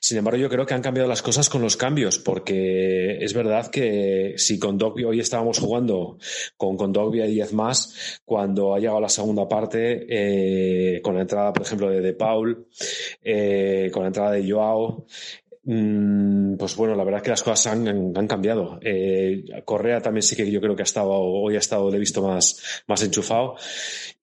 sin 0.00 0.18
embargo, 0.18 0.38
yo 0.38 0.48
creo 0.48 0.66
que 0.66 0.74
han 0.74 0.82
cambiado 0.82 1.08
las 1.08 1.22
cosas 1.22 1.48
con 1.48 1.62
los 1.62 1.76
cambios, 1.76 2.18
porque 2.18 3.18
es 3.22 3.34
verdad 3.34 3.70
que 3.70 4.34
si 4.36 4.58
con 4.58 4.78
Dogbia 4.78 5.08
hoy 5.08 5.20
estábamos 5.20 5.58
jugando 5.58 6.18
con 6.56 6.76
Condogbia 6.76 7.26
y 7.26 7.34
10 7.34 7.52
más, 7.52 8.20
cuando 8.24 8.74
ha 8.74 8.78
llegado 8.78 9.00
la 9.00 9.08
segunda 9.08 9.48
parte, 9.48 10.06
eh, 10.08 10.89
con 11.02 11.14
la 11.14 11.22
entrada, 11.22 11.52
por 11.52 11.62
ejemplo, 11.62 11.88
de 11.90 12.12
Paul, 12.14 12.66
eh, 13.22 13.90
con 13.92 14.02
la 14.02 14.08
entrada 14.08 14.32
de 14.32 14.50
Joao, 14.50 15.06
mm, 15.64 16.54
pues 16.56 16.74
bueno, 16.76 16.94
la 16.94 17.04
verdad 17.04 17.18
es 17.18 17.24
que 17.24 17.30
las 17.30 17.42
cosas 17.42 17.66
han, 17.72 17.86
han- 17.86 18.12
han 18.16 18.26
cambiado. 18.26 18.78
Eh, 18.82 19.44
Correa 19.64 20.00
también 20.00 20.22
sí 20.22 20.34
que 20.36 20.50
yo 20.50 20.60
creo 20.60 20.74
que 20.74 20.82
ha 20.82 20.84
estado, 20.84 21.10
hoy 21.10 21.54
ha 21.56 21.58
estado, 21.58 21.90
le 21.90 21.96
he 21.96 22.00
visto 22.00 22.22
más, 22.22 22.82
más 22.86 23.02
enchufado. 23.02 23.56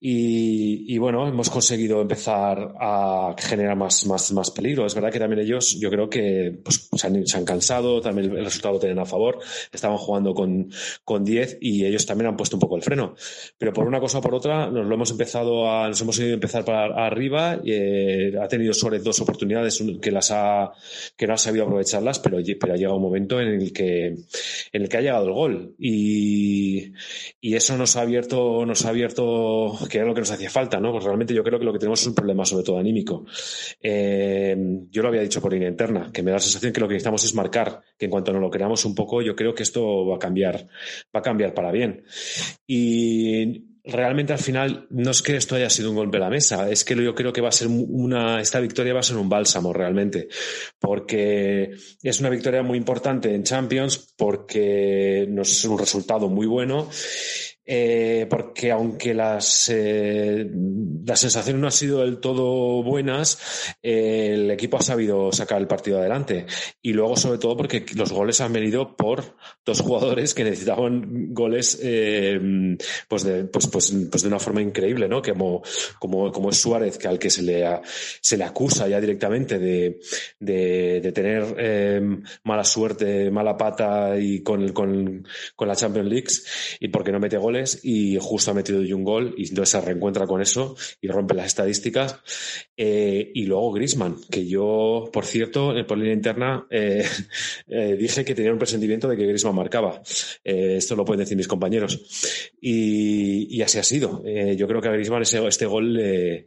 Y, 0.00 0.96
bueno, 0.98 1.26
hemos 1.26 1.50
conseguido 1.50 2.00
empezar 2.00 2.72
a 2.80 3.34
generar 3.36 3.76
más, 3.76 4.06
más, 4.06 4.30
más 4.32 4.50
peligro. 4.52 4.86
Es 4.86 4.94
verdad 4.94 5.10
que 5.10 5.18
también 5.18 5.40
ellos, 5.40 5.76
yo 5.80 5.90
creo 5.90 6.08
que 6.08 6.56
pues, 6.62 6.88
se, 6.94 7.06
han, 7.06 7.26
se 7.26 7.36
han 7.36 7.44
cansado, 7.44 8.00
también 8.00 8.30
el 8.36 8.44
resultado 8.44 8.74
lo 8.74 8.80
tienen 8.80 9.00
a 9.00 9.04
favor. 9.04 9.40
Estaban 9.72 9.96
jugando 9.96 10.34
con, 10.34 10.70
con 11.04 11.24
10 11.24 11.58
y 11.60 11.84
ellos 11.84 12.06
también 12.06 12.28
han 12.28 12.36
puesto 12.36 12.54
un 12.56 12.60
poco 12.60 12.76
el 12.76 12.82
freno. 12.82 13.16
Pero 13.58 13.72
por 13.72 13.88
una 13.88 13.98
cosa 13.98 14.18
o 14.18 14.20
por 14.20 14.34
otra, 14.36 14.70
nos 14.70 14.86
lo 14.86 14.94
hemos 14.94 15.10
empezado 15.10 15.68
a, 15.68 15.88
nos 15.88 16.00
hemos 16.00 16.16
ido 16.20 16.28
a 16.30 16.34
empezar 16.34 16.64
para 16.64 17.06
arriba. 17.06 17.60
eh, 17.64 18.32
ha 18.40 18.46
tenido 18.46 18.72
Suárez 18.74 19.02
dos 19.02 19.20
oportunidades 19.20 19.80
un- 19.80 20.00
que 20.00 20.12
las 20.12 20.30
ha, 20.30 20.70
que 21.16 21.26
no 21.26 21.34
ha 21.34 21.38
sabido 21.38 21.64
aprovecharlas, 21.64 22.20
pero, 22.20 22.38
pero 22.60 22.72
ha 22.74 22.76
llegado 22.76 22.96
un 22.96 23.02
momento 23.02 23.40
en 23.40 23.48
el 23.48 23.72
que, 23.72 24.06
en 24.06 24.82
el 24.82 24.88
que 24.88 24.96
ha 24.96 25.00
llegado 25.00 25.26
el 25.26 25.32
gol. 25.32 25.74
Y, 25.76 26.92
y 27.40 27.54
eso 27.56 27.76
nos 27.76 27.96
ha 27.96 28.02
abierto, 28.02 28.64
nos 28.64 28.84
ha 28.84 28.90
abierto, 28.90 29.76
que 29.88 29.98
era 29.98 30.06
lo 30.06 30.14
que 30.14 30.20
nos 30.20 30.30
hacía 30.30 30.50
falta, 30.50 30.78
¿no? 30.80 30.92
Pues 30.92 31.04
realmente 31.04 31.34
yo 31.34 31.42
creo 31.42 31.58
que 31.58 31.64
lo 31.64 31.72
que 31.72 31.78
tenemos 31.78 32.00
es 32.00 32.06
un 32.06 32.14
problema 32.14 32.44
sobre 32.44 32.64
todo 32.64 32.78
anímico. 32.78 33.24
Eh, 33.82 34.56
yo 34.90 35.02
lo 35.02 35.08
había 35.08 35.22
dicho 35.22 35.40
por 35.40 35.52
línea 35.52 35.68
interna, 35.68 36.10
que 36.12 36.22
me 36.22 36.30
da 36.30 36.36
la 36.36 36.42
sensación 36.42 36.72
que 36.72 36.80
lo 36.80 36.88
que 36.88 36.94
necesitamos 36.94 37.24
es 37.24 37.34
marcar, 37.34 37.80
que 37.98 38.06
en 38.06 38.10
cuanto 38.10 38.32
nos 38.32 38.42
lo 38.42 38.50
creamos 38.50 38.84
un 38.84 38.94
poco, 38.94 39.22
yo 39.22 39.34
creo 39.34 39.54
que 39.54 39.62
esto 39.62 40.06
va 40.06 40.16
a 40.16 40.18
cambiar, 40.18 40.66
va 41.14 41.20
a 41.20 41.22
cambiar 41.22 41.54
para 41.54 41.72
bien. 41.72 42.04
Y 42.66 43.68
realmente 43.88 44.34
al 44.34 44.38
final 44.38 44.86
no 44.90 45.10
es 45.10 45.22
que 45.22 45.36
esto 45.36 45.56
haya 45.56 45.70
sido 45.70 45.90
un 45.90 45.96
golpe 45.96 46.18
a 46.18 46.20
la 46.20 46.30
mesa, 46.30 46.70
es 46.70 46.84
que 46.84 46.94
yo 46.94 47.14
creo 47.14 47.32
que 47.32 47.40
va 47.40 47.48
a 47.48 47.52
ser 47.52 47.68
una, 47.68 48.40
esta 48.40 48.60
victoria 48.60 48.92
va 48.92 49.00
a 49.00 49.04
ser 49.04 49.16
un 49.16 49.28
bálsamo 49.28 49.72
realmente, 49.72 50.28
porque 50.78 51.72
es 52.02 52.20
una 52.20 52.28
victoria 52.28 52.62
muy 52.62 52.76
importante 52.76 53.34
en 53.34 53.44
Champions, 53.44 54.14
porque 54.16 55.26
nos 55.28 55.50
es 55.50 55.64
un 55.64 55.78
resultado 55.78 56.28
muy 56.28 56.46
bueno 56.46 56.88
eh, 57.70 58.26
porque 58.30 58.70
aunque 58.70 59.12
las, 59.12 59.68
eh, 59.68 60.50
las 61.04 61.20
sensaciones 61.20 61.60
no 61.60 61.66
han 61.66 61.72
sido 61.72 61.98
del 62.00 62.18
todo 62.18 62.82
buenas, 62.82 63.76
eh, 63.82 64.30
el 64.32 64.50
equipo 64.50 64.78
ha 64.78 64.82
sabido 64.82 65.30
sacar 65.32 65.60
el 65.60 65.66
partido 65.66 65.98
adelante. 65.98 66.46
Y 66.80 66.94
luego, 66.94 67.18
sobre 67.18 67.36
todo, 67.36 67.58
porque 67.58 67.84
los 67.94 68.10
goles 68.10 68.40
han 68.40 68.54
venido 68.54 68.96
por 68.96 69.36
dos 69.66 69.82
jugadores 69.82 70.32
que 70.32 70.44
necesitaban 70.44 71.34
goles 71.34 71.78
eh, 71.82 72.40
pues, 73.06 73.24
de, 73.24 73.44
pues, 73.44 73.66
pues, 73.66 73.94
pues, 74.10 74.22
de 74.22 74.28
una 74.28 74.38
forma 74.38 74.62
increíble, 74.62 75.06
¿no? 75.06 75.20
Como, 75.20 75.62
como, 75.98 76.32
como 76.32 76.48
es 76.48 76.56
Suárez, 76.56 76.96
que 76.96 77.08
al 77.08 77.18
que 77.18 77.28
se 77.28 77.42
le, 77.42 77.66
se 78.22 78.38
le 78.38 78.44
acusa 78.44 78.88
ya 78.88 78.98
directamente 78.98 79.58
de, 79.58 80.00
de, 80.40 81.02
de 81.02 81.12
tener 81.12 82.22
mala 82.44 82.64
suerte, 82.64 83.30
mala 83.30 83.58
pata 83.58 84.18
y 84.18 84.42
con, 84.42 84.72
con, 84.72 85.26
con 85.54 85.68
la 85.68 85.76
Champions 85.76 86.08
League 86.08 86.28
y 86.80 86.88
porque 86.88 87.12
no 87.12 87.20
mete 87.20 87.36
goles 87.36 87.57
y 87.82 88.18
justo 88.20 88.50
ha 88.50 88.54
metido 88.54 88.80
un 88.80 89.04
gol 89.04 89.34
y 89.36 89.48
entonces 89.48 89.70
se 89.70 89.80
reencuentra 89.80 90.26
con 90.26 90.40
eso 90.40 90.76
y 91.00 91.08
rompe 91.08 91.34
las 91.34 91.46
estadísticas. 91.46 92.20
Eh, 92.76 93.32
y 93.34 93.44
luego 93.44 93.72
Grisman, 93.72 94.16
que 94.30 94.46
yo, 94.46 95.10
por 95.12 95.24
cierto, 95.24 95.74
por 95.86 95.98
línea 95.98 96.14
interna 96.14 96.66
eh, 96.70 97.04
eh, 97.68 97.96
dije 97.98 98.24
que 98.24 98.34
tenía 98.34 98.52
un 98.52 98.58
presentimiento 98.58 99.08
de 99.08 99.16
que 99.16 99.26
Grisman 99.26 99.54
marcaba. 99.54 100.00
esto 100.44 100.96
lo 100.96 101.04
pueden 101.04 101.20
decir 101.20 101.36
mis 101.36 101.48
compañeros. 101.48 102.48
Y, 102.60 103.60
así 103.62 103.78
ha 103.78 103.82
sido. 103.82 104.22
yo 104.56 104.68
creo 104.68 104.80
que 104.80 104.88
a 104.88 104.92
Grisman 104.92 105.22
este 105.22 105.66
gol 105.66 105.94
le, 105.94 106.46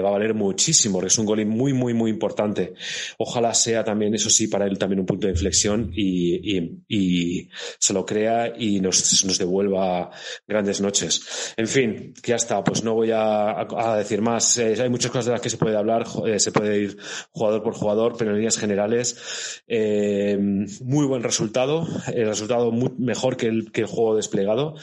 va 0.00 0.08
a 0.08 0.12
valer 0.12 0.34
muchísimo, 0.34 0.94
porque 0.94 1.08
es 1.08 1.18
un 1.18 1.26
gol 1.26 1.44
muy, 1.46 1.72
muy, 1.72 1.94
muy 1.94 2.10
importante. 2.10 2.74
Ojalá 3.18 3.52
sea 3.54 3.82
también, 3.84 4.14
eso 4.14 4.30
sí, 4.30 4.46
para 4.46 4.66
él 4.66 4.78
también 4.78 5.00
un 5.00 5.06
punto 5.06 5.26
de 5.26 5.32
inflexión 5.32 5.92
y, 5.94 7.48
se 7.78 7.92
lo 7.92 8.06
crea 8.06 8.52
y 8.56 8.80
nos 8.80 9.38
devuelva 9.38 10.10
grandes 10.52 10.80
noches. 10.80 11.54
En 11.56 11.66
fin, 11.66 12.14
ya 12.24 12.36
está, 12.36 12.62
pues 12.62 12.84
no 12.84 12.94
voy 12.94 13.10
a, 13.12 13.66
decir 13.96 14.20
más. 14.20 14.58
Eh, 14.58 14.76
hay 14.80 14.88
muchas 14.88 15.10
cosas 15.10 15.26
de 15.26 15.32
las 15.32 15.40
que 15.40 15.50
se 15.50 15.56
puede 15.56 15.76
hablar, 15.76 16.04
eh, 16.26 16.38
se 16.38 16.52
puede 16.52 16.78
ir 16.78 16.96
jugador 17.30 17.62
por 17.62 17.74
jugador, 17.74 18.14
pero 18.16 18.30
en 18.30 18.36
líneas 18.36 18.58
generales, 18.58 19.62
eh, 19.66 20.36
muy 20.38 21.06
buen 21.06 21.22
resultado, 21.22 21.86
el 22.12 22.26
resultado 22.26 22.70
mejor 22.98 23.36
que 23.36 23.46
el, 23.46 23.70
juego 23.86 24.16
desplegado, 24.16 24.74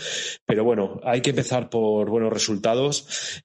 pero 0.45 0.63
bueno, 0.63 0.99
hay 1.03 1.21
que 1.21 1.29
empezar 1.29 1.69
por 1.69 2.09
buenos 2.09 2.33
resultados 2.33 3.41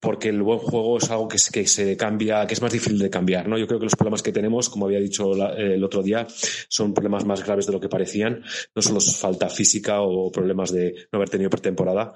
porque 0.00 0.28
el 0.28 0.42
buen 0.42 0.58
juego 0.58 0.98
es 0.98 1.10
algo 1.10 1.28
que, 1.28 1.38
que, 1.50 1.66
se 1.66 1.96
cambia, 1.96 2.46
que 2.46 2.52
es 2.52 2.60
más 2.60 2.72
difícil 2.72 2.98
de 2.98 3.08
cambiar, 3.08 3.48
¿no? 3.48 3.56
Yo 3.56 3.66
creo 3.66 3.78
que 3.78 3.86
los 3.86 3.96
problemas 3.96 4.22
que 4.22 4.32
tenemos, 4.32 4.68
como 4.68 4.84
había 4.84 5.00
dicho 5.00 5.32
el 5.56 5.82
otro 5.82 6.02
día, 6.02 6.26
son 6.68 6.92
problemas 6.92 7.24
más 7.24 7.42
graves 7.42 7.66
de 7.66 7.72
lo 7.72 7.80
que 7.80 7.88
parecían. 7.88 8.42
No 8.74 8.82
solo 8.82 9.00
falta 9.00 9.48
física 9.48 10.02
o 10.02 10.30
problemas 10.30 10.72
de 10.72 10.93
no 11.12 11.16
haber 11.16 11.30
tenido 11.30 11.50
pretemporada. 11.50 12.14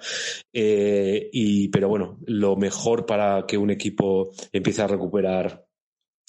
Eh, 0.53 1.29
y, 1.33 1.69
pero 1.69 1.89
bueno, 1.89 2.19
lo 2.27 2.57
mejor 2.57 3.07
para 3.07 3.47
que 3.47 3.59
un 3.59 3.71
equipo 3.71 4.33
empiece 4.53 4.83
a 4.83 4.87
recuperar 4.87 5.65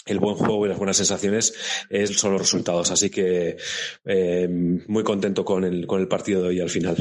el 0.05 0.19
buen 0.19 0.35
juego 0.35 0.65
y 0.65 0.69
las 0.69 0.77
buenas 0.77 0.97
sensaciones 0.97 1.53
es, 1.89 2.17
son 2.17 2.31
los 2.33 2.41
resultados. 2.41 2.91
Así 2.91 3.09
que 3.09 3.57
eh, 4.05 4.47
muy 4.49 5.03
contento 5.03 5.45
con 5.45 5.63
el, 5.63 5.85
con 5.85 6.01
el 6.01 6.07
partido 6.07 6.41
de 6.41 6.49
hoy 6.49 6.59
al 6.59 6.69
final. 6.69 6.95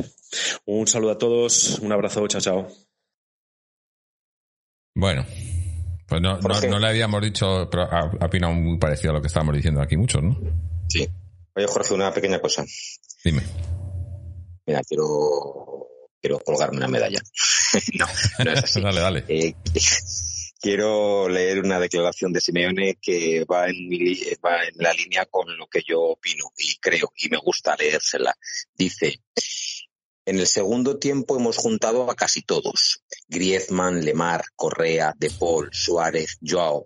Un 0.66 0.86
saludo 0.86 1.12
a 1.12 1.18
todos, 1.18 1.78
un 1.80 1.92
abrazo, 1.92 2.26
chao, 2.28 2.40
chao. 2.40 2.68
Bueno, 4.94 5.24
pues 6.08 6.20
no, 6.20 6.38
no, 6.38 6.78
le 6.78 6.88
habíamos 6.88 7.22
dicho, 7.22 7.68
pero 7.70 7.82
ha, 7.84 8.10
opinado 8.26 8.52
muy 8.54 8.78
parecido 8.78 9.10
a 9.10 9.14
lo 9.14 9.20
que 9.20 9.28
estábamos 9.28 9.54
diciendo 9.54 9.80
aquí 9.80 9.96
muchos, 9.96 10.22
¿no? 10.22 10.36
Sí. 10.88 11.08
Oye, 11.54 11.66
Jorge, 11.66 11.94
una 11.94 12.12
pequeña 12.12 12.40
cosa. 12.40 12.64
Dime. 13.24 13.42
Mira, 14.68 14.82
quiero, 14.86 15.88
quiero 16.20 16.38
colgarme 16.40 16.76
una 16.76 16.88
medalla. 16.88 17.20
no, 17.98 18.06
no 18.44 18.52
es 18.52 18.64
así. 18.64 18.80
dale, 18.82 19.00
dale. 19.00 19.24
Eh, 19.26 19.54
quiero 20.60 21.26
leer 21.26 21.60
una 21.60 21.80
declaración 21.80 22.34
de 22.34 22.42
Simeone 22.42 22.98
que 23.00 23.46
va 23.46 23.66
en, 23.70 23.88
va 24.44 24.64
en 24.64 24.74
la 24.76 24.92
línea 24.92 25.24
con 25.24 25.56
lo 25.56 25.66
que 25.68 25.80
yo 25.88 26.02
opino 26.02 26.52
y 26.58 26.76
creo, 26.80 27.10
y 27.16 27.30
me 27.30 27.38
gusta 27.38 27.76
leérsela. 27.76 28.36
Dice, 28.74 29.22
en 30.26 30.38
el 30.38 30.46
segundo 30.46 30.98
tiempo 30.98 31.38
hemos 31.38 31.56
juntado 31.56 32.10
a 32.10 32.14
casi 32.14 32.42
todos. 32.42 33.02
Griezmann, 33.26 34.04
Lemar, 34.04 34.44
Correa, 34.54 35.14
De 35.16 35.30
Paul, 35.30 35.70
Suárez, 35.72 36.36
Joao. 36.46 36.84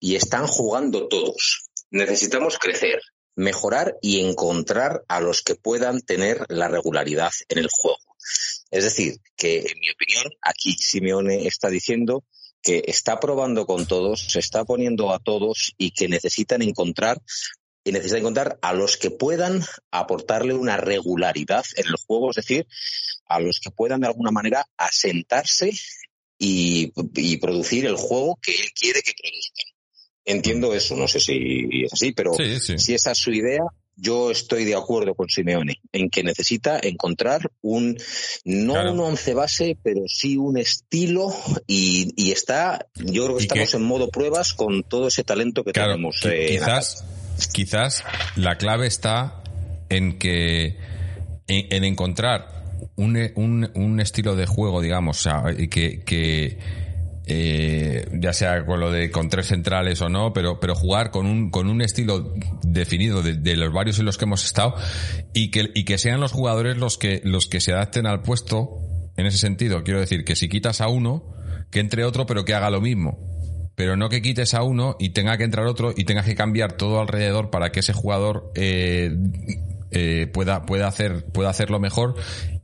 Y 0.00 0.14
están 0.14 0.46
jugando 0.46 1.08
todos. 1.08 1.68
Necesitamos 1.90 2.56
crecer, 2.58 3.02
mejorar 3.38 3.96
y 4.02 4.20
encontrar 4.20 5.04
a 5.06 5.20
los 5.20 5.42
que 5.42 5.54
puedan 5.54 6.00
tener 6.00 6.44
la 6.48 6.68
regularidad 6.68 7.30
en 7.48 7.58
el 7.58 7.68
juego. 7.70 7.98
Es 8.70 8.84
decir, 8.84 9.20
que 9.36 9.60
en 9.60 9.78
mi 9.78 9.90
opinión, 9.90 10.24
aquí 10.42 10.72
Simeone 10.72 11.46
está 11.46 11.70
diciendo 11.70 12.24
que 12.60 12.82
está 12.88 13.20
probando 13.20 13.64
con 13.64 13.86
todos, 13.86 14.26
se 14.28 14.40
está 14.40 14.64
poniendo 14.64 15.12
a 15.12 15.20
todos 15.20 15.72
y 15.78 15.92
que 15.92 16.08
necesitan 16.08 16.62
encontrar 16.62 17.22
y 17.84 17.92
necesita 17.92 18.18
encontrar 18.18 18.58
a 18.60 18.74
los 18.74 18.96
que 18.96 19.12
puedan 19.12 19.64
aportarle 19.92 20.54
una 20.54 20.76
regularidad 20.76 21.64
en 21.76 21.86
el 21.86 21.94
juego, 22.06 22.30
es 22.30 22.36
decir, 22.36 22.66
a 23.26 23.38
los 23.38 23.60
que 23.60 23.70
puedan 23.70 24.00
de 24.00 24.08
alguna 24.08 24.32
manera 24.32 24.66
asentarse 24.76 25.72
y, 26.36 26.88
producir 27.38 27.86
el 27.86 27.96
juego 27.96 28.36
que 28.42 28.52
él 28.56 28.72
quiere 28.74 29.00
que 29.02 29.14
produzcan. 29.14 29.77
Entiendo 30.28 30.74
eso, 30.74 30.94
no 30.94 31.08
sé 31.08 31.20
si 31.20 31.66
es 31.84 31.92
así, 31.92 32.12
pero 32.12 32.32
si 32.34 32.92
esa 32.92 33.12
es 33.12 33.18
su 33.18 33.32
idea, 33.32 33.62
yo 33.96 34.30
estoy 34.30 34.64
de 34.64 34.74
acuerdo 34.74 35.14
con 35.14 35.30
Simeone 35.30 35.80
en 35.90 36.10
que 36.10 36.22
necesita 36.22 36.78
encontrar 36.82 37.50
un, 37.62 37.96
no 38.44 38.74
un 38.74 39.00
once 39.00 39.32
base, 39.32 39.78
pero 39.82 40.02
sí 40.06 40.36
un 40.36 40.58
estilo 40.58 41.34
y, 41.66 42.30
está, 42.30 42.86
yo 42.94 43.24
creo 43.24 43.36
que 43.38 43.44
estamos 43.44 43.72
en 43.72 43.82
modo 43.82 44.10
pruebas 44.10 44.52
con 44.52 44.82
todo 44.82 45.08
ese 45.08 45.24
talento 45.24 45.64
que 45.64 45.72
tenemos. 45.72 46.20
Eh, 46.26 46.48
quizás, 46.50 47.04
quizás 47.54 48.04
la 48.36 48.58
clave 48.58 48.86
está 48.86 49.42
en 49.88 50.18
que 50.18 50.76
en, 51.46 51.84
encontrar 51.84 52.76
un, 52.96 53.16
un, 53.34 53.70
un, 53.74 54.00
estilo 54.00 54.36
de 54.36 54.44
juego, 54.44 54.82
digamos, 54.82 55.26
que, 55.70 56.04
que 56.04 56.58
eh, 57.28 58.06
ya 58.20 58.32
sea 58.32 58.64
con 58.64 58.80
lo 58.80 58.90
de 58.90 59.10
con 59.10 59.28
tres 59.28 59.46
centrales 59.48 60.00
o 60.00 60.08
no, 60.08 60.32
pero, 60.32 60.60
pero 60.60 60.74
jugar 60.74 61.10
con 61.10 61.26
un, 61.26 61.50
con 61.50 61.68
un 61.68 61.82
estilo 61.82 62.32
definido 62.62 63.22
de, 63.22 63.56
los 63.56 63.72
varios 63.72 63.98
en 63.98 64.06
los 64.06 64.16
que 64.16 64.24
hemos 64.24 64.44
estado 64.44 64.74
y 65.34 65.50
que, 65.50 65.70
y 65.74 65.84
que 65.84 65.98
sean 65.98 66.20
los 66.20 66.32
jugadores 66.32 66.78
los 66.78 66.96
que, 66.98 67.20
los 67.24 67.46
que 67.46 67.60
se 67.60 67.72
adapten 67.72 68.06
al 68.06 68.22
puesto 68.22 68.80
en 69.16 69.26
ese 69.26 69.38
sentido. 69.38 69.84
Quiero 69.84 70.00
decir 70.00 70.24
que 70.24 70.36
si 70.36 70.48
quitas 70.48 70.80
a 70.80 70.88
uno, 70.88 71.34
que 71.70 71.80
entre 71.80 72.04
otro, 72.04 72.26
pero 72.26 72.44
que 72.44 72.54
haga 72.54 72.70
lo 72.70 72.80
mismo 72.80 73.28
pero 73.74 73.96
no 73.96 74.08
que 74.08 74.20
quites 74.20 74.54
a 74.54 74.64
uno 74.64 74.96
y 74.98 75.10
tenga 75.10 75.38
que 75.38 75.44
entrar 75.44 75.64
otro 75.66 75.94
y 75.96 76.02
tengas 76.02 76.26
que 76.26 76.34
cambiar 76.34 76.72
todo 76.72 77.00
alrededor 77.00 77.50
para 77.50 77.70
que 77.70 77.78
ese 77.78 77.92
jugador 77.92 78.50
eh, 78.56 79.16
eh, 79.92 80.26
pueda, 80.26 80.66
pueda, 80.66 80.88
hacer, 80.88 81.24
pueda 81.26 81.50
hacerlo 81.50 81.78
mejor 81.78 82.16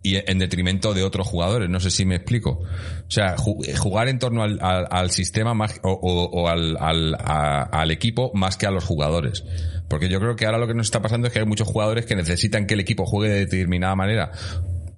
y 0.04 0.16
en 0.16 0.38
detrimento 0.38 0.92
de 0.92 1.02
otros 1.02 1.26
jugadores. 1.26 1.70
No 1.70 1.80
sé 1.80 1.90
si 1.90 2.04
me 2.04 2.14
explico. 2.14 2.60
O 2.60 3.10
sea, 3.10 3.36
jugar 3.36 4.08
en 4.08 4.18
torno 4.18 4.42
al, 4.42 5.10
sistema 5.10 5.54
más, 5.54 5.80
o, 5.82 6.46
al, 6.46 6.76
al, 6.78 7.90
equipo 7.90 8.30
más 8.34 8.58
que 8.58 8.66
a 8.66 8.70
los 8.70 8.84
jugadores. 8.84 9.42
Porque 9.88 10.10
yo 10.10 10.20
creo 10.20 10.36
que 10.36 10.44
ahora 10.44 10.58
lo 10.58 10.66
que 10.66 10.74
nos 10.74 10.86
está 10.86 11.00
pasando 11.00 11.26
es 11.26 11.32
que 11.32 11.40
hay 11.40 11.46
muchos 11.46 11.66
jugadores 11.66 12.04
que 12.04 12.14
necesitan 12.14 12.66
que 12.66 12.74
el 12.74 12.80
equipo 12.80 13.06
juegue 13.06 13.32
de 13.32 13.40
determinada 13.46 13.96
manera 13.96 14.30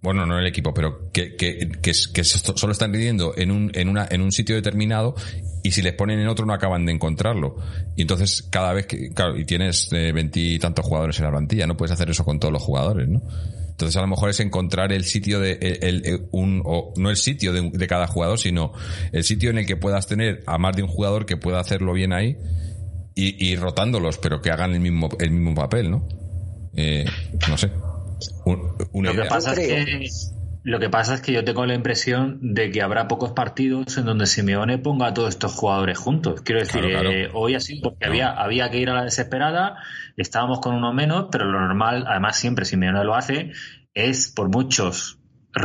bueno, 0.02 0.24
no 0.24 0.38
el 0.38 0.46
equipo, 0.46 0.72
pero 0.72 1.10
que, 1.10 1.34
que, 1.34 1.68
que, 1.82 2.24
solo 2.24 2.72
están 2.72 2.92
viviendo 2.92 3.34
en 3.36 3.50
un, 3.50 3.72
en, 3.74 3.88
una, 3.88 4.06
en 4.08 4.20
un 4.20 4.30
sitio 4.30 4.54
determinado 4.54 5.16
y 5.64 5.72
si 5.72 5.82
les 5.82 5.94
ponen 5.94 6.20
en 6.20 6.28
otro 6.28 6.46
no 6.46 6.52
acaban 6.52 6.86
de 6.86 6.92
encontrarlo. 6.92 7.56
Y 7.96 8.02
entonces 8.02 8.46
cada 8.48 8.72
vez 8.72 8.86
que, 8.86 9.10
claro, 9.10 9.36
y 9.36 9.44
tienes 9.44 9.88
eh, 9.92 10.12
veintitantos 10.12 10.84
jugadores 10.84 11.18
en 11.18 11.24
la 11.24 11.32
plantilla, 11.32 11.66
no 11.66 11.76
puedes 11.76 11.90
hacer 11.90 12.08
eso 12.08 12.24
con 12.24 12.38
todos 12.38 12.52
los 12.52 12.62
jugadores, 12.62 13.08
¿no? 13.08 13.20
Entonces 13.76 13.94
a 13.98 14.00
lo 14.00 14.06
mejor 14.06 14.30
es 14.30 14.40
encontrar 14.40 14.90
el 14.90 15.04
sitio 15.04 15.38
de, 15.38 15.52
el, 15.82 16.28
un, 16.30 16.62
o, 16.64 16.94
no 16.96 17.10
el 17.10 17.16
sitio 17.18 17.52
de, 17.52 17.68
de, 17.70 17.86
cada 17.86 18.06
jugador, 18.06 18.38
sino 18.38 18.72
el 19.12 19.22
sitio 19.22 19.50
en 19.50 19.58
el 19.58 19.66
que 19.66 19.76
puedas 19.76 20.06
tener 20.06 20.42
a 20.46 20.56
más 20.56 20.74
de 20.74 20.82
un 20.82 20.88
jugador 20.88 21.26
que 21.26 21.36
pueda 21.36 21.60
hacerlo 21.60 21.92
bien 21.92 22.14
ahí 22.14 22.38
y, 23.14 23.46
y 23.46 23.54
rotándolos, 23.56 24.16
pero 24.16 24.40
que 24.40 24.50
hagan 24.50 24.72
el 24.72 24.80
mismo, 24.80 25.10
el 25.20 25.30
mismo 25.30 25.54
papel, 25.54 25.90
¿no? 25.90 26.08
Eh, 26.74 27.04
no 27.50 27.58
sé. 27.58 27.70
Un- 28.46 28.72
una 28.92 29.12
Lo 29.12 29.22
que 29.22 29.28
pasa 29.28 29.52
es 29.52 29.58
que 29.58 30.08
lo 30.66 30.80
que 30.80 30.90
pasa 30.90 31.14
es 31.14 31.20
que 31.20 31.32
yo 31.32 31.44
tengo 31.44 31.64
la 31.64 31.74
impresión 31.74 32.38
de 32.42 32.72
que 32.72 32.82
habrá 32.82 33.06
pocos 33.06 33.30
partidos 33.30 33.96
en 33.98 34.04
donde 34.04 34.26
Simeone 34.26 34.78
ponga 34.78 35.06
a 35.06 35.14
todos 35.14 35.28
estos 35.28 35.52
jugadores 35.54 35.96
juntos. 35.96 36.40
Quiero 36.42 36.60
decir, 36.60 36.80
Claro, 36.80 37.00
claro. 37.02 37.10
eh, 37.12 37.30
hoy 37.34 37.54
así, 37.54 37.80
porque 37.80 38.04
No. 38.06 38.10
había, 38.10 38.30
había 38.32 38.68
que 38.68 38.78
ir 38.78 38.90
a 38.90 38.94
la 38.94 39.04
desesperada, 39.04 39.76
estábamos 40.16 40.58
con 40.58 40.74
uno 40.74 40.92
menos, 40.92 41.26
pero 41.30 41.44
lo 41.44 41.60
normal, 41.60 42.04
además 42.08 42.36
siempre 42.36 42.64
Simeone 42.64 43.04
lo 43.04 43.14
hace, 43.14 43.52
es 43.94 44.32
por 44.34 44.48
muchos 44.50 45.15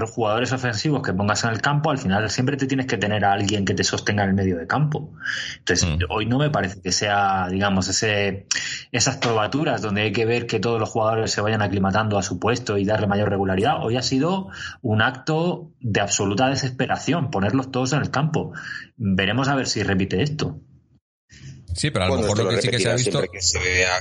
jugadores 0.10 0.52
ofensivos 0.54 1.02
que 1.02 1.14
pongas 1.14 1.44
en 1.44 1.50
el 1.52 1.62
campo, 1.62 1.92
al 1.92 1.98
final 1.98 2.30
siempre 2.30 2.58
te 2.58 2.66
tienes 2.68 2.86
que 2.88 2.98
tener 2.98 3.26
a 3.26 3.34
alguien 3.34 3.66
que 3.66 3.74
te 3.74 3.84
sostenga 3.84 4.24
en 4.24 4.30
el 4.30 4.36
medio 4.36 4.58
de 4.58 4.68
campo. 4.68 5.14
Entonces, 5.60 5.88
Mm. 5.88 6.00
hoy 6.10 6.26
no 6.26 6.38
me 6.38 6.50
parece 6.50 6.82
que 6.82 6.92
sea, 6.92 7.48
digamos, 7.50 7.88
ese, 7.88 8.48
esas 8.92 9.18
probaturas 9.18 9.82
donde 9.82 10.02
hay 10.04 10.12
que 10.12 10.26
ver 10.26 10.48
que 10.48 10.60
todos 10.60 10.80
los 10.80 10.90
jugadores 10.90 11.32
se 11.32 11.42
vayan 11.42 11.62
aclimatando 11.62 12.18
a 12.18 12.24
su 12.24 12.40
puesto 12.40 12.78
y 12.78 12.86
darle 12.86 13.08
mayor 13.08 13.30
regularidad. 13.30 13.84
Hoy 13.84 13.98
ha 13.98 14.02
sido 14.02 14.48
un 14.82 15.02
acto 15.02 15.72
de 15.80 16.00
absoluta 16.02 16.48
desesperación, 16.50 17.30
ponerlos 17.32 17.72
todos 17.72 17.94
en 17.94 18.02
el 18.02 18.12
campo. 18.12 18.54
Veremos 18.98 19.48
a 19.48 19.56
ver 19.56 19.68
si 19.68 19.84
repite 19.84 20.22
esto. 20.24 20.60
Sí, 21.74 21.90
pero 21.90 22.06
a 22.06 22.08
lo 22.10 22.14
Bueno, 22.16 22.28
mejor 22.34 22.44
lo 22.46 22.50
que 22.52 22.62
sí 22.62 22.68
que 22.70 22.80
se 22.80 22.90
ha 22.90 22.96
visto. 22.96 23.22
que 23.32 23.42
se 23.42 23.60
vea 23.60 23.92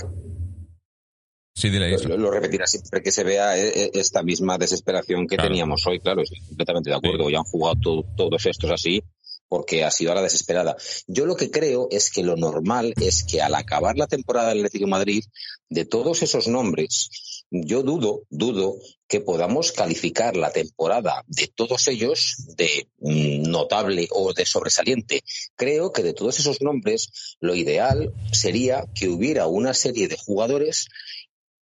Sí, 1.61 1.69
dile 1.71 1.95
eso. 1.95 2.09
Lo, 2.09 2.17
lo 2.17 2.31
repetirá 2.31 2.67
siempre 2.67 3.03
que 3.03 3.13
se 3.13 3.23
vea 3.23 3.59
eh, 3.59 3.69
eh, 3.75 3.91
esta 3.95 4.23
misma 4.23 4.57
desesperación 4.57 5.27
que 5.27 5.37
Claro. 5.37 5.51
teníamos 5.51 5.87
hoy, 5.87 6.01
claro, 6.01 6.23
estoy 6.23 6.41
completamente 6.47 6.91
de 6.91 6.97
acuerdo. 6.97 7.25
Hoy 7.25 7.35
han 7.35 7.45
jugado 7.45 7.77
to- 7.83 8.05
todos 8.17 8.47
estos 8.47 8.71
así 8.71 9.03
porque 9.49 9.83
ha 9.85 9.91
sido 9.91 10.13
a 10.13 10.15
la 10.15 10.23
desesperada. 10.23 10.77
Yo 11.09 11.27
lo 11.27 11.35
que 11.35 11.51
creo 11.51 11.89
es 11.91 12.11
que 12.11 12.23
lo 12.23 12.37
normal 12.37 12.95
es 13.01 13.25
que 13.25 13.43
al 13.43 13.57
acabar 13.57 13.97
la 13.97 14.07
temporada 14.07 14.51
del 14.51 14.59
Atlético 14.59 14.85
de 14.85 14.91
Madrid, 14.93 15.25
de 15.69 15.85
todos 15.85 16.23
esos 16.23 16.47
nombres, 16.47 17.11
yo 17.51 17.83
dudo, 17.83 18.23
dudo 18.31 18.77
que 19.09 19.21
podamos 19.21 19.73
calificar 19.73 20.37
la 20.37 20.53
temporada 20.53 21.25
de 21.27 21.49
todos 21.53 21.89
ellos 21.89 22.37
de 22.57 22.87
mm, 23.01 23.51
notable 23.51 24.07
o 24.13 24.33
de 24.33 24.47
sobresaliente. 24.47 25.25
Creo 25.57 25.91
que 25.91 26.05
de 26.05 26.13
todos 26.15 26.39
esos 26.39 26.63
nombres, 26.63 27.37
lo 27.41 27.57
ideal 27.57 28.13
sería 28.31 28.85
que 28.95 29.09
hubiera 29.09 29.49
una 29.49 29.75
serie 29.75 30.07
de 30.07 30.17
jugadores 30.17 30.87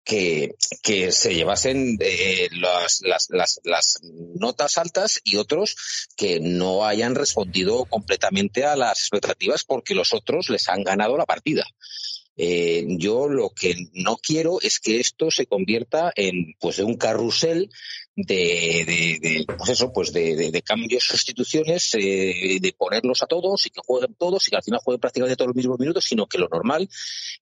que, 0.07 0.55
se 1.11 1.35
llevasen 1.35 1.99
eh, 2.01 2.49
las, 2.53 3.01
las, 3.03 3.29
las, 3.31 3.61
las 3.65 3.99
notas 4.39 4.79
altas 4.79 5.21
y 5.25 5.37
otros 5.37 5.77
que 6.17 6.39
no 6.41 6.87
hayan 6.87 7.17
respondido 7.17 7.85
completamente 7.87 8.65
a 8.65 8.77
las 8.77 9.01
expectativas 9.01 9.65
porque 9.65 9.97
los 9.97 10.15
otros 10.15 10.49
les 10.49 10.69
han 10.69 10.85
ganado 10.85 11.17
la 11.17 11.27
partida. 11.27 11.65
Eh, 12.39 12.85
yo 12.99 13.29
lo 13.29 13.51
que 13.51 13.75
no 13.95 14.17
quiero 14.17 14.61
es 14.61 14.79
que 14.79 15.01
esto 15.01 15.31
se 15.31 15.47
convierta 15.47 16.13
en 16.15 16.55
pues 16.61 16.77
de 16.77 16.85
un 16.85 16.97
carrusel 16.97 17.71
de, 18.15 18.85
de, 18.87 19.19
de, 19.21 19.45
pues 19.57 19.71
eso 19.71 19.91
pues 19.93 20.13
de 20.13 20.63
cambios 20.63 21.05
sustituciones 21.05 21.95
eh, 21.95 22.59
de 22.61 22.75
ponerlos 22.77 23.23
a 23.23 23.27
todos 23.27 23.67
y 23.67 23.71
que 23.71 23.81
jueguen 23.85 24.15
todos 24.15 24.47
y 24.47 24.51
que 24.51 24.57
al 24.57 24.63
final 24.63 24.81
jueguen 24.85 25.01
prácticamente 25.01 25.37
todos 25.37 25.49
los 25.49 25.57
mismos 25.57 25.79
minutos 25.79 26.05
sino 26.05 26.27
que 26.27 26.39
lo 26.39 26.49
normal 26.49 26.89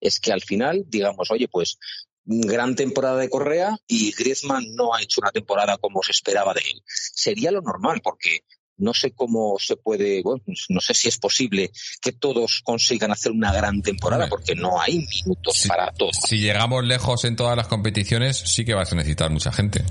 es 0.00 0.20
que 0.20 0.32
al 0.32 0.42
final 0.42 0.84
digamos 0.86 1.28
oye 1.30 1.48
pues 1.48 1.78
gran 2.24 2.74
temporada 2.74 3.18
de 3.18 3.28
Correa 3.28 3.76
y 3.86 4.12
Griezmann 4.12 4.74
no 4.74 4.94
ha 4.94 5.02
hecho 5.02 5.20
una 5.20 5.30
temporada 5.30 5.76
como 5.78 6.02
se 6.02 6.12
esperaba 6.12 6.54
de 6.54 6.60
él. 6.60 6.82
Sería 6.86 7.50
lo 7.50 7.60
normal 7.60 8.00
porque 8.02 8.40
no 8.76 8.92
sé 8.92 9.12
cómo 9.12 9.56
se 9.58 9.76
puede, 9.76 10.22
bueno, 10.22 10.42
no 10.68 10.80
sé 10.80 10.94
si 10.94 11.08
es 11.08 11.18
posible 11.18 11.70
que 12.00 12.12
todos 12.12 12.60
consigan 12.64 13.12
hacer 13.12 13.32
una 13.32 13.52
gran 13.52 13.82
temporada 13.82 14.28
porque 14.28 14.54
no 14.54 14.80
hay 14.80 15.06
minutos 15.06 15.64
para 15.68 15.92
todos. 15.92 16.16
Si 16.26 16.38
llegamos 16.38 16.84
lejos 16.84 17.24
en 17.24 17.36
todas 17.36 17.56
las 17.56 17.68
competiciones, 17.68 18.36
sí 18.36 18.64
que 18.64 18.74
vas 18.74 18.92
a 18.92 18.96
necesitar 18.96 19.30
mucha 19.30 19.52
gente. 19.52 19.84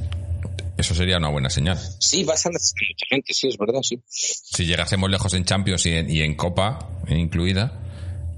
Eso 0.76 0.96
sería 0.96 1.18
una 1.18 1.30
buena 1.30 1.50
señal. 1.50 1.80
Sí, 2.00 2.24
vas 2.24 2.46
a 2.46 2.50
necesitar 2.50 2.88
mucha 2.90 3.06
gente, 3.10 3.34
sí, 3.34 3.48
es 3.48 3.58
verdad, 3.58 3.82
sí. 3.84 4.02
Si 4.08 4.66
llegásemos 4.66 5.10
lejos 5.10 5.34
en 5.34 5.46
Champions 5.46 5.86
y 5.86 5.92
en, 5.92 6.10
y 6.10 6.22
en 6.22 6.36
Copa, 6.36 6.80
eh, 7.08 7.18
incluida, 7.18 7.80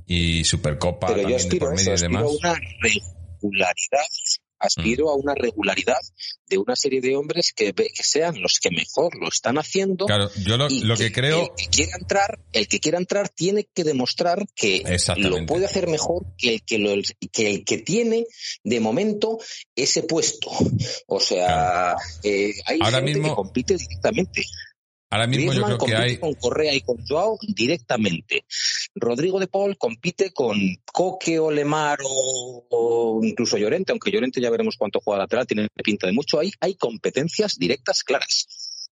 y 0.05 0.43
Supercopa 0.43 1.07
Pero 1.07 1.21
yo 1.21 1.23
también 1.23 1.37
de 1.37 1.43
aspiro 1.43 1.65
por 1.67 1.71
a 1.71 1.81
eso, 1.81 1.91
medio 1.91 1.97
y 1.97 2.01
demás. 2.01 2.23
una 2.43 2.59
regularidad, 3.41 4.05
aspiro 4.57 5.09
a 5.09 5.15
una 5.15 5.35
regularidad 5.35 5.99
de 6.47 6.57
una 6.57 6.75
serie 6.77 7.01
de 7.01 7.15
hombres 7.15 7.51
que, 7.53 7.73
que 7.73 8.03
sean 8.03 8.41
los 8.41 8.59
que 8.59 8.71
mejor 8.71 9.13
lo 9.19 9.27
están 9.27 9.57
haciendo 9.57 10.05
Claro, 10.05 10.29
yo 10.45 10.55
lo, 10.57 10.69
y 10.69 10.81
lo 10.85 10.95
que 10.95 11.11
creo, 11.11 11.41
el 11.43 11.49
que 11.57 11.67
quiera 11.67 11.97
entrar 11.99 12.39
el 12.53 12.67
que 12.67 12.79
quiera 12.79 12.97
entrar 12.97 13.27
tiene 13.29 13.67
que 13.73 13.83
demostrar 13.83 14.45
que 14.55 14.81
lo 15.17 15.45
puede 15.45 15.65
hacer 15.65 15.87
mejor 15.87 16.25
que 16.37 16.55
el 16.55 16.61
que 16.63 16.77
lo, 16.79 16.89
que 17.33 17.49
el 17.49 17.65
que 17.65 17.77
tiene 17.79 18.25
de 18.63 18.79
momento 18.79 19.39
ese 19.75 20.03
puesto. 20.03 20.49
O 21.07 21.19
sea 21.19 21.95
eh, 22.23 22.53
hay 22.65 22.79
Ahora 22.81 22.97
gente 22.99 23.13
mismo- 23.15 23.29
que 23.29 23.35
compite 23.35 23.77
directamente 23.77 24.45
ahora 25.09 25.27
mismo 25.27 25.53
yo 25.53 25.61
Griezmann 25.65 25.71
que 25.73 25.77
compite 25.77 25.97
hay, 26.01 26.17
con 26.17 26.33
Correa 26.35 26.73
y 26.73 26.81
con 26.81 26.97
Joao 27.07 27.37
directamente. 27.55 28.45
Rodrigo 28.95 29.39
de 29.39 29.47
Paul 29.47 29.77
compite 29.77 30.31
con 30.31 30.57
Coque 30.91 31.39
o 31.39 31.51
Lemar 31.51 31.99
o, 32.03 32.65
o 32.69 33.23
incluso 33.23 33.57
Llorente, 33.57 33.91
aunque 33.91 34.11
Llorente 34.11 34.41
ya 34.41 34.49
veremos 34.49 34.75
cuánto 34.77 34.99
juega 35.03 35.19
lateral, 35.23 35.47
tiene 35.47 35.67
pinta 35.83 36.07
de 36.07 36.13
mucho. 36.13 36.39
Hay, 36.39 36.51
hay 36.59 36.75
competencias 36.75 37.57
directas 37.57 38.03
claras. 38.03 38.47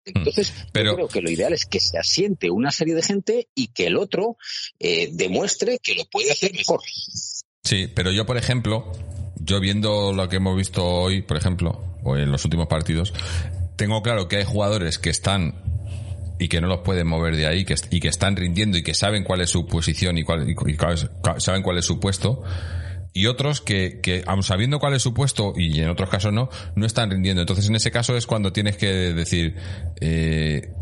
Entonces, 0.04 0.50
Hmm. 0.52 0.68
pero- 0.72 0.90
yo 0.90 0.94
creo 0.96 1.08
que 1.08 1.22
lo 1.22 1.30
ideal 1.30 1.52
es 1.52 1.64
que 1.66 1.78
se 1.78 1.96
asiente 1.98 2.50
una 2.50 2.72
serie 2.72 2.94
de 2.94 3.02
gente 3.02 3.48
y 3.54 3.68
que 3.68 3.86
el 3.86 3.96
otro 3.96 4.36
eh, 4.80 5.08
demuestre 5.12 5.78
que 5.80 5.94
lo 5.94 6.04
puede 6.06 6.32
hacer 6.32 6.52
mejor. 6.52 6.80
Sí, 7.62 7.86
pero 7.94 8.10
yo, 8.10 8.26
por 8.26 8.36
ejemplo, 8.36 8.90
yo 9.36 9.60
viendo 9.60 10.12
lo 10.12 10.28
que 10.28 10.36
hemos 10.36 10.56
visto 10.56 10.84
hoy, 10.84 11.22
por 11.22 11.36
ejemplo, 11.36 11.96
o 12.02 12.16
en 12.16 12.32
los 12.32 12.44
últimos 12.44 12.66
partidos, 12.66 13.14
tengo 13.76 14.02
claro 14.02 14.26
que 14.26 14.38
hay 14.38 14.44
jugadores 14.44 14.98
que 14.98 15.10
están 15.10 15.71
y 16.38 16.48
que 16.48 16.60
no 16.60 16.66
los 16.66 16.80
pueden 16.80 17.06
mover 17.06 17.36
de 17.36 17.46
ahí 17.46 17.64
que, 17.64 17.74
y 17.90 18.00
que 18.00 18.08
están 18.08 18.36
rindiendo 18.36 18.76
y 18.76 18.82
que 18.82 18.94
saben 18.94 19.24
cuál 19.24 19.40
es 19.40 19.50
su 19.50 19.66
posición 19.66 20.18
y, 20.18 20.24
cuál, 20.24 20.46
saben 21.38 21.62
cuál 21.62 21.78
es 21.78 21.84
su 21.84 22.00
puesto 22.00 22.42
y 23.12 23.26
otros 23.26 23.60
que, 23.60 24.00
que 24.00 24.24
aun 24.26 24.42
sabiendo 24.42 24.78
cuál 24.78 24.94
es 24.94 25.02
su 25.02 25.12
puesto 25.14 25.52
y 25.56 25.80
en 25.80 25.90
otros 25.90 26.08
casos 26.08 26.32
no, 26.32 26.48
no 26.74 26.86
están 26.86 27.10
rindiendo. 27.10 27.42
Entonces 27.42 27.68
en 27.68 27.76
ese 27.76 27.90
caso 27.90 28.16
es 28.16 28.26
cuando 28.26 28.52
tienes 28.52 28.76
que 28.76 28.86
decir, 28.86 29.56
eh, 30.00 30.72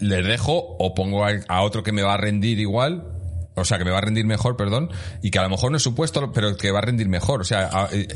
les 0.00 0.26
dejo 0.26 0.76
o 0.78 0.94
pongo 0.94 1.24
a, 1.24 1.62
otro 1.62 1.82
que 1.82 1.92
me 1.92 2.02
va 2.02 2.14
a 2.14 2.18
rendir 2.18 2.58
igual 2.58 3.10
o 3.56 3.64
sea, 3.64 3.78
que 3.78 3.84
me 3.84 3.92
va 3.92 3.98
a 3.98 4.00
rendir 4.00 4.26
mejor, 4.26 4.56
perdón, 4.56 4.90
y 5.22 5.30
que 5.30 5.38
a 5.38 5.42
lo 5.42 5.48
mejor 5.48 5.70
no 5.70 5.76
es 5.76 5.82
su 5.84 5.94
puesto, 5.94 6.32
pero 6.32 6.56
que 6.56 6.72
va 6.72 6.80
a 6.80 6.82
rendir 6.82 7.08
mejor. 7.08 7.40
O 7.40 7.44
sea, 7.44 7.88
eh, 7.92 8.08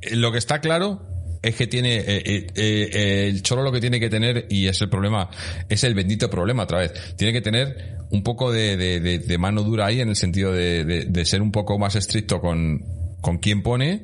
eh, 0.00 0.16
lo 0.16 0.32
que 0.32 0.38
está 0.38 0.62
claro 0.62 1.13
es 1.44 1.54
que 1.56 1.66
tiene 1.66 1.96
eh, 1.96 2.22
eh, 2.24 2.46
eh, 2.54 3.26
el 3.28 3.42
Cholo 3.42 3.62
lo 3.62 3.70
que 3.72 3.80
tiene 3.80 4.00
que 4.00 4.08
tener 4.10 4.46
y 4.50 4.66
es 4.66 4.80
el 4.80 4.88
problema 4.88 5.28
es 5.68 5.84
el 5.84 5.94
bendito 5.94 6.28
problema 6.30 6.64
otra 6.64 6.78
vez 6.78 6.92
tiene 7.16 7.32
que 7.32 7.40
tener 7.40 7.98
un 8.10 8.22
poco 8.22 8.50
de, 8.52 8.76
de- 8.76 9.00
de- 9.00 9.38
mano 9.38 9.62
dura 9.62 9.86
ahí 9.86 10.00
en 10.00 10.08
el 10.08 10.16
sentido 10.16 10.52
de, 10.52 11.24
ser 11.24 11.42
un 11.42 11.52
poco 11.52 11.78
más 11.78 11.94
estricto 11.96 12.40
con 12.40 12.82
con 13.20 13.38
quién 13.38 13.62
pone 13.62 14.02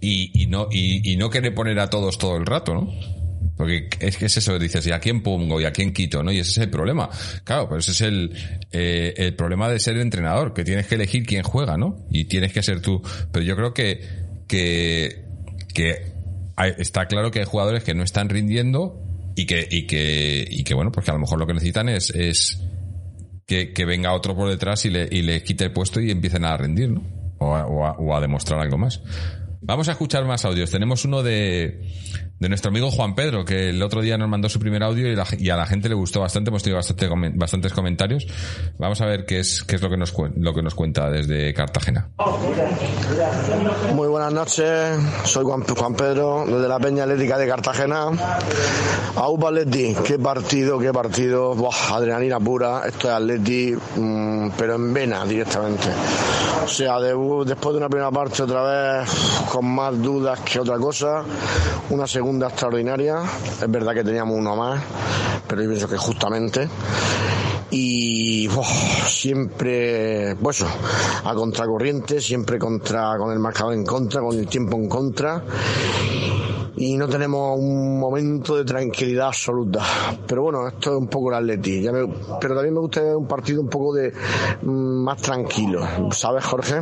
y, 0.00 0.42
y 0.42 0.46
no 0.46 0.68
y, 0.70 1.12
y 1.12 1.16
no 1.16 1.30
querer 1.30 1.54
poner 1.54 1.78
a 1.78 1.88
todos 1.90 2.18
todo 2.18 2.36
el 2.36 2.46
rato 2.46 2.74
no 2.74 3.14
porque 3.56 3.88
es 4.00 4.16
que 4.16 4.26
es 4.26 4.36
eso, 4.36 4.58
dices, 4.58 4.84
¿y 4.88 4.90
a 4.90 4.98
quién 4.98 5.22
pongo? 5.22 5.60
¿Y 5.60 5.64
a 5.64 5.70
quién 5.70 5.92
quito? 5.92 6.24
¿no? 6.24 6.32
Y 6.32 6.38
ese 6.40 6.50
es 6.50 6.58
el 6.58 6.70
problema. 6.70 7.08
Claro, 7.44 7.68
pues 7.68 7.88
ese 7.88 7.92
es 7.92 8.00
el, 8.12 8.32
eh, 8.72 9.14
el 9.16 9.34
problema 9.36 9.68
de 9.68 9.78
ser 9.78 9.96
entrenador, 9.98 10.52
que 10.52 10.64
tienes 10.64 10.88
que 10.88 10.96
elegir 10.96 11.24
quién 11.24 11.44
juega, 11.44 11.76
¿no? 11.76 12.04
Y 12.10 12.24
tienes 12.24 12.52
que 12.52 12.64
ser 12.64 12.80
tú. 12.80 13.00
Pero 13.30 13.44
yo 13.44 13.54
creo 13.54 13.72
que, 13.72 14.00
que, 14.48 15.22
que 15.72 16.13
está 16.78 17.06
claro 17.06 17.30
que 17.30 17.40
hay 17.40 17.44
jugadores 17.44 17.84
que 17.84 17.94
no 17.94 18.02
están 18.02 18.28
rindiendo 18.28 19.00
y 19.36 19.46
que, 19.46 19.66
y 19.70 19.86
que, 19.86 20.46
y 20.48 20.64
que 20.64 20.74
bueno, 20.74 20.92
pues 20.92 21.04
que 21.04 21.10
a 21.10 21.14
lo 21.14 21.20
mejor 21.20 21.38
lo 21.38 21.46
que 21.46 21.54
necesitan 21.54 21.88
es, 21.88 22.10
es 22.10 22.60
que, 23.46 23.72
que 23.72 23.84
venga 23.84 24.12
otro 24.12 24.34
por 24.36 24.48
detrás 24.48 24.84
y 24.84 24.90
le, 24.90 25.08
y 25.10 25.22
le 25.22 25.42
quite 25.42 25.64
el 25.64 25.72
puesto 25.72 26.00
y 26.00 26.10
empiecen 26.10 26.44
a 26.44 26.56
rendir, 26.56 26.90
¿no? 26.90 27.02
O 27.38 27.54
a, 27.54 27.66
o 27.66 27.84
a- 27.84 27.92
o 27.98 28.16
a 28.16 28.20
demostrar 28.20 28.60
algo 28.60 28.78
más. 28.78 29.02
Vamos 29.60 29.88
a 29.88 29.92
escuchar 29.92 30.24
más 30.26 30.44
audios. 30.44 30.70
Tenemos 30.70 31.04
uno 31.04 31.22
de, 31.22 31.80
de 32.38 32.48
nuestro 32.48 32.68
amigo 32.70 32.90
Juan 32.90 33.14
Pedro, 33.14 33.44
que 33.44 33.70
el 33.70 33.82
otro 33.82 34.00
día 34.02 34.18
nos 34.18 34.28
mandó 34.28 34.48
su 34.48 34.58
primer 34.58 34.82
audio 34.82 35.10
y, 35.10 35.14
la- 35.16 35.26
y 35.38 35.50
a 35.50 35.56
la 35.56 35.66
gente 35.66 35.88
le 35.88 35.94
gustó 35.94 36.20
bastante. 36.20 36.50
Hemos 36.50 36.62
tenido 36.62 36.76
bastante, 36.78 37.08
bastantes 37.34 37.72
comentarios. 37.72 38.26
Vamos 38.78 39.00
a 39.00 39.06
ver 39.06 39.24
qué 39.24 39.38
es, 39.40 39.62
qué 39.62 39.76
es 39.76 39.82
lo, 39.82 39.88
que 39.88 39.96
nos, 39.96 40.12
lo 40.36 40.52
que 40.54 40.62
nos 40.62 40.74
cuenta 40.74 41.08
desde 41.10 41.54
Cartagena. 41.54 42.08
Muy 43.94 44.08
buenas 44.08 44.32
noches, 44.32 44.98
soy 45.24 45.44
Juan, 45.44 45.62
Juan 45.62 45.94
Pedro, 45.94 46.44
desde 46.46 46.68
la 46.68 46.78
Peña 46.80 47.04
Atlética 47.04 47.38
de 47.38 47.46
Cartagena. 47.46 48.08
Aupa 49.16 49.48
Atleti, 49.48 49.94
qué 50.04 50.18
partido, 50.18 50.78
qué 50.78 50.92
partido, 50.92 51.54
Buah, 51.54 51.94
adrenalina 51.96 52.40
pura, 52.40 52.82
esto 52.86 53.08
es 53.08 53.14
Atleti, 53.14 53.74
mm, 53.96 54.50
pero 54.58 54.74
en 54.74 54.92
vena 54.92 55.24
directamente. 55.24 55.86
O 56.64 56.68
sea, 56.68 56.94
debu- 56.98 57.44
después 57.44 57.74
de 57.74 57.78
una 57.78 57.88
primera 57.88 58.10
parte 58.10 58.42
otra 58.42 58.62
vez 59.02 59.08
con 59.50 59.66
más 59.66 60.00
dudas 60.02 60.40
que 60.40 60.58
otra 60.58 60.76
cosa, 60.78 61.22
una 61.90 62.06
segunda 62.06 62.23
extraordinaria, 62.46 63.22
es 63.60 63.70
verdad 63.70 63.94
que 63.94 64.04
teníamos 64.04 64.36
uno 64.36 64.56
más, 64.56 64.82
pero 65.46 65.62
yo 65.62 65.68
pienso 65.68 65.88
que 65.88 65.96
justamente. 65.96 66.68
y 67.70 68.48
siempre, 69.08 70.36
pues 70.36 70.62
a 70.62 71.34
contracorriente, 71.34 72.20
siempre 72.20 72.58
contra, 72.58 73.16
con 73.18 73.32
el 73.32 73.38
marcador 73.38 73.74
en 73.74 73.84
contra, 73.84 74.20
con 74.20 74.38
el 74.38 74.46
tiempo 74.46 74.76
en 74.76 74.88
contra 74.88 75.42
y 76.76 76.96
no 76.96 77.08
tenemos 77.08 77.58
un 77.58 77.98
momento 77.98 78.56
de 78.56 78.64
tranquilidad 78.64 79.28
absoluta. 79.28 79.82
Pero 80.26 80.42
bueno, 80.42 80.66
esto 80.66 80.92
es 80.92 80.96
un 80.96 81.06
poco 81.06 81.30
el 81.30 81.36
Atleti. 81.36 81.82
Pero 82.40 82.54
también 82.54 82.74
me 82.74 82.80
gusta 82.80 83.16
un 83.16 83.28
partido 83.28 83.60
un 83.60 83.68
poco 83.68 83.94
de 83.94 84.12
mm, 84.62 85.04
más 85.04 85.22
tranquilo. 85.22 85.86
¿Sabes, 86.10 86.44
Jorge? 86.44 86.80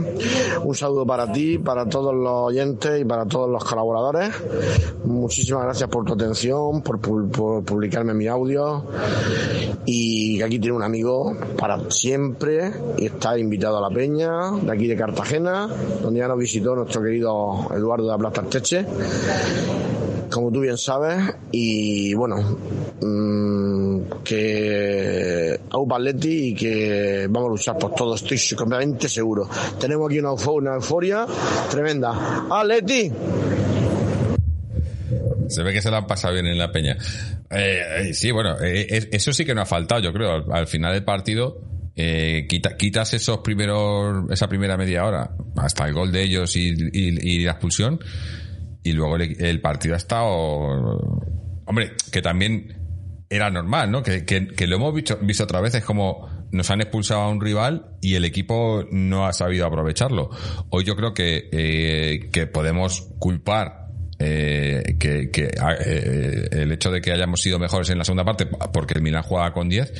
Un 0.64 0.74
saludo 0.74 1.06
para 1.06 1.31
ti, 1.31 1.59
para 1.59 1.86
todos 1.86 2.14
los 2.14 2.32
oyentes 2.32 3.01
y 3.01 3.05
para 3.05 3.27
todos 3.27 3.51
los 3.51 3.62
colaboradores. 3.64 4.32
Muchísimas 5.05 5.64
gracias 5.64 5.89
por 5.90 6.05
tu 6.05 6.14
atención, 6.14 6.82
por, 6.82 6.98
por 7.01 7.64
publicarme 7.64 8.14
mi 8.14 8.28
audio. 8.28 8.85
Y 9.85 10.40
aquí 10.40 10.59
tiene 10.59 10.77
un 10.77 10.82
amigo 10.82 11.36
para 11.59 11.90
siempre 11.90 12.73
y 12.97 13.06
está 13.06 13.39
invitado 13.39 13.78
a 13.78 13.89
la 13.89 13.94
Peña, 13.94 14.52
de 14.52 14.73
aquí 14.73 14.86
de 14.86 14.97
Cartagena, 14.97 15.69
donde 16.02 16.20
ya 16.20 16.28
nos 16.28 16.39
visitó 16.39 16.74
nuestro 16.74 17.02
querido 17.02 17.66
Eduardo 17.74 18.10
de 18.10 18.19
Plata 18.19 18.40
Arteche 18.40 18.86
como 20.32 20.50
tú 20.50 20.60
bien 20.60 20.78
sabes, 20.78 21.34
y 21.52 22.14
bueno, 22.14 22.59
mmm, 23.00 24.00
que 24.24 25.60
Aupa 25.70 25.96
Atleti 25.96 26.48
y 26.48 26.54
que 26.54 27.26
vamos 27.28 27.48
a 27.48 27.52
luchar 27.52 27.78
por 27.78 27.94
todo, 27.94 28.14
estoy 28.14 28.38
completamente 28.56 29.09
seguro. 29.09 29.48
Tenemos 29.78 30.10
aquí 30.10 30.18
una, 30.18 30.74
euforia 30.74 31.26
tremenda. 31.70 32.46
¡Atleti! 32.50 33.12
Se 35.48 35.62
ve 35.62 35.72
que 35.72 35.82
se 35.82 35.90
la 35.90 35.98
han 35.98 36.06
pasado 36.06 36.34
bien 36.34 36.46
en 36.46 36.59
la 36.59 36.72
peña. 36.72 36.96
Eh, 37.50 37.82
eh, 37.98 38.14
sí, 38.14 38.30
bueno, 38.30 38.56
eh, 38.62 39.09
eso 39.12 39.32
sí 39.32 39.44
que 39.44 39.54
no 39.54 39.60
ha 39.60 39.66
faltado, 39.66 40.00
yo 40.00 40.12
creo. 40.12 40.50
Al, 40.52 40.66
final 40.66 40.94
del 40.94 41.04
partido, 41.04 41.60
quitas 41.94 43.12
esos 43.12 43.38
primeros, 43.38 44.30
esa 44.30 44.48
primera 44.48 44.78
media 44.78 45.04
hora, 45.04 45.36
hasta 45.56 45.86
el 45.86 45.92
gol 45.92 46.10
de 46.10 46.22
ellos 46.22 46.56
y, 46.56 46.74
y 46.92 47.44
la 47.44 47.52
expulsión, 47.52 48.00
y 48.82 48.92
luego 48.92 49.16
el, 49.16 49.60
partido 49.60 49.94
ha 49.94 49.98
estado. 49.98 50.28
Hombre, 51.66 51.92
que 52.10 52.22
también 52.22 53.24
era 53.30 53.50
normal, 53.50 53.90
¿no? 53.90 54.02
Que, 54.02 54.24
que, 54.24 54.66
lo 54.66 54.76
hemos 54.76 54.94
visto, 54.94 55.18
visto 55.22 55.44
otra 55.44 55.60
vez, 55.60 55.74
es 55.74 55.84
como 55.84 56.28
nos 56.50 56.70
han 56.70 56.82
expulsado 56.82 57.22
a 57.22 57.28
un 57.30 57.40
rival 57.40 57.96
y 58.02 58.14
el 58.14 58.26
equipo 58.26 58.84
no 58.90 59.26
ha 59.26 59.32
sabido 59.32 59.66
aprovecharlo. 59.66 60.30
Hoy 60.68 60.84
yo 60.84 60.96
creo 60.96 61.14
que, 61.14 61.48
eh, 61.50 62.28
que 62.30 62.46
podemos 62.46 63.09
culpar 63.18 63.81
eh, 64.24 64.96
que, 64.98 65.50
ah, 65.60 65.74
eh, 65.84 66.48
el 66.52 66.72
hecho 66.72 66.90
de 66.90 67.00
que 67.00 67.12
hayamos 67.12 67.40
sido 67.40 67.58
mejores 67.58 67.90
en 67.90 67.98
la 67.98 68.04
segunda 68.04 68.24
parte, 68.24 68.46
porque 68.46 68.94
el 68.94 69.02
Milan 69.02 69.22
jugaba 69.22 69.52
con 69.52 69.68
10, 69.68 69.92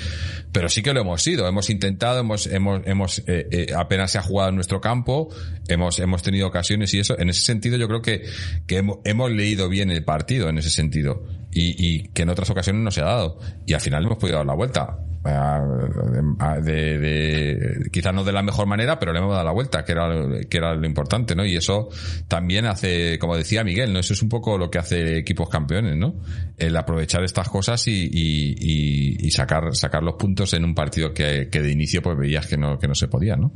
pero 0.53 0.69
sí 0.69 0.83
que 0.83 0.93
lo 0.93 1.01
hemos 1.01 1.23
sido. 1.23 1.49
Hemos 1.49 1.71
intentado, 1.71 2.21
hemos, 2.21 2.47
hemos, 2.47 2.83
hemos 2.87 3.23
eh, 3.27 3.67
apenas 3.77 4.13
se 4.13 4.19
ha 4.19 4.23
jugado 4.23 4.51
en 4.51 4.55
nuestro 4.55 4.81
campo, 4.81 5.29
hemos, 5.69 5.99
hemos 5.99 6.23
tenido 6.23 6.47
ocasiones 6.47 6.95
y 6.95 7.01
eso. 7.01 7.19
En 7.19 7.31
ese 7.31 7.41
sentido, 7.41 7.77
yo 7.77 7.89
creo 7.89 8.03
que, 8.03 8.25
que 8.67 8.79
hemos, 8.79 8.99
hemos 9.05 9.31
leído 9.31 9.69
bien 9.69 9.91
el 9.91 10.05
partido 10.05 10.49
en 10.49 10.59
ese 10.59 10.71
sentido 10.71 11.25
y, 11.51 11.75
y 11.79 12.09
que 12.09 12.23
en 12.23 12.29
otras 12.29 12.49
ocasiones 12.51 12.83
no 12.83 12.91
se 12.91 13.01
ha 13.01 13.07
dado. 13.07 13.41
Y 13.67 13.75
al 13.75 13.81
final 13.81 14.05
hemos 14.05 14.19
podido 14.19 14.39
dar 14.39 14.47
la 14.47 14.55
vuelta 14.55 14.99
de, 15.25 16.99
de, 16.99 17.91
quizás 17.93 18.13
no 18.13 18.25
de 18.25 18.33
la 18.33 18.43
mejor 18.43 18.67
manera, 18.67 18.99
pero 18.99 19.13
le 19.13 19.21
hemos 19.21 19.33
dado 19.33 19.45
la 19.45 19.53
vuelta, 19.53 19.85
que 19.85 19.93
era, 19.93 20.09
que 20.49 20.57
era 20.59 20.75
lo 20.75 20.87
importante, 20.87 21.37
¿no? 21.37 21.45
Y 21.45 21.57
eso 21.57 21.89
también 22.27 22.67
hace, 22.67 23.19
como 23.19 23.37
decía 23.37 23.63
Miguel, 23.63 23.93
¿no? 23.93 24.01
Eso 24.01 24.15
es 24.15 24.23
un 24.23 24.29
poco 24.29 24.59
lo 24.59 24.71
que 24.71 24.79
hace 24.79 25.19
equipos 25.19 25.49
campeones, 25.49 25.97
¿no? 25.97 26.17
El 26.57 26.77
aprovechar 26.77 27.23
estas 27.23 27.49
cosas 27.49 27.87
y, 27.87 28.09
y, 28.11 29.27
y 29.27 29.31
sacar, 29.31 29.75
sacar 29.77 30.03
los 30.03 30.15
puntos 30.15 30.53
en 30.55 30.65
un 30.65 30.75
partido 30.75 31.15
que, 31.15 31.49
que, 31.51 31.63
de 31.63 31.71
inicio 31.71 32.03
pues 32.03 32.19
veías 32.19 32.47
que 32.47 32.57
no, 32.57 32.79
que 32.79 32.89
no 32.89 32.95
se 32.95 33.07
podía, 33.07 33.37
¿no? 33.37 33.53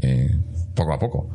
Eh, 0.00 0.34
poco 0.74 0.94
a 0.94 0.98
poco. 0.98 1.30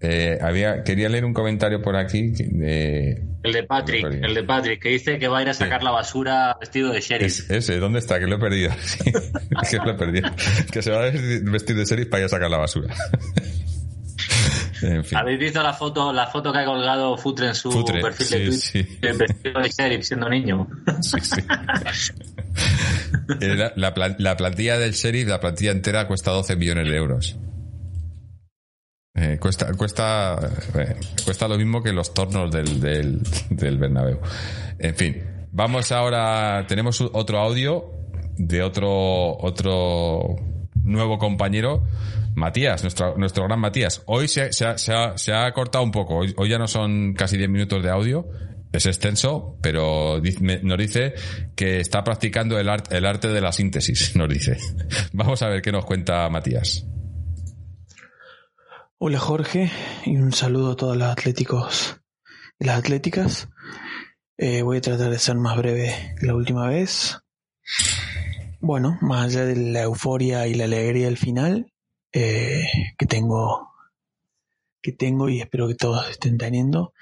Eh, 0.00 0.38
había, 0.42 0.82
quería 0.82 1.08
leer 1.08 1.24
un 1.24 1.32
comentario 1.32 1.80
por 1.80 1.96
aquí. 1.96 2.28
De, 2.28 3.22
el 3.42 3.52
de 3.52 3.62
Patrick, 3.62 4.04
el 4.04 4.34
de 4.34 4.42
Patrick, 4.42 4.82
que 4.82 4.90
dice 4.90 5.18
que 5.18 5.28
va 5.28 5.38
a 5.38 5.42
ir 5.42 5.48
a 5.48 5.54
sacar 5.54 5.82
la 5.82 5.90
basura 5.90 6.56
vestido 6.60 6.92
de 6.92 7.00
sheriff. 7.00 7.50
ese, 7.50 7.78
¿dónde 7.78 8.00
está? 8.00 8.18
Que 8.18 8.26
lo 8.26 8.36
he 8.36 8.38
perdido. 8.38 8.72
que 9.70 9.76
lo 9.78 9.90
he 9.90 9.94
perdido. 9.94 10.30
Que 10.70 10.82
se 10.82 10.90
va 10.90 11.04
a 11.04 11.10
vestir 11.10 11.76
de 11.76 11.84
sheriff 11.84 12.08
para 12.08 12.22
ir 12.22 12.26
a 12.26 12.28
sacar 12.28 12.50
la 12.50 12.58
basura. 12.58 12.94
en 14.82 15.04
fin. 15.04 15.16
¿Habéis 15.16 15.38
visto 15.38 15.62
la 15.62 15.72
foto, 15.72 16.12
la 16.12 16.26
foto 16.26 16.52
que 16.52 16.58
ha 16.58 16.64
colgado 16.66 17.16
Futre 17.16 17.48
en 17.48 17.54
su 17.54 17.70
perfil 17.84 18.28
de 18.28 18.46
Twitter? 18.46 18.86
El 19.00 19.16
vestido 19.16 19.60
de 19.60 19.68
sheriff 19.70 20.04
siendo 20.04 20.28
niño. 20.28 20.68
sí, 21.00 21.20
sí. 21.22 21.40
La, 23.40 23.72
la, 23.74 24.16
la, 24.18 24.36
plantilla 24.36 24.78
del 24.78 24.92
sheriff, 24.92 25.28
la 25.28 25.40
plantilla 25.40 25.72
entera 25.72 26.06
cuesta 26.06 26.30
12 26.30 26.56
millones 26.56 26.88
de 26.88 26.96
euros. 26.96 27.36
Eh, 29.16 29.38
cuesta, 29.40 29.72
cuesta, 29.72 30.38
eh, 30.74 30.96
cuesta 31.24 31.48
lo 31.48 31.56
mismo 31.56 31.82
que 31.82 31.92
los 31.92 32.12
tornos 32.12 32.50
del, 32.50 32.80
del, 32.80 33.22
del 33.48 33.78
Bernabéu. 33.78 34.20
En 34.78 34.94
fin, 34.94 35.22
vamos 35.52 35.90
ahora, 35.90 36.66
tenemos 36.68 37.00
otro 37.00 37.38
audio 37.38 37.92
de 38.36 38.62
otro, 38.62 39.38
otro 39.38 40.36
nuevo 40.84 41.16
compañero, 41.16 41.84
Matías, 42.34 42.82
nuestro, 42.82 43.16
nuestro 43.16 43.44
gran 43.44 43.58
Matías. 43.58 44.02
Hoy 44.04 44.28
se, 44.28 44.52
se, 44.52 44.66
ha, 44.66 44.76
se, 44.76 45.32
ha, 45.32 45.52
cortado 45.52 45.82
un 45.82 45.92
poco, 45.92 46.18
hoy, 46.18 46.34
ya 46.48 46.58
no 46.58 46.68
son 46.68 47.14
casi 47.14 47.38
10 47.38 47.48
minutos 47.48 47.82
de 47.82 47.90
audio, 47.90 48.28
es 48.70 48.84
extenso, 48.84 49.56
pero 49.62 50.20
nos 50.62 50.78
dice 50.78 51.14
que 51.54 51.80
está 51.80 52.04
practicando 52.04 52.58
el, 52.58 52.68
el 52.90 53.06
arte 53.06 53.28
de 53.28 53.40
la 53.40 53.52
síntesis, 53.52 54.14
nos 54.16 54.28
dice. 54.28 54.58
Vamos 55.14 55.40
a 55.40 55.48
ver 55.48 55.62
qué 55.62 55.72
nos 55.72 55.86
cuenta 55.86 56.28
Matías. 56.28 56.84
Hola 58.98 59.18
Jorge 59.18 59.70
y 60.06 60.16
un 60.16 60.32
saludo 60.32 60.72
a 60.72 60.76
todos 60.76 60.96
los 60.96 61.06
atléticos 61.06 62.00
y 62.58 62.64
las 62.64 62.78
atléticas. 62.78 63.46
Eh, 64.38 64.62
voy 64.62 64.78
a 64.78 64.80
tratar 64.80 65.10
de 65.10 65.18
ser 65.18 65.36
más 65.36 65.54
breve 65.58 66.14
que 66.18 66.24
la 66.24 66.34
última 66.34 66.66
vez. 66.66 67.18
Bueno, 68.58 68.96
más 69.02 69.26
allá 69.26 69.44
de 69.44 69.54
la 69.54 69.82
euforia 69.82 70.46
y 70.46 70.54
la 70.54 70.64
alegría 70.64 71.04
del 71.04 71.18
final 71.18 71.70
eh, 72.10 72.64
que 72.96 73.04
tengo, 73.04 73.68
que 74.80 74.92
tengo 74.92 75.28
y 75.28 75.42
espero 75.42 75.68
que 75.68 75.74
todos 75.74 76.08
estén 76.08 76.38
teniendo, 76.38 76.94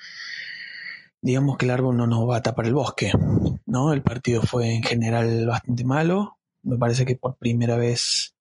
digamos 1.23 1.57
que 1.59 1.67
el 1.67 1.71
árbol 1.71 1.97
no 1.97 2.09
nos 2.09 2.29
va 2.29 2.39
a 2.39 2.43
tapar 2.43 2.67
el 2.67 2.75
bosque, 2.75 3.13
¿no? 3.67 3.93
El 3.93 4.03
partido 4.03 4.43
fue 4.43 4.75
en 4.75 4.83
general 4.83 5.47
bastante 5.47 5.85
malo. 5.85 6.39
Me 6.65 6.77
parece 6.77 7.07
que 7.07 7.15
por 7.15 7.37
primera 7.37 7.77
vez, 7.77 8.35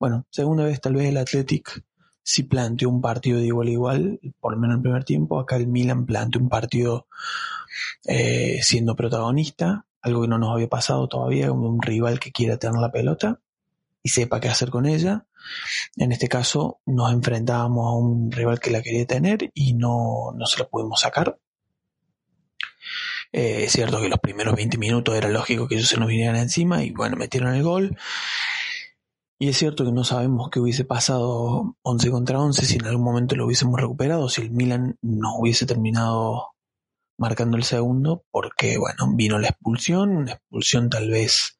bueno, 0.00 0.24
segunda 0.30 0.64
vez 0.64 0.80
tal 0.80 0.94
vez 0.94 1.10
el 1.10 1.18
Athletic 1.18 1.84
si 2.24 2.42
planteó 2.42 2.88
un 2.88 3.02
partido 3.02 3.38
de 3.38 3.46
igual 3.46 3.68
a 3.68 3.70
igual, 3.70 4.20
por 4.40 4.54
lo 4.54 4.58
menos 4.58 4.74
en 4.74 4.78
el 4.78 4.82
primer 4.82 5.04
tiempo. 5.04 5.38
Acá 5.38 5.56
el 5.56 5.68
Milan 5.68 6.06
planteó 6.06 6.40
un 6.40 6.48
partido 6.48 7.06
eh, 8.06 8.60
siendo 8.62 8.96
protagonista, 8.96 9.84
algo 10.00 10.22
que 10.22 10.28
no 10.28 10.38
nos 10.38 10.52
había 10.52 10.68
pasado 10.68 11.06
todavía, 11.06 11.52
un 11.52 11.80
rival 11.80 12.18
que 12.18 12.32
quiera 12.32 12.56
tener 12.56 12.80
la 12.80 12.90
pelota 12.90 13.40
y 14.02 14.08
sepa 14.08 14.40
qué 14.40 14.48
hacer 14.48 14.70
con 14.70 14.86
ella. 14.86 15.26
En 15.96 16.12
este 16.12 16.28
caso 16.28 16.80
nos 16.86 17.12
enfrentábamos 17.12 17.86
a 17.86 17.96
un 17.96 18.32
rival 18.32 18.58
que 18.58 18.70
la 18.70 18.82
quería 18.82 19.06
tener 19.06 19.50
y 19.54 19.74
no, 19.74 20.32
no 20.34 20.46
se 20.46 20.58
la 20.58 20.68
pudimos 20.68 21.00
sacar. 21.00 21.38
Eh, 23.32 23.64
es 23.64 23.72
cierto 23.72 24.00
que 24.00 24.08
los 24.08 24.20
primeros 24.20 24.54
20 24.54 24.78
minutos 24.78 25.14
era 25.14 25.28
lógico 25.28 25.68
que 25.68 25.74
ellos 25.74 25.88
se 25.88 25.98
nos 25.98 26.08
vinieran 26.08 26.36
encima 26.36 26.84
y 26.84 26.90
bueno, 26.90 27.16
metieron 27.16 27.54
el 27.54 27.62
gol. 27.62 27.98
Y 29.38 29.48
es 29.48 29.58
cierto 29.58 29.84
que 29.84 29.92
no 29.92 30.04
sabemos 30.04 30.48
qué 30.50 30.60
hubiese 30.60 30.84
pasado 30.84 31.76
11 31.82 32.10
contra 32.10 32.40
11 32.40 32.64
si 32.64 32.76
en 32.76 32.86
algún 32.86 33.04
momento 33.04 33.34
lo 33.34 33.46
hubiésemos 33.46 33.80
recuperado, 33.80 34.28
si 34.28 34.42
el 34.42 34.50
Milan 34.50 34.96
no 35.02 35.36
hubiese 35.36 35.66
terminado 35.66 36.54
marcando 37.18 37.56
el 37.56 37.64
segundo, 37.64 38.24
porque 38.30 38.78
bueno, 38.78 39.12
vino 39.14 39.38
la 39.38 39.48
expulsión, 39.48 40.16
una 40.16 40.32
expulsión 40.32 40.88
tal 40.88 41.10
vez 41.10 41.58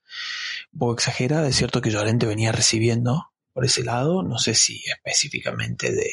un 0.72 0.78
poco 0.78 0.94
exagerada, 0.94 1.48
es 1.48 1.56
cierto 1.56 1.80
que 1.80 1.90
Llorente 1.90 2.26
venía 2.26 2.52
recibiendo 2.52 3.30
por 3.52 3.64
ese 3.64 3.84
lado, 3.84 4.22
no 4.22 4.38
sé 4.38 4.54
si 4.54 4.82
específicamente 4.86 5.92
de 5.92 6.10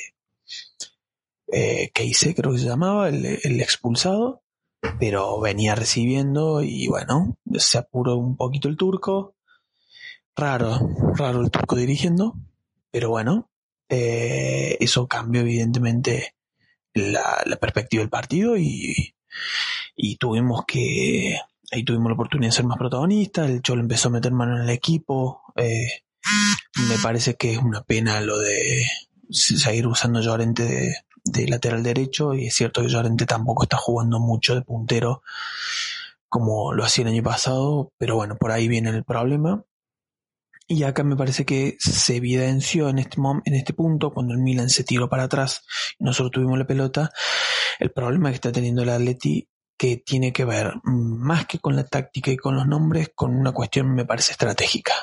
eh, 1.53 1.91
hice 2.03 2.33
creo 2.33 2.53
que 2.53 2.59
se 2.59 2.65
llamaba, 2.65 3.09
el 3.09 3.61
expulsado, 3.61 4.41
pero 4.99 5.39
venía 5.39 5.75
recibiendo 5.75 6.63
y 6.63 6.87
bueno, 6.87 7.37
se 7.55 7.77
apuró 7.77 8.17
un 8.17 8.35
poquito 8.35 8.67
el 8.67 8.77
turco, 8.77 9.35
Raro, 10.35 10.89
raro 11.15 11.41
el 11.41 11.51
turco 11.51 11.75
dirigiendo, 11.75 12.35
pero 12.89 13.09
bueno, 13.09 13.49
eh, 13.89 14.77
eso 14.79 15.07
cambió 15.07 15.41
evidentemente 15.41 16.35
la, 16.93 17.43
perspectiva 17.59 18.01
del 18.01 18.09
partido 18.09 18.57
y, 18.57 19.13
y 19.95 20.15
tuvimos 20.15 20.63
que, 20.65 21.37
ahí 21.71 21.83
tuvimos 21.83 22.07
la 22.07 22.13
oportunidad 22.13 22.49
de 22.51 22.55
ser 22.55 22.65
más 22.65 22.77
protagonistas, 22.77 23.49
el 23.49 23.61
Cholo 23.61 23.81
empezó 23.81 24.07
a 24.07 24.13
meter 24.13 24.31
mano 24.31 24.55
en 24.55 24.63
el 24.63 24.69
equipo, 24.69 25.41
eh, 25.57 26.03
me 26.87 26.97
parece 27.03 27.35
que 27.35 27.53
es 27.53 27.57
una 27.57 27.83
pena 27.83 28.21
lo 28.21 28.37
de 28.37 28.85
seguir 29.29 29.87
usando 29.87 30.21
Llorente 30.21 30.63
de, 30.63 30.95
de, 31.25 31.47
lateral 31.47 31.83
derecho 31.83 32.33
y 32.33 32.47
es 32.47 32.55
cierto 32.55 32.81
que 32.81 32.89
Llorente 32.89 33.25
tampoco 33.25 33.63
está 33.63 33.77
jugando 33.77 34.19
mucho 34.19 34.55
de 34.55 34.61
puntero 34.61 35.23
como 36.29 36.73
lo 36.73 36.85
hacía 36.85 37.03
el 37.03 37.11
año 37.11 37.23
pasado, 37.23 37.91
pero 37.97 38.15
bueno, 38.15 38.37
por 38.37 38.51
ahí 38.51 38.69
viene 38.69 38.89
el 38.91 39.03
problema 39.03 39.65
Y 40.73 40.83
acá 40.83 41.03
me 41.03 41.17
parece 41.17 41.43
que 41.43 41.75
se 41.79 42.15
evidenció 42.15 42.87
en 42.87 42.99
este, 42.99 43.17
en 43.43 43.55
este 43.55 43.73
punto, 43.73 44.13
cuando 44.13 44.33
el 44.33 44.39
Milan 44.39 44.69
se 44.69 44.85
tiró 44.85 45.09
para 45.09 45.23
atrás 45.23 45.65
y 45.99 46.05
nosotros 46.05 46.31
tuvimos 46.31 46.57
la 46.57 46.65
pelota, 46.65 47.11
el 47.77 47.91
problema 47.91 48.29
que 48.29 48.35
está 48.35 48.53
teniendo 48.53 48.81
el 48.81 48.89
Atleti 48.89 49.49
que 49.77 49.97
tiene 49.97 50.31
que 50.31 50.45
ver 50.45 50.71
más 50.85 51.45
que 51.45 51.59
con 51.59 51.75
la 51.75 51.83
táctica 51.83 52.31
y 52.31 52.37
con 52.37 52.55
los 52.55 52.65
nombres, 52.65 53.11
con 53.13 53.35
una 53.35 53.51
cuestión 53.51 53.93
me 53.93 54.05
parece 54.05 54.31
estratégica. 54.31 54.93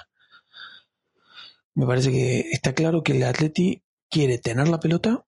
Me 1.75 1.85
parece 1.85 2.13
que 2.13 2.49
está 2.51 2.73
claro 2.73 3.03
que 3.03 3.13
el 3.13 3.23
Atleti 3.25 3.83
quiere 4.09 4.39
tener 4.39 4.69
la 4.69 4.81
pelota 4.81 5.27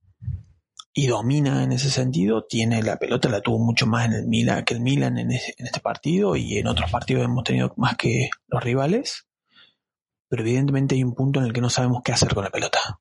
y 0.95 1.07
domina 1.07 1.65
en 1.65 1.73
ese 1.73 1.91
sentido. 1.91 2.47
Tiene 2.49 2.83
la 2.83 2.97
pelota, 2.97 3.29
la 3.29 3.43
tuvo 3.43 3.59
mucho 3.59 3.87
más 3.87 4.07
en 4.07 4.15
el 4.15 4.27
Milan 4.27 4.65
que 4.65 4.73
el 4.73 4.81
Milan 4.81 5.19
en, 5.19 5.33
en 5.33 5.67
este 5.67 5.81
partido 5.81 6.35
y 6.35 6.57
en 6.57 6.67
otros 6.67 6.91
partidos 6.91 7.27
hemos 7.27 7.45
tenido 7.45 7.75
más 7.77 7.99
que 7.99 8.31
los 8.49 8.65
rivales 8.65 9.27
pero 10.31 10.43
evidentemente 10.43 10.94
hay 10.94 11.02
un 11.02 11.15
punto 11.15 11.40
en 11.40 11.47
el 11.47 11.52
que 11.52 11.61
no 11.61 11.69
sabemos 11.69 12.02
qué 12.05 12.12
hacer 12.12 12.32
con 12.35 12.44
la 12.44 12.51
pelota. 12.51 13.01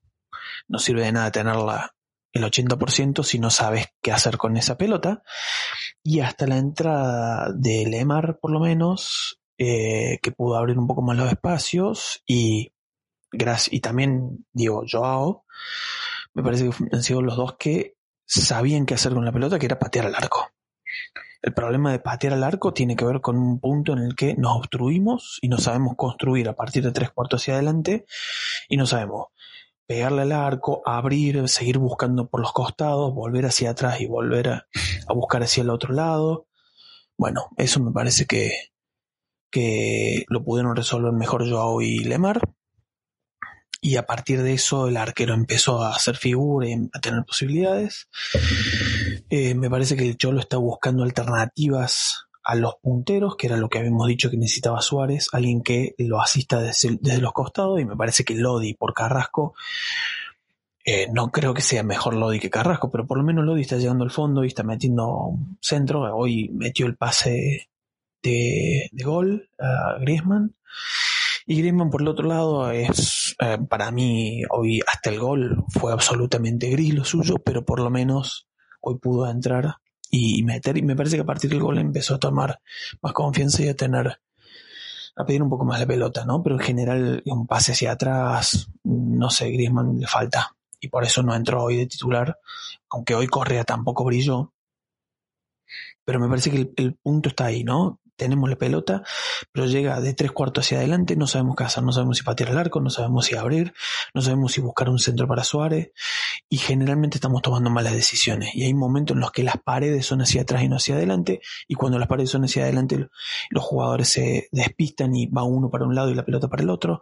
No 0.66 0.80
sirve 0.80 1.04
de 1.04 1.12
nada 1.12 1.30
tenerla 1.30 1.94
el 2.32 2.42
80% 2.42 3.22
si 3.22 3.38
no 3.38 3.50
sabes 3.50 3.86
qué 4.02 4.10
hacer 4.10 4.36
con 4.36 4.56
esa 4.56 4.76
pelota. 4.76 5.22
Y 6.02 6.20
hasta 6.20 6.48
la 6.48 6.56
entrada 6.56 7.52
de 7.54 7.86
Lemar, 7.86 8.40
por 8.40 8.50
lo 8.50 8.58
menos, 8.58 9.40
eh, 9.58 10.18
que 10.22 10.32
pudo 10.32 10.56
abrir 10.56 10.76
un 10.76 10.88
poco 10.88 11.02
más 11.02 11.16
los 11.16 11.30
espacios, 11.30 12.20
y, 12.26 12.72
y 13.70 13.80
también, 13.80 14.44
digo, 14.52 14.82
Joao, 14.90 15.44
me 16.34 16.42
parece 16.42 16.68
que 16.68 16.96
han 16.96 17.02
sido 17.04 17.22
los 17.22 17.36
dos 17.36 17.56
que 17.58 17.94
sabían 18.26 18.86
qué 18.86 18.94
hacer 18.94 19.14
con 19.14 19.24
la 19.24 19.32
pelota, 19.32 19.58
que 19.58 19.66
era 19.66 19.78
patear 19.78 20.06
al 20.06 20.16
arco. 20.16 20.50
El 21.42 21.54
problema 21.54 21.90
de 21.92 21.98
patear 21.98 22.34
al 22.34 22.44
arco 22.44 22.74
tiene 22.74 22.96
que 22.96 23.04
ver 23.04 23.20
con 23.20 23.38
un 23.38 23.60
punto 23.60 23.92
en 23.92 24.00
el 24.00 24.14
que 24.14 24.34
nos 24.34 24.56
obstruimos 24.56 25.38
y 25.40 25.48
no 25.48 25.58
sabemos 25.58 25.94
construir 25.96 26.48
a 26.48 26.54
partir 26.54 26.82
de 26.84 26.92
tres 26.92 27.10
cuartos 27.10 27.40
hacia 27.40 27.54
adelante 27.54 28.04
y 28.68 28.76
no 28.76 28.86
sabemos 28.86 29.28
pegarle 29.86 30.22
al 30.22 30.32
arco, 30.32 30.82
abrir, 30.84 31.48
seguir 31.48 31.78
buscando 31.78 32.28
por 32.28 32.40
los 32.40 32.52
costados, 32.52 33.12
volver 33.12 33.46
hacia 33.46 33.70
atrás 33.70 34.00
y 34.00 34.06
volver 34.06 34.48
a, 34.48 34.66
buscar 35.14 35.42
hacia 35.42 35.62
el 35.62 35.70
otro 35.70 35.94
lado. 35.94 36.46
Bueno, 37.18 37.48
eso 37.56 37.80
me 37.80 37.90
parece 37.90 38.26
que, 38.26 38.52
que 39.50 40.24
lo 40.28 40.44
pudieron 40.44 40.76
resolver 40.76 41.12
mejor 41.12 41.48
Joao 41.50 41.82
y 41.82 42.04
Lemar 42.04 42.40
y 43.80 43.96
a 43.96 44.06
partir 44.06 44.42
de 44.42 44.52
eso 44.52 44.88
el 44.88 44.96
arquero 44.96 45.34
empezó 45.34 45.82
a 45.82 45.94
hacer 45.94 46.16
figura 46.16 46.68
y 46.68 46.74
a 46.92 47.00
tener 47.00 47.24
posibilidades. 47.24 48.08
Eh, 49.30 49.54
me 49.54 49.70
parece 49.70 49.96
que 49.96 50.06
el 50.06 50.16
Cholo 50.16 50.40
está 50.40 50.58
buscando 50.58 51.02
alternativas 51.02 52.26
a 52.42 52.54
los 52.54 52.74
punteros, 52.82 53.36
que 53.36 53.46
era 53.46 53.56
lo 53.56 53.68
que 53.68 53.78
habíamos 53.78 54.06
dicho 54.06 54.30
que 54.30 54.36
necesitaba 54.36 54.80
Suárez, 54.80 55.28
alguien 55.32 55.62
que 55.62 55.94
lo 55.98 56.20
asista 56.20 56.60
desde, 56.60 56.98
los 57.20 57.32
costados, 57.32 57.80
y 57.80 57.84
me 57.84 57.96
parece 57.96 58.24
que 58.24 58.34
Lodi 58.34 58.74
por 58.74 58.92
Carrasco, 58.92 59.54
eh, 60.84 61.06
no 61.12 61.30
creo 61.30 61.54
que 61.54 61.62
sea 61.62 61.82
mejor 61.82 62.14
Lodi 62.14 62.40
que 62.40 62.50
Carrasco, 62.50 62.90
pero 62.90 63.06
por 63.06 63.18
lo 63.18 63.24
menos 63.24 63.44
Lodi 63.44 63.62
está 63.62 63.76
llegando 63.76 64.04
al 64.04 64.10
fondo 64.10 64.44
y 64.44 64.48
está 64.48 64.62
metiendo 64.62 65.32
centro, 65.60 66.14
hoy 66.16 66.48
metió 66.52 66.86
el 66.86 66.96
pase 66.96 67.68
de, 68.22 68.88
de 68.90 69.04
gol 69.04 69.48
a 69.58 69.98
Griezmann. 70.00 70.54
Y 71.50 71.56
Griezmann, 71.56 71.90
por 71.90 72.00
el 72.00 72.06
otro 72.06 72.28
lado, 72.28 72.70
es 72.70 73.34
eh, 73.40 73.58
para 73.68 73.90
mí 73.90 74.44
hoy 74.50 74.80
hasta 74.86 75.10
el 75.10 75.18
gol 75.18 75.64
fue 75.68 75.92
absolutamente 75.92 76.68
gris 76.68 76.94
lo 76.94 77.04
suyo, 77.04 77.38
pero 77.44 77.64
por 77.64 77.80
lo 77.80 77.90
menos 77.90 78.46
hoy 78.80 78.98
pudo 78.98 79.28
entrar 79.28 79.78
y 80.12 80.44
meter. 80.44 80.78
Y 80.78 80.82
me 80.82 80.94
parece 80.94 81.16
que 81.16 81.22
a 81.22 81.26
partir 81.26 81.50
del 81.50 81.58
gol 81.58 81.78
empezó 81.78 82.14
a 82.14 82.20
tomar 82.20 82.60
más 83.02 83.12
confianza 83.14 83.64
y 83.64 83.68
a 83.68 83.74
tener 83.74 84.20
a 85.16 85.24
pedir 85.24 85.42
un 85.42 85.50
poco 85.50 85.64
más 85.64 85.80
de 85.80 85.88
pelota, 85.88 86.24
¿no? 86.24 86.40
Pero 86.40 86.54
en 86.54 86.60
general 86.60 87.20
un 87.26 87.48
pase 87.48 87.72
hacia 87.72 87.90
atrás, 87.90 88.68
no 88.84 89.28
sé, 89.30 89.50
Griezmann 89.50 89.98
le 89.98 90.06
falta 90.06 90.54
y 90.78 90.86
por 90.86 91.02
eso 91.02 91.20
no 91.24 91.34
entró 91.34 91.64
hoy 91.64 91.78
de 91.78 91.86
titular, 91.86 92.38
aunque 92.90 93.16
hoy 93.16 93.26
Correa 93.26 93.64
tampoco 93.64 94.04
brilló. 94.04 94.52
Pero 96.04 96.20
me 96.20 96.28
parece 96.28 96.52
que 96.52 96.72
el 96.76 96.94
punto 96.94 97.30
está 97.30 97.46
ahí, 97.46 97.64
¿no? 97.64 97.98
Tenemos 98.20 98.50
la 98.50 98.56
pelota, 98.56 99.02
pero 99.50 99.66
llega 99.66 99.98
de 100.00 100.12
tres 100.12 100.30
cuartos 100.30 100.66
hacia 100.66 100.78
adelante, 100.78 101.16
no 101.16 101.26
sabemos 101.26 101.56
qué 101.56 101.64
hacer, 101.64 101.82
no 101.82 101.90
sabemos 101.90 102.18
si 102.18 102.22
patear 102.22 102.50
el 102.50 102.58
arco, 102.58 102.80
no 102.80 102.90
sabemos 102.90 103.24
si 103.24 103.34
abrir, 103.34 103.72
no 104.14 104.20
sabemos 104.20 104.52
si 104.52 104.60
buscar 104.60 104.90
un 104.90 104.98
centro 104.98 105.26
para 105.26 105.42
Suárez, 105.42 105.92
y 106.50 106.58
generalmente 106.58 107.16
estamos 107.16 107.40
tomando 107.40 107.70
malas 107.70 107.94
decisiones. 107.94 108.54
Y 108.54 108.64
hay 108.64 108.74
momentos 108.74 109.14
en 109.14 109.20
los 109.20 109.32
que 109.32 109.42
las 109.42 109.56
paredes 109.56 110.04
son 110.04 110.20
hacia 110.20 110.42
atrás 110.42 110.62
y 110.62 110.68
no 110.68 110.76
hacia 110.76 110.96
adelante, 110.96 111.40
y 111.66 111.74
cuando 111.74 111.98
las 111.98 112.08
paredes 112.08 112.28
son 112.28 112.44
hacia 112.44 112.64
adelante, 112.64 113.08
los 113.48 113.64
jugadores 113.64 114.08
se 114.08 114.48
despistan 114.52 115.16
y 115.16 115.26
va 115.26 115.42
uno 115.42 115.70
para 115.70 115.86
un 115.86 115.94
lado 115.94 116.10
y 116.10 116.14
la 116.14 116.26
pelota 116.26 116.48
para 116.48 116.62
el 116.62 116.68
otro. 116.68 117.00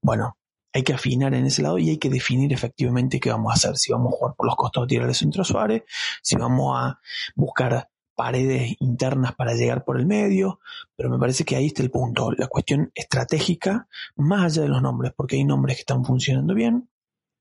Bueno, 0.00 0.36
hay 0.72 0.84
que 0.84 0.92
afinar 0.92 1.34
en 1.34 1.46
ese 1.46 1.62
lado 1.62 1.78
y 1.78 1.90
hay 1.90 1.98
que 1.98 2.10
definir 2.10 2.52
efectivamente 2.52 3.18
qué 3.18 3.30
vamos 3.30 3.50
a 3.50 3.54
hacer. 3.54 3.76
Si 3.76 3.90
vamos 3.90 4.12
a 4.12 4.16
jugar 4.16 4.34
por 4.36 4.46
los 4.46 4.54
costados, 4.54 4.86
tirar 4.86 5.08
el 5.08 5.16
centro 5.16 5.42
a 5.42 5.44
Suárez, 5.44 5.82
si 6.22 6.36
vamos 6.36 6.78
a 6.78 7.00
buscar 7.34 7.88
paredes 8.20 8.74
internas 8.80 9.34
para 9.34 9.54
llegar 9.54 9.82
por 9.82 9.98
el 9.98 10.04
medio, 10.04 10.60
pero 10.94 11.08
me 11.08 11.18
parece 11.18 11.42
que 11.42 11.56
ahí 11.56 11.68
está 11.68 11.82
el 11.82 11.90
punto, 11.90 12.32
la 12.32 12.48
cuestión 12.48 12.92
estratégica, 12.94 13.88
más 14.14 14.44
allá 14.44 14.64
de 14.64 14.68
los 14.68 14.82
nombres, 14.82 15.14
porque 15.16 15.36
hay 15.36 15.44
nombres 15.44 15.76
que 15.76 15.80
están 15.80 16.04
funcionando 16.04 16.52
bien 16.52 16.90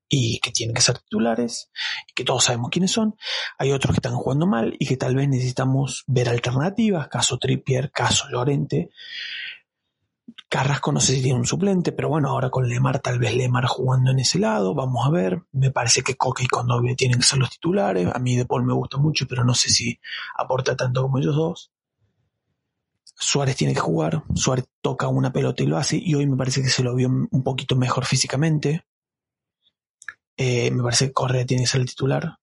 y 0.08 0.40
que 0.40 0.52
tienen 0.52 0.74
que 0.74 0.82
ser 0.82 1.00
titulares, 1.00 1.70
y 2.08 2.14
que 2.14 2.24
todos 2.24 2.46
sabemos 2.46 2.70
quiénes 2.70 2.92
son, 2.92 3.18
hay 3.58 3.74
otros 3.74 3.94
que 3.94 3.98
están 3.98 4.16
jugando 4.16 4.48
mal 4.48 4.74
y 4.80 4.86
que 4.86 4.96
tal 4.96 5.16
vez 5.16 5.28
necesitamos 5.28 6.06
ver 6.08 6.30
alternativas, 6.30 7.10
caso 7.10 7.38
Trippier, 7.38 7.92
caso 7.92 8.30
Llorente, 8.32 8.90
Carrasco 10.50 10.92
no 10.92 11.00
sé 11.00 11.14
si 11.14 11.22
tiene 11.22 11.38
un 11.38 11.46
suplente, 11.46 11.92
pero 11.92 12.10
bueno, 12.10 12.30
ahora 12.30 12.50
con 12.50 12.68
Lemar, 12.68 13.00
tal 13.00 13.20
vez 13.20 13.36
Lemar 13.36 13.68
jugando 13.68 14.10
en 14.10 14.20
ese 14.20 14.40
lado, 14.40 14.74
vamos 14.74 15.06
a 15.06 15.12
ver. 15.12 15.44
Me 15.52 15.70
parece 15.70 16.02
que 16.02 16.16
Coque 16.16 16.44
y 16.44 16.48
Condovia 16.48 16.96
tienen 16.96 17.20
que 17.20 17.26
ser 17.26 17.38
los 17.38 17.52
titulares. 17.52 18.10
A 18.12 18.18
mí 18.18 18.36
De 18.36 18.46
Paul 18.46 18.66
me 18.66 18.74
gusta 18.74 18.98
mucho, 18.98 19.28
pero 19.28 19.44
no 19.44 19.54
sé 19.54 19.70
si 19.70 20.00
aporta 20.36 20.76
tanto 20.76 21.04
como 21.04 21.20
ellos 21.20 21.36
dos. 21.36 21.72
Suárez 23.16 23.58
tiene 23.58 23.74
que 23.76 23.80
jugar, 23.80 24.24
Suárez 24.34 24.66
toca 24.82 25.08
una 25.08 25.32
pelota 25.32 25.62
y 25.62 25.68
lo 25.68 25.78
hace, 25.78 25.98
y 25.98 26.16
hoy 26.16 26.26
me 26.26 26.38
parece 26.38 26.62
que 26.64 26.70
se 26.70 26.84
lo 26.84 26.96
vio 26.96 27.10
un 27.10 27.44
poquito 27.44 27.76
mejor 27.76 28.06
físicamente. 28.06 28.86
Eh, 30.38 30.72
me 30.72 30.82
parece 30.82 31.08
que 31.08 31.14
Correa 31.14 31.46
tiene 31.46 31.64
que 31.64 31.68
ser 31.68 31.82
el 31.82 31.88
titular. 31.88 32.38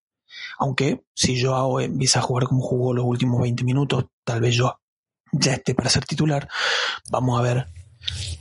Aunque 0.58 1.02
si 1.14 1.36
yo 1.36 1.80
empieza 1.80 2.20
a 2.20 2.22
jugar 2.22 2.44
como 2.44 2.60
jugó 2.62 2.94
los 2.94 3.04
últimos 3.04 3.40
20 3.40 3.64
minutos, 3.64 4.04
tal 4.22 4.40
vez 4.40 4.54
yo 4.54 4.78
ya 5.32 5.54
esté 5.54 5.74
para 5.74 5.90
ser 5.90 6.04
titular. 6.04 6.48
Vamos 7.10 7.38
a 7.38 7.42
ver 7.42 7.75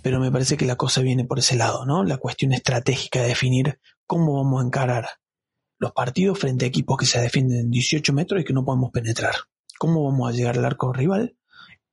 pero 0.02 0.20
me 0.20 0.32
parece 0.32 0.58
que 0.58 0.66
la 0.66 0.76
cosa 0.76 1.02
viene 1.02 1.26
por 1.26 1.40
ese 1.40 1.56
lado, 1.56 1.86
¿no? 1.86 2.04
La 2.04 2.18
cuestión 2.18 2.54
estratégica 2.54 3.22
de 3.22 3.30
definir 3.30 3.80
cómo 4.06 4.36
vamos 4.36 4.64
a 4.64 4.68
encarar 4.68 5.08
los 5.78 5.92
partidos 5.92 6.40
frente 6.40 6.66
a 6.66 6.68
equipos 6.68 6.98
que 6.98 7.06
se 7.06 7.20
defienden 7.20 7.60
en 7.60 7.72
18 7.72 8.14
metros 8.14 8.42
y 8.42 8.44
que 8.44 8.54
no 8.54 8.64
podemos 8.64 8.92
penetrar. 8.92 9.36
¿Cómo 9.78 10.04
vamos 10.06 10.30
a 10.30 10.36
llegar 10.36 10.58
al 10.58 10.66
arco 10.66 10.94
rival 10.94 11.36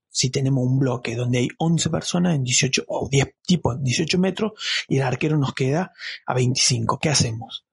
si 0.09 0.31
tenemos 0.31 0.65
un 0.65 0.79
bloque 0.79 1.17
donde 1.17 1.39
hay 1.39 1.49
11 1.59 1.91
personas 1.91 2.35
en 2.35 2.45
18 2.45 2.85
o 2.87 3.09
10 3.11 3.35
tipos 3.45 3.77
en 3.77 3.85
18 3.85 4.19
metros 4.19 4.53
y 4.89 4.99
el 4.99 5.03
arquero 5.03 5.37
nos 5.37 5.55
queda 5.55 5.93
a 6.27 6.35
25? 6.35 6.99
¿Qué 6.99 7.09
hacemos? 7.09 7.67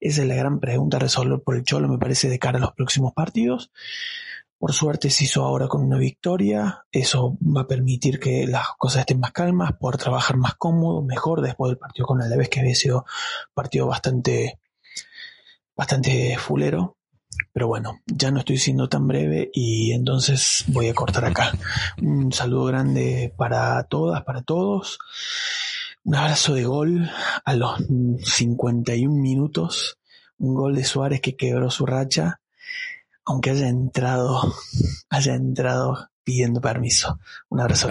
Esa 0.00 0.22
es 0.22 0.28
la 0.28 0.34
gran 0.34 0.60
pregunta 0.60 0.96
a 0.96 1.00
resolver 1.00 1.40
por 1.42 1.56
el 1.56 1.64
Cholo, 1.64 1.88
me 1.88 1.98
parece, 1.98 2.28
de 2.28 2.38
cara 2.38 2.58
a 2.58 2.60
los 2.60 2.72
próximos 2.72 3.12
partidos. 3.12 3.70
Por 4.64 4.72
suerte 4.72 5.10
se 5.10 5.24
hizo 5.24 5.44
ahora 5.44 5.68
con 5.68 5.82
una 5.82 5.98
victoria, 5.98 6.86
eso 6.90 7.36
va 7.42 7.60
a 7.60 7.66
permitir 7.66 8.18
que 8.18 8.46
las 8.46 8.68
cosas 8.78 9.00
estén 9.00 9.20
más 9.20 9.30
calmas, 9.30 9.74
poder 9.74 9.98
trabajar 9.98 10.38
más 10.38 10.54
cómodo, 10.54 11.02
mejor 11.02 11.42
después 11.42 11.68
del 11.68 11.76
partido 11.76 12.06
con 12.06 12.20
vez 12.20 12.48
que 12.48 12.60
había 12.60 12.74
sido 12.74 13.04
partido 13.52 13.86
bastante, 13.86 14.58
bastante 15.76 16.38
fulero. 16.38 16.96
Pero 17.52 17.68
bueno, 17.68 18.00
ya 18.06 18.30
no 18.30 18.38
estoy 18.38 18.56
siendo 18.56 18.88
tan 18.88 19.06
breve 19.06 19.50
y 19.52 19.92
entonces 19.92 20.64
voy 20.68 20.88
a 20.88 20.94
cortar 20.94 21.26
acá. 21.26 21.52
Un 22.00 22.32
saludo 22.32 22.64
grande 22.64 23.34
para 23.36 23.82
todas, 23.82 24.22
para 24.22 24.40
todos. 24.40 24.98
Un 26.04 26.14
abrazo 26.14 26.54
de 26.54 26.64
gol 26.64 27.10
a 27.44 27.52
los 27.52 27.84
51 28.22 29.14
minutos. 29.14 29.98
Un 30.38 30.54
gol 30.54 30.74
de 30.74 30.84
Suárez 30.84 31.20
que 31.20 31.36
quebró 31.36 31.70
su 31.70 31.84
racha 31.84 32.40
aunque 33.24 33.50
haya 33.50 33.68
entrado, 33.68 34.54
haya 35.10 35.34
entrado 35.34 36.10
pidiendo 36.22 36.60
permiso. 36.60 37.18
Un 37.48 37.60
abrazo. 37.60 37.88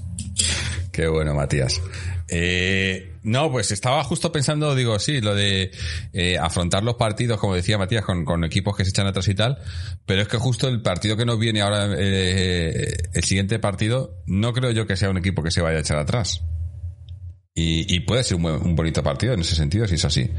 Qué 0.92 1.06
bueno, 1.08 1.34
Matías. 1.34 1.80
Eh, 2.28 3.12
no, 3.22 3.52
pues 3.52 3.70
estaba 3.70 4.02
justo 4.02 4.32
pensando, 4.32 4.74
digo, 4.74 4.98
sí, 4.98 5.20
lo 5.20 5.34
de 5.34 5.70
eh, 6.12 6.38
afrontar 6.38 6.82
los 6.82 6.94
partidos, 6.94 7.38
como 7.38 7.54
decía 7.54 7.78
Matías, 7.78 8.04
con, 8.04 8.44
equipos 8.44 8.76
que 8.76 8.84
se 8.84 8.90
echan 8.90 9.06
atrás 9.06 9.28
y 9.28 9.34
tal, 9.34 9.58
pero 10.06 10.22
es 10.22 10.28
que 10.28 10.38
justo 10.38 10.68
el 10.68 10.82
partido 10.82 11.16
que 11.16 11.24
nos 11.24 11.38
viene 11.38 11.60
ahora, 11.60 11.88
eh, 11.98 12.96
el 13.12 13.24
siguiente 13.24 13.58
partido, 13.58 14.22
no 14.26 14.52
creo 14.52 14.70
yo 14.70 14.86
que 14.86 14.96
sea 14.96 15.10
un 15.10 15.18
equipo 15.18 15.42
que 15.42 15.50
se 15.50 15.60
vaya 15.60 15.78
a 15.78 15.80
echar 15.80 15.98
atrás. 15.98 16.42
Y, 17.58 18.00
puede 18.00 18.22
ser 18.22 18.36
un, 18.36 18.76
bonito 18.76 19.02
partido 19.02 19.32
en 19.32 19.40
ese 19.40 19.54
sentido, 19.54 19.86
si 19.86 19.94
es 19.94 20.04
así. 20.04 20.30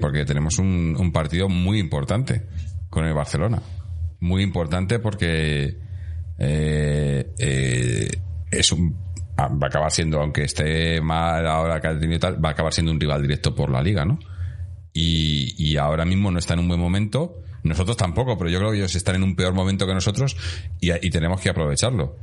porque 0.00 0.24
tenemos 0.24 0.60
un 0.60 1.10
partido 1.12 1.48
muy 1.48 1.80
importante 1.80 2.46
con 2.90 3.04
el 3.04 3.14
Barcelona. 3.14 3.60
Muy 4.20 4.42
importante 4.42 4.98
porque 4.98 5.78
eh, 6.38 7.34
eh, 7.38 8.08
es 8.50 8.72
un 8.72 8.96
ah, 9.36 9.48
va 9.48 9.66
a 9.66 9.68
acabar 9.68 9.90
siendo, 9.90 10.20
aunque 10.20 10.44
esté 10.44 11.00
mal 11.00 11.46
ahora 11.46 11.80
que 11.80 11.88
ha 11.88 12.18
tal, 12.18 12.44
va 12.44 12.50
a 12.50 12.52
acabar 12.52 12.72
siendo 12.72 12.92
un 12.92 13.00
rival 13.00 13.22
directo 13.22 13.54
por 13.54 13.70
la 13.70 13.82
liga, 13.82 14.04
¿no? 14.04 14.18
Y, 14.92 15.54
y 15.56 15.76
ahora 15.76 16.04
mismo 16.04 16.30
no 16.30 16.38
está 16.38 16.54
en 16.54 16.60
un 16.60 16.68
buen 16.68 16.80
momento. 16.80 17.42
Nosotros 17.62 17.96
tampoco, 17.96 18.38
pero 18.38 18.50
yo 18.50 18.58
creo 18.58 18.70
que 18.70 18.78
ellos 18.78 18.94
están 18.94 19.16
en 19.16 19.22
un 19.24 19.36
peor 19.36 19.52
momento 19.52 19.86
que 19.86 19.94
nosotros 19.94 20.36
y, 20.80 20.90
y 21.06 21.10
tenemos 21.10 21.40
que 21.40 21.50
aprovecharlo. 21.50 22.16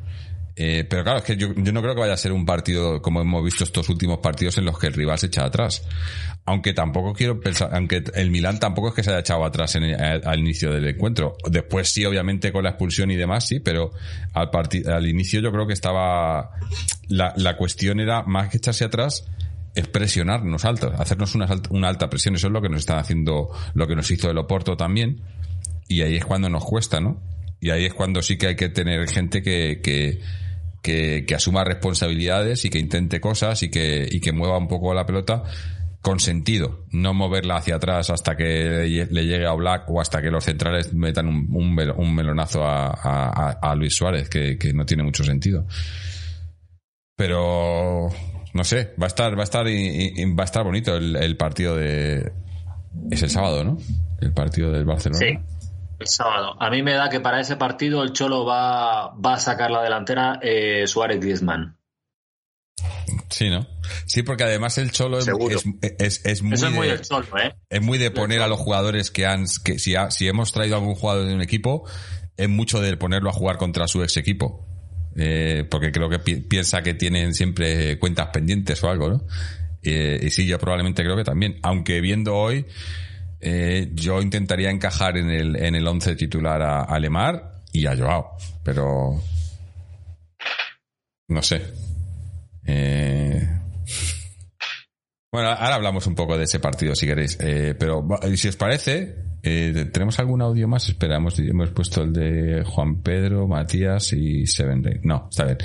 Eh, 0.57 0.85
pero 0.89 1.03
claro, 1.03 1.19
es 1.19 1.25
que 1.25 1.35
yo, 1.35 1.49
no 1.53 1.81
creo 1.81 1.95
que 1.95 1.99
vaya 1.99 2.13
a 2.13 2.17
ser 2.17 2.31
un 2.31 2.45
partido 2.45 3.01
como 3.01 3.21
hemos 3.21 3.43
visto 3.43 3.65
estos 3.65 3.89
últimos 3.89 4.19
partidos 4.19 4.57
en 4.57 4.65
los 4.65 4.79
que 4.79 4.87
el 4.87 4.93
rival 4.93 5.19
se 5.19 5.27
echa 5.27 5.43
atrás. 5.43 5.83
Aunque 6.45 6.73
tampoco 6.73 7.13
quiero 7.13 7.39
pensar, 7.39 7.71
aunque 7.73 8.03
el 8.13 8.31
Milán 8.31 8.59
tampoco 8.59 8.89
es 8.89 8.93
que 8.93 9.03
se 9.03 9.09
haya 9.09 9.19
echado 9.19 9.43
atrás 9.43 9.75
al 9.75 10.39
inicio 10.39 10.71
del 10.71 10.87
encuentro. 10.87 11.35
Después 11.49 11.89
sí, 11.89 12.05
obviamente 12.05 12.51
con 12.51 12.63
la 12.63 12.69
expulsión 12.69 13.11
y 13.11 13.15
demás, 13.15 13.47
sí, 13.47 13.59
pero 13.59 13.91
al, 14.33 14.49
al 14.87 15.07
inicio 15.07 15.41
yo 15.41 15.51
creo 15.51 15.67
que 15.67 15.73
estaba, 15.73 16.51
la, 17.09 17.33
la 17.35 17.57
cuestión 17.57 17.99
era 17.99 18.23
más 18.23 18.49
que 18.49 18.57
echarse 18.57 18.85
atrás, 18.85 19.25
es 19.75 19.87
presionarnos 19.89 20.63
alto, 20.63 20.93
hacernos 20.97 21.35
una, 21.35 21.47
una 21.69 21.89
alta 21.89 22.09
presión. 22.09 22.35
Eso 22.35 22.47
es 22.47 22.53
lo 22.53 22.61
que 22.61 22.69
nos 22.69 22.79
están 22.79 22.97
haciendo, 22.97 23.49
lo 23.73 23.87
que 23.87 23.95
nos 23.95 24.09
hizo 24.09 24.31
el 24.31 24.37
Oporto 24.37 24.77
también. 24.77 25.21
Y 25.87 26.01
ahí 26.01 26.15
es 26.15 26.25
cuando 26.25 26.49
nos 26.49 26.63
cuesta, 26.63 27.01
¿no? 27.01 27.21
Y 27.59 27.69
ahí 27.71 27.85
es 27.85 27.93
cuando 27.93 28.21
sí 28.21 28.37
que 28.37 28.47
hay 28.47 28.55
que 28.55 28.69
tener 28.69 29.07
gente 29.09 29.41
que, 29.41 30.21
que, 30.85 31.35
asuma 31.35 31.63
responsabilidades 31.63 32.63
y 32.65 32.69
que 32.69 32.79
intente 32.79 33.19
cosas 33.19 33.63
y 33.63 33.69
que, 33.69 34.07
y 34.09 34.19
que 34.19 34.31
mueva 34.31 34.57
un 34.57 34.67
poco 34.67 34.93
la 34.93 35.05
pelota 35.05 35.43
con 36.01 36.19
sentido, 36.19 36.85
no 36.91 37.15
moverla 37.15 37.57
hacia 37.57 37.77
atrás 37.77 38.11
hasta 38.11 38.37
que 38.37 38.45
le 39.09 39.25
llegue 39.25 39.47
a 39.47 39.53
Black 39.53 39.89
o 39.89 39.99
hasta 39.99 40.21
que 40.21 40.29
los 40.29 40.43
centrales 40.43 40.93
metan 40.93 41.27
un, 41.27 41.47
un, 41.51 42.15
melonazo 42.15 42.61
a, 42.63 43.73
Luis 43.75 43.95
Suárez, 43.95 44.29
que, 44.29 44.59
que, 44.59 44.71
no 44.71 44.85
tiene 44.85 45.01
mucho 45.01 45.23
sentido. 45.23 45.65
Pero 47.15 48.09
no 48.53 48.63
sé, 48.63 48.93
va 49.01 49.05
a 49.05 49.07
estar, 49.07 49.35
va 49.35 49.41
a 49.41 49.45
estar, 49.45 49.65
va 49.65 50.43
a 50.43 50.45
estar 50.45 50.63
bonito 50.63 50.95
el, 50.95 51.15
el 51.15 51.37
partido 51.37 51.75
de 51.75 52.31
es 53.09 53.23
el 53.23 53.29
sábado, 53.29 53.63
¿no? 53.63 53.77
El 54.21 54.31
partido 54.31 54.71
del 54.71 54.85
Barcelona. 54.85 55.19
Sí. 55.19 55.54
El 55.99 56.07
sábado. 56.07 56.55
A 56.59 56.69
mí 56.69 56.83
me 56.83 56.93
da 56.93 57.09
que 57.09 57.19
para 57.19 57.39
ese 57.39 57.55
partido 57.55 58.03
el 58.03 58.13
Cholo 58.13 58.45
va, 58.45 59.13
va 59.15 59.35
a 59.35 59.39
sacar 59.39 59.71
la 59.71 59.81
delantera 59.81 60.39
eh, 60.41 60.87
Suárez 60.87 61.19
Griezmann. 61.19 61.77
Sí, 63.29 63.49
¿no? 63.49 63.67
Sí, 64.05 64.23
porque 64.23 64.43
además 64.43 64.77
el 64.77 64.91
Cholo 64.91 65.19
es, 65.19 65.27
es, 65.81 66.25
es, 66.25 66.41
muy, 66.41 66.53
Eso 66.53 66.67
es 66.67 66.73
muy 66.73 66.87
de, 66.87 67.01
Cholo, 67.01 67.25
¿eh? 67.37 67.55
es 67.69 67.81
muy 67.81 67.97
de 67.97 68.11
poner 68.11 68.41
a 68.41 68.47
los 68.47 68.59
jugadores 68.59 69.11
que 69.11 69.25
han, 69.25 69.45
que 69.63 69.79
si, 69.79 69.95
ha, 69.95 70.11
si 70.11 70.27
hemos 70.27 70.51
traído 70.51 70.75
a 70.75 70.79
algún 70.79 70.95
jugador 70.95 71.27
de 71.27 71.33
un 71.33 71.41
equipo, 71.41 71.87
es 72.37 72.49
mucho 72.49 72.81
de 72.81 72.95
ponerlo 72.97 73.29
a 73.29 73.33
jugar 73.33 73.57
contra 73.57 73.87
su 73.87 74.03
ex 74.03 74.17
equipo. 74.17 74.67
Eh, 75.17 75.65
porque 75.71 75.93
creo 75.93 76.09
que 76.09 76.19
pi 76.19 76.35
piensa 76.35 76.81
que 76.81 76.93
tienen 76.93 77.33
siempre 77.33 77.97
cuentas 77.99 78.29
pendientes 78.33 78.83
o 78.83 78.89
algo, 78.89 79.09
¿no? 79.09 79.25
Eh, 79.81 80.19
y 80.21 80.29
sí, 80.31 80.45
yo 80.45 80.59
probablemente 80.59 81.03
creo 81.03 81.15
que 81.15 81.23
también. 81.23 81.57
Aunque 81.63 82.01
viendo 82.01 82.35
hoy, 82.35 82.65
eh, 83.45 83.91
yo 83.93 84.21
intentaría 84.21 84.71
encajar 84.71 85.17
en 85.17 85.29
el, 85.29 85.55
en 85.55 85.75
el 85.75 85.87
once 85.87 86.15
titular 86.15 86.61
a, 86.61 86.81
a 86.81 86.99
Lemar 86.99 87.61
y 87.71 87.85
a 87.85 87.95
Joao, 87.95 88.35
pero 88.63 89.21
no 91.29 91.41
sé. 91.41 91.61
Eh... 92.65 93.47
Bueno, 95.31 95.49
ahora 95.49 95.75
hablamos 95.75 96.07
un 96.07 96.15
poco 96.15 96.37
de 96.37 96.45
ese 96.45 96.59
partido 96.59 96.95
si 96.95 97.05
queréis, 97.05 97.37
eh, 97.41 97.75
pero 97.77 98.07
si 98.35 98.47
os 98.47 98.55
parece, 98.55 99.15
eh, 99.43 99.89
¿tenemos 99.91 100.17
algún 100.19 100.41
audio 100.41 100.67
más? 100.67 100.87
Esperamos, 100.87 101.37
hemos 101.39 101.71
puesto 101.71 102.03
el 102.03 102.13
de 102.13 102.63
Juan 102.65 103.01
Pedro, 103.03 103.45
Matías 103.47 104.13
y 104.13 104.47
Seven 104.47 104.81
Day. 104.81 105.01
No, 105.03 105.27
está 105.29 105.43
bien. 105.43 105.57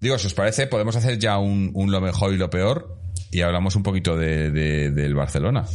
Digo, 0.00 0.16
si 0.16 0.26
os 0.26 0.34
parece, 0.34 0.66
podemos 0.68 0.96
hacer 0.96 1.18
ya 1.18 1.38
un, 1.38 1.70
un 1.74 1.92
lo 1.92 2.00
mejor 2.00 2.32
y 2.32 2.38
lo 2.38 2.48
peor 2.48 2.98
y 3.30 3.42
hablamos 3.42 3.76
un 3.76 3.82
poquito 3.82 4.16
de, 4.16 4.50
de, 4.50 4.90
del 4.90 5.14
Barcelona. 5.14 5.66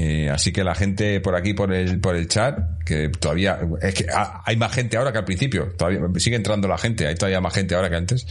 Eh, 0.00 0.30
así 0.30 0.52
que 0.52 0.62
la 0.62 0.76
gente 0.76 1.18
por 1.18 1.34
aquí, 1.34 1.54
por 1.54 1.74
el, 1.74 1.98
por 1.98 2.14
el 2.14 2.28
chat, 2.28 2.56
que 2.86 3.08
todavía, 3.08 3.58
es 3.82 3.94
que 3.94 4.06
hay 4.44 4.56
más 4.56 4.72
gente 4.72 4.96
ahora 4.96 5.10
que 5.10 5.18
al 5.18 5.24
principio, 5.24 5.72
todavía 5.76 6.00
sigue 6.18 6.36
entrando 6.36 6.68
la 6.68 6.78
gente, 6.78 7.08
hay 7.08 7.16
todavía 7.16 7.40
más 7.40 7.52
gente 7.52 7.74
ahora 7.74 7.90
que 7.90 7.96
antes. 7.96 8.24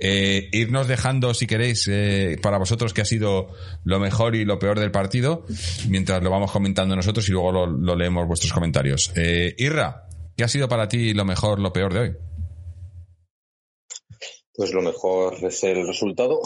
Eh, 0.00 0.48
irnos 0.50 0.88
dejando, 0.88 1.32
si 1.32 1.46
queréis, 1.46 1.86
eh, 1.88 2.38
para 2.42 2.58
vosotros 2.58 2.92
que 2.92 3.02
ha 3.02 3.04
sido 3.04 3.54
lo 3.84 4.00
mejor 4.00 4.34
y 4.34 4.44
lo 4.44 4.58
peor 4.58 4.80
del 4.80 4.90
partido, 4.90 5.46
mientras 5.88 6.20
lo 6.24 6.30
vamos 6.30 6.50
comentando 6.50 6.96
nosotros 6.96 7.28
y 7.28 7.30
luego 7.30 7.52
lo, 7.52 7.66
lo 7.68 7.94
leemos 7.94 8.26
vuestros 8.26 8.52
comentarios. 8.52 9.12
Eh, 9.14 9.54
Irra, 9.58 10.08
¿qué 10.36 10.42
ha 10.42 10.48
sido 10.48 10.68
para 10.68 10.88
ti 10.88 11.14
lo 11.14 11.24
mejor, 11.24 11.60
lo 11.60 11.72
peor 11.72 11.94
de 11.94 12.00
hoy? 12.00 12.16
Pues 14.54 14.70
lo 14.72 14.82
mejor 14.82 15.42
es 15.42 15.64
el 15.64 15.86
resultado 15.86 16.40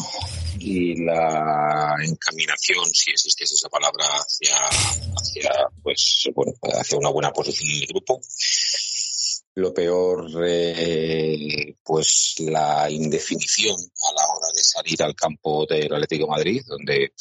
y 0.61 1.05
la 1.05 1.95
encaminación, 2.05 2.87
si 2.93 3.11
existiese 3.11 3.55
esa 3.55 3.69
palabra, 3.69 4.05
hacia, 4.07 5.51
pues, 5.83 6.28
bueno, 6.35 6.53
hacia 6.62 6.99
una 6.99 7.11
buena 7.11 7.33
posición 7.33 7.70
en 7.70 7.83
el 7.83 7.87
grupo. 7.89 8.20
Lo 9.57 9.73
peor, 9.73 10.31
eh, 10.47 11.74
pues 11.83 12.35
la 12.41 12.91
indefinición 12.91 13.74
a 13.74 14.12
la 14.12 14.27
hora 14.35 14.49
de 14.55 14.62
salir 14.62 15.03
al 15.03 15.15
campo 15.15 15.66
del 15.66 15.93
Atlético 15.93 16.28
Madrid, 16.28 16.62
donde 16.66 17.12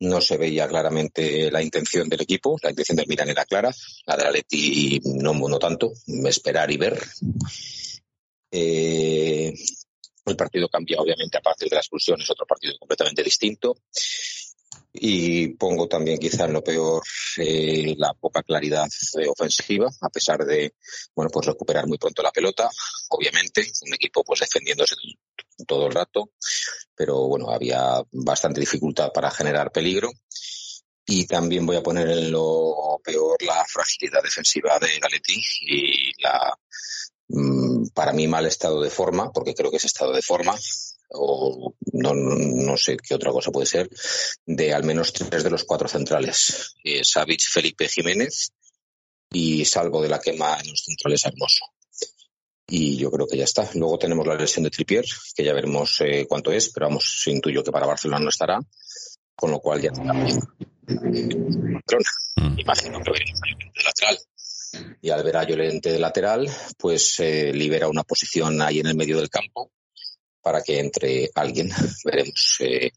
no 0.00 0.20
se 0.20 0.36
veía 0.36 0.66
claramente 0.66 1.50
la 1.50 1.62
intención 1.62 2.08
del 2.08 2.22
equipo. 2.22 2.56
La 2.62 2.70
intención 2.70 2.96
del 2.96 3.06
Milan 3.06 3.28
era 3.28 3.44
clara, 3.44 3.74
la 4.06 4.16
del 4.16 4.26
Atleti 4.28 5.00
no, 5.04 5.34
no 5.34 5.58
tanto, 5.58 5.92
esperar 6.26 6.70
y 6.70 6.76
ver. 6.76 7.06
Eh, 8.50 9.52
el 10.30 10.36
partido 10.36 10.68
cambia, 10.68 10.98
obviamente, 11.00 11.38
a 11.38 11.40
partir 11.40 11.68
de 11.68 11.76
la 11.76 11.80
expulsión, 11.80 12.20
es 12.20 12.30
otro 12.30 12.46
partido 12.46 12.78
completamente 12.78 13.22
distinto. 13.22 13.76
Y 14.92 15.48
pongo 15.48 15.86
también 15.86 16.18
quizá 16.18 16.46
en 16.46 16.54
lo 16.54 16.64
peor 16.64 17.02
eh, 17.36 17.94
la 17.96 18.14
poca 18.14 18.42
claridad 18.42 18.86
eh, 19.18 19.28
ofensiva, 19.28 19.88
a 20.00 20.08
pesar 20.08 20.44
de, 20.44 20.74
bueno, 21.14 21.30
pues 21.30 21.46
recuperar 21.46 21.86
muy 21.86 21.98
pronto 21.98 22.22
la 22.22 22.32
pelota, 22.32 22.68
obviamente, 23.10 23.70
un 23.86 23.94
equipo 23.94 24.24
pues 24.24 24.40
defendiéndose 24.40 24.96
todo 25.66 25.86
el 25.86 25.92
rato, 25.92 26.30
pero 26.94 27.28
bueno, 27.28 27.50
había 27.50 28.02
bastante 28.12 28.60
dificultad 28.60 29.12
para 29.12 29.30
generar 29.30 29.70
peligro. 29.70 30.10
Y 31.10 31.26
también 31.26 31.64
voy 31.64 31.76
a 31.76 31.82
poner 31.82 32.06
en 32.08 32.30
lo 32.30 33.00
peor 33.02 33.42
la 33.42 33.64
fragilidad 33.66 34.22
defensiva 34.22 34.78
de 34.78 34.98
Galetti 34.98 35.40
y 35.62 36.22
la, 36.22 36.54
para 37.94 38.12
mí 38.12 38.26
mal 38.26 38.46
estado 38.46 38.80
de 38.80 38.90
forma, 38.90 39.32
porque 39.32 39.54
creo 39.54 39.70
que 39.70 39.76
es 39.76 39.84
estado 39.84 40.12
de 40.12 40.22
forma, 40.22 40.54
o 41.10 41.74
no, 41.92 42.14
no 42.14 42.76
sé 42.76 42.96
qué 42.96 43.14
otra 43.14 43.32
cosa 43.32 43.50
puede 43.50 43.66
ser, 43.66 43.88
de 44.46 44.72
al 44.72 44.84
menos 44.84 45.12
tres 45.12 45.44
de 45.44 45.50
los 45.50 45.64
cuatro 45.64 45.88
centrales. 45.88 46.74
Eh, 46.82 47.02
Savic, 47.04 47.42
Felipe 47.42 47.88
Jiménez 47.88 48.52
y 49.30 49.64
salvo 49.64 50.00
de 50.00 50.08
la 50.08 50.20
quema 50.20 50.58
en 50.60 50.70
los 50.70 50.84
centrales 50.84 51.24
Hermoso. 51.26 51.66
Y 52.70 52.96
yo 52.96 53.10
creo 53.10 53.26
que 53.26 53.38
ya 53.38 53.44
está. 53.44 53.68
Luego 53.74 53.98
tenemos 53.98 54.26
la 54.26 54.34
lesión 54.34 54.64
de 54.64 54.70
Tripier, 54.70 55.04
que 55.34 55.44
ya 55.44 55.54
veremos 55.54 56.00
eh, 56.02 56.26
cuánto 56.28 56.52
es, 56.52 56.70
pero 56.70 56.86
vamos, 56.86 57.22
intuyo 57.26 57.64
que 57.64 57.72
para 57.72 57.86
Barcelona 57.86 58.24
no 58.24 58.28
estará, 58.28 58.60
con 59.34 59.50
lo 59.50 59.58
cual 59.58 59.80
ya 59.80 59.90
bien. 59.90 60.38
Mm. 60.86 62.58
Imagino 62.58 63.00
que 63.00 63.10
veremos 63.10 63.40
de 63.74 63.84
lateral 63.84 64.18
y 65.00 65.10
al 65.10 65.22
ver 65.22 65.36
a 65.36 65.44
Llorente 65.44 65.92
de 65.92 65.98
lateral, 65.98 66.50
pues 66.76 67.20
eh, 67.20 67.52
libera 67.52 67.88
una 67.88 68.04
posición 68.04 68.60
ahí 68.62 68.80
en 68.80 68.86
el 68.86 68.96
medio 68.96 69.18
del 69.18 69.30
campo 69.30 69.70
para 70.40 70.62
que 70.62 70.78
entre 70.78 71.30
alguien. 71.34 71.70
Veremos. 72.04 72.56
Eh, 72.60 72.90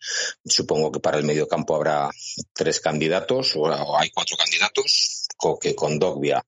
supongo 0.46 0.92
que 0.92 1.00
para 1.00 1.18
el 1.18 1.26
medio 1.26 1.48
campo 1.48 1.76
habrá 1.76 2.10
tres 2.54 2.80
candidatos, 2.80 3.54
o 3.56 3.98
hay 3.98 4.10
cuatro 4.10 4.38
candidatos, 4.38 5.28
Coque 5.36 5.76
con 5.76 6.00
Dogbia, 6.00 6.46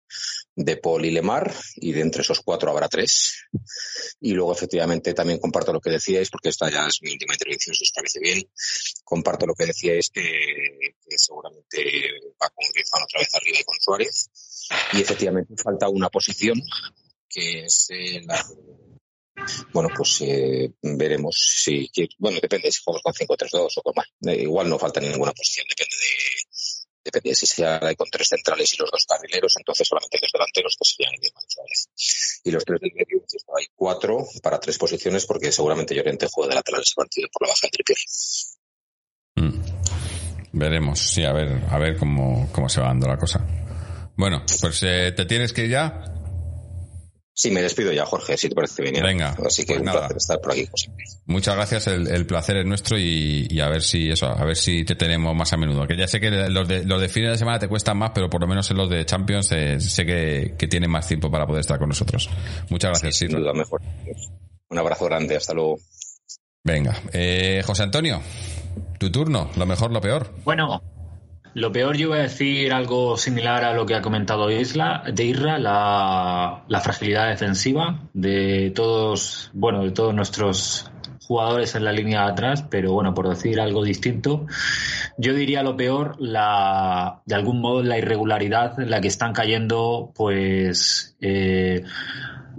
De 0.55 0.77
Paul 0.77 1.05
y 1.05 1.11
Lemar, 1.11 1.51
y 1.77 1.93
de 1.93 2.01
entre 2.01 2.21
esos 2.21 2.41
cuatro 2.41 2.69
habrá 2.69 2.87
tres. 2.87 3.45
Y 4.21 4.33
luego, 4.33 4.53
efectivamente, 4.53 5.13
también 5.13 5.39
comparto 5.39 5.73
lo 5.73 5.81
que 5.81 5.89
decíais, 5.89 6.29
porque 6.29 6.49
esta 6.49 6.69
ya 6.69 6.87
es 6.87 6.99
mi 7.01 7.11
última 7.11 7.33
intervención, 7.33 7.73
si 7.73 7.83
os 7.83 7.91
parece 7.93 8.19
bien. 8.19 8.43
Comparto 9.03 9.47
lo 9.47 9.55
que 9.55 9.65
decíais, 9.65 10.09
que, 10.09 10.21
que 10.21 11.17
seguramente 11.17 11.83
va 12.41 12.49
con 12.49 12.65
Griezmann 12.71 13.03
otra 13.03 13.19
vez 13.19 13.35
arriba 13.35 13.57
y 13.59 13.63
con 13.63 13.79
Suárez. 13.79 14.29
Y 14.93 15.01
efectivamente 15.01 15.55
falta 15.61 15.89
una 15.89 16.09
posición, 16.09 16.61
que 17.27 17.65
es 17.65 17.87
eh, 17.89 18.21
la 18.25 18.45
bueno, 19.71 19.89
pues 19.95 20.21
eh, 20.21 20.71
veremos 20.81 21.35
si, 21.35 21.89
bueno, 22.17 22.39
depende 22.41 22.71
si 22.71 22.81
jugamos 22.83 23.01
con 23.01 23.13
5-3-2 23.13 23.73
o 23.75 23.81
con 23.81 23.93
más. 23.95 24.07
Eh, 24.27 24.43
igual 24.43 24.69
no 24.69 24.79
falta 24.79 24.99
ninguna 24.99 25.31
posición, 25.31 25.65
depende 25.69 25.95
de, 25.95 26.32
depende 27.03 27.29
de 27.29 27.35
si 27.35 27.45
sea 27.45 27.79
con 27.97 28.09
tres 28.09 28.27
centrales 28.29 28.73
y 28.73 28.77
los 28.77 28.89
dos 28.89 29.05
carrileros, 29.05 29.53
entonces 29.57 29.87
solamente 29.87 30.17
dos 30.21 30.31
delanteros 30.31 30.77
que 30.77 30.85
serían 30.85 31.13
Y 32.43 32.51
los 32.51 32.65
tres 32.65 32.79
del 32.81 32.91
medio, 32.93 33.23
hay 33.57 33.65
cuatro 33.75 34.25
para 34.41 34.59
tres 34.59 34.77
posiciones 34.77 35.25
porque 35.25 35.51
seguramente 35.51 35.95
Llorente 35.95 36.27
juega 36.31 36.49
de 36.49 36.55
lateral 36.55 36.81
ese 36.81 36.95
partido 36.95 37.27
por 37.31 37.47
la 37.47 37.53
baja 37.53 37.67
de 37.67 37.71
tripier. 37.71 37.97
Mm. 39.35 39.63
Veremos, 40.53 40.99
sí, 40.99 41.23
a 41.23 41.33
ver, 41.33 41.63
a 41.69 41.77
ver 41.79 41.97
cómo, 41.97 42.49
cómo 42.51 42.69
se 42.69 42.79
va 42.79 42.87
dando 42.87 43.07
la 43.07 43.17
cosa. 43.17 43.45
Bueno, 44.15 44.43
pues 44.61 44.83
eh, 44.83 45.11
te 45.15 45.25
tienes 45.25 45.51
que 45.51 45.65
ir 45.65 45.71
ya. 45.71 46.13
Sí, 47.35 47.49
me 47.49 47.63
despido 47.63 47.91
ya, 47.91 48.05
Jorge, 48.05 48.37
si 48.37 48.47
te 48.47 48.53
parece 48.53 48.83
bien. 48.83 49.01
Venga. 49.01 49.35
Así 49.43 49.63
que 49.65 49.73
pues 49.73 49.79
un 49.79 49.85
nada. 49.85 49.99
placer 50.01 50.17
estar 50.17 50.39
por 50.39 50.51
aquí. 50.51 50.67
Muchas 51.25 51.55
gracias, 51.55 51.87
el, 51.87 52.07
el 52.07 52.27
placer 52.27 52.57
es 52.57 52.65
nuestro 52.65 52.95
y, 52.97 53.47
y 53.49 53.59
a 53.59 53.69
ver 53.69 53.81
si 53.81 54.11
eso, 54.11 54.27
a 54.27 54.45
ver 54.45 54.55
si 54.55 54.85
te 54.85 54.93
tenemos 54.95 55.35
más 55.35 55.51
a 55.51 55.57
menudo. 55.57 55.87
Que 55.87 55.97
ya 55.97 56.07
sé 56.07 56.19
que 56.19 56.29
los 56.29 56.67
de, 56.67 56.85
los 56.85 57.01
de 57.01 57.09
fines 57.09 57.31
de 57.31 57.37
semana 57.39 57.57
te 57.57 57.67
cuestan 57.67 57.97
más, 57.97 58.11
pero 58.13 58.29
por 58.29 58.39
lo 58.41 58.47
menos 58.47 58.69
en 58.69 58.77
los 58.77 58.87
de 58.87 59.03
Champions 59.05 59.51
eh, 59.51 59.79
sé 59.79 60.05
que, 60.05 60.53
que 60.57 60.67
tienen 60.67 60.91
más 60.91 61.07
tiempo 61.07 61.31
para 61.31 61.47
poder 61.47 61.61
estar 61.61 61.79
con 61.79 61.89
nosotros. 61.89 62.29
Muchas 62.69 62.91
gracias, 62.91 63.15
Sin 63.15 63.29
Sirra. 63.29 63.41
duda 63.41 63.53
mejor. 63.53 63.81
Un 64.69 64.77
abrazo 64.77 65.05
grande, 65.05 65.35
hasta 65.35 65.53
luego. 65.55 65.79
Venga, 66.63 66.95
eh, 67.13 67.61
José 67.65 67.81
Antonio, 67.83 68.21
tu 68.99 69.11
turno, 69.11 69.49
lo 69.57 69.65
mejor, 69.65 69.91
lo 69.91 69.99
peor. 70.01 70.33
Bueno, 70.45 70.81
lo 71.53 71.71
peor 71.71 71.97
yo 71.97 72.09
voy 72.09 72.19
a 72.19 72.23
decir 72.23 72.73
algo 72.73 73.17
similar 73.17 73.63
a 73.63 73.73
lo 73.73 73.85
que 73.85 73.95
ha 73.95 74.01
comentado 74.01 74.49
Isla, 74.49 75.03
de 75.11 75.23
Isra, 75.25 75.59
la, 75.59 76.63
la 76.67 76.79
fragilidad 76.81 77.29
defensiva 77.29 78.01
de 78.13 78.71
todos, 78.75 79.51
bueno, 79.53 79.83
de 79.83 79.91
todos 79.91 80.13
nuestros 80.13 80.89
jugadores 81.27 81.75
en 81.75 81.85
la 81.85 81.91
línea 81.91 82.25
de 82.25 82.31
atrás, 82.31 82.65
pero 82.69 82.93
bueno, 82.93 83.13
por 83.13 83.29
decir 83.29 83.59
algo 83.59 83.83
distinto, 83.83 84.45
yo 85.17 85.33
diría 85.33 85.63
lo 85.63 85.77
peor, 85.77 86.15
la, 86.19 87.21
de 87.25 87.35
algún 87.35 87.61
modo 87.61 87.81
la 87.81 87.97
irregularidad 87.97 88.79
en 88.79 88.89
la 88.89 89.01
que 89.01 89.07
están 89.07 89.33
cayendo, 89.33 90.11
pues, 90.15 91.15
eh, 91.21 91.83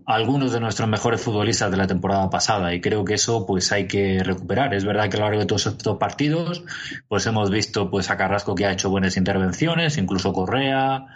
algunos 0.06 0.52
de 0.52 0.60
nuestros 0.60 0.88
mejores 0.88 1.20
futbolistas 1.20 1.70
de 1.70 1.76
la 1.76 1.86
temporada 1.86 2.28
pasada 2.28 2.74
y 2.74 2.80
creo 2.80 3.04
que 3.04 3.14
eso 3.14 3.46
pues 3.46 3.72
hay 3.72 3.86
que 3.86 4.22
recuperar. 4.22 4.74
Es 4.74 4.84
verdad 4.84 5.08
que 5.08 5.16
a 5.16 5.20
lo 5.20 5.26
largo 5.26 5.40
de 5.40 5.46
todos 5.46 5.66
estos 5.66 5.98
partidos 5.98 6.64
pues 7.08 7.26
hemos 7.26 7.50
visto 7.50 7.90
pues 7.90 8.10
a 8.10 8.16
Carrasco 8.16 8.54
que 8.54 8.66
ha 8.66 8.72
hecho 8.72 8.90
buenas 8.90 9.16
intervenciones, 9.16 9.96
incluso 9.96 10.32
Correa, 10.32 11.06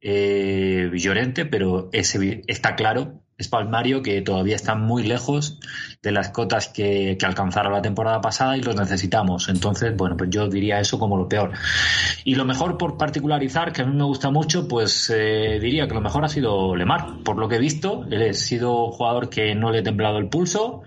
eh, 0.00 0.90
Llorente, 0.94 1.46
pero 1.46 1.88
ese, 1.92 2.42
está 2.46 2.76
claro, 2.76 3.22
es 3.38 3.48
palmario 3.48 4.02
que 4.02 4.22
todavía 4.22 4.56
están 4.56 4.80
muy 4.82 5.02
lejos 5.02 5.58
de 6.02 6.10
las 6.10 6.30
cotas 6.30 6.68
que, 6.68 7.16
que 7.18 7.26
alcanzaron 7.26 7.72
la 7.72 7.82
temporada 7.82 8.20
pasada 8.20 8.56
y 8.56 8.62
los 8.62 8.76
necesitamos. 8.76 9.48
Entonces, 9.50 9.94
bueno, 9.94 10.16
pues 10.16 10.30
yo 10.30 10.48
diría 10.48 10.80
eso 10.80 10.98
como 10.98 11.18
lo 11.18 11.28
peor. 11.28 11.52
Y 12.24 12.34
lo 12.34 12.46
mejor 12.46 12.78
por 12.78 12.96
particularizar, 12.96 13.72
que 13.72 13.82
a 13.82 13.84
mí 13.84 13.94
me 13.94 14.04
gusta 14.04 14.30
mucho, 14.30 14.66
pues 14.66 15.10
eh, 15.14 15.58
diría 15.60 15.86
que 15.86 15.94
lo 15.94 16.00
mejor 16.00 16.24
ha 16.24 16.28
sido 16.28 16.74
Lemar. 16.74 17.22
Por 17.24 17.36
lo 17.36 17.48
que 17.48 17.56
he 17.56 17.60
visto, 17.60 18.06
él 18.10 18.30
ha 18.30 18.32
sido 18.32 18.90
jugador 18.90 19.28
que 19.28 19.54
no 19.54 19.70
le 19.70 19.80
he 19.80 19.82
temblado 19.82 20.16
el 20.18 20.28
pulso, 20.28 20.82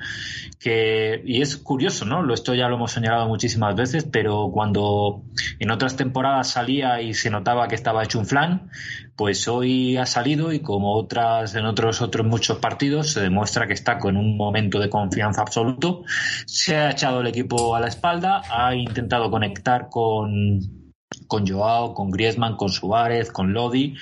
que, 0.59 1.21
y 1.25 1.41
es 1.41 1.55
curioso, 1.55 2.05
¿no? 2.05 2.33
Esto 2.33 2.53
ya 2.53 2.67
lo 2.67 2.75
hemos 2.75 2.91
señalado 2.91 3.27
muchísimas 3.27 3.75
veces, 3.75 4.03
pero 4.03 4.51
cuando 4.51 5.23
en 5.57 5.71
otras 5.71 5.95
temporadas 5.95 6.51
salía 6.51 7.01
y 7.01 7.13
se 7.13 7.29
notaba 7.29 7.67
que 7.69 7.75
estaba 7.75 8.03
hecho 8.03 8.19
un 8.19 8.25
flan, 8.25 8.69
pues 9.15 9.47
hoy 9.47 9.95
ha 9.95 10.05
salido 10.05 10.51
y 10.51 10.59
como 10.59 10.95
otras 10.95 11.55
en 11.55 11.65
otros 11.65 12.01
otros 12.01 12.27
muchos 12.27 12.57
partidos 12.57 13.11
se 13.13 13.21
demuestra 13.21 13.67
que 13.67 13.73
está 13.73 13.99
con 13.99 14.17
un 14.17 14.35
momento 14.35 14.79
de 14.79 14.89
confianza 14.89 15.41
absoluto. 15.41 16.03
Se 16.45 16.75
ha 16.75 16.91
echado 16.91 17.21
el 17.21 17.27
equipo 17.27 17.75
a 17.75 17.79
la 17.79 17.87
espalda, 17.87 18.41
ha 18.49 18.75
intentado 18.75 19.31
conectar 19.31 19.87
con 19.89 20.78
con 21.27 21.47
Joao, 21.47 21.93
con 21.93 22.11
Griezmann, 22.11 22.55
con 22.55 22.69
Suárez, 22.69 23.31
con 23.31 23.53
Lodi, 23.53 23.95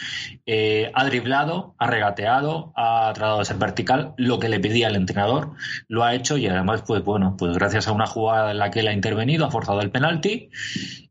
eh, 0.46 0.92
ha 0.94 1.06
driblado, 1.06 1.76
ha 1.78 1.88
regateado, 1.88 2.74
ha 2.76 3.12
tratado 3.14 3.40
de 3.40 3.46
ser 3.46 3.58
vertical, 3.58 4.14
lo 4.18 4.40
que 4.40 4.50
le 4.50 4.60
pedía 4.60 4.88
el 4.88 4.96
entrenador, 4.96 5.54
lo 5.88 6.04
ha 6.04 6.16
hecho 6.16 6.38
y 6.38 6.48
además, 6.48 6.84
pues 6.86 7.04
bueno, 7.04 7.36
pues 7.38 7.54
gracias 7.54 7.88
a 7.88 7.92
una 7.94 8.08
jugada 8.08 8.52
en 8.52 8.58
la 8.58 8.72
que 8.72 8.82
él 8.82 8.88
ha 8.88 8.94
intervenido, 8.94 9.46
ha 9.46 9.52
forzado 9.52 9.82
el 9.82 9.92
penalti 9.92 10.50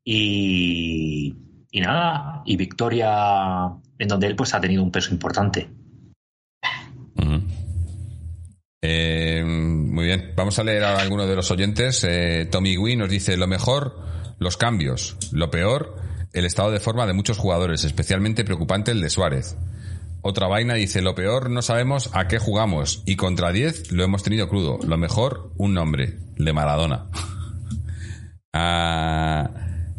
y, 0.04 1.34
nada, 1.72 2.42
y 2.44 2.56
victoria 2.56 3.72
en 3.98 4.08
donde 4.08 4.26
él 4.26 4.36
pues 4.36 4.54
ha 4.54 4.60
tenido 4.60 4.82
un 4.82 4.90
peso 4.90 5.12
importante. 5.12 5.68
Eh, 8.82 9.42
muy 9.44 10.04
bien, 10.04 10.32
vamos 10.36 10.58
a 10.58 10.64
leer 10.64 10.84
a 10.84 10.98
algunos 10.98 11.28
de 11.28 11.34
los 11.34 11.50
oyentes. 11.50 12.04
Eh, 12.08 12.46
Tommy 12.50 12.76
Wee 12.76 12.94
nos 12.94 13.08
dice 13.08 13.36
lo 13.36 13.48
mejor, 13.48 13.96
los 14.38 14.56
cambios, 14.56 15.16
lo 15.32 15.50
peor, 15.50 15.96
el 16.32 16.44
estado 16.44 16.70
de 16.70 16.80
forma 16.80 17.06
de 17.06 17.12
muchos 17.14 17.38
jugadores, 17.38 17.84
especialmente 17.84 18.44
preocupante 18.44 18.90
el 18.90 19.00
de 19.00 19.10
Suárez. 19.10 19.56
Otra 20.22 20.48
vaina 20.48 20.74
dice 20.74 21.02
lo 21.02 21.14
peor, 21.14 21.50
no 21.50 21.62
sabemos 21.62 22.10
a 22.12 22.26
qué 22.26 22.38
jugamos 22.38 23.02
y 23.06 23.16
contra 23.16 23.52
10 23.52 23.92
lo 23.92 24.02
hemos 24.04 24.22
tenido 24.22 24.48
crudo. 24.48 24.78
Lo 24.84 24.96
mejor, 24.98 25.52
un 25.56 25.72
nombre, 25.74 26.18
de 26.36 26.52
Maradona. 26.52 27.06
Ah, 28.58 29.50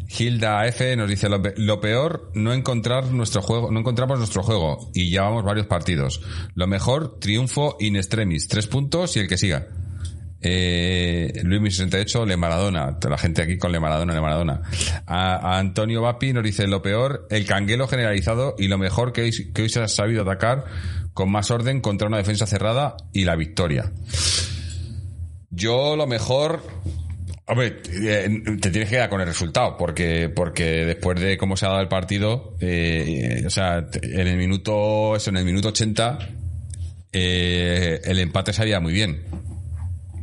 Hilda 0.08 0.66
F 0.66 0.96
nos 0.96 1.08
dice 1.08 1.28
lo, 1.28 1.40
pe- 1.40 1.54
lo 1.56 1.80
peor 1.80 2.32
no 2.34 2.52
encontrar 2.52 3.06
nuestro 3.12 3.40
juego, 3.40 3.70
no 3.70 3.78
encontramos 3.78 4.18
nuestro 4.18 4.42
juego 4.42 4.90
y 4.94 5.10
llevamos 5.10 5.44
varios 5.44 5.66
partidos. 5.66 6.22
Lo 6.54 6.66
mejor 6.66 7.20
triunfo 7.20 7.76
in 7.78 7.94
extremis, 7.94 8.48
tres 8.48 8.66
puntos 8.66 9.16
y 9.16 9.20
el 9.20 9.28
que 9.28 9.38
siga. 9.38 9.68
Eh, 10.40 11.32
Luis 11.42 11.76
68 11.76 12.24
Le 12.24 12.36
Maradona, 12.36 12.96
la 13.08 13.18
gente 13.18 13.42
aquí 13.42 13.58
con 13.58 13.72
Le 13.72 13.80
Maradona, 13.80 14.14
Le 14.14 14.20
Maradona. 14.20 14.62
A, 15.06 15.58
Antonio 15.58 16.02
Vapi 16.02 16.32
nos 16.32 16.44
dice 16.44 16.66
lo 16.66 16.80
peor 16.80 17.26
el 17.30 17.44
canguelo 17.44 17.88
generalizado 17.88 18.54
y 18.58 18.68
lo 18.68 18.78
mejor 18.78 19.12
que 19.12 19.22
hoy, 19.22 19.68
se 19.68 19.80
ha 19.80 19.88
sabido 19.88 20.22
atacar 20.22 20.64
con 21.12 21.30
más 21.30 21.50
orden 21.50 21.80
contra 21.80 22.08
una 22.08 22.18
defensa 22.18 22.46
cerrada 22.46 22.96
y 23.12 23.24
la 23.24 23.34
victoria. 23.36 23.92
Yo 25.50 25.96
lo 25.96 26.06
mejor 26.06 26.62
Hombre, 27.50 27.80
eh, 27.90 28.28
te 28.60 28.70
tienes 28.70 28.90
que 28.90 28.96
quedar 28.96 29.08
con 29.08 29.22
el 29.22 29.26
resultado, 29.26 29.74
porque, 29.78 30.28
porque 30.28 30.84
después 30.84 31.18
de 31.18 31.38
cómo 31.38 31.56
se 31.56 31.64
ha 31.64 31.70
dado 31.70 31.80
el 31.80 31.88
partido, 31.88 32.54
eh, 32.60 33.42
o 33.46 33.48
sea, 33.48 33.86
en 34.02 34.26
el 34.26 34.36
minuto, 34.36 35.16
eso, 35.16 35.30
en 35.30 35.38
el 35.38 35.46
minuto 35.46 35.68
80, 35.68 36.18
eh, 37.10 38.00
el 38.04 38.18
empate 38.18 38.52
salía 38.52 38.80
muy 38.80 38.92
bien. 38.92 39.22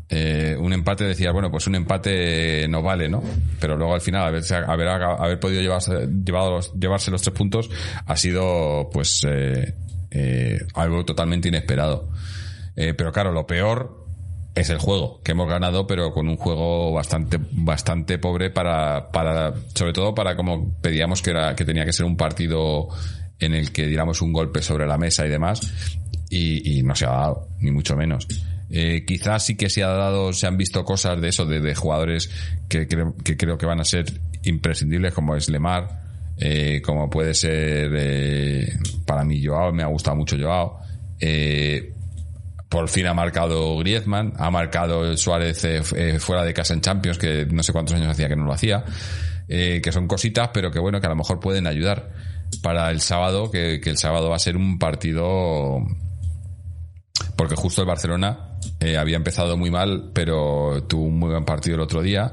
Eh, 0.07 0.55
un 0.59 0.71
empate 0.71 1.03
decía, 1.03 1.31
bueno, 1.31 1.49
pues 1.49 1.65
un 1.67 1.75
empate 1.75 2.67
no 2.67 2.81
vale, 2.83 3.09
¿no? 3.09 3.23
Pero 3.59 3.75
luego 3.75 3.95
al 3.95 4.01
final, 4.01 4.23
haber, 4.23 4.43
haber, 4.67 4.87
haber 4.87 5.39
podido 5.39 5.61
llevarse, 5.61 6.07
llevarse 6.79 7.11
los 7.11 7.21
tres 7.21 7.35
puntos 7.35 7.69
ha 8.05 8.15
sido, 8.15 8.89
pues, 8.91 9.25
eh, 9.27 9.73
eh, 10.11 10.59
algo 10.75 11.03
totalmente 11.05 11.47
inesperado. 11.47 12.09
Eh, 12.75 12.93
pero 12.93 13.11
claro, 13.11 13.31
lo 13.31 13.47
peor 13.47 14.05
es 14.53 14.69
el 14.69 14.77
juego, 14.77 15.21
que 15.23 15.31
hemos 15.31 15.49
ganado, 15.49 15.87
pero 15.87 16.11
con 16.11 16.29
un 16.29 16.37
juego 16.37 16.93
bastante, 16.93 17.39
bastante 17.51 18.19
pobre 18.19 18.51
para, 18.51 19.11
para, 19.11 19.53
sobre 19.73 19.91
todo 19.91 20.13
para 20.13 20.35
como 20.35 20.73
pedíamos 20.81 21.21
que 21.21 21.31
era, 21.31 21.55
que 21.55 21.65
tenía 21.65 21.83
que 21.83 21.91
ser 21.91 22.05
un 22.05 22.15
partido 22.15 22.87
en 23.39 23.53
el 23.53 23.73
que 23.73 23.87
diéramos 23.87 24.21
un 24.21 24.31
golpe 24.31 24.61
sobre 24.61 24.87
la 24.87 24.97
mesa 24.97 25.25
y 25.25 25.29
demás, 25.29 25.59
y 26.29 26.81
no 26.83 26.95
se 26.95 27.05
ha 27.05 27.09
dado, 27.09 27.49
ni 27.59 27.71
mucho 27.71 27.95
menos. 27.95 28.27
Eh, 28.77 29.05
quizás 29.05 29.45
sí 29.45 29.55
que 29.55 29.69
se 29.69 29.85
ha 29.85 29.87
dado, 29.87 30.33
se 30.33 30.47
han 30.47 30.57
visto 30.57 30.83
cosas 30.83 31.21
de 31.21 31.29
eso, 31.29 31.45
de, 31.45 31.73
jugadores 31.75 32.29
que 32.67 32.89
creo, 32.89 33.57
que 33.57 33.65
van 33.65 33.79
a 33.79 33.85
ser 33.85 34.19
imprescindibles, 34.43 35.13
como 35.13 35.33
es 35.33 35.47
Lemar, 35.47 36.01
eh, 36.37 36.81
como 36.83 37.09
puede 37.09 37.33
ser, 37.35 37.93
eh, 37.95 38.77
para 39.05 39.23
mí 39.23 39.41
Joao, 39.41 39.71
me 39.71 39.81
ha 39.81 39.85
gustado 39.85 40.17
mucho 40.17 40.35
Joao, 40.37 40.81
por 42.67 42.89
fin 42.89 43.07
ha 43.07 43.13
marcado 43.13 43.77
Griezmann, 43.77 44.33
ha 44.35 44.51
marcado 44.51 45.15
Suárez 45.15 45.65
fuera 46.19 46.43
de 46.43 46.53
casa 46.53 46.73
en 46.73 46.81
Champions, 46.81 47.17
que 47.17 47.45
no 47.45 47.63
sé 47.63 47.71
cuántos 47.71 47.95
años 47.95 48.09
hacía 48.09 48.27
que 48.27 48.35
no 48.35 48.43
lo 48.43 48.51
hacía, 48.51 48.83
que 49.47 49.89
son 49.93 50.05
cositas, 50.05 50.49
pero 50.53 50.69
que 50.69 50.79
bueno, 50.79 50.99
que 50.99 51.07
a 51.07 51.11
lo 51.11 51.15
mejor 51.15 51.39
pueden 51.39 51.65
ayudar 51.65 52.11
para 52.61 52.91
el 52.91 52.99
sábado, 52.99 53.49
que 53.49 53.79
el 53.81 53.97
sábado 53.97 54.31
va 54.31 54.35
a 54.35 54.39
ser 54.39 54.57
un 54.57 54.77
partido 54.77 55.81
porque 57.37 57.55
justo 57.55 57.81
el 57.81 57.87
Barcelona 57.87 58.44
eh, 58.79 58.97
había 58.97 59.15
empezado 59.17 59.57
muy 59.57 59.71
mal, 59.71 60.11
pero 60.13 60.83
tuvo 60.87 61.03
un 61.05 61.19
muy 61.19 61.29
buen 61.29 61.45
partido 61.45 61.75
el 61.75 61.81
otro 61.81 62.01
día 62.01 62.31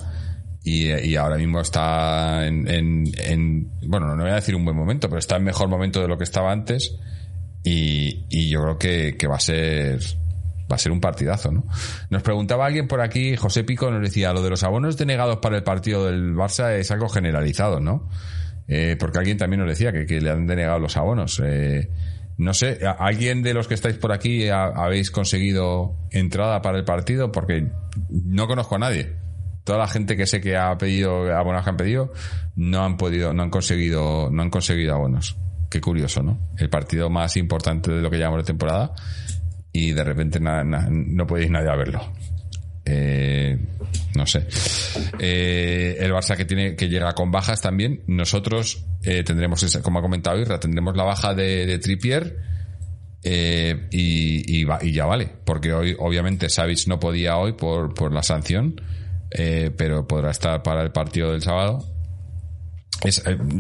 y, 0.64 1.16
ahora 1.16 1.36
mismo 1.36 1.60
está 1.60 2.46
en, 2.46 2.68
en, 2.68 3.04
en- 3.18 3.70
bueno, 3.86 4.14
no 4.14 4.22
voy 4.22 4.30
a 4.30 4.36
decir 4.36 4.54
un 4.54 4.64
buen 4.64 4.76
momento, 4.76 5.09
pero 5.09 5.18
está 5.18 5.36
en 5.36 5.44
mejor 5.44 5.68
momento 5.68 6.00
de 6.00 6.09
lo 6.09 6.16
que 6.18 6.24
estaba 6.24 6.52
antes 6.52 6.96
y, 7.64 8.24
y 8.28 8.48
yo 8.48 8.62
creo 8.62 8.78
que, 8.78 9.16
que 9.16 9.26
va 9.26 9.36
a 9.36 9.40
ser 9.40 10.00
va 10.70 10.76
a 10.76 10.78
ser 10.78 10.92
un 10.92 11.00
partidazo, 11.00 11.50
¿no? 11.50 11.66
Nos 12.09 12.22
preguntaba 12.22 12.64
alguien 12.64 12.88
por 12.88 13.02
aquí, 13.02 13.36
José 13.36 13.62
Pico 13.62 13.90
nos 13.90 14.00
decía, 14.00 14.32
lo 14.32 14.42
de 14.42 14.48
los 14.50 14.62
abonos 14.62 14.96
denegados 14.96 15.36
para 15.38 15.56
el 15.56 15.64
partido 15.64 16.06
del 16.06 16.34
Barça 16.34 16.74
es 16.76 16.90
algo 16.90 17.09
generalizado, 17.10 17.80
¿no? 17.80 18.09
Eh, 18.68 18.96
porque 18.98 19.18
alguien 19.18 19.36
también 19.36 19.60
nos 19.60 19.68
decía 19.68 19.92
que, 19.92 20.06
que 20.06 20.20
le 20.20 20.30
han 20.30 20.46
denegado 20.46 20.78
los 20.78 20.96
abonos. 20.96 21.42
Eh, 21.44 21.90
no 22.43 22.55
sé, 22.55 22.78
¿a- 22.86 22.93
¿alguien 22.93 23.43
de 23.43 23.55
los 23.55 23.69
que 23.69 23.74
estáis 23.74 23.97
por 23.97 24.12
aquí 24.12 24.48
ha- 24.48 24.64
habéis 24.66 25.10
conseguido 25.10 25.97
entrada 26.10 26.60
para 26.62 26.78
el 26.78 26.85
partido? 26.85 27.32
Porque 27.32 27.69
no 28.10 28.47
conozco 28.47 28.77
a 28.77 28.78
nadie. 28.78 29.16
Toda 29.64 29.78
la 29.78 29.86
gente 29.89 30.16
que 30.16 30.27
sé 30.27 30.40
que 30.40 30.56
ha 30.56 30.77
pedido 30.77 31.32
abonos 31.36 31.62
que 31.62 31.70
han 31.70 31.77
pedido 31.77 32.12
no 32.56 32.85
han 32.85 32.97
podido, 32.97 33.32
no 33.32 33.43
han 33.44 33.51
conseguido, 33.51 34.28
no 34.31 34.43
han 34.43 34.51
conseguido 34.51 34.94
abonos. 34.94 35.36
Qué 35.70 35.81
curioso, 35.81 36.23
¿no? 36.23 36.39
El 36.59 36.69
partido 36.69 37.09
más 37.09 37.36
importante 37.36 37.90
de 37.93 38.02
lo 38.02 38.10
que 38.10 38.19
llamamos 38.19 38.43
de 38.43 38.47
temporada 38.52 38.93
y 39.73 39.93
de 39.93 40.05
repente 40.05 40.39
no 40.40 41.27
podéis 41.27 41.51
nadie 41.51 41.70
a 41.70 41.77
verlo. 41.77 42.01
Eh, 42.84 43.59
no 44.14 44.26
sé. 44.26 44.46
Eh, 45.18 45.96
el 46.00 46.12
Barça 46.12 46.36
que 46.36 46.44
tiene 46.44 46.76
que 46.76 46.88
llega 46.88 47.12
con 47.12 47.30
bajas 47.30 47.60
también. 47.60 48.02
Nosotros 48.06 48.84
eh, 49.02 49.22
tendremos, 49.24 49.64
como 49.82 49.98
ha 49.98 50.02
comentado 50.02 50.38
Irra, 50.38 50.60
tendremos 50.60 50.96
la 50.96 51.04
baja 51.04 51.34
de, 51.34 51.66
de 51.66 51.78
Trippier 51.78 52.36
y, 53.22 54.92
ya 54.92 55.06
vale, 55.06 55.30
porque 55.44 55.72
hoy 55.72 55.96
obviamente 55.98 56.48
Savic 56.48 56.88
no 56.88 56.98
podía 56.98 57.36
hoy 57.36 57.52
por, 57.52 57.94
por 57.94 58.12
la 58.12 58.22
sanción, 58.22 58.80
pero 59.30 60.09
podrá 60.09 60.32
estar 60.32 60.62
para 60.62 60.82
el 60.82 60.90
partido 60.90 61.30
del 61.30 61.42
sábado. 61.42 61.86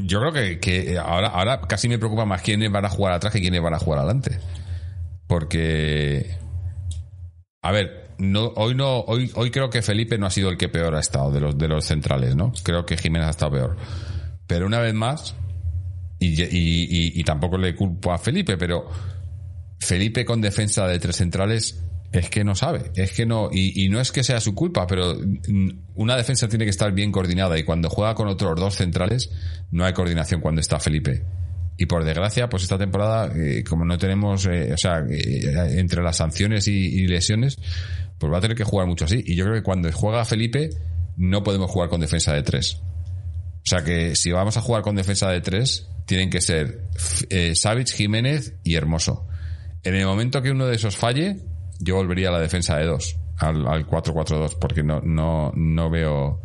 Yo 0.04 0.20
creo 0.20 0.32
que, 0.32 0.58
que 0.58 0.98
ahora, 0.98 1.28
ahora 1.28 1.60
casi 1.60 1.88
me 1.88 1.98
preocupa 1.98 2.24
más 2.24 2.42
quiénes 2.42 2.70
van 2.70 2.84
a 2.84 2.88
jugar 2.88 3.12
atrás 3.12 3.32
que 3.32 3.40
quiénes 3.40 3.62
van 3.62 3.74
a 3.74 3.78
jugar 3.78 4.00
adelante. 4.00 4.38
Porque, 5.26 6.36
a 7.62 7.72
ver, 7.72 8.11
no, 8.22 8.52
hoy 8.54 8.76
no, 8.76 9.00
hoy, 9.00 9.32
hoy 9.34 9.50
creo 9.50 9.68
que 9.68 9.82
Felipe 9.82 10.16
no 10.16 10.26
ha 10.26 10.30
sido 10.30 10.48
el 10.48 10.56
que 10.56 10.68
peor 10.68 10.94
ha 10.94 11.00
estado 11.00 11.32
de 11.32 11.40
los, 11.40 11.58
de 11.58 11.66
los 11.66 11.84
centrales, 11.84 12.36
¿no? 12.36 12.52
Creo 12.62 12.86
que 12.86 12.96
Jiménez 12.96 13.26
ha 13.26 13.30
estado 13.30 13.50
peor. 13.50 13.76
Pero 14.46 14.64
una 14.64 14.78
vez 14.78 14.94
más, 14.94 15.34
y, 16.20 17.18
y, 17.18 17.24
tampoco 17.24 17.58
le 17.58 17.74
culpo 17.74 18.12
a 18.12 18.18
Felipe, 18.18 18.56
pero 18.56 18.88
Felipe 19.80 20.24
con 20.24 20.40
defensa 20.40 20.86
de 20.86 21.00
tres 21.00 21.16
centrales 21.16 21.82
es 22.12 22.30
que 22.30 22.44
no 22.44 22.54
sabe, 22.54 22.92
es 22.94 23.12
que 23.12 23.26
no, 23.26 23.50
y, 23.50 23.88
no 23.88 24.00
es 24.00 24.12
que 24.12 24.22
sea 24.22 24.38
su 24.40 24.54
culpa, 24.54 24.86
pero 24.86 25.16
mm, 25.16 25.70
una 25.96 26.14
defensa 26.16 26.48
tiene 26.48 26.64
que 26.64 26.70
estar 26.70 26.92
bien 26.92 27.10
coordinada 27.10 27.58
y 27.58 27.64
cuando 27.64 27.90
juega 27.90 28.14
con 28.14 28.28
otros 28.28 28.54
dos 28.54 28.76
centrales 28.76 29.32
no 29.72 29.84
hay 29.84 29.94
coordinación 29.94 30.40
cuando 30.40 30.60
está 30.60 30.78
Felipe. 30.78 31.24
Y 31.76 31.86
por 31.86 32.04
desgracia, 32.04 32.48
pues 32.48 32.62
esta 32.62 32.78
temporada, 32.78 33.32
eh, 33.34 33.64
como 33.64 33.84
no 33.84 33.98
tenemos, 33.98 34.46
eh, 34.46 34.72
o 34.72 34.76
sea, 34.76 35.04
eh, 35.10 35.80
entre 35.80 36.02
las 36.02 36.18
sanciones 36.18 36.68
y 36.68 37.08
lesiones, 37.08 37.58
pues 38.18 38.32
va 38.32 38.38
a 38.38 38.40
tener 38.40 38.56
que 38.56 38.64
jugar 38.64 38.86
mucho 38.86 39.04
así. 39.04 39.22
Y 39.24 39.34
yo 39.36 39.44
creo 39.44 39.56
que 39.56 39.62
cuando 39.62 39.90
juega 39.92 40.24
Felipe, 40.24 40.70
no 41.16 41.42
podemos 41.42 41.70
jugar 41.70 41.88
con 41.88 42.00
defensa 42.00 42.32
de 42.32 42.42
tres. 42.42 42.80
O 43.64 43.66
sea 43.66 43.84
que 43.84 44.16
si 44.16 44.32
vamos 44.32 44.56
a 44.56 44.60
jugar 44.60 44.82
con 44.82 44.96
defensa 44.96 45.30
de 45.30 45.40
tres, 45.40 45.88
tienen 46.06 46.30
que 46.30 46.40
ser 46.40 46.88
eh, 47.30 47.54
Jiménez 47.94 48.54
y 48.64 48.74
Hermoso. 48.74 49.26
En 49.84 49.94
el 49.94 50.06
momento 50.06 50.42
que 50.42 50.50
uno 50.50 50.66
de 50.66 50.76
esos 50.76 50.96
falle, 50.96 51.38
yo 51.80 51.96
volvería 51.96 52.28
a 52.28 52.32
la 52.32 52.40
defensa 52.40 52.76
de 52.76 52.86
dos, 52.86 53.16
al, 53.38 53.66
al 53.66 53.86
4-4-2, 53.86 54.58
porque 54.60 54.82
no, 54.82 55.00
no, 55.00 55.52
no 55.54 55.90
veo, 55.90 56.40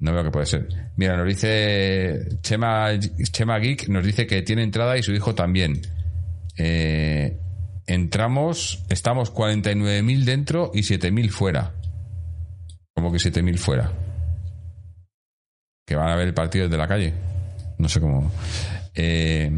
no 0.00 0.12
veo 0.12 0.24
que 0.24 0.30
puede 0.30 0.46
ser. 0.46 0.68
Mira, 0.96 1.16
nos 1.16 1.26
dice 1.26 2.38
Chema, 2.42 2.98
Chema 3.30 3.58
Geek, 3.58 3.88
nos 3.88 4.04
dice 4.04 4.26
que 4.26 4.42
tiene 4.42 4.62
entrada 4.62 4.96
y 4.96 5.02
su 5.02 5.12
hijo 5.12 5.34
también. 5.34 5.80
Eh, 6.56 7.38
entramos, 7.86 8.84
estamos 8.88 9.32
49.000 9.32 10.24
dentro 10.24 10.70
y 10.74 10.80
7.000 10.82 11.30
fuera. 11.30 11.72
¿Cómo 12.94 13.10
que 13.12 13.18
7.000 13.18 13.58
fuera? 13.58 13.92
Que 15.86 15.96
van 15.96 16.08
a 16.08 16.16
ver 16.16 16.28
el 16.28 16.34
partido 16.34 16.64
desde 16.64 16.78
la 16.78 16.88
calle. 16.88 17.12
No 17.78 17.88
sé 17.88 18.00
cómo. 18.00 18.30
Eh, 18.94 19.50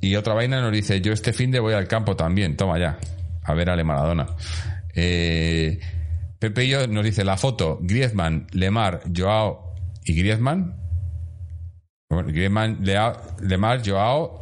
y 0.00 0.14
otra 0.16 0.34
vaina 0.34 0.60
nos 0.60 0.72
dice, 0.72 1.00
yo 1.00 1.12
este 1.12 1.32
fin 1.32 1.50
de 1.50 1.60
voy 1.60 1.74
al 1.74 1.88
campo 1.88 2.16
también, 2.16 2.56
toma 2.56 2.78
ya, 2.78 2.98
a 3.42 3.54
ver 3.54 3.68
a 3.70 3.76
Le 3.76 3.84
Maradona. 3.84 4.26
Eh, 4.94 5.78
Pepe 6.38 6.64
y 6.64 6.68
yo 6.70 6.86
nos 6.86 7.04
dice 7.04 7.24
la 7.24 7.36
foto, 7.36 7.78
Griezmann, 7.82 8.46
Lemar, 8.52 9.02
Joao 9.14 9.74
y 10.04 10.14
Griezmann. 10.14 10.76
Griezmann, 12.08 12.78
Lea- 12.82 13.20
Lemar, 13.42 13.82
Joao 13.86 14.39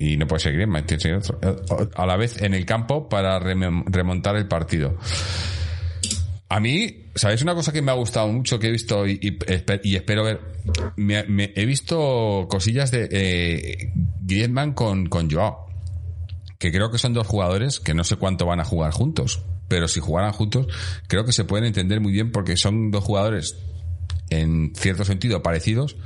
y 0.00 0.16
no 0.16 0.26
puede 0.26 0.40
ser 0.40 0.54
Griezmann, 0.54 0.84
tiene 0.86 1.14
otro. 1.16 1.38
Eh, 1.42 1.88
A 1.94 2.06
la 2.06 2.16
vez 2.16 2.40
en 2.42 2.54
el 2.54 2.64
campo 2.66 3.08
para 3.08 3.38
remontar 3.38 4.34
el 4.36 4.48
partido. 4.48 4.96
A 6.48 6.58
mí, 6.58 7.04
¿sabéis 7.14 7.42
una 7.42 7.54
cosa 7.54 7.70
que 7.72 7.80
me 7.80 7.92
ha 7.92 7.94
gustado 7.94 8.26
mucho 8.28 8.58
que 8.58 8.66
he 8.66 8.70
visto 8.72 9.06
y, 9.06 9.12
y 9.22 9.38
espe- 9.38 9.80
y 9.84 9.94
espero 9.94 10.24
ver? 10.24 10.40
Me- 10.96 11.52
he 11.54 11.64
visto 11.64 12.48
cosillas 12.50 12.90
de 12.90 13.08
eh, 13.12 13.92
Griezmann 14.22 14.72
con, 14.72 15.06
con 15.06 15.30
Joao. 15.30 15.68
Que 16.58 16.72
creo 16.72 16.90
que 16.90 16.98
son 16.98 17.14
dos 17.14 17.26
jugadores 17.26 17.78
que 17.78 17.94
no 17.94 18.02
sé 18.04 18.16
cuánto 18.16 18.46
van 18.46 18.58
a 18.60 18.64
jugar 18.64 18.90
juntos. 18.90 19.42
Pero 19.68 19.86
si 19.86 20.00
jugaran 20.00 20.32
juntos, 20.32 20.66
creo 21.06 21.24
que 21.24 21.32
se 21.32 21.44
pueden 21.44 21.66
entender 21.66 22.00
muy 22.00 22.10
bien 22.12 22.32
porque 22.32 22.56
son 22.56 22.90
dos 22.90 23.04
jugadores 23.04 23.56
en 24.30 24.72
cierto 24.74 25.04
sentido 25.04 25.42
parecidos, 25.44 25.96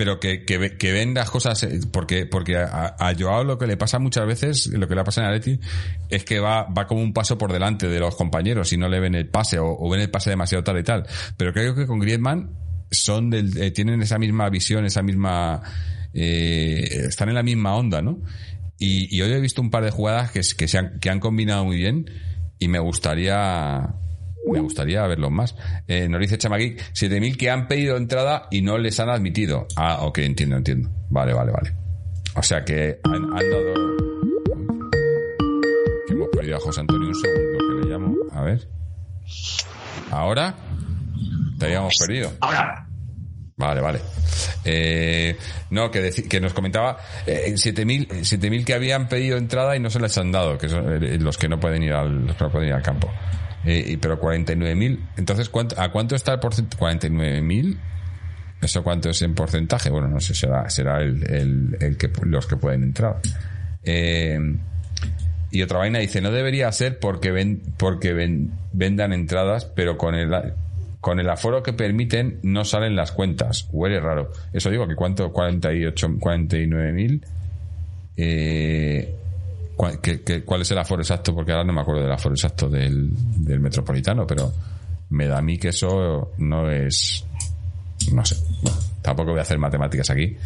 pero 0.00 0.18
que, 0.18 0.46
que, 0.46 0.78
que 0.78 0.92
ven 0.92 1.12
las 1.12 1.30
cosas, 1.30 1.62
eh, 1.62 1.78
porque, 1.92 2.24
porque 2.24 2.56
a, 2.56 2.96
a 2.98 3.14
Joao 3.14 3.44
lo 3.44 3.58
que 3.58 3.66
le 3.66 3.76
pasa 3.76 3.98
muchas 3.98 4.26
veces, 4.26 4.68
lo 4.68 4.88
que 4.88 4.94
le 4.94 5.04
pasa 5.04 5.20
en 5.20 5.26
Atleti, 5.26 5.60
es 6.08 6.24
que 6.24 6.40
va, 6.40 6.62
va 6.62 6.86
como 6.86 7.02
un 7.02 7.12
paso 7.12 7.36
por 7.36 7.52
delante 7.52 7.86
de 7.86 8.00
los 8.00 8.16
compañeros 8.16 8.72
y 8.72 8.78
no 8.78 8.88
le 8.88 8.98
ven 8.98 9.14
el 9.14 9.28
pase 9.28 9.58
o, 9.58 9.90
ven 9.90 10.00
el 10.00 10.08
pase 10.08 10.30
demasiado 10.30 10.64
tal 10.64 10.78
y 10.78 10.84
tal. 10.84 11.06
Pero 11.36 11.52
creo 11.52 11.74
que 11.74 11.86
con 11.86 11.98
Griezmann 11.98 12.48
son 12.90 13.28
del, 13.28 13.54
eh, 13.58 13.72
tienen 13.72 14.00
esa 14.00 14.16
misma 14.18 14.48
visión, 14.48 14.86
esa 14.86 15.02
misma, 15.02 15.60
eh, 16.14 17.04
están 17.06 17.28
en 17.28 17.34
la 17.34 17.42
misma 17.42 17.76
onda, 17.76 18.00
¿no? 18.00 18.22
Y, 18.78 19.14
y 19.14 19.20
hoy 19.20 19.32
he 19.32 19.38
visto 19.38 19.60
un 19.60 19.68
par 19.68 19.84
de 19.84 19.90
jugadas 19.90 20.30
que, 20.30 20.40
que, 20.56 20.66
se 20.66 20.78
han, 20.78 20.98
que 20.98 21.10
han 21.10 21.20
combinado 21.20 21.66
muy 21.66 21.76
bien 21.76 22.10
y 22.58 22.68
me 22.68 22.78
gustaría 22.78 23.96
me 24.46 24.60
gustaría 24.60 25.06
verlos 25.06 25.30
más. 25.30 25.54
Eh, 25.86 26.08
nos 26.08 26.20
dice 26.20 26.38
Chamaguic, 26.38 26.80
7.000 26.92 27.36
que 27.36 27.50
han 27.50 27.68
pedido 27.68 27.96
entrada 27.96 28.48
y 28.50 28.62
no 28.62 28.78
les 28.78 28.98
han 29.00 29.10
admitido. 29.10 29.66
Ah, 29.76 29.98
ok, 30.02 30.18
entiendo, 30.18 30.56
entiendo. 30.56 30.90
Vale, 31.08 31.32
vale, 31.32 31.52
vale. 31.52 31.72
O 32.36 32.42
sea 32.42 32.64
que 32.64 33.00
han, 33.04 33.24
han 33.24 33.50
dado... 33.50 33.74
Que 36.06 36.12
hemos 36.14 36.28
perdido 36.28 36.56
a 36.56 36.60
José 36.60 36.80
Antonio 36.80 37.08
un 37.08 37.14
segundo, 37.14 37.58
que 37.58 37.86
le 37.86 37.92
llamo. 37.92 38.14
A 38.32 38.42
ver. 38.42 38.68
¿Ahora? 40.10 40.54
Te 41.58 41.66
habíamos 41.66 41.94
perdido. 41.98 42.32
Ahora, 42.40 42.86
Vale, 43.60 43.80
vale. 43.82 44.00
Eh, 44.64 45.36
no, 45.68 45.90
que, 45.90 46.10
que 46.10 46.40
nos 46.40 46.54
comentaba 46.54 46.96
eh, 47.26 47.52
7.000 47.52 48.06
eh, 48.10 48.20
7.000 48.22 48.64
que 48.64 48.72
habían 48.72 49.06
pedido 49.06 49.36
entrada 49.36 49.76
y 49.76 49.80
no 49.80 49.90
se 49.90 50.00
les 50.00 50.16
han 50.16 50.32
dado, 50.32 50.56
que 50.56 50.70
son 50.70 51.04
eh, 51.04 51.18
los 51.20 51.36
que 51.36 51.46
no 51.46 51.60
pueden 51.60 51.82
ir 51.82 51.92
al, 51.92 52.26
los 52.26 52.36
que 52.36 52.44
no 52.44 52.50
pueden 52.50 52.68
ir 52.68 52.74
al 52.74 52.82
campo. 52.82 53.12
Eh, 53.64 53.98
pero 54.00 54.20
49.000. 54.20 54.98
Entonces, 55.16 55.48
¿cuánto, 55.48 55.80
¿a 55.80 55.90
cuánto 55.90 56.16
está 56.16 56.34
el 56.34 56.40
porcentaje? 56.40 56.82
¿49.000? 56.82 57.76
¿Eso 58.62 58.82
cuánto 58.82 59.10
es 59.10 59.22
en 59.22 59.34
porcentaje? 59.34 59.90
Bueno, 59.90 60.08
no 60.08 60.20
sé, 60.20 60.34
será, 60.34 60.68
será 60.68 61.00
el, 61.00 61.22
el, 61.30 61.76
el 61.80 61.96
que, 61.96 62.10
los 62.24 62.46
que 62.46 62.56
pueden 62.56 62.82
entrar. 62.82 63.20
Eh, 63.82 64.38
y 65.50 65.62
otra 65.62 65.78
vaina 65.78 65.98
dice, 65.98 66.20
no 66.20 66.30
debería 66.30 66.70
ser 66.72 66.98
porque 66.98 67.30
ven, 67.32 67.62
porque 67.76 68.12
ven, 68.12 68.52
vendan 68.72 69.12
entradas, 69.12 69.64
pero 69.64 69.96
con 69.96 70.14
el, 70.14 70.30
con 71.00 71.18
el 71.18 71.28
aforo 71.28 71.62
que 71.62 71.72
permiten 71.72 72.38
no 72.42 72.64
salen 72.64 72.94
las 72.94 73.12
cuentas. 73.12 73.68
Huele 73.72 73.98
raro. 74.00 74.30
Eso 74.52 74.70
digo, 74.70 74.86
que 74.86 74.94
cuánto, 74.94 75.32
48, 75.32 76.16
49 76.20 76.92
mil. 76.92 77.24
Eh, 78.16 79.14
¿cuál, 79.80 79.98
qué- 80.02 80.44
¿Cuál 80.44 80.60
es 80.60 80.70
el 80.72 80.78
aforo 80.78 81.00
exacto? 81.00 81.34
Porque 81.34 81.52
ahora 81.52 81.64
no 81.64 81.72
me 81.72 81.80
acuerdo 81.80 82.02
del 82.02 82.12
aforo 82.12 82.34
exacto 82.34 82.68
del, 82.68 83.08
del 83.46 83.60
metropolitano, 83.60 84.26
pero 84.26 84.52
me 85.08 85.26
da 85.26 85.38
a 85.38 85.42
mí 85.42 85.56
que 85.56 85.68
eso 85.68 86.32
no 86.36 86.70
es, 86.70 87.24
no 88.12 88.22
sé. 88.26 88.36
Tampoco 89.00 89.30
voy 89.30 89.38
a 89.38 89.42
hacer 89.42 89.58
matemáticas 89.58 90.10
aquí. 90.10 90.36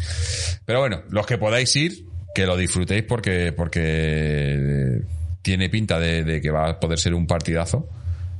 Pero 0.63 0.79
bueno, 0.79 1.01
los 1.09 1.25
que 1.25 1.37
podáis 1.37 1.75
ir, 1.75 2.05
que 2.33 2.45
lo 2.45 2.55
disfrutéis 2.55 3.03
porque, 3.03 3.51
porque 3.51 5.01
tiene 5.41 5.69
pinta 5.69 5.99
de, 5.99 6.23
de 6.23 6.39
que 6.39 6.49
va 6.51 6.69
a 6.69 6.79
poder 6.79 6.97
ser 6.97 7.13
un 7.13 7.27
partidazo. 7.27 7.89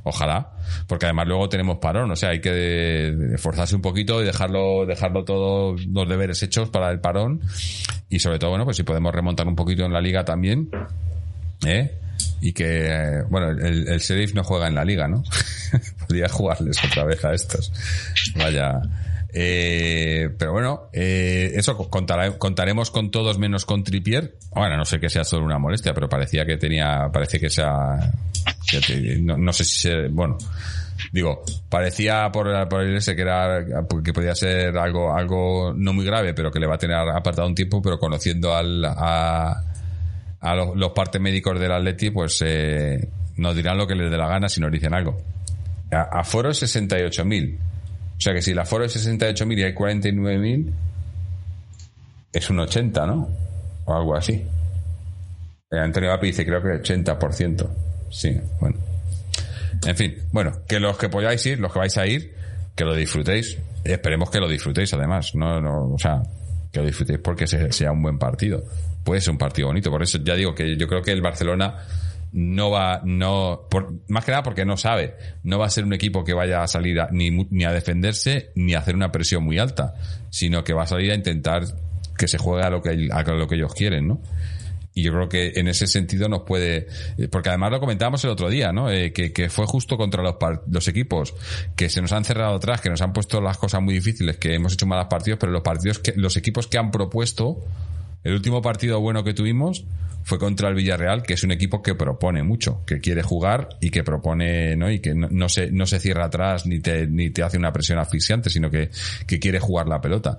Ojalá, 0.08 0.52
porque 0.86 1.06
además 1.06 1.26
luego 1.26 1.48
tenemos 1.48 1.78
parón, 1.78 2.12
o 2.12 2.14
sea, 2.14 2.28
hay 2.28 2.40
que 2.40 3.08
esforzarse 3.34 3.74
un 3.74 3.82
poquito 3.82 4.22
y 4.22 4.24
dejarlo, 4.24 4.86
dejarlo 4.86 5.24
todo 5.24 5.74
los 5.74 6.08
deberes 6.08 6.40
hechos 6.44 6.70
para 6.70 6.92
el 6.92 7.00
parón. 7.00 7.40
Y 8.08 8.20
sobre 8.20 8.38
todo, 8.38 8.50
bueno, 8.50 8.64
pues 8.64 8.76
si 8.76 8.84
podemos 8.84 9.12
remontar 9.12 9.48
un 9.48 9.56
poquito 9.56 9.84
en 9.84 9.92
la 9.92 10.00
liga 10.00 10.24
también, 10.24 10.70
¿eh? 11.66 11.98
Y 12.40 12.52
que, 12.52 13.20
bueno, 13.28 13.50
el, 13.50 13.88
el 13.88 13.98
Sheriff 13.98 14.32
no 14.32 14.44
juega 14.44 14.68
en 14.68 14.76
la 14.76 14.84
liga, 14.84 15.08
¿no? 15.08 15.24
Podría 16.06 16.28
jugarles 16.28 16.76
otra 16.84 17.02
vez 17.02 17.24
a 17.24 17.34
estos. 17.34 17.72
Vaya. 18.36 18.80
Eh, 19.38 20.30
pero 20.38 20.52
bueno, 20.52 20.88
eh, 20.94 21.52
eso 21.56 21.76
contaremos 21.76 22.90
con 22.90 23.10
todos 23.10 23.38
menos 23.38 23.66
con 23.66 23.84
Tripier. 23.84 24.34
Bueno, 24.54 24.78
no 24.78 24.86
sé 24.86 24.98
que 24.98 25.10
sea 25.10 25.24
solo 25.24 25.44
una 25.44 25.58
molestia, 25.58 25.92
pero 25.92 26.08
parecía 26.08 26.46
que 26.46 26.56
tenía, 26.56 27.10
parece 27.12 27.38
que 27.38 27.50
sea, 27.50 27.98
no, 29.20 29.52
sé 29.52 29.64
si 29.64 29.76
se, 29.76 30.08
bueno, 30.08 30.38
digo, 31.12 31.42
parecía 31.68 32.32
por, 32.32 32.66
por 32.66 32.80
el 32.80 32.96
ese 32.96 33.14
que 33.14 33.20
era, 33.20 33.62
que 34.02 34.14
podía 34.14 34.34
ser 34.34 34.74
algo, 34.78 35.14
algo 35.14 35.74
no 35.76 35.92
muy 35.92 36.06
grave, 36.06 36.32
pero 36.32 36.50
que 36.50 36.58
le 36.58 36.66
va 36.66 36.76
a 36.76 36.78
tener 36.78 36.96
apartado 36.96 37.46
un 37.46 37.54
tiempo, 37.54 37.82
pero 37.82 37.98
conociendo 37.98 38.54
al, 38.54 38.86
a, 38.86 39.64
a 40.40 40.54
los, 40.54 40.74
los 40.76 40.92
partes 40.92 41.20
médicos 41.20 41.60
del 41.60 41.72
Atleti, 41.72 42.08
pues 42.08 42.42
eh, 42.42 43.06
nos 43.36 43.54
dirán 43.54 43.76
lo 43.76 43.86
que 43.86 43.96
les 43.96 44.10
dé 44.10 44.16
la 44.16 44.28
gana 44.28 44.48
si 44.48 44.62
nos 44.62 44.72
dicen 44.72 44.94
algo. 44.94 45.18
A, 45.92 46.20
aforo 46.20 46.48
es 46.48 46.62
68.000. 46.62 47.58
O 48.16 48.20
sea 48.20 48.32
que 48.32 48.42
si 48.42 48.52
el 48.52 48.58
aforo 48.58 48.84
es 48.84 48.96
68.000 48.96 49.58
y 49.58 49.62
hay 49.62 49.74
49.000, 49.74 50.72
es 52.32 52.50
un 52.50 52.60
80, 52.60 53.06
¿no? 53.06 53.28
O 53.84 53.94
algo 53.94 54.16
así. 54.16 54.42
Antonio 55.70 56.10
Vapi 56.10 56.28
dice 56.28 56.44
creo 56.44 56.62
que 56.62 56.68
80%. 56.82 57.68
Sí, 58.10 58.40
bueno. 58.60 58.76
En 59.86 59.96
fin, 59.96 60.16
bueno, 60.32 60.52
que 60.66 60.80
los 60.80 60.96
que 60.96 61.08
podáis 61.08 61.44
ir, 61.46 61.60
los 61.60 61.72
que 61.72 61.78
vais 61.78 61.96
a 61.98 62.06
ir, 62.06 62.34
que 62.74 62.84
lo 62.84 62.94
disfrutéis. 62.94 63.58
Esperemos 63.84 64.30
que 64.30 64.40
lo 64.40 64.48
disfrutéis 64.48 64.92
además. 64.94 65.34
No, 65.34 65.60
no, 65.60 65.92
o 65.92 65.98
sea, 65.98 66.22
que 66.72 66.80
lo 66.80 66.86
disfrutéis 66.86 67.18
porque 67.18 67.46
sea 67.46 67.92
un 67.92 68.02
buen 68.02 68.18
partido. 68.18 68.64
Puede 69.04 69.20
ser 69.20 69.32
un 69.32 69.38
partido 69.38 69.68
bonito. 69.68 69.90
Por 69.90 70.02
eso 70.02 70.18
ya 70.22 70.34
digo 70.34 70.54
que 70.54 70.76
yo 70.76 70.88
creo 70.88 71.02
que 71.02 71.12
el 71.12 71.20
Barcelona 71.20 71.76
no 72.32 72.70
va, 72.70 73.00
no, 73.04 73.66
por, 73.70 73.94
más 74.08 74.24
que 74.24 74.32
nada 74.32 74.42
porque 74.42 74.64
no 74.64 74.76
sabe, 74.76 75.16
no 75.42 75.58
va 75.58 75.66
a 75.66 75.70
ser 75.70 75.84
un 75.84 75.92
equipo 75.92 76.24
que 76.24 76.34
vaya 76.34 76.62
a 76.62 76.68
salir 76.68 76.98
ni, 77.12 77.30
ni 77.30 77.64
a 77.64 77.72
defenderse 77.72 78.50
ni 78.54 78.74
a 78.74 78.80
hacer 78.80 78.94
una 78.94 79.12
presión 79.12 79.42
muy 79.42 79.58
alta, 79.58 79.94
sino 80.30 80.64
que 80.64 80.72
va 80.72 80.82
a 80.82 80.86
salir 80.86 81.12
a 81.12 81.14
intentar 81.14 81.64
que 82.16 82.28
se 82.28 82.38
juegue 82.38 82.64
a 82.64 82.70
lo 82.70 82.82
que, 82.82 83.08
a 83.10 83.22
lo 83.22 83.46
que 83.46 83.54
ellos 83.54 83.74
quieren, 83.74 84.08
¿no? 84.08 84.20
Y 84.96 85.02
yo 85.02 85.12
creo 85.12 85.28
que 85.28 85.52
en 85.56 85.68
ese 85.68 85.86
sentido 85.86 86.26
nos 86.26 86.44
puede, 86.44 86.86
porque 87.30 87.50
además 87.50 87.70
lo 87.70 87.80
comentábamos 87.80 88.24
el 88.24 88.30
otro 88.30 88.48
día, 88.48 88.72
¿no? 88.72 88.90
Eh, 88.90 89.12
que, 89.12 89.30
que, 89.30 89.50
fue 89.50 89.66
justo 89.66 89.98
contra 89.98 90.22
los, 90.22 90.36
los 90.70 90.88
equipos 90.88 91.34
que 91.76 91.90
se 91.90 92.00
nos 92.00 92.12
han 92.12 92.24
cerrado 92.24 92.54
atrás, 92.54 92.80
que 92.80 92.88
nos 92.88 93.02
han 93.02 93.12
puesto 93.12 93.42
las 93.42 93.58
cosas 93.58 93.82
muy 93.82 93.92
difíciles, 93.92 94.38
que 94.38 94.54
hemos 94.54 94.72
hecho 94.72 94.86
malos 94.86 95.08
partidos, 95.10 95.38
pero 95.38 95.52
los 95.52 95.60
partidos 95.60 95.98
que, 95.98 96.14
los 96.16 96.38
equipos 96.38 96.66
que 96.66 96.78
han 96.78 96.90
propuesto, 96.90 97.62
el 98.26 98.34
último 98.34 98.62
partido 98.62 99.00
bueno 99.00 99.24
que 99.24 99.34
tuvimos 99.34 99.84
fue 100.22 100.38
contra 100.38 100.68
el 100.68 100.74
Villarreal, 100.74 101.22
que 101.22 101.34
es 101.34 101.44
un 101.44 101.52
equipo 101.52 101.82
que 101.82 101.94
propone 101.94 102.42
mucho, 102.42 102.84
que 102.84 103.00
quiere 103.00 103.22
jugar 103.22 103.68
y 103.80 103.90
que 103.90 104.02
propone, 104.02 104.76
¿no? 104.76 104.90
Y 104.90 104.98
que 104.98 105.14
no, 105.14 105.48
se, 105.48 105.70
no 105.70 105.86
se 105.86 106.00
cierra 106.00 106.24
atrás 106.24 106.66
ni 106.66 106.80
te, 106.80 107.06
ni 107.06 107.30
te 107.30 107.44
hace 107.44 107.58
una 107.58 107.72
presión 107.72 107.98
asfixiante, 107.98 108.50
sino 108.50 108.68
que, 108.68 108.90
que 109.26 109.38
quiere 109.38 109.60
jugar 109.60 109.86
la 109.86 110.00
pelota. 110.00 110.38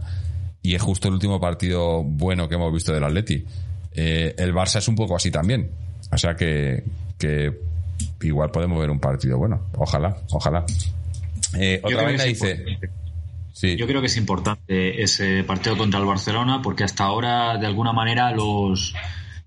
Y 0.62 0.76
es 0.76 0.82
justo 0.82 1.08
el 1.08 1.14
último 1.14 1.40
partido 1.40 2.04
bueno 2.04 2.50
que 2.50 2.56
hemos 2.56 2.74
visto 2.74 2.94
del 2.94 3.06
Atleti 3.06 3.46
eh, 4.00 4.36
el 4.38 4.54
Barça 4.54 4.78
es 4.78 4.88
un 4.88 4.96
poco 4.96 5.16
así 5.16 5.32
también. 5.32 5.72
O 6.12 6.18
sea 6.18 6.36
que, 6.36 6.84
igual 8.22 8.52
podemos 8.52 8.80
ver 8.80 8.92
un 8.92 9.00
partido 9.00 9.38
bueno. 9.38 9.68
Ojalá, 9.76 10.16
ojalá. 10.30 10.64
Eh, 11.58 11.82
otra 11.84 12.04
vez 12.04 12.24
dice. 12.24 12.80
Yo 13.62 13.88
creo 13.88 14.02
que 14.02 14.08
es 14.08 14.18
importante 14.18 15.02
ese 15.02 15.44
partido 15.44 15.78
contra 15.78 16.00
el 16.00 16.06
Barcelona 16.06 16.62
porque 16.62 16.84
hasta 16.84 17.06
ahora, 17.06 17.58
de 17.58 17.66
alguna 17.66 17.92
manera, 17.92 18.32
los, 18.32 18.94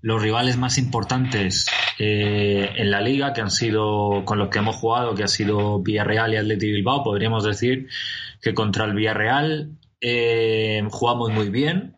los 0.01 0.21
rivales 0.21 0.57
más 0.57 0.77
importantes 0.77 1.67
eh, 1.97 2.71
en 2.75 2.91
la 2.91 3.01
liga, 3.01 3.33
que 3.33 3.41
han 3.41 3.51
sido 3.51 4.23
con 4.25 4.37
los 4.37 4.49
que 4.49 4.59
hemos 4.59 4.75
jugado, 4.75 5.15
que 5.15 5.23
ha 5.23 5.27
sido 5.27 5.79
Villarreal 5.79 6.33
y 6.33 6.37
Atleti 6.37 6.71
Bilbao, 6.71 7.03
podríamos 7.03 7.43
decir 7.43 7.87
que 8.41 8.53
contra 8.53 8.85
el 8.85 8.93
Villarreal 8.93 9.77
jugamos 10.89 11.29
muy 11.31 11.49
bien, 11.49 11.95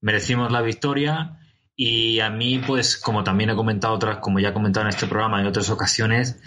merecimos 0.00 0.52
la 0.52 0.62
victoria 0.62 1.38
y 1.74 2.20
a 2.20 2.30
mí, 2.30 2.60
pues, 2.64 2.96
como 2.96 3.24
también 3.24 3.50
he 3.50 3.56
comentado 3.56 3.94
otras, 3.94 4.18
como 4.18 4.38
ya 4.38 4.50
he 4.50 4.52
comentado 4.52 4.86
en 4.86 4.90
este 4.90 5.06
programa 5.06 5.40
en 5.40 5.46
otras 5.46 5.70
ocasiones, 5.70 6.38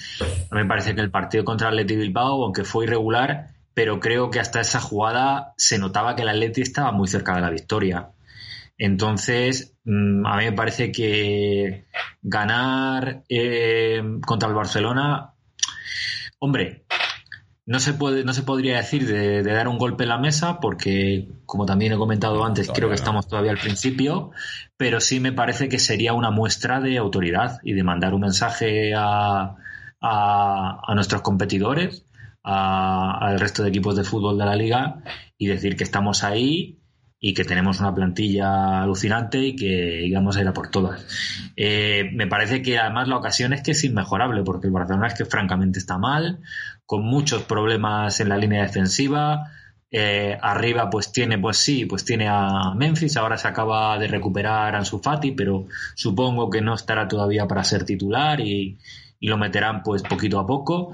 me 0.52 0.66
parece 0.66 0.96
que 0.96 1.02
el 1.02 1.12
partido 1.12 1.44
contra 1.44 1.70
el 1.70 1.74
Atleti 1.80 1.96
Bilbao, 1.96 2.44
aunque 2.44 2.64
fue 2.64 2.86
irregular, 2.86 3.55
pero 3.76 4.00
creo 4.00 4.32
que 4.32 4.40
hasta 4.40 4.62
esa 4.62 4.80
jugada 4.80 5.54
se 5.58 5.78
notaba 5.78 6.16
que 6.16 6.24
el 6.24 6.30
Atleti 6.30 6.62
estaba 6.62 6.92
muy 6.92 7.08
cerca 7.08 7.36
de 7.36 7.42
la 7.42 7.52
victoria. 7.52 8.10
Entonces, 8.78 9.76
mm, 9.84 10.26
a 10.26 10.38
mí 10.38 10.46
me 10.46 10.54
parece 10.54 10.92
que 10.92 11.86
ganar 12.22 13.24
eh, 13.30 14.02
contra 14.26 14.50
el 14.50 14.56
Barcelona, 14.56 15.34
hombre, 16.40 16.86
no 17.66 17.80
se 17.80 17.94
puede, 17.94 18.24
no 18.24 18.34
se 18.34 18.44
podría 18.44 18.78
decir 18.78 19.08
de, 19.08 19.44
dar 19.44 19.68
un 19.68 19.78
golpe 19.78 20.04
en 20.04 20.10
la 20.10 20.20
mesa, 20.20 20.60
porque, 20.62 21.28
como 21.46 21.66
también 21.66 21.92
he 21.92 21.98
comentado 21.98 22.46
antes, 22.46 22.70
creo 22.74 22.90
que 22.90 22.96
estamos 22.96 23.28
todavía 23.28 23.52
al 23.52 23.58
principio, 23.58 24.32
pero 24.78 25.02
sí 25.02 25.20
me 25.20 25.34
parece 25.34 25.68
que 25.68 25.80
sería 25.80 26.14
una 26.14 26.32
muestra 26.32 26.80
de 26.80 26.98
autoridad 26.98 27.60
y 27.64 27.74
de 27.74 27.84
mandar 27.84 28.14
un 28.14 28.22
mensaje 28.22 28.94
a, 28.96 29.56
a, 30.02 30.94
nuestros 30.94 31.22
competidores, 31.22 32.05
al 32.46 33.40
resto 33.40 33.64
de 33.64 33.70
equipos 33.70 33.96
de 33.96 34.04
fútbol 34.04 34.38
de 34.38 34.46
la 34.46 34.56
liga, 34.56 35.04
y 35.38 35.48
decir 35.48 35.76
que 35.76 35.84
estamos 35.84 36.24
ahí 36.24 36.80
y 37.20 37.34
que 37.34 37.44
tenemos 37.44 37.80
una 37.80 37.96
plantilla 37.96 38.84
alucinante 38.84 39.40
y 39.40 39.56
que 39.56 40.06
íbamos 40.06 40.38
a 40.38 40.42
ir 40.42 40.48
a 40.48 40.54
por 40.54 40.70
todas. 40.70 41.08
Eh, 41.56 42.12
me 42.14 42.28
parece 42.28 42.62
que 42.62 42.78
además 42.78 43.08
la 43.08 43.18
ocasión 43.18 43.52
es 43.54 43.64
que 43.64 43.72
es 43.72 43.84
inmejorable, 43.84 44.44
porque 44.44 44.68
el 44.68 44.74
Barcelona 44.74 45.08
es 45.08 45.16
que 45.16 45.26
francamente 45.26 45.80
está 45.80 45.98
mal, 45.98 46.40
con 46.86 47.04
muchos 47.04 47.44
problemas 47.44 48.20
en 48.20 48.30
la 48.30 48.38
línea 48.38 48.62
defensiva. 48.62 49.52
Eh, 49.90 50.38
arriba 50.42 50.90
pues 50.90 51.12
tiene, 51.12 51.40
pues 51.40 51.58
sí, 51.58 51.86
pues 51.86 52.06
tiene 52.06 52.28
a 52.28 52.74
Memphis, 52.76 53.18
ahora 53.18 53.38
se 53.38 53.48
acaba 53.48 53.98
de 53.98 54.08
recuperar 54.08 54.76
Ansu 54.76 55.00
Fati, 55.00 55.32
pero 55.32 55.66
supongo 55.96 56.50
que 56.50 56.62
no 56.62 56.76
estará 56.76 57.08
todavía 57.08 57.48
para 57.48 57.64
ser 57.64 57.86
titular 57.86 58.40
y, 58.42 58.78
y 59.20 59.28
lo 59.28 59.38
meterán 59.38 59.82
pues 59.82 60.04
poquito 60.04 60.40
a 60.40 60.46
poco. 60.46 60.94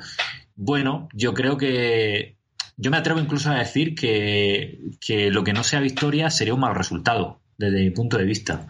Bueno, 0.63 1.09
yo 1.11 1.33
creo 1.33 1.57
que 1.57 2.38
yo 2.77 2.91
me 2.91 2.97
atrevo 2.97 3.19
incluso 3.19 3.49
a 3.49 3.55
decir 3.55 3.95
que, 3.95 4.79
que 4.99 5.31
lo 5.31 5.43
que 5.43 5.53
no 5.53 5.63
sea 5.63 5.79
victoria 5.79 6.29
sería 6.29 6.53
un 6.53 6.59
mal 6.59 6.75
resultado 6.75 7.41
desde 7.57 7.79
mi 7.81 7.89
punto 7.89 8.19
de 8.19 8.25
vista. 8.25 8.67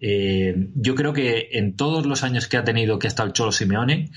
Eh, 0.00 0.70
yo 0.74 0.96
creo 0.96 1.12
que 1.12 1.50
en 1.52 1.76
todos 1.76 2.04
los 2.04 2.24
años 2.24 2.48
que 2.48 2.56
ha 2.56 2.64
tenido 2.64 2.98
que 2.98 3.06
está 3.06 3.22
el 3.22 3.32
Cholo 3.32 3.52
Simeone, 3.52 4.10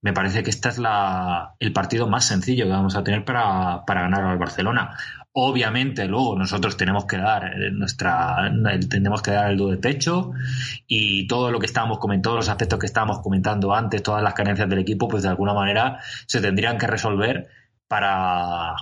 me 0.00 0.14
parece 0.14 0.42
que 0.42 0.48
este 0.48 0.70
es 0.70 0.78
la, 0.78 1.54
el 1.60 1.74
partido 1.74 2.08
más 2.08 2.24
sencillo 2.24 2.64
que 2.64 2.70
vamos 2.70 2.96
a 2.96 3.04
tener 3.04 3.26
para, 3.26 3.84
ganar 3.86 4.24
al 4.24 4.38
Barcelona. 4.38 4.96
Obviamente, 5.36 6.06
luego 6.06 6.38
nosotros 6.38 6.76
tenemos 6.76 7.06
que 7.06 7.16
dar 7.16 7.56
nuestra, 7.72 8.52
tenemos 8.88 9.20
que 9.20 9.32
dar 9.32 9.50
el 9.50 9.56
do 9.56 9.68
de 9.68 9.78
pecho 9.78 10.30
y 10.86 11.26
todo 11.26 11.50
lo 11.50 11.58
que 11.58 11.66
estábamos 11.66 11.98
comentando, 11.98 12.30
todos 12.30 12.44
los 12.44 12.48
aspectos 12.48 12.78
que 12.78 12.86
estábamos 12.86 13.18
comentando 13.18 13.74
antes, 13.74 14.00
todas 14.00 14.22
las 14.22 14.32
carencias 14.32 14.68
del 14.68 14.78
equipo, 14.78 15.08
pues 15.08 15.24
de 15.24 15.30
alguna 15.30 15.52
manera 15.52 15.98
se 16.26 16.40
tendrían 16.40 16.78
que 16.78 16.86
resolver 16.86 17.48
para, 17.88 18.76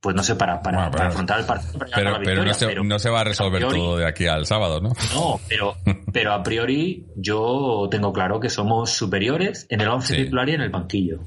pues 0.00 0.16
no 0.16 0.24
sé, 0.24 0.34
para, 0.34 0.60
para, 0.60 0.86
afrontar 0.86 1.38
el 1.38 1.46
partido. 1.46 1.78
pero, 1.94 2.18
pero, 2.24 2.44
no, 2.82 2.98
se, 2.98 3.08
va 3.08 3.20
a 3.20 3.24
resolver 3.24 3.68
todo 3.68 3.98
de 3.98 4.04
aquí 4.08 4.26
al 4.26 4.44
sábado, 4.44 4.80
¿no? 4.80 4.88
No, 5.14 5.38
pero, 5.48 5.76
pero 6.12 6.32
a 6.32 6.42
priori 6.42 7.06
yo 7.14 7.86
tengo 7.88 8.12
claro 8.12 8.40
que 8.40 8.50
somos 8.50 8.90
superiores 8.90 9.68
en 9.70 9.80
el 9.80 9.88
11 9.88 10.16
titular 10.16 10.48
y 10.48 10.54
en 10.54 10.62
el 10.62 10.70
banquillo. 10.70 11.20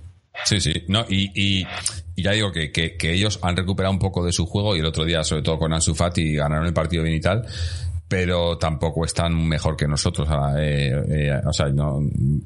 Sí, 0.43 0.59
sí, 0.59 0.73
no, 0.87 1.05
y, 1.07 1.31
y, 1.33 1.67
ya 2.21 2.31
digo 2.31 2.51
que, 2.51 2.71
que, 2.71 3.11
ellos 3.11 3.39
han 3.41 3.55
recuperado 3.55 3.93
un 3.93 3.99
poco 3.99 4.25
de 4.25 4.31
su 4.31 4.45
juego 4.45 4.75
y 4.75 4.79
el 4.79 4.85
otro 4.85 5.05
día, 5.05 5.23
sobre 5.23 5.41
todo 5.41 5.57
con 5.57 5.73
Ansu 5.73 5.95
Fati, 5.95 6.35
ganaron 6.35 6.65
el 6.65 6.73
partido 6.73 7.03
bien 7.03 7.15
y 7.15 7.21
tal, 7.21 7.45
pero 8.07 8.57
tampoco 8.57 9.05
están 9.05 9.35
mejor 9.47 9.75
que 9.75 9.87
nosotros. 9.87 10.27
Eh, 10.57 10.93
eh, 11.09 11.41
o 11.45 11.53
sea, 11.53 11.67
no, 11.69 11.99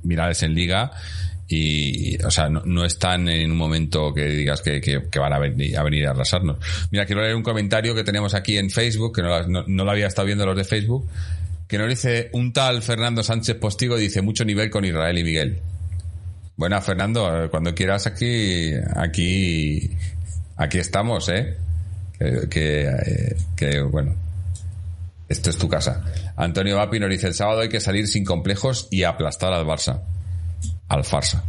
mirades 0.04 0.44
en 0.44 0.54
liga 0.54 0.92
y, 1.52 2.22
o 2.24 2.30
sea, 2.30 2.48
no, 2.48 2.86
están 2.86 3.28
en 3.28 3.52
un 3.52 3.58
momento 3.58 4.14
que 4.14 4.26
digas 4.26 4.62
que, 4.62 4.80
que, 4.80 5.20
van 5.20 5.34
a 5.34 5.40
venir, 5.40 5.76
a 5.78 5.84
venir 5.84 6.08
a 6.08 6.12
arrasarnos. 6.12 6.58
Mira, 6.92 7.08
quiero 7.08 7.24
leer 7.24 7.36
un 7.36 7.42
comentario 7.42 7.96
que 7.96 8.04
tenemos 8.04 8.36
aquí 8.36 8.58
en 8.58 8.70
Facebook, 8.70 9.16
que 9.16 9.24
no, 9.24 9.66
no, 9.68 9.84
lo 9.84 9.92
había 9.92 10.06
estado 10.06 10.28
viendo 10.28 10.46
los 10.46 10.56
de 10.56 10.64
Facebook, 10.64 11.10
que 11.68 11.80
nos 11.80 11.90
dice 11.90 12.30
un 12.34 12.54
tal 12.54 12.84
Fernando 12.84 13.24
Sánchez 13.24 13.56
Postigo, 13.56 13.98
dice 13.98 14.22
mucho 14.22 14.46
nivel 14.46 14.70
con 14.70 14.86
Israel 14.86 15.18
y 15.18 15.24
Miguel. 15.24 15.60
Bueno, 16.60 16.82
Fernando, 16.82 17.48
cuando 17.50 17.74
quieras 17.74 18.06
aquí, 18.06 18.74
aquí, 18.98 19.92
aquí 20.58 20.78
estamos, 20.78 21.30
¿eh? 21.30 21.56
Que, 22.20 23.34
que, 23.56 23.82
bueno, 23.84 24.14
esto 25.30 25.52
es 25.52 25.58
tu 25.58 25.70
casa. 25.70 26.04
Antonio 26.36 26.76
Vapi 26.76 27.00
nos 27.00 27.10
dice, 27.12 27.28
el 27.28 27.34
sábado 27.34 27.62
hay 27.62 27.70
que 27.70 27.80
salir 27.80 28.10
sin 28.10 28.26
complejos 28.26 28.90
y 28.92 29.04
aplastar 29.04 29.54
al 29.54 29.66
Barça 29.66 30.02
al 30.90 31.06
farsa. 31.06 31.46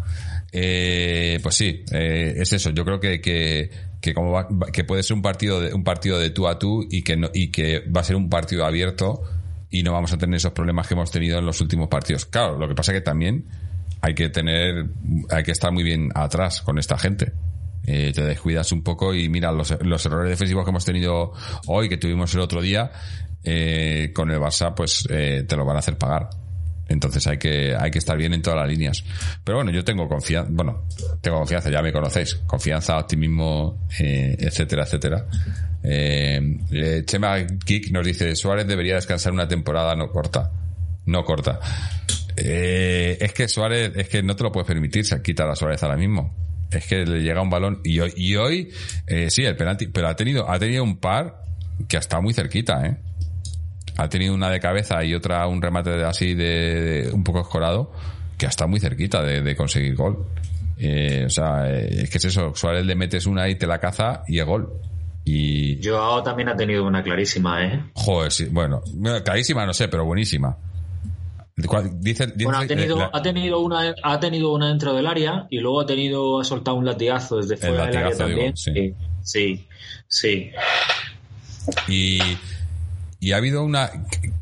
Eh, 0.52 1.40
pues 1.42 1.56
sí, 1.56 1.84
eh, 1.90 2.34
es 2.36 2.52
eso. 2.52 2.70
Yo 2.70 2.84
creo 2.84 3.00
que, 3.00 3.20
que, 3.20 3.68
que 4.00 4.84
puede 4.84 5.02
ser 5.02 5.16
un 5.16 5.22
partido 5.22 5.60
de, 5.60 5.74
un 5.74 5.82
partido 5.82 6.20
de 6.20 6.30
tú 6.30 6.46
a 6.46 6.56
tú 6.56 6.86
y 6.88 7.02
que 7.02 7.16
no, 7.16 7.30
y 7.34 7.50
que 7.50 7.80
va 7.80 8.02
a 8.02 8.04
ser 8.04 8.14
un 8.14 8.30
partido 8.30 8.64
abierto 8.64 9.24
y 9.72 9.82
no 9.82 9.92
vamos 9.92 10.12
a 10.12 10.18
tener 10.18 10.36
esos 10.36 10.52
problemas 10.52 10.86
que 10.86 10.94
hemos 10.94 11.10
tenido 11.10 11.40
en 11.40 11.46
los 11.46 11.60
últimos 11.60 11.88
partidos. 11.88 12.26
Claro, 12.26 12.56
lo 12.56 12.68
que 12.68 12.76
pasa 12.76 12.92
que 12.92 13.00
también 13.00 13.46
hay 14.00 14.14
que 14.14 14.28
tener, 14.28 14.86
hay 15.30 15.42
que 15.42 15.52
estar 15.52 15.72
muy 15.72 15.82
bien 15.82 16.10
atrás 16.14 16.62
con 16.62 16.78
esta 16.78 16.98
gente. 16.98 17.32
Eh, 17.86 18.12
te 18.14 18.22
descuidas 18.22 18.72
un 18.72 18.82
poco 18.82 19.14
y 19.14 19.28
mira 19.28 19.52
los, 19.52 19.76
los 19.82 20.04
errores 20.06 20.30
defensivos 20.30 20.64
que 20.64 20.70
hemos 20.70 20.84
tenido 20.84 21.32
hoy, 21.66 21.88
que 21.88 21.96
tuvimos 21.96 22.34
el 22.34 22.40
otro 22.40 22.60
día, 22.60 22.90
eh, 23.42 24.12
con 24.14 24.30
el 24.30 24.38
Barça, 24.38 24.74
pues 24.74 25.06
eh, 25.10 25.44
te 25.48 25.56
lo 25.56 25.64
van 25.64 25.76
a 25.76 25.78
hacer 25.80 25.96
pagar. 25.96 26.30
Entonces 26.90 27.24
hay 27.28 27.38
que, 27.38 27.74
hay 27.78 27.90
que 27.90 27.98
estar 28.00 28.18
bien 28.18 28.34
en 28.34 28.42
todas 28.42 28.58
las 28.58 28.68
líneas. 28.68 29.04
Pero 29.44 29.58
bueno, 29.58 29.70
yo 29.70 29.84
tengo 29.84 30.08
confianza, 30.08 30.50
bueno, 30.52 30.86
tengo 31.20 31.38
confianza, 31.38 31.70
ya 31.70 31.82
me 31.82 31.92
conocéis, 31.92 32.34
confianza, 32.46 32.98
optimismo, 32.98 33.86
eh, 33.98 34.36
etcétera, 34.38 34.82
etcétera. 34.82 35.24
Eh, 35.84 36.58
eh, 36.72 37.02
Chema 37.06 37.36
Geek 37.38 37.92
nos 37.92 38.04
dice, 38.04 38.34
Suárez 38.34 38.66
debería 38.66 38.96
descansar 38.96 39.32
una 39.32 39.46
temporada 39.46 39.94
no 39.94 40.10
corta. 40.10 40.50
No 41.06 41.24
corta. 41.24 41.60
Es 42.40 43.32
que 43.32 43.48
Suárez, 43.48 43.92
es 43.96 44.08
que 44.08 44.22
no 44.22 44.36
te 44.36 44.42
lo 44.42 44.52
puedes 44.52 44.66
permitir, 44.66 45.04
se 45.04 45.20
quita 45.22 45.50
a 45.50 45.56
Suárez 45.56 45.82
ahora 45.82 45.96
mismo. 45.96 46.34
Es 46.70 46.86
que 46.86 47.04
le 47.04 47.22
llega 47.22 47.42
un 47.42 47.50
balón 47.50 47.80
y 47.84 47.98
hoy, 48.00 48.12
y 48.16 48.36
hoy 48.36 48.70
sí, 49.28 49.44
el 49.44 49.56
penalti, 49.56 49.88
pero 49.88 50.08
ha 50.08 50.16
tenido, 50.16 50.48
ha 50.48 50.58
tenido 50.58 50.84
un 50.84 50.98
par 50.98 51.42
que 51.88 51.96
ha 51.96 52.00
estado 52.00 52.22
muy 52.22 52.32
cerquita, 52.32 52.86
¿eh? 52.86 52.96
ha 53.96 54.08
tenido 54.08 54.34
una 54.34 54.50
de 54.50 54.60
cabeza 54.60 55.04
y 55.04 55.14
otra 55.14 55.46
un 55.46 55.60
remate 55.60 56.04
así 56.04 56.34
de, 56.34 57.10
un 57.12 57.22
poco 57.22 57.40
escorado 57.40 57.92
que 58.38 58.46
ha 58.46 58.48
estado 58.48 58.68
muy 58.68 58.80
cerquita 58.80 59.22
de, 59.22 59.54
conseguir 59.54 59.94
gol. 59.94 60.26
Eh, 60.78 61.24
o 61.26 61.28
sea, 61.28 61.70
eh, 61.70 62.04
es 62.04 62.10
que 62.10 62.16
es 62.16 62.24
eso, 62.24 62.54
Suárez 62.54 62.86
le 62.86 62.94
metes 62.94 63.26
una 63.26 63.48
y 63.50 63.56
te 63.56 63.66
la 63.66 63.78
caza 63.78 64.22
y 64.26 64.38
es 64.38 64.46
gol. 64.46 64.72
Y... 65.24 65.78
Joao 65.86 66.22
también 66.22 66.48
ha 66.48 66.56
tenido 66.56 66.86
una 66.86 67.02
clarísima, 67.02 67.62
¿eh? 67.62 67.84
Joder, 67.92 68.32
sí, 68.32 68.46
bueno, 68.46 68.82
clarísima 69.22 69.66
no 69.66 69.74
sé, 69.74 69.88
pero 69.88 70.06
buenísima. 70.06 70.56
Bueno, 72.44 72.58
ha 72.58 72.66
tenido, 72.66 72.96
la- 72.98 73.10
ha, 73.12 73.22
tenido 73.22 73.60
una, 73.60 73.94
ha 74.02 74.20
tenido 74.20 74.52
una 74.52 74.68
dentro 74.68 74.94
del 74.94 75.06
área 75.06 75.46
y 75.50 75.58
luego 75.58 75.80
ha 75.80 75.86
tenido, 75.86 76.40
ha 76.40 76.44
soltado 76.44 76.76
un 76.76 76.84
latigazo 76.84 77.36
desde 77.38 77.56
fuera 77.56 77.86
del 77.86 77.96
área 77.96 78.06
digo, 78.10 78.18
también. 78.18 78.56
sí. 78.56 78.94
sí, 79.22 79.66
sí. 80.08 80.50
Y, 81.88 82.18
y 83.20 83.32
ha 83.32 83.36
habido 83.36 83.62
una, 83.64 83.90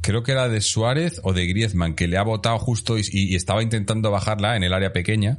creo 0.01 0.23
que 0.23 0.33
era 0.33 0.49
de 0.49 0.61
Suárez 0.61 1.21
o 1.25 1.33
de 1.33 1.47
Griezmann, 1.47 1.95
que 1.95 2.07
le 2.09 2.17
ha 2.17 2.23
botado 2.23 2.59
justo 2.59 2.99
y, 2.99 3.03
y 3.13 3.35
estaba 3.35 3.63
intentando 3.63 4.11
bajarla 4.11 4.57
en 4.57 4.63
el 4.63 4.73
área 4.73 4.93
pequeña 4.93 5.39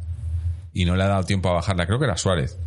y 0.74 0.86
no 0.86 0.96
le 0.96 1.04
ha 1.04 1.08
dado 1.08 1.24
tiempo 1.24 1.50
a 1.50 1.54
bajarla. 1.54 1.86
Creo 1.86 2.00
que 2.00 2.06
era 2.06 2.18
Suárez. 2.18 2.58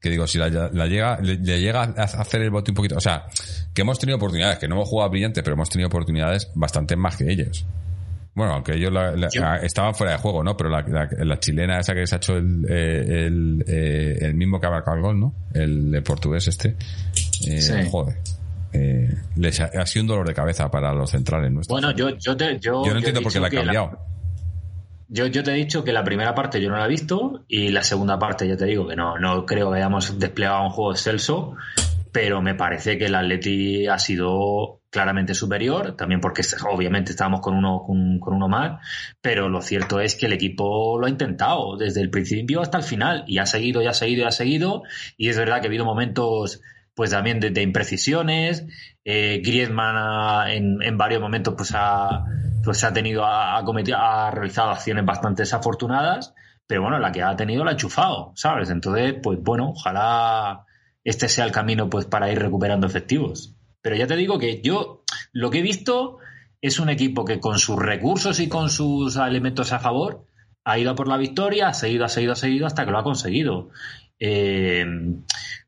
Que 0.00 0.10
digo, 0.10 0.26
si 0.26 0.36
la, 0.36 0.48
la 0.50 0.86
llega, 0.86 1.18
le, 1.22 1.36
le 1.36 1.60
llega 1.60 1.82
a 1.82 2.02
hacer 2.02 2.42
el 2.42 2.50
bote 2.50 2.70
un 2.70 2.74
poquito. 2.74 2.96
O 2.96 3.00
sea, 3.00 3.24
que 3.72 3.80
hemos 3.82 3.98
tenido 3.98 4.16
oportunidades, 4.18 4.58
que 4.58 4.68
no 4.68 4.74
hemos 4.74 4.88
jugado 4.88 5.10
brillante, 5.10 5.42
pero 5.42 5.54
hemos 5.54 5.70
tenido 5.70 5.86
oportunidades 5.88 6.50
bastante 6.54 6.94
más 6.94 7.16
que 7.16 7.32
ellos. 7.32 7.64
Bueno, 8.34 8.54
aunque 8.54 8.74
ellos 8.74 8.92
la- 8.92 9.12
la- 9.12 9.28
Yo- 9.32 9.44
estaban 9.62 9.94
fuera 9.94 10.12
de 10.14 10.18
juego, 10.18 10.42
¿no? 10.42 10.56
Pero 10.56 10.68
la, 10.70 11.38
chilena 11.38 11.78
esa 11.78 11.94
que 11.94 12.06
se 12.06 12.16
ha 12.16 12.18
hecho 12.18 12.36
el, 12.36 12.66
eh, 12.68 13.26
el, 13.26 13.64
eh, 13.68 14.18
el 14.22 14.34
mismo 14.34 14.60
que 14.60 14.66
ha 14.66 14.70
marcado 14.70 14.96
el 14.96 15.02
gol, 15.02 15.20
¿no? 15.20 15.34
El, 15.52 16.02
portugués 16.04 16.48
este. 16.48 16.76
Eh, 17.46 17.60
Sí. 17.60 17.72
Joder. 17.90 18.16
Eh, 18.72 19.08
les 19.36 19.60
ha, 19.60 19.66
ha 19.80 19.86
sido 19.86 20.02
un 20.02 20.08
dolor 20.08 20.26
de 20.26 20.34
cabeza 20.34 20.68
para 20.68 20.92
los 20.92 21.10
centrales 21.10 21.52
nuestros. 21.52 21.80
Bueno, 21.80 21.96
yo, 21.96 22.10
yo, 22.18 22.36
te, 22.36 22.58
yo, 22.58 22.84
Yo 22.84 22.90
no 22.92 22.96
entiendo 22.98 23.22
por 23.22 23.32
qué 23.32 23.38
la 23.38 23.46
ha 23.46 23.50
cambiado. 23.50 23.98
Yo, 25.08 25.26
yo 25.26 25.44
te 25.44 25.52
he 25.52 25.54
dicho 25.54 25.84
que 25.84 25.92
la 25.92 26.02
primera 26.02 26.34
parte 26.34 26.60
yo 26.60 26.70
no 26.70 26.76
la 26.76 26.86
he 26.86 26.88
visto 26.88 27.44
y 27.46 27.68
la 27.68 27.84
segunda 27.84 28.18
parte 28.18 28.48
ya 28.48 28.56
te 28.56 28.64
digo 28.64 28.88
que 28.88 28.96
no, 28.96 29.16
no 29.18 29.46
creo 29.46 29.70
que 29.70 29.76
hayamos 29.76 30.18
desplegado 30.18 30.62
un 30.64 30.70
juego 30.70 30.90
excelso, 30.92 31.54
pero 32.10 32.42
me 32.42 32.54
parece 32.56 32.98
que 32.98 33.06
el 33.06 33.14
Atleti 33.14 33.86
ha 33.86 33.98
sido 33.98 34.80
claramente 34.94 35.34
superior, 35.34 35.96
también 35.96 36.20
porque 36.20 36.42
obviamente 36.70 37.10
estábamos 37.10 37.40
con 37.40 37.56
uno, 37.56 37.82
con, 37.84 38.20
uno 38.22 38.48
más, 38.48 38.80
pero 39.20 39.48
lo 39.48 39.60
cierto 39.60 39.98
es 39.98 40.14
que 40.14 40.26
el 40.26 40.32
equipo 40.32 41.00
lo 41.00 41.06
ha 41.06 41.10
intentado 41.10 41.76
desde 41.76 42.00
el 42.00 42.10
principio 42.10 42.60
hasta 42.60 42.78
el 42.78 42.84
final 42.84 43.24
y 43.26 43.38
ha 43.38 43.46
seguido, 43.46 43.82
y 43.82 43.88
ha 43.88 43.92
seguido, 43.92 44.22
y 44.22 44.26
ha 44.26 44.30
seguido 44.30 44.82
y 45.16 45.30
es 45.30 45.36
verdad 45.36 45.60
que 45.60 45.66
ha 45.66 45.70
habido 45.70 45.84
momentos 45.84 46.60
pues 46.94 47.10
también 47.10 47.40
de, 47.40 47.60
imprecisiones, 47.60 48.66
eh, 49.04 49.42
Griezmann 49.44 49.96
ha- 49.96 50.52
en, 50.52 50.96
varios 50.96 51.20
momentos 51.20 51.54
pues 51.56 51.72
ha, 51.74 52.24
pues 52.62 52.84
ha 52.84 52.92
tenido, 52.92 53.26
ha, 53.26 53.60
cometido, 53.64 53.98
ha 53.98 54.30
realizado 54.30 54.70
acciones 54.70 55.04
bastante 55.04 55.42
desafortunadas, 55.42 56.34
pero 56.68 56.82
bueno, 56.82 57.00
la 57.00 57.10
que 57.10 57.20
ha 57.20 57.34
tenido 57.34 57.64
la 57.64 57.70
ha 57.70 57.72
enchufado, 57.72 58.32
¿sabes? 58.36 58.70
Entonces, 58.70 59.16
pues 59.20 59.40
bueno, 59.42 59.70
ojalá 59.70 60.66
este 61.02 61.28
sea 61.28 61.44
el 61.46 61.50
camino 61.50 61.90
pues 61.90 62.06
para 62.06 62.30
ir 62.30 62.38
recuperando 62.38 62.86
efectivos. 62.86 63.56
Pero 63.84 63.96
ya 63.96 64.06
te 64.06 64.16
digo 64.16 64.38
que 64.38 64.62
yo 64.62 65.02
lo 65.32 65.50
que 65.50 65.58
he 65.58 65.62
visto 65.62 66.16
es 66.62 66.80
un 66.80 66.88
equipo 66.88 67.26
que 67.26 67.38
con 67.38 67.58
sus 67.58 67.76
recursos 67.76 68.40
y 68.40 68.48
con 68.48 68.70
sus 68.70 69.16
elementos 69.16 69.74
a 69.74 69.78
favor 69.78 70.24
ha 70.64 70.78
ido 70.78 70.94
por 70.94 71.06
la 71.06 71.18
victoria, 71.18 71.68
ha 71.68 71.74
seguido, 71.74 72.06
ha 72.06 72.08
seguido, 72.08 72.32
ha 72.32 72.36
seguido 72.36 72.66
hasta 72.66 72.86
que 72.86 72.90
lo 72.92 72.98
ha 72.98 73.04
conseguido. 73.04 73.68
Eh, 74.18 74.86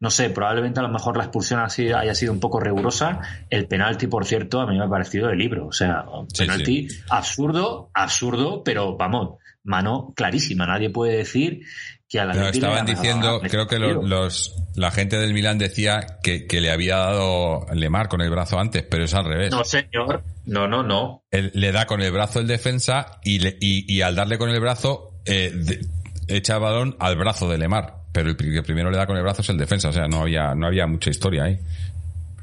no 0.00 0.10
sé, 0.10 0.30
probablemente 0.30 0.80
a 0.80 0.84
lo 0.84 0.88
mejor 0.88 1.18
la 1.18 1.24
expulsión 1.24 1.60
haya 1.60 2.14
sido 2.14 2.32
un 2.32 2.40
poco 2.40 2.58
rigurosa. 2.58 3.20
El 3.50 3.68
penalti, 3.68 4.06
por 4.06 4.24
cierto, 4.24 4.62
a 4.62 4.66
mí 4.66 4.78
me 4.78 4.84
ha 4.86 4.88
parecido 4.88 5.28
de 5.28 5.36
libro. 5.36 5.66
O 5.66 5.72
sea, 5.72 6.06
un 6.08 6.30
Sí, 6.30 6.44
penalti 6.44 6.88
absurdo, 7.10 7.90
absurdo, 7.92 8.62
pero 8.64 8.96
vamos, 8.96 9.36
mano 9.62 10.14
clarísima. 10.16 10.66
Nadie 10.66 10.88
puede 10.88 11.18
decir 11.18 11.60
que 12.08 12.20
a 12.20 12.24
la 12.24 12.32
Pero 12.34 12.46
Atleti 12.46 12.60
le 12.60 12.66
estaban 12.68 12.86
diciendo, 12.86 13.40
creo 13.48 13.66
que 13.66 13.78
los, 13.78 14.04
los- 14.04 14.54
la 14.76 14.90
gente 14.90 15.18
del 15.18 15.32
Milán 15.34 15.58
decía 15.58 16.18
que, 16.22 16.46
que 16.46 16.60
le 16.60 16.70
había 16.70 16.96
dado 16.96 17.66
Lemar 17.72 18.08
con 18.08 18.20
el 18.20 18.30
brazo 18.30 18.58
antes, 18.60 18.82
pero 18.82 19.04
es 19.04 19.14
al 19.14 19.24
revés. 19.24 19.50
No, 19.50 19.64
señor. 19.64 20.22
No, 20.44 20.68
no, 20.68 20.82
no. 20.82 21.24
Él 21.30 21.50
le 21.54 21.72
da 21.72 21.86
con 21.86 22.02
el 22.02 22.12
brazo 22.12 22.38
el 22.40 22.46
defensa 22.46 23.18
y, 23.24 23.38
le- 23.40 23.56
y, 23.60 23.92
y 23.92 24.02
al 24.02 24.14
darle 24.14 24.38
con 24.38 24.50
el 24.50 24.60
brazo 24.60 25.14
eh, 25.24 25.50
de- 25.54 25.80
echa 26.28 26.54
el 26.56 26.60
balón 26.60 26.96
al 27.00 27.16
brazo 27.16 27.48
de 27.48 27.58
Lemar. 27.58 27.94
Pero 28.12 28.30
el 28.30 28.36
que 28.36 28.62
primero 28.62 28.90
le 28.90 28.96
da 28.96 29.06
con 29.06 29.16
el 29.16 29.22
brazo 29.22 29.42
es 29.42 29.48
el 29.50 29.58
defensa. 29.58 29.88
O 29.88 29.92
sea, 29.92 30.06
no 30.08 30.20
había, 30.22 30.54
no 30.54 30.66
había 30.66 30.86
mucha 30.86 31.10
historia 31.10 31.44
ahí. 31.44 31.58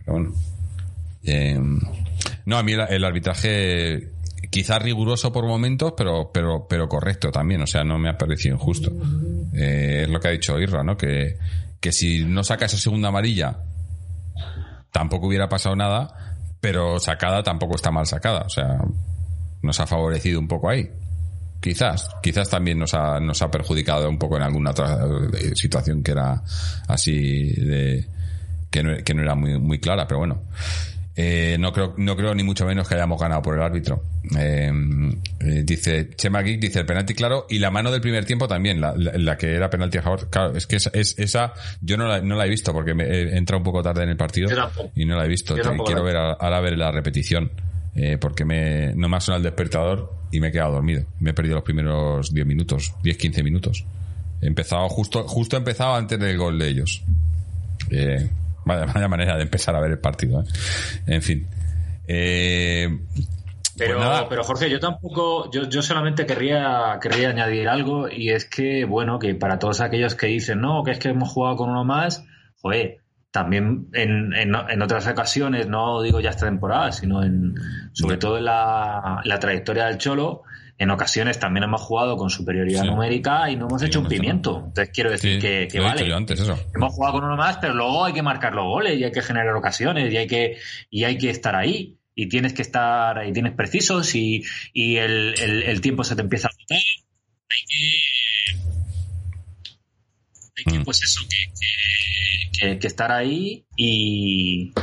Pero 0.06 0.12
bueno. 0.14 0.34
Eh, 1.26 1.58
no, 2.46 2.58
a 2.58 2.64
mí 2.64 2.74
el, 2.74 2.82
el 2.90 3.04
arbitraje 3.06 4.10
quizás 4.54 4.80
riguroso 4.84 5.34
por 5.34 5.48
momentos, 5.48 5.96
pero, 5.98 6.30
pero, 6.32 6.68
pero 6.70 6.88
correcto 6.88 7.32
también. 7.32 7.64
O 7.64 7.66
sea, 7.66 7.84
no 7.84 7.98
me 7.98 8.08
ha 8.08 8.20
parecido 8.20 8.54
injusto. 8.54 8.92
Eh, 9.52 10.02
es 10.04 10.10
lo 10.10 10.20
que 10.20 10.28
ha 10.28 10.32
dicho 10.32 10.60
Irra, 10.60 10.84
¿no? 10.84 10.96
Que, 10.96 11.38
que 11.80 11.92
si 11.92 12.24
no 12.24 12.44
saca 12.44 12.66
esa 12.66 12.78
segunda 12.78 13.08
amarilla, 13.08 13.58
tampoco 14.92 15.26
hubiera 15.26 15.50
pasado 15.50 15.76
nada, 15.76 16.38
pero 16.62 17.00
sacada 17.00 17.42
tampoco 17.42 17.74
está 17.76 17.90
mal 17.90 18.06
sacada. 18.06 18.42
O 18.42 18.50
sea, 18.50 18.78
nos 19.64 19.80
ha 19.80 19.88
favorecido 19.88 20.40
un 20.40 20.48
poco 20.48 20.70
ahí. 20.70 20.88
Quizás, 21.60 22.12
quizás 22.22 22.48
también 22.48 22.78
nos 22.78 22.94
ha, 22.94 23.20
nos 23.20 23.42
ha 23.42 23.50
perjudicado 23.50 24.08
un 24.08 24.20
poco 24.20 24.38
en 24.38 24.44
alguna 24.44 24.70
otra 24.70 25.00
eh, 25.34 25.56
situación 25.56 26.04
que 26.04 26.12
era 26.12 26.44
así 26.88 27.54
de, 27.54 28.08
que 28.70 28.84
no, 28.84 28.98
que 29.04 29.14
no 29.16 29.24
era 29.24 29.34
muy, 29.34 29.60
muy 29.60 29.80
clara, 29.80 30.06
pero 30.06 30.20
bueno. 30.20 30.44
Eh, 31.16 31.58
no 31.60 31.72
creo, 31.72 31.94
no 31.98 32.16
creo 32.16 32.34
ni 32.34 32.42
mucho 32.42 32.66
menos 32.66 32.88
que 32.88 32.96
hayamos 32.96 33.22
ganado 33.22 33.42
por 33.44 33.56
el 33.56 33.62
árbitro. 33.62 34.02
Eh, 34.36 34.72
eh, 35.42 35.62
dice 35.64 36.10
Chema 36.16 36.42
Geek, 36.42 36.60
dice 36.60 36.80
el 36.80 36.86
penalti 36.88 37.14
claro 37.14 37.46
y 37.50 37.60
la 37.60 37.70
mano 37.70 37.92
del 37.92 38.02
primer 38.02 38.26
tiempo 38.26 38.48
también, 38.48 38.82
la, 38.82 38.96
la- 38.98 39.12
la 39.18 39.38
que 39.38 39.54
era 39.54 39.70
penalti 39.70 40.00
a 40.00 40.02
favor. 40.02 40.28
Claro, 40.32 40.56
es 40.58 40.66
que 40.66 40.78
esa, 40.78 40.90
es, 40.94 41.14
esa 41.20 41.54
yo 41.82 41.98
no 41.98 42.08
la, 42.08 42.20
no 42.22 42.36
la 42.36 42.48
he 42.48 42.50
visto 42.50 42.74
porque 42.74 42.96
me 42.96 43.04
he 43.06 43.38
entrado 43.38 43.60
un 43.60 43.64
poco 43.64 43.84
tarde 43.84 44.04
en 44.04 44.10
el 44.10 44.18
partido 44.18 44.48
y 44.96 45.06
no 45.06 45.16
la 45.16 45.26
he 45.26 45.28
visto. 45.28 45.54
Te- 45.62 45.70
Quiero 45.86 46.00
la 46.02 46.06
ver 46.06 46.18
a- 46.18 46.34
ahora 46.34 46.60
ver 46.62 46.78
la 46.80 46.92
repetición 46.92 47.52
eh, 47.96 48.18
porque 48.20 48.44
me, 48.44 48.96
no 48.96 49.08
me 49.08 49.18
ha 49.18 49.20
sonado 49.20 49.38
el 49.38 49.44
despertador 49.44 50.12
y 50.32 50.40
me 50.40 50.48
he 50.48 50.52
quedado 50.52 50.72
dormido. 50.74 51.06
Me 51.20 51.30
he 51.30 51.34
perdido 51.36 51.56
los 51.58 51.64
primeros 51.64 52.34
10 52.34 52.48
minutos, 52.48 52.92
10-15 53.04 53.44
minutos. 53.44 53.86
He 54.42 54.48
empezado 54.48 54.90
justo, 54.90 55.28
justo 55.28 55.58
he 55.58 55.60
empezado 55.60 55.94
antes 55.94 56.20
del 56.20 56.40
gol 56.40 56.58
de 56.58 56.70
ellos. 56.70 57.04
Eh, 57.92 58.30
vaya, 58.66 58.86
vaya 58.86 59.08
manera 59.08 59.36
de 59.36 59.44
empezar 59.44 59.76
a 59.76 59.80
ver 59.80 59.92
el 59.92 60.00
partido. 60.00 60.42
¿eh? 60.42 60.46
En 61.08 61.22
fin. 61.22 61.48
Eh, 62.08 62.88
Pero, 63.78 63.96
pues 63.96 64.08
nada. 64.08 64.30
pero 64.30 64.44
Jorge, 64.44 64.70
yo 64.70 64.80
tampoco, 64.80 65.50
yo, 65.52 65.68
yo 65.70 65.82
solamente 65.82 66.26
querría, 66.26 66.98
querría 67.02 67.30
añadir 67.30 67.68
algo 67.70 68.10
y 68.10 68.30
es 68.30 68.46
que, 68.46 68.86
bueno, 68.86 69.20
que 69.20 69.34
para 69.36 69.58
todos 69.60 69.82
aquellos 69.82 70.16
que 70.16 70.28
dicen, 70.28 70.62
no, 70.62 70.84
que 70.84 70.92
es 70.92 71.00
que 71.00 71.10
hemos 71.10 71.30
jugado 71.32 71.56
con 71.58 71.70
uno 71.70 71.84
más, 71.84 72.24
joder, 72.62 73.00
también 73.32 73.88
en, 73.94 74.32
en, 74.36 74.54
en 74.70 74.82
otras 74.84 75.08
ocasiones, 75.08 75.68
no 75.68 76.04
digo 76.04 76.20
ya 76.20 76.30
esta 76.30 76.46
temporada, 76.46 76.92
sino 76.92 77.24
en, 77.24 77.56
sobre 77.92 78.18
todo 78.18 78.38
en 78.38 78.46
la, 78.46 79.22
la 79.24 79.40
trayectoria 79.40 79.86
del 79.88 79.98
Cholo, 79.98 80.44
en 80.78 80.90
ocasiones 80.92 81.40
también 81.40 81.64
hemos 81.64 81.82
jugado 81.82 82.18
con 82.18 82.30
superioridad 82.30 82.82
Sí. 82.82 82.88
numérica 82.90 83.50
y 83.50 83.56
no 83.56 83.68
hemos 83.68 83.82
Sí, 83.82 83.88
hecho 83.88 84.00
un 84.02 84.08
pimiento. 84.08 84.64
Entonces 84.68 84.90
quiero 84.94 85.12
decir 85.12 85.40
sí, 85.42 85.68
que, 85.70 85.80
vale. 85.80 86.12
antes, 86.14 86.40
eso. 86.40 86.58
Hemos 86.76 86.94
jugado 86.94 87.14
con 87.16 87.24
uno 87.26 87.38
más, 87.38 87.58
pero 87.58 87.74
luego 87.74 88.04
hay 88.06 88.14
que 88.14 88.22
marcar 88.24 88.54
los 88.54 88.66
goles 88.66 89.00
y 89.00 89.04
hay 89.04 89.12
que 89.12 89.22
generar 89.22 89.56
ocasiones 89.56 90.12
y 90.12 90.18
hay 90.18 90.28
que, 90.28 90.58
y 90.90 91.04
hay 91.04 91.18
que 91.18 91.30
estar 91.30 91.56
ahí. 91.56 91.98
Y 92.16 92.28
tienes 92.30 92.54
que 92.54 92.62
estar, 92.62 93.26
y 93.28 93.34
tienes 93.34 93.54
precisos 93.54 94.14
y, 94.14 94.44
y 94.72 94.98
el, 94.98 95.34
el- 95.40 95.64
el 95.64 95.82
tiempo 95.82 96.04
se 96.04 96.16
te 96.16 96.22
empieza 96.22 96.48
a 96.48 96.52
agotar. 96.52 96.78
Hay 96.78 97.66
que, 97.68 98.60
hay 100.58 100.64
que 100.74 100.80
Mm. 100.80 100.84
pues 100.84 101.02
eso, 101.04 101.22
que, 101.30 101.38
que- 101.60 102.60
que- 102.74 102.80
que 102.80 102.88
estar 102.88 103.12
ahí 103.12 103.66
y, 103.76 104.74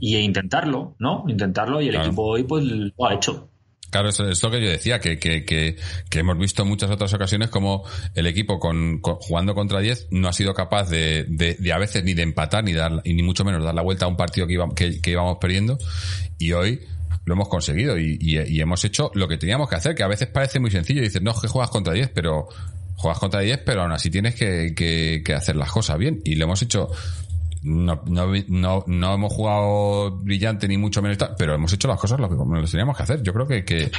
y 0.00 0.16
intentarlo, 0.16 0.96
¿no? 0.98 1.24
Intentarlo 1.28 1.80
y 1.82 1.86
el 1.88 1.92
Claro. 1.92 2.06
equipo 2.06 2.22
hoy 2.24 2.44
pues 2.44 2.64
lo 2.64 3.06
ha 3.06 3.14
hecho. 3.14 3.50
Claro, 3.90 4.10
eso 4.10 4.28
es 4.28 4.42
lo 4.42 4.50
que 4.50 4.60
yo 4.62 4.68
decía, 4.68 5.00
que, 5.00 5.18
que, 5.18 5.44
que, 5.46 5.76
que 6.10 6.18
hemos 6.18 6.36
visto 6.38 6.62
en 6.62 6.68
muchas 6.68 6.90
otras 6.90 7.12
ocasiones 7.14 7.48
como 7.48 7.84
el 8.14 8.26
equipo 8.26 8.58
con, 8.60 9.00
jugando 9.02 9.54
contra 9.54 9.80
10 9.80 10.08
no 10.10 10.28
ha 10.28 10.32
sido 10.34 10.52
capaz 10.52 10.90
de, 10.90 11.24
de, 11.28 11.54
de 11.58 11.72
a 11.72 11.78
veces 11.78 12.04
ni 12.04 12.12
de 12.14 12.22
empatar 12.22 12.64
ni 12.64 12.74
dar 12.74 13.00
y 13.04 13.14
ni 13.14 13.22
mucho 13.22 13.44
menos 13.46 13.64
dar 13.64 13.74
la 13.74 13.80
vuelta 13.82 14.04
a 14.04 14.08
un 14.08 14.16
partido 14.16 14.46
que, 14.46 14.52
íbamos, 14.54 14.74
que, 14.74 15.00
que 15.00 15.10
íbamos 15.12 15.38
perdiendo 15.40 15.78
y 16.38 16.52
hoy 16.52 16.80
lo 17.24 17.34
hemos 17.34 17.48
conseguido 17.48 17.98
y, 17.98 18.18
y- 18.20 18.38
y 18.40 18.60
hemos 18.60 18.84
hecho 18.84 19.10
lo 19.14 19.26
que 19.28 19.36
teníamos 19.38 19.68
que 19.68 19.76
hacer, 19.76 19.94
que 19.94 20.02
a 20.02 20.08
veces 20.08 20.28
parece 20.28 20.60
muy 20.60 20.70
sencillo. 20.70 21.02
Dices, 21.02 21.20
no, 21.22 21.38
que 21.38 21.48
juegas 21.48 21.70
contra 21.70 21.92
10, 21.92 22.10
pero 22.14 22.48
juegas 22.96 23.18
contra 23.18 23.40
10, 23.40 23.60
pero 23.64 23.82
aún 23.82 23.92
así 23.92 24.10
tienes 24.10 24.34
que, 24.34 24.74
que, 24.74 25.22
que 25.24 25.34
hacer 25.34 25.56
las 25.56 25.70
cosas 25.70 25.98
bien 25.98 26.20
y 26.24 26.34
lo 26.36 26.44
hemos 26.44 26.60
hecho 26.62 26.88
no, 27.62 28.02
no, 28.06 28.26
no, 28.48 28.84
no 28.86 29.14
hemos 29.14 29.32
jugado 29.32 30.10
brillante 30.18 30.68
ni 30.68 30.76
mucho 30.78 31.02
menos, 31.02 31.18
pero 31.38 31.54
hemos 31.54 31.72
hecho 31.72 31.88
las 31.88 31.98
cosas 31.98 32.20
lo 32.20 32.28
que 32.28 32.36
las 32.60 32.70
teníamos 32.70 32.96
que 32.96 33.02
hacer. 33.02 33.22
Yo 33.22 33.32
creo 33.32 33.46
que, 33.46 33.64
que 33.64 33.90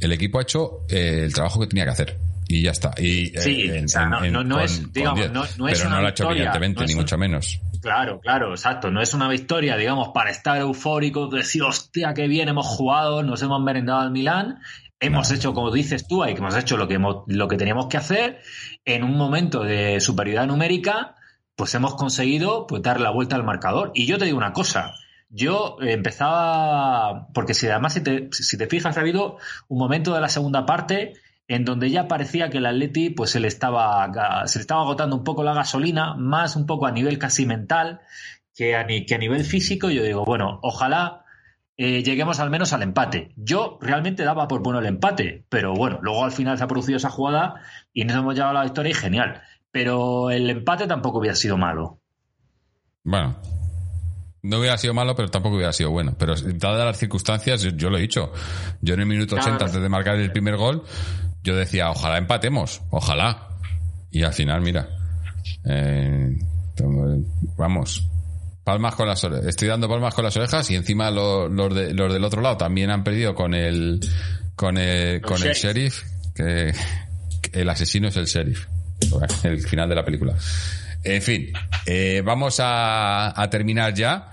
el 0.00 0.12
equipo 0.12 0.38
ha 0.38 0.42
hecho 0.42 0.80
eh, 0.88 1.22
el 1.24 1.32
trabajo 1.32 1.60
que 1.60 1.66
tenía 1.66 1.84
que 1.84 1.90
hacer. 1.90 2.18
Y 2.48 2.62
ya 2.62 2.72
está. 2.72 2.90
Y, 2.98 3.26
eh, 3.36 3.40
Sí, 3.40 3.70
o 3.70 3.88
sea, 3.88 4.06
no- 4.06 4.20
no- 4.28 4.42
no 4.42 4.58
es, 4.60 4.92
digamos, 4.92 5.20
10. 5.20 5.32
no- 5.32 5.44
no 5.58 5.68
es 5.68 5.78
pero 5.78 5.86
una 5.88 5.96
no 5.96 6.00
lo 6.02 6.06
ha 6.08 6.10
hecho 6.10 6.28
brillantemente, 6.28 6.84
ni 6.84 6.92
un- 6.94 6.98
mucho 7.00 7.16
menos. 7.16 7.60
Claro, 7.80 8.18
claro, 8.20 8.50
exacto. 8.50 8.90
No 8.90 9.00
es 9.00 9.14
una 9.14 9.28
victoria, 9.28 9.76
digamos, 9.76 10.08
para 10.12 10.30
estar 10.30 10.58
eufórico, 10.60 11.28
decir, 11.28 11.62
hostia, 11.62 12.12
qué 12.12 12.26
bien 12.26 12.48
hemos 12.48 12.66
jugado, 12.66 13.22
nos 13.22 13.40
hemos 13.42 13.62
merendado 13.62 14.00
al 14.00 14.10
Milán. 14.10 14.58
Hemos 14.98 15.30
hecho, 15.30 15.54
como 15.54 15.70
dices 15.70 16.06
tú, 16.08 16.22
ahí 16.24 16.34
que 16.34 16.40
hemos 16.40 16.56
hecho 16.56 16.76
lo 16.76 16.88
que, 16.88 16.94
hemos- 16.94 17.22
lo 17.28 17.46
que 17.48 17.56
teníamos 17.56 17.86
que 17.86 17.96
hacer 17.96 18.40
en 18.84 19.04
un 19.04 19.16
momento 19.16 19.62
de 19.62 20.00
superioridad 20.00 20.46
numérica, 20.48 21.14
pues 21.56 21.74
hemos 21.74 21.94
conseguido 21.94 22.66
pues 22.66 22.82
dar 22.82 23.00
la 23.00 23.10
vuelta 23.10 23.36
al 23.36 23.44
marcador. 23.44 23.92
Y 23.94 24.06
yo 24.06 24.18
te 24.18 24.24
digo 24.24 24.38
una 24.38 24.52
cosa, 24.52 24.94
yo 25.28 25.76
empezaba, 25.80 27.28
porque 27.32 27.54
si 27.54 27.68
además 27.68 27.94
si 27.94 28.02
te, 28.02 28.28
si 28.32 28.58
te 28.58 28.66
fijas, 28.66 28.96
ha 28.96 29.00
habido 29.00 29.38
un 29.68 29.78
momento 29.78 30.14
de 30.14 30.20
la 30.20 30.28
segunda 30.28 30.66
parte 30.66 31.14
en 31.46 31.64
donde 31.64 31.90
ya 31.90 32.08
parecía 32.08 32.50
que 32.50 32.58
el 32.58 32.66
Atleti 32.66 33.10
pues 33.10 33.30
se 33.30 33.40
le 33.40 33.48
estaba 33.48 34.08
se 34.46 34.58
le 34.58 34.60
estaba 34.60 34.82
agotando 34.82 35.16
un 35.16 35.24
poco 35.24 35.42
la 35.42 35.54
gasolina, 35.54 36.14
más 36.14 36.56
un 36.56 36.66
poco 36.66 36.86
a 36.86 36.92
nivel 36.92 37.18
casi 37.18 37.46
mental 37.46 38.00
que 38.54 38.76
a, 38.76 38.86
que 38.86 39.14
a 39.14 39.18
nivel 39.18 39.44
físico. 39.44 39.90
Yo 39.90 40.02
digo, 40.02 40.24
bueno, 40.24 40.60
ojalá 40.62 41.24
eh, 41.76 42.02
lleguemos 42.02 42.40
al 42.40 42.50
menos 42.50 42.72
al 42.72 42.82
empate. 42.82 43.32
Yo 43.36 43.78
realmente 43.80 44.22
daba 44.22 44.46
por 44.48 44.62
bueno 44.62 44.80
el 44.80 44.86
empate, 44.86 45.44
pero 45.48 45.74
bueno, 45.74 45.98
luego 46.02 46.24
al 46.24 46.32
final 46.32 46.58
se 46.58 46.64
ha 46.64 46.68
producido 46.68 46.98
esa 46.98 47.10
jugada 47.10 47.54
y 47.92 48.04
nos 48.04 48.16
hemos 48.16 48.34
llevado 48.34 48.50
a 48.50 48.60
la 48.60 48.64
victoria 48.64 48.90
y 48.90 48.94
genial 48.94 49.42
pero 49.70 50.30
el 50.30 50.48
empate 50.50 50.86
tampoco 50.86 51.18
hubiera 51.18 51.36
sido 51.36 51.56
malo. 51.56 52.00
Bueno, 53.04 53.36
no 54.42 54.58
hubiera 54.58 54.78
sido 54.78 54.94
malo, 54.94 55.14
pero 55.14 55.28
tampoco 55.28 55.56
hubiera 55.56 55.72
sido 55.72 55.90
bueno. 55.90 56.14
Pero 56.18 56.34
dadas 56.36 56.86
las 56.86 56.98
circunstancias, 56.98 57.62
yo, 57.76 57.90
lo 57.90 57.98
he 57.98 58.00
dicho. 58.00 58.32
Yo 58.80 58.94
en 58.94 59.00
el 59.00 59.06
minuto 59.06 59.36
80, 59.36 59.66
antes 59.66 59.80
de 59.80 59.88
marcar 59.88 60.16
el 60.16 60.32
primer 60.32 60.56
gol, 60.56 60.82
yo 61.42 61.56
decía, 61.56 61.90
ojalá 61.90 62.18
empatemos, 62.18 62.82
ojalá. 62.90 63.48
Y 64.10 64.22
al 64.22 64.32
final, 64.32 64.60
mira, 64.62 64.88
eh, 65.64 66.36
vamos, 67.56 68.08
palmas 68.64 68.94
con 68.94 69.06
las 69.06 69.22
orejas. 69.22 69.46
Estoy 69.46 69.68
dando 69.68 69.88
palmas 69.88 70.14
con 70.14 70.24
las 70.24 70.36
orejas 70.36 70.68
y 70.70 70.74
encima 70.74 71.10
los, 71.10 71.50
los, 71.50 71.74
del 71.74 72.24
otro 72.24 72.40
lado 72.40 72.56
también 72.56 72.90
han 72.90 73.04
perdido 73.04 73.34
con 73.34 73.54
el, 73.54 74.00
con 74.56 74.78
el, 74.78 75.20
con 75.20 75.40
el 75.42 75.52
sheriff, 75.52 76.02
que 76.34 76.72
el 77.52 77.68
asesino 77.68 78.08
es 78.08 78.16
el 78.16 78.26
sheriff 78.26 78.66
el 79.44 79.60
final 79.60 79.88
de 79.88 79.94
la 79.94 80.04
película. 80.04 80.34
En 81.02 81.22
fin, 81.22 81.52
eh, 81.86 82.22
vamos 82.24 82.58
a, 82.60 83.48
terminar 83.50 83.94
ya, 83.94 84.30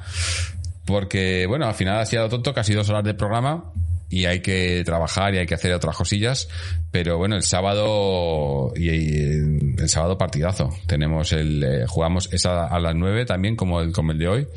porque, 0.85 1.45
bueno, 1.47 1.65
al 1.65 1.75
final 1.75 1.99
ha 1.99 2.05
sido 2.05 2.27
tonto, 2.27 2.53
casi 2.53 2.73
dos 2.73 2.89
horas 2.89 3.05
de 3.05 3.13
programa, 3.13 3.71
y 4.09 4.25
hay 4.25 4.41
que 4.41 4.83
trabajar 4.85 5.33
y 5.33 5.37
hay 5.37 5.45
que 5.45 5.55
hacer 5.55 5.73
otras 5.73 5.95
cosillas, 5.95 6.49
pero 6.91 7.17
bueno, 7.17 7.35
el 7.35 7.43
sábado, 7.43 8.73
y, 8.75 8.89
el 8.89 9.89
sábado 9.89 10.17
partidazo. 10.17 10.69
Tenemos 10.87 11.31
el, 11.31 11.63
eh, 11.63 11.85
jugamos 11.87 12.29
esa 12.33 12.67
a 12.67 12.79
las 12.79 12.95
nueve 12.95 13.25
también, 13.25 13.55
como 13.55 13.81
el, 13.81 13.93
como 13.93 14.11
el 14.11 14.17
de 14.17 14.27
hoy. 14.27 14.47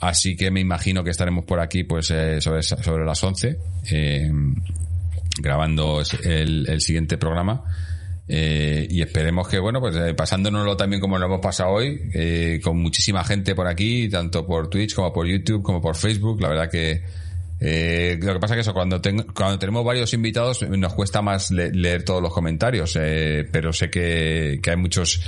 Así 0.00 0.36
que 0.36 0.50
me 0.50 0.60
imagino 0.60 1.04
que 1.04 1.10
estaremos 1.10 1.44
por 1.44 1.60
aquí, 1.60 1.84
pues, 1.84 2.10
eh, 2.10 2.40
sobre, 2.40 2.62
sobre 2.62 3.04
las 3.04 3.22
once, 3.22 3.58
grabando 5.38 6.02
el, 6.24 6.68
el 6.68 6.80
siguiente 6.80 7.18
programa 7.18 7.64
eh, 8.28 8.86
y 8.90 9.02
esperemos 9.02 9.48
que, 9.48 9.58
bueno, 9.58 9.80
pues 9.80 9.94
eh, 9.96 10.14
pasándonoslo 10.14 10.76
también 10.76 11.00
como 11.00 11.18
lo 11.18 11.26
hemos 11.26 11.40
pasado 11.40 11.70
hoy, 11.70 12.10
eh, 12.12 12.60
con 12.62 12.78
muchísima 12.78 13.22
gente 13.24 13.54
por 13.54 13.66
aquí, 13.66 14.08
tanto 14.08 14.46
por 14.46 14.68
Twitch 14.68 14.94
como 14.94 15.12
por 15.12 15.26
YouTube, 15.26 15.62
como 15.62 15.80
por 15.80 15.96
Facebook. 15.96 16.40
La 16.40 16.48
verdad 16.48 16.70
que 16.70 17.02
eh, 17.58 18.18
lo 18.20 18.34
que 18.34 18.40
pasa 18.40 18.54
es 18.54 18.58
que 18.58 18.60
eso, 18.62 18.74
cuando, 18.74 19.00
cuando 19.34 19.58
tenemos 19.58 19.84
varios 19.84 20.12
invitados 20.12 20.62
nos 20.62 20.92
cuesta 20.92 21.22
más 21.22 21.50
leer 21.50 22.04
todos 22.04 22.20
los 22.22 22.32
comentarios, 22.32 22.96
eh, 23.00 23.48
pero 23.50 23.72
sé 23.72 23.88
que, 23.88 24.60
que, 24.62 24.70
hay 24.70 24.76
muchos 24.76 25.22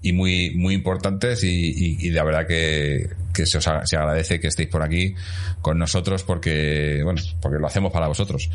y 0.00 0.12
muy, 0.12 0.54
muy 0.54 0.74
importantes 0.74 1.44
y, 1.44 1.98
y, 2.00 2.10
la 2.10 2.24
verdad 2.24 2.46
que, 2.46 3.10
que 3.34 3.44
se 3.44 3.58
os 3.58 3.64
se 3.84 3.96
agradece 3.96 4.40
que 4.40 4.48
estéis 4.48 4.68
por 4.68 4.82
aquí 4.82 5.14
con 5.60 5.78
nosotros 5.78 6.22
porque, 6.22 7.00
bueno, 7.04 7.20
porque 7.40 7.58
lo 7.58 7.66
hacemos 7.66 7.92
para 7.92 8.08
vosotros. 8.08 8.50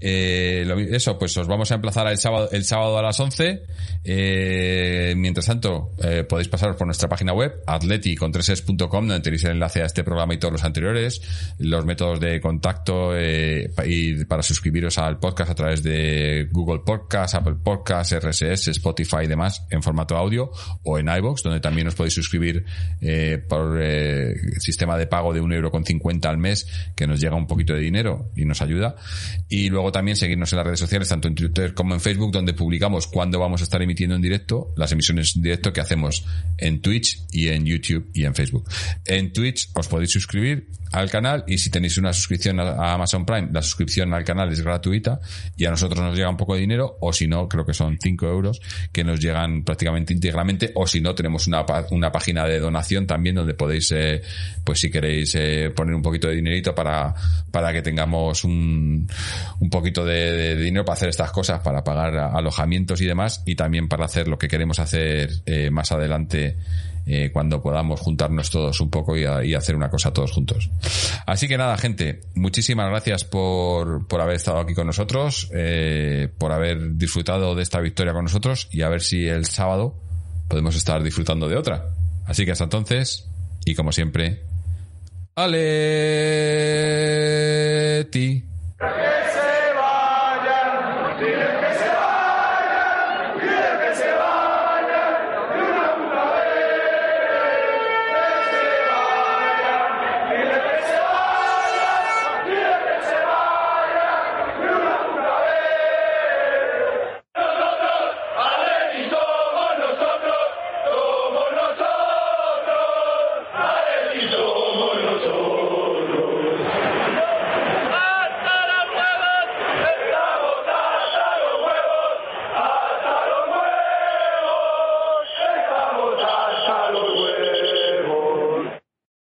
Eh, 0.00 0.88
eso, 0.90 1.18
pues 1.18 1.36
os 1.36 1.46
vamos 1.48 1.70
a 1.72 1.74
emplazar 1.74 2.06
el 2.08 2.18
sábado, 2.18 2.48
el 2.52 2.64
sábado 2.64 2.98
a 2.98 3.02
las 3.02 3.18
11. 3.18 3.62
Eh, 4.04 5.14
mientras 5.16 5.46
tanto, 5.46 5.90
eh, 6.02 6.24
podéis 6.24 6.48
pasaros 6.48 6.76
por 6.76 6.86
nuestra 6.86 7.08
página 7.08 7.32
web, 7.32 7.62
atleti.com, 7.66 9.08
donde 9.08 9.20
tenéis 9.20 9.44
el 9.44 9.52
enlace 9.52 9.82
a 9.82 9.86
este 9.86 10.04
programa 10.04 10.34
y 10.34 10.38
todos 10.38 10.52
los 10.52 10.64
anteriores, 10.64 11.20
los 11.58 11.84
métodos 11.84 12.20
de 12.20 12.40
contacto 12.40 13.12
y 13.18 14.24
para 14.24 14.42
suscribiros 14.42 14.98
al 14.98 15.18
podcast 15.18 15.50
a 15.50 15.54
través 15.54 15.82
de 15.82 16.48
Google 16.50 16.80
Podcast, 16.84 17.34
Apple 17.34 17.56
Podcast, 17.62 18.12
RSS, 18.12 18.68
Spotify 18.68 19.24
y 19.24 19.26
demás 19.26 19.66
en 19.70 19.82
formato 19.82 20.16
audio 20.16 20.50
o 20.84 20.98
en 20.98 21.08
iBox, 21.08 21.42
donde 21.42 21.60
también 21.60 21.88
os 21.88 21.94
podéis 21.94 22.14
suscribir 22.14 22.64
por 23.48 23.80
sistema 24.58 24.96
de 24.96 25.06
pago 25.06 25.32
de 25.32 25.40
un 25.40 25.52
euro 25.52 25.70
con 25.70 25.84
cincuenta 25.84 26.30
al 26.30 26.38
mes, 26.38 26.66
que 26.94 27.06
nos 27.06 27.20
llega 27.20 27.34
un 27.34 27.46
poquito 27.46 27.74
de 27.74 27.80
dinero 27.80 28.30
y 28.36 28.44
nos 28.44 28.62
ayuda. 28.62 28.96
Y 29.48 29.68
luego 29.68 29.87
también 29.92 30.16
seguirnos 30.16 30.52
en 30.52 30.56
las 30.56 30.66
redes 30.66 30.80
sociales, 30.80 31.08
tanto 31.08 31.28
en 31.28 31.34
Twitter 31.34 31.74
como 31.74 31.94
en 31.94 32.00
Facebook, 32.00 32.32
donde 32.32 32.54
publicamos 32.54 33.06
cuándo 33.06 33.38
vamos 33.38 33.60
a 33.60 33.64
estar 33.64 33.80
emitiendo 33.82 34.16
en 34.16 34.22
directo, 34.22 34.72
las 34.76 34.92
emisiones 34.92 35.36
en 35.36 35.42
directo 35.42 35.72
que 35.72 35.80
hacemos 35.80 36.24
en 36.56 36.80
Twitch 36.80 37.22
y 37.30 37.48
en 37.48 37.64
YouTube 37.64 38.10
y 38.14 38.24
en 38.24 38.34
Facebook. 38.34 38.68
En 39.04 39.32
Twitch 39.32 39.70
os 39.74 39.88
podéis 39.88 40.12
suscribir 40.12 40.68
al 40.92 41.10
canal 41.10 41.44
y 41.46 41.58
si 41.58 41.70
tenéis 41.70 41.98
una 41.98 42.12
suscripción 42.12 42.60
a 42.60 42.94
Amazon 42.94 43.24
Prime, 43.24 43.48
la 43.52 43.62
suscripción 43.62 44.12
al 44.14 44.24
canal 44.24 44.50
es 44.52 44.60
gratuita 44.60 45.20
y 45.56 45.64
a 45.64 45.70
nosotros 45.70 46.00
nos 46.02 46.16
llega 46.16 46.30
un 46.30 46.36
poco 46.36 46.54
de 46.54 46.60
dinero 46.60 46.96
o 47.00 47.12
si 47.12 47.26
no, 47.26 47.48
creo 47.48 47.64
que 47.64 47.74
son 47.74 47.98
5 48.00 48.26
euros 48.26 48.60
que 48.92 49.04
nos 49.04 49.20
llegan 49.20 49.64
prácticamente 49.64 50.12
íntegramente 50.12 50.72
o 50.74 50.86
si 50.86 51.00
no, 51.00 51.14
tenemos 51.14 51.46
una, 51.46 51.64
una 51.90 52.10
página 52.12 52.44
de 52.46 52.58
donación 52.58 53.06
también 53.06 53.34
donde 53.34 53.54
podéis, 53.54 53.92
eh, 53.92 54.22
pues 54.64 54.80
si 54.80 54.90
queréis 54.90 55.34
eh, 55.34 55.70
poner 55.74 55.94
un 55.94 56.02
poquito 56.02 56.28
de 56.28 56.36
dinerito 56.36 56.74
para, 56.74 57.14
para 57.50 57.72
que 57.72 57.82
tengamos 57.82 58.44
un, 58.44 59.08
un 59.60 59.70
poquito 59.70 60.04
de, 60.04 60.56
dinero 60.56 60.84
para 60.84 60.94
hacer 60.94 61.08
estas 61.08 61.30
cosas, 61.30 61.60
para 61.60 61.84
pagar 61.84 62.16
alojamientos 62.16 63.00
y 63.00 63.06
demás 63.06 63.42
y 63.44 63.54
también 63.54 63.88
para 63.88 64.04
hacer 64.04 64.28
lo 64.28 64.38
que 64.38 64.48
queremos 64.48 64.78
hacer 64.78 65.30
eh, 65.46 65.70
más 65.70 65.92
adelante 65.92 66.56
eh, 67.08 67.30
cuando 67.32 67.62
podamos 67.62 68.00
juntarnos 68.00 68.50
todos 68.50 68.80
un 68.80 68.90
poco 68.90 69.16
y, 69.16 69.24
hacer 69.54 69.74
una 69.74 69.88
cosa 69.88 70.12
todos 70.12 70.30
juntos. 70.32 70.70
Así 71.26 71.48
que 71.48 71.56
nada, 71.56 71.78
gente, 71.78 72.20
muchísimas 72.34 72.90
gracias 72.90 73.24
por, 73.24 74.06
por 74.06 74.20
haber 74.20 74.36
estado 74.36 74.58
aquí 74.58 74.74
con 74.74 74.86
nosotros, 74.86 75.50
eh, 75.54 76.28
por 76.36 76.52
haber 76.52 76.96
disfrutado 76.96 77.54
de 77.54 77.62
esta 77.62 77.80
victoria 77.80 78.12
con 78.12 78.24
nosotros 78.24 78.68
y 78.70 78.82
a 78.82 78.90
ver 78.90 79.00
si 79.00 79.26
el 79.26 79.46
sábado 79.46 79.94
podemos 80.48 80.76
estar 80.76 81.02
disfrutando 81.02 81.48
de 81.48 81.56
otra. 81.56 81.90
Así 82.26 82.44
que 82.44 82.52
hasta 82.52 82.64
entonces, 82.64 83.26
y 83.64 83.74
como 83.74 83.90
siempre, 83.90 84.42
¡Ale! 85.34 86.68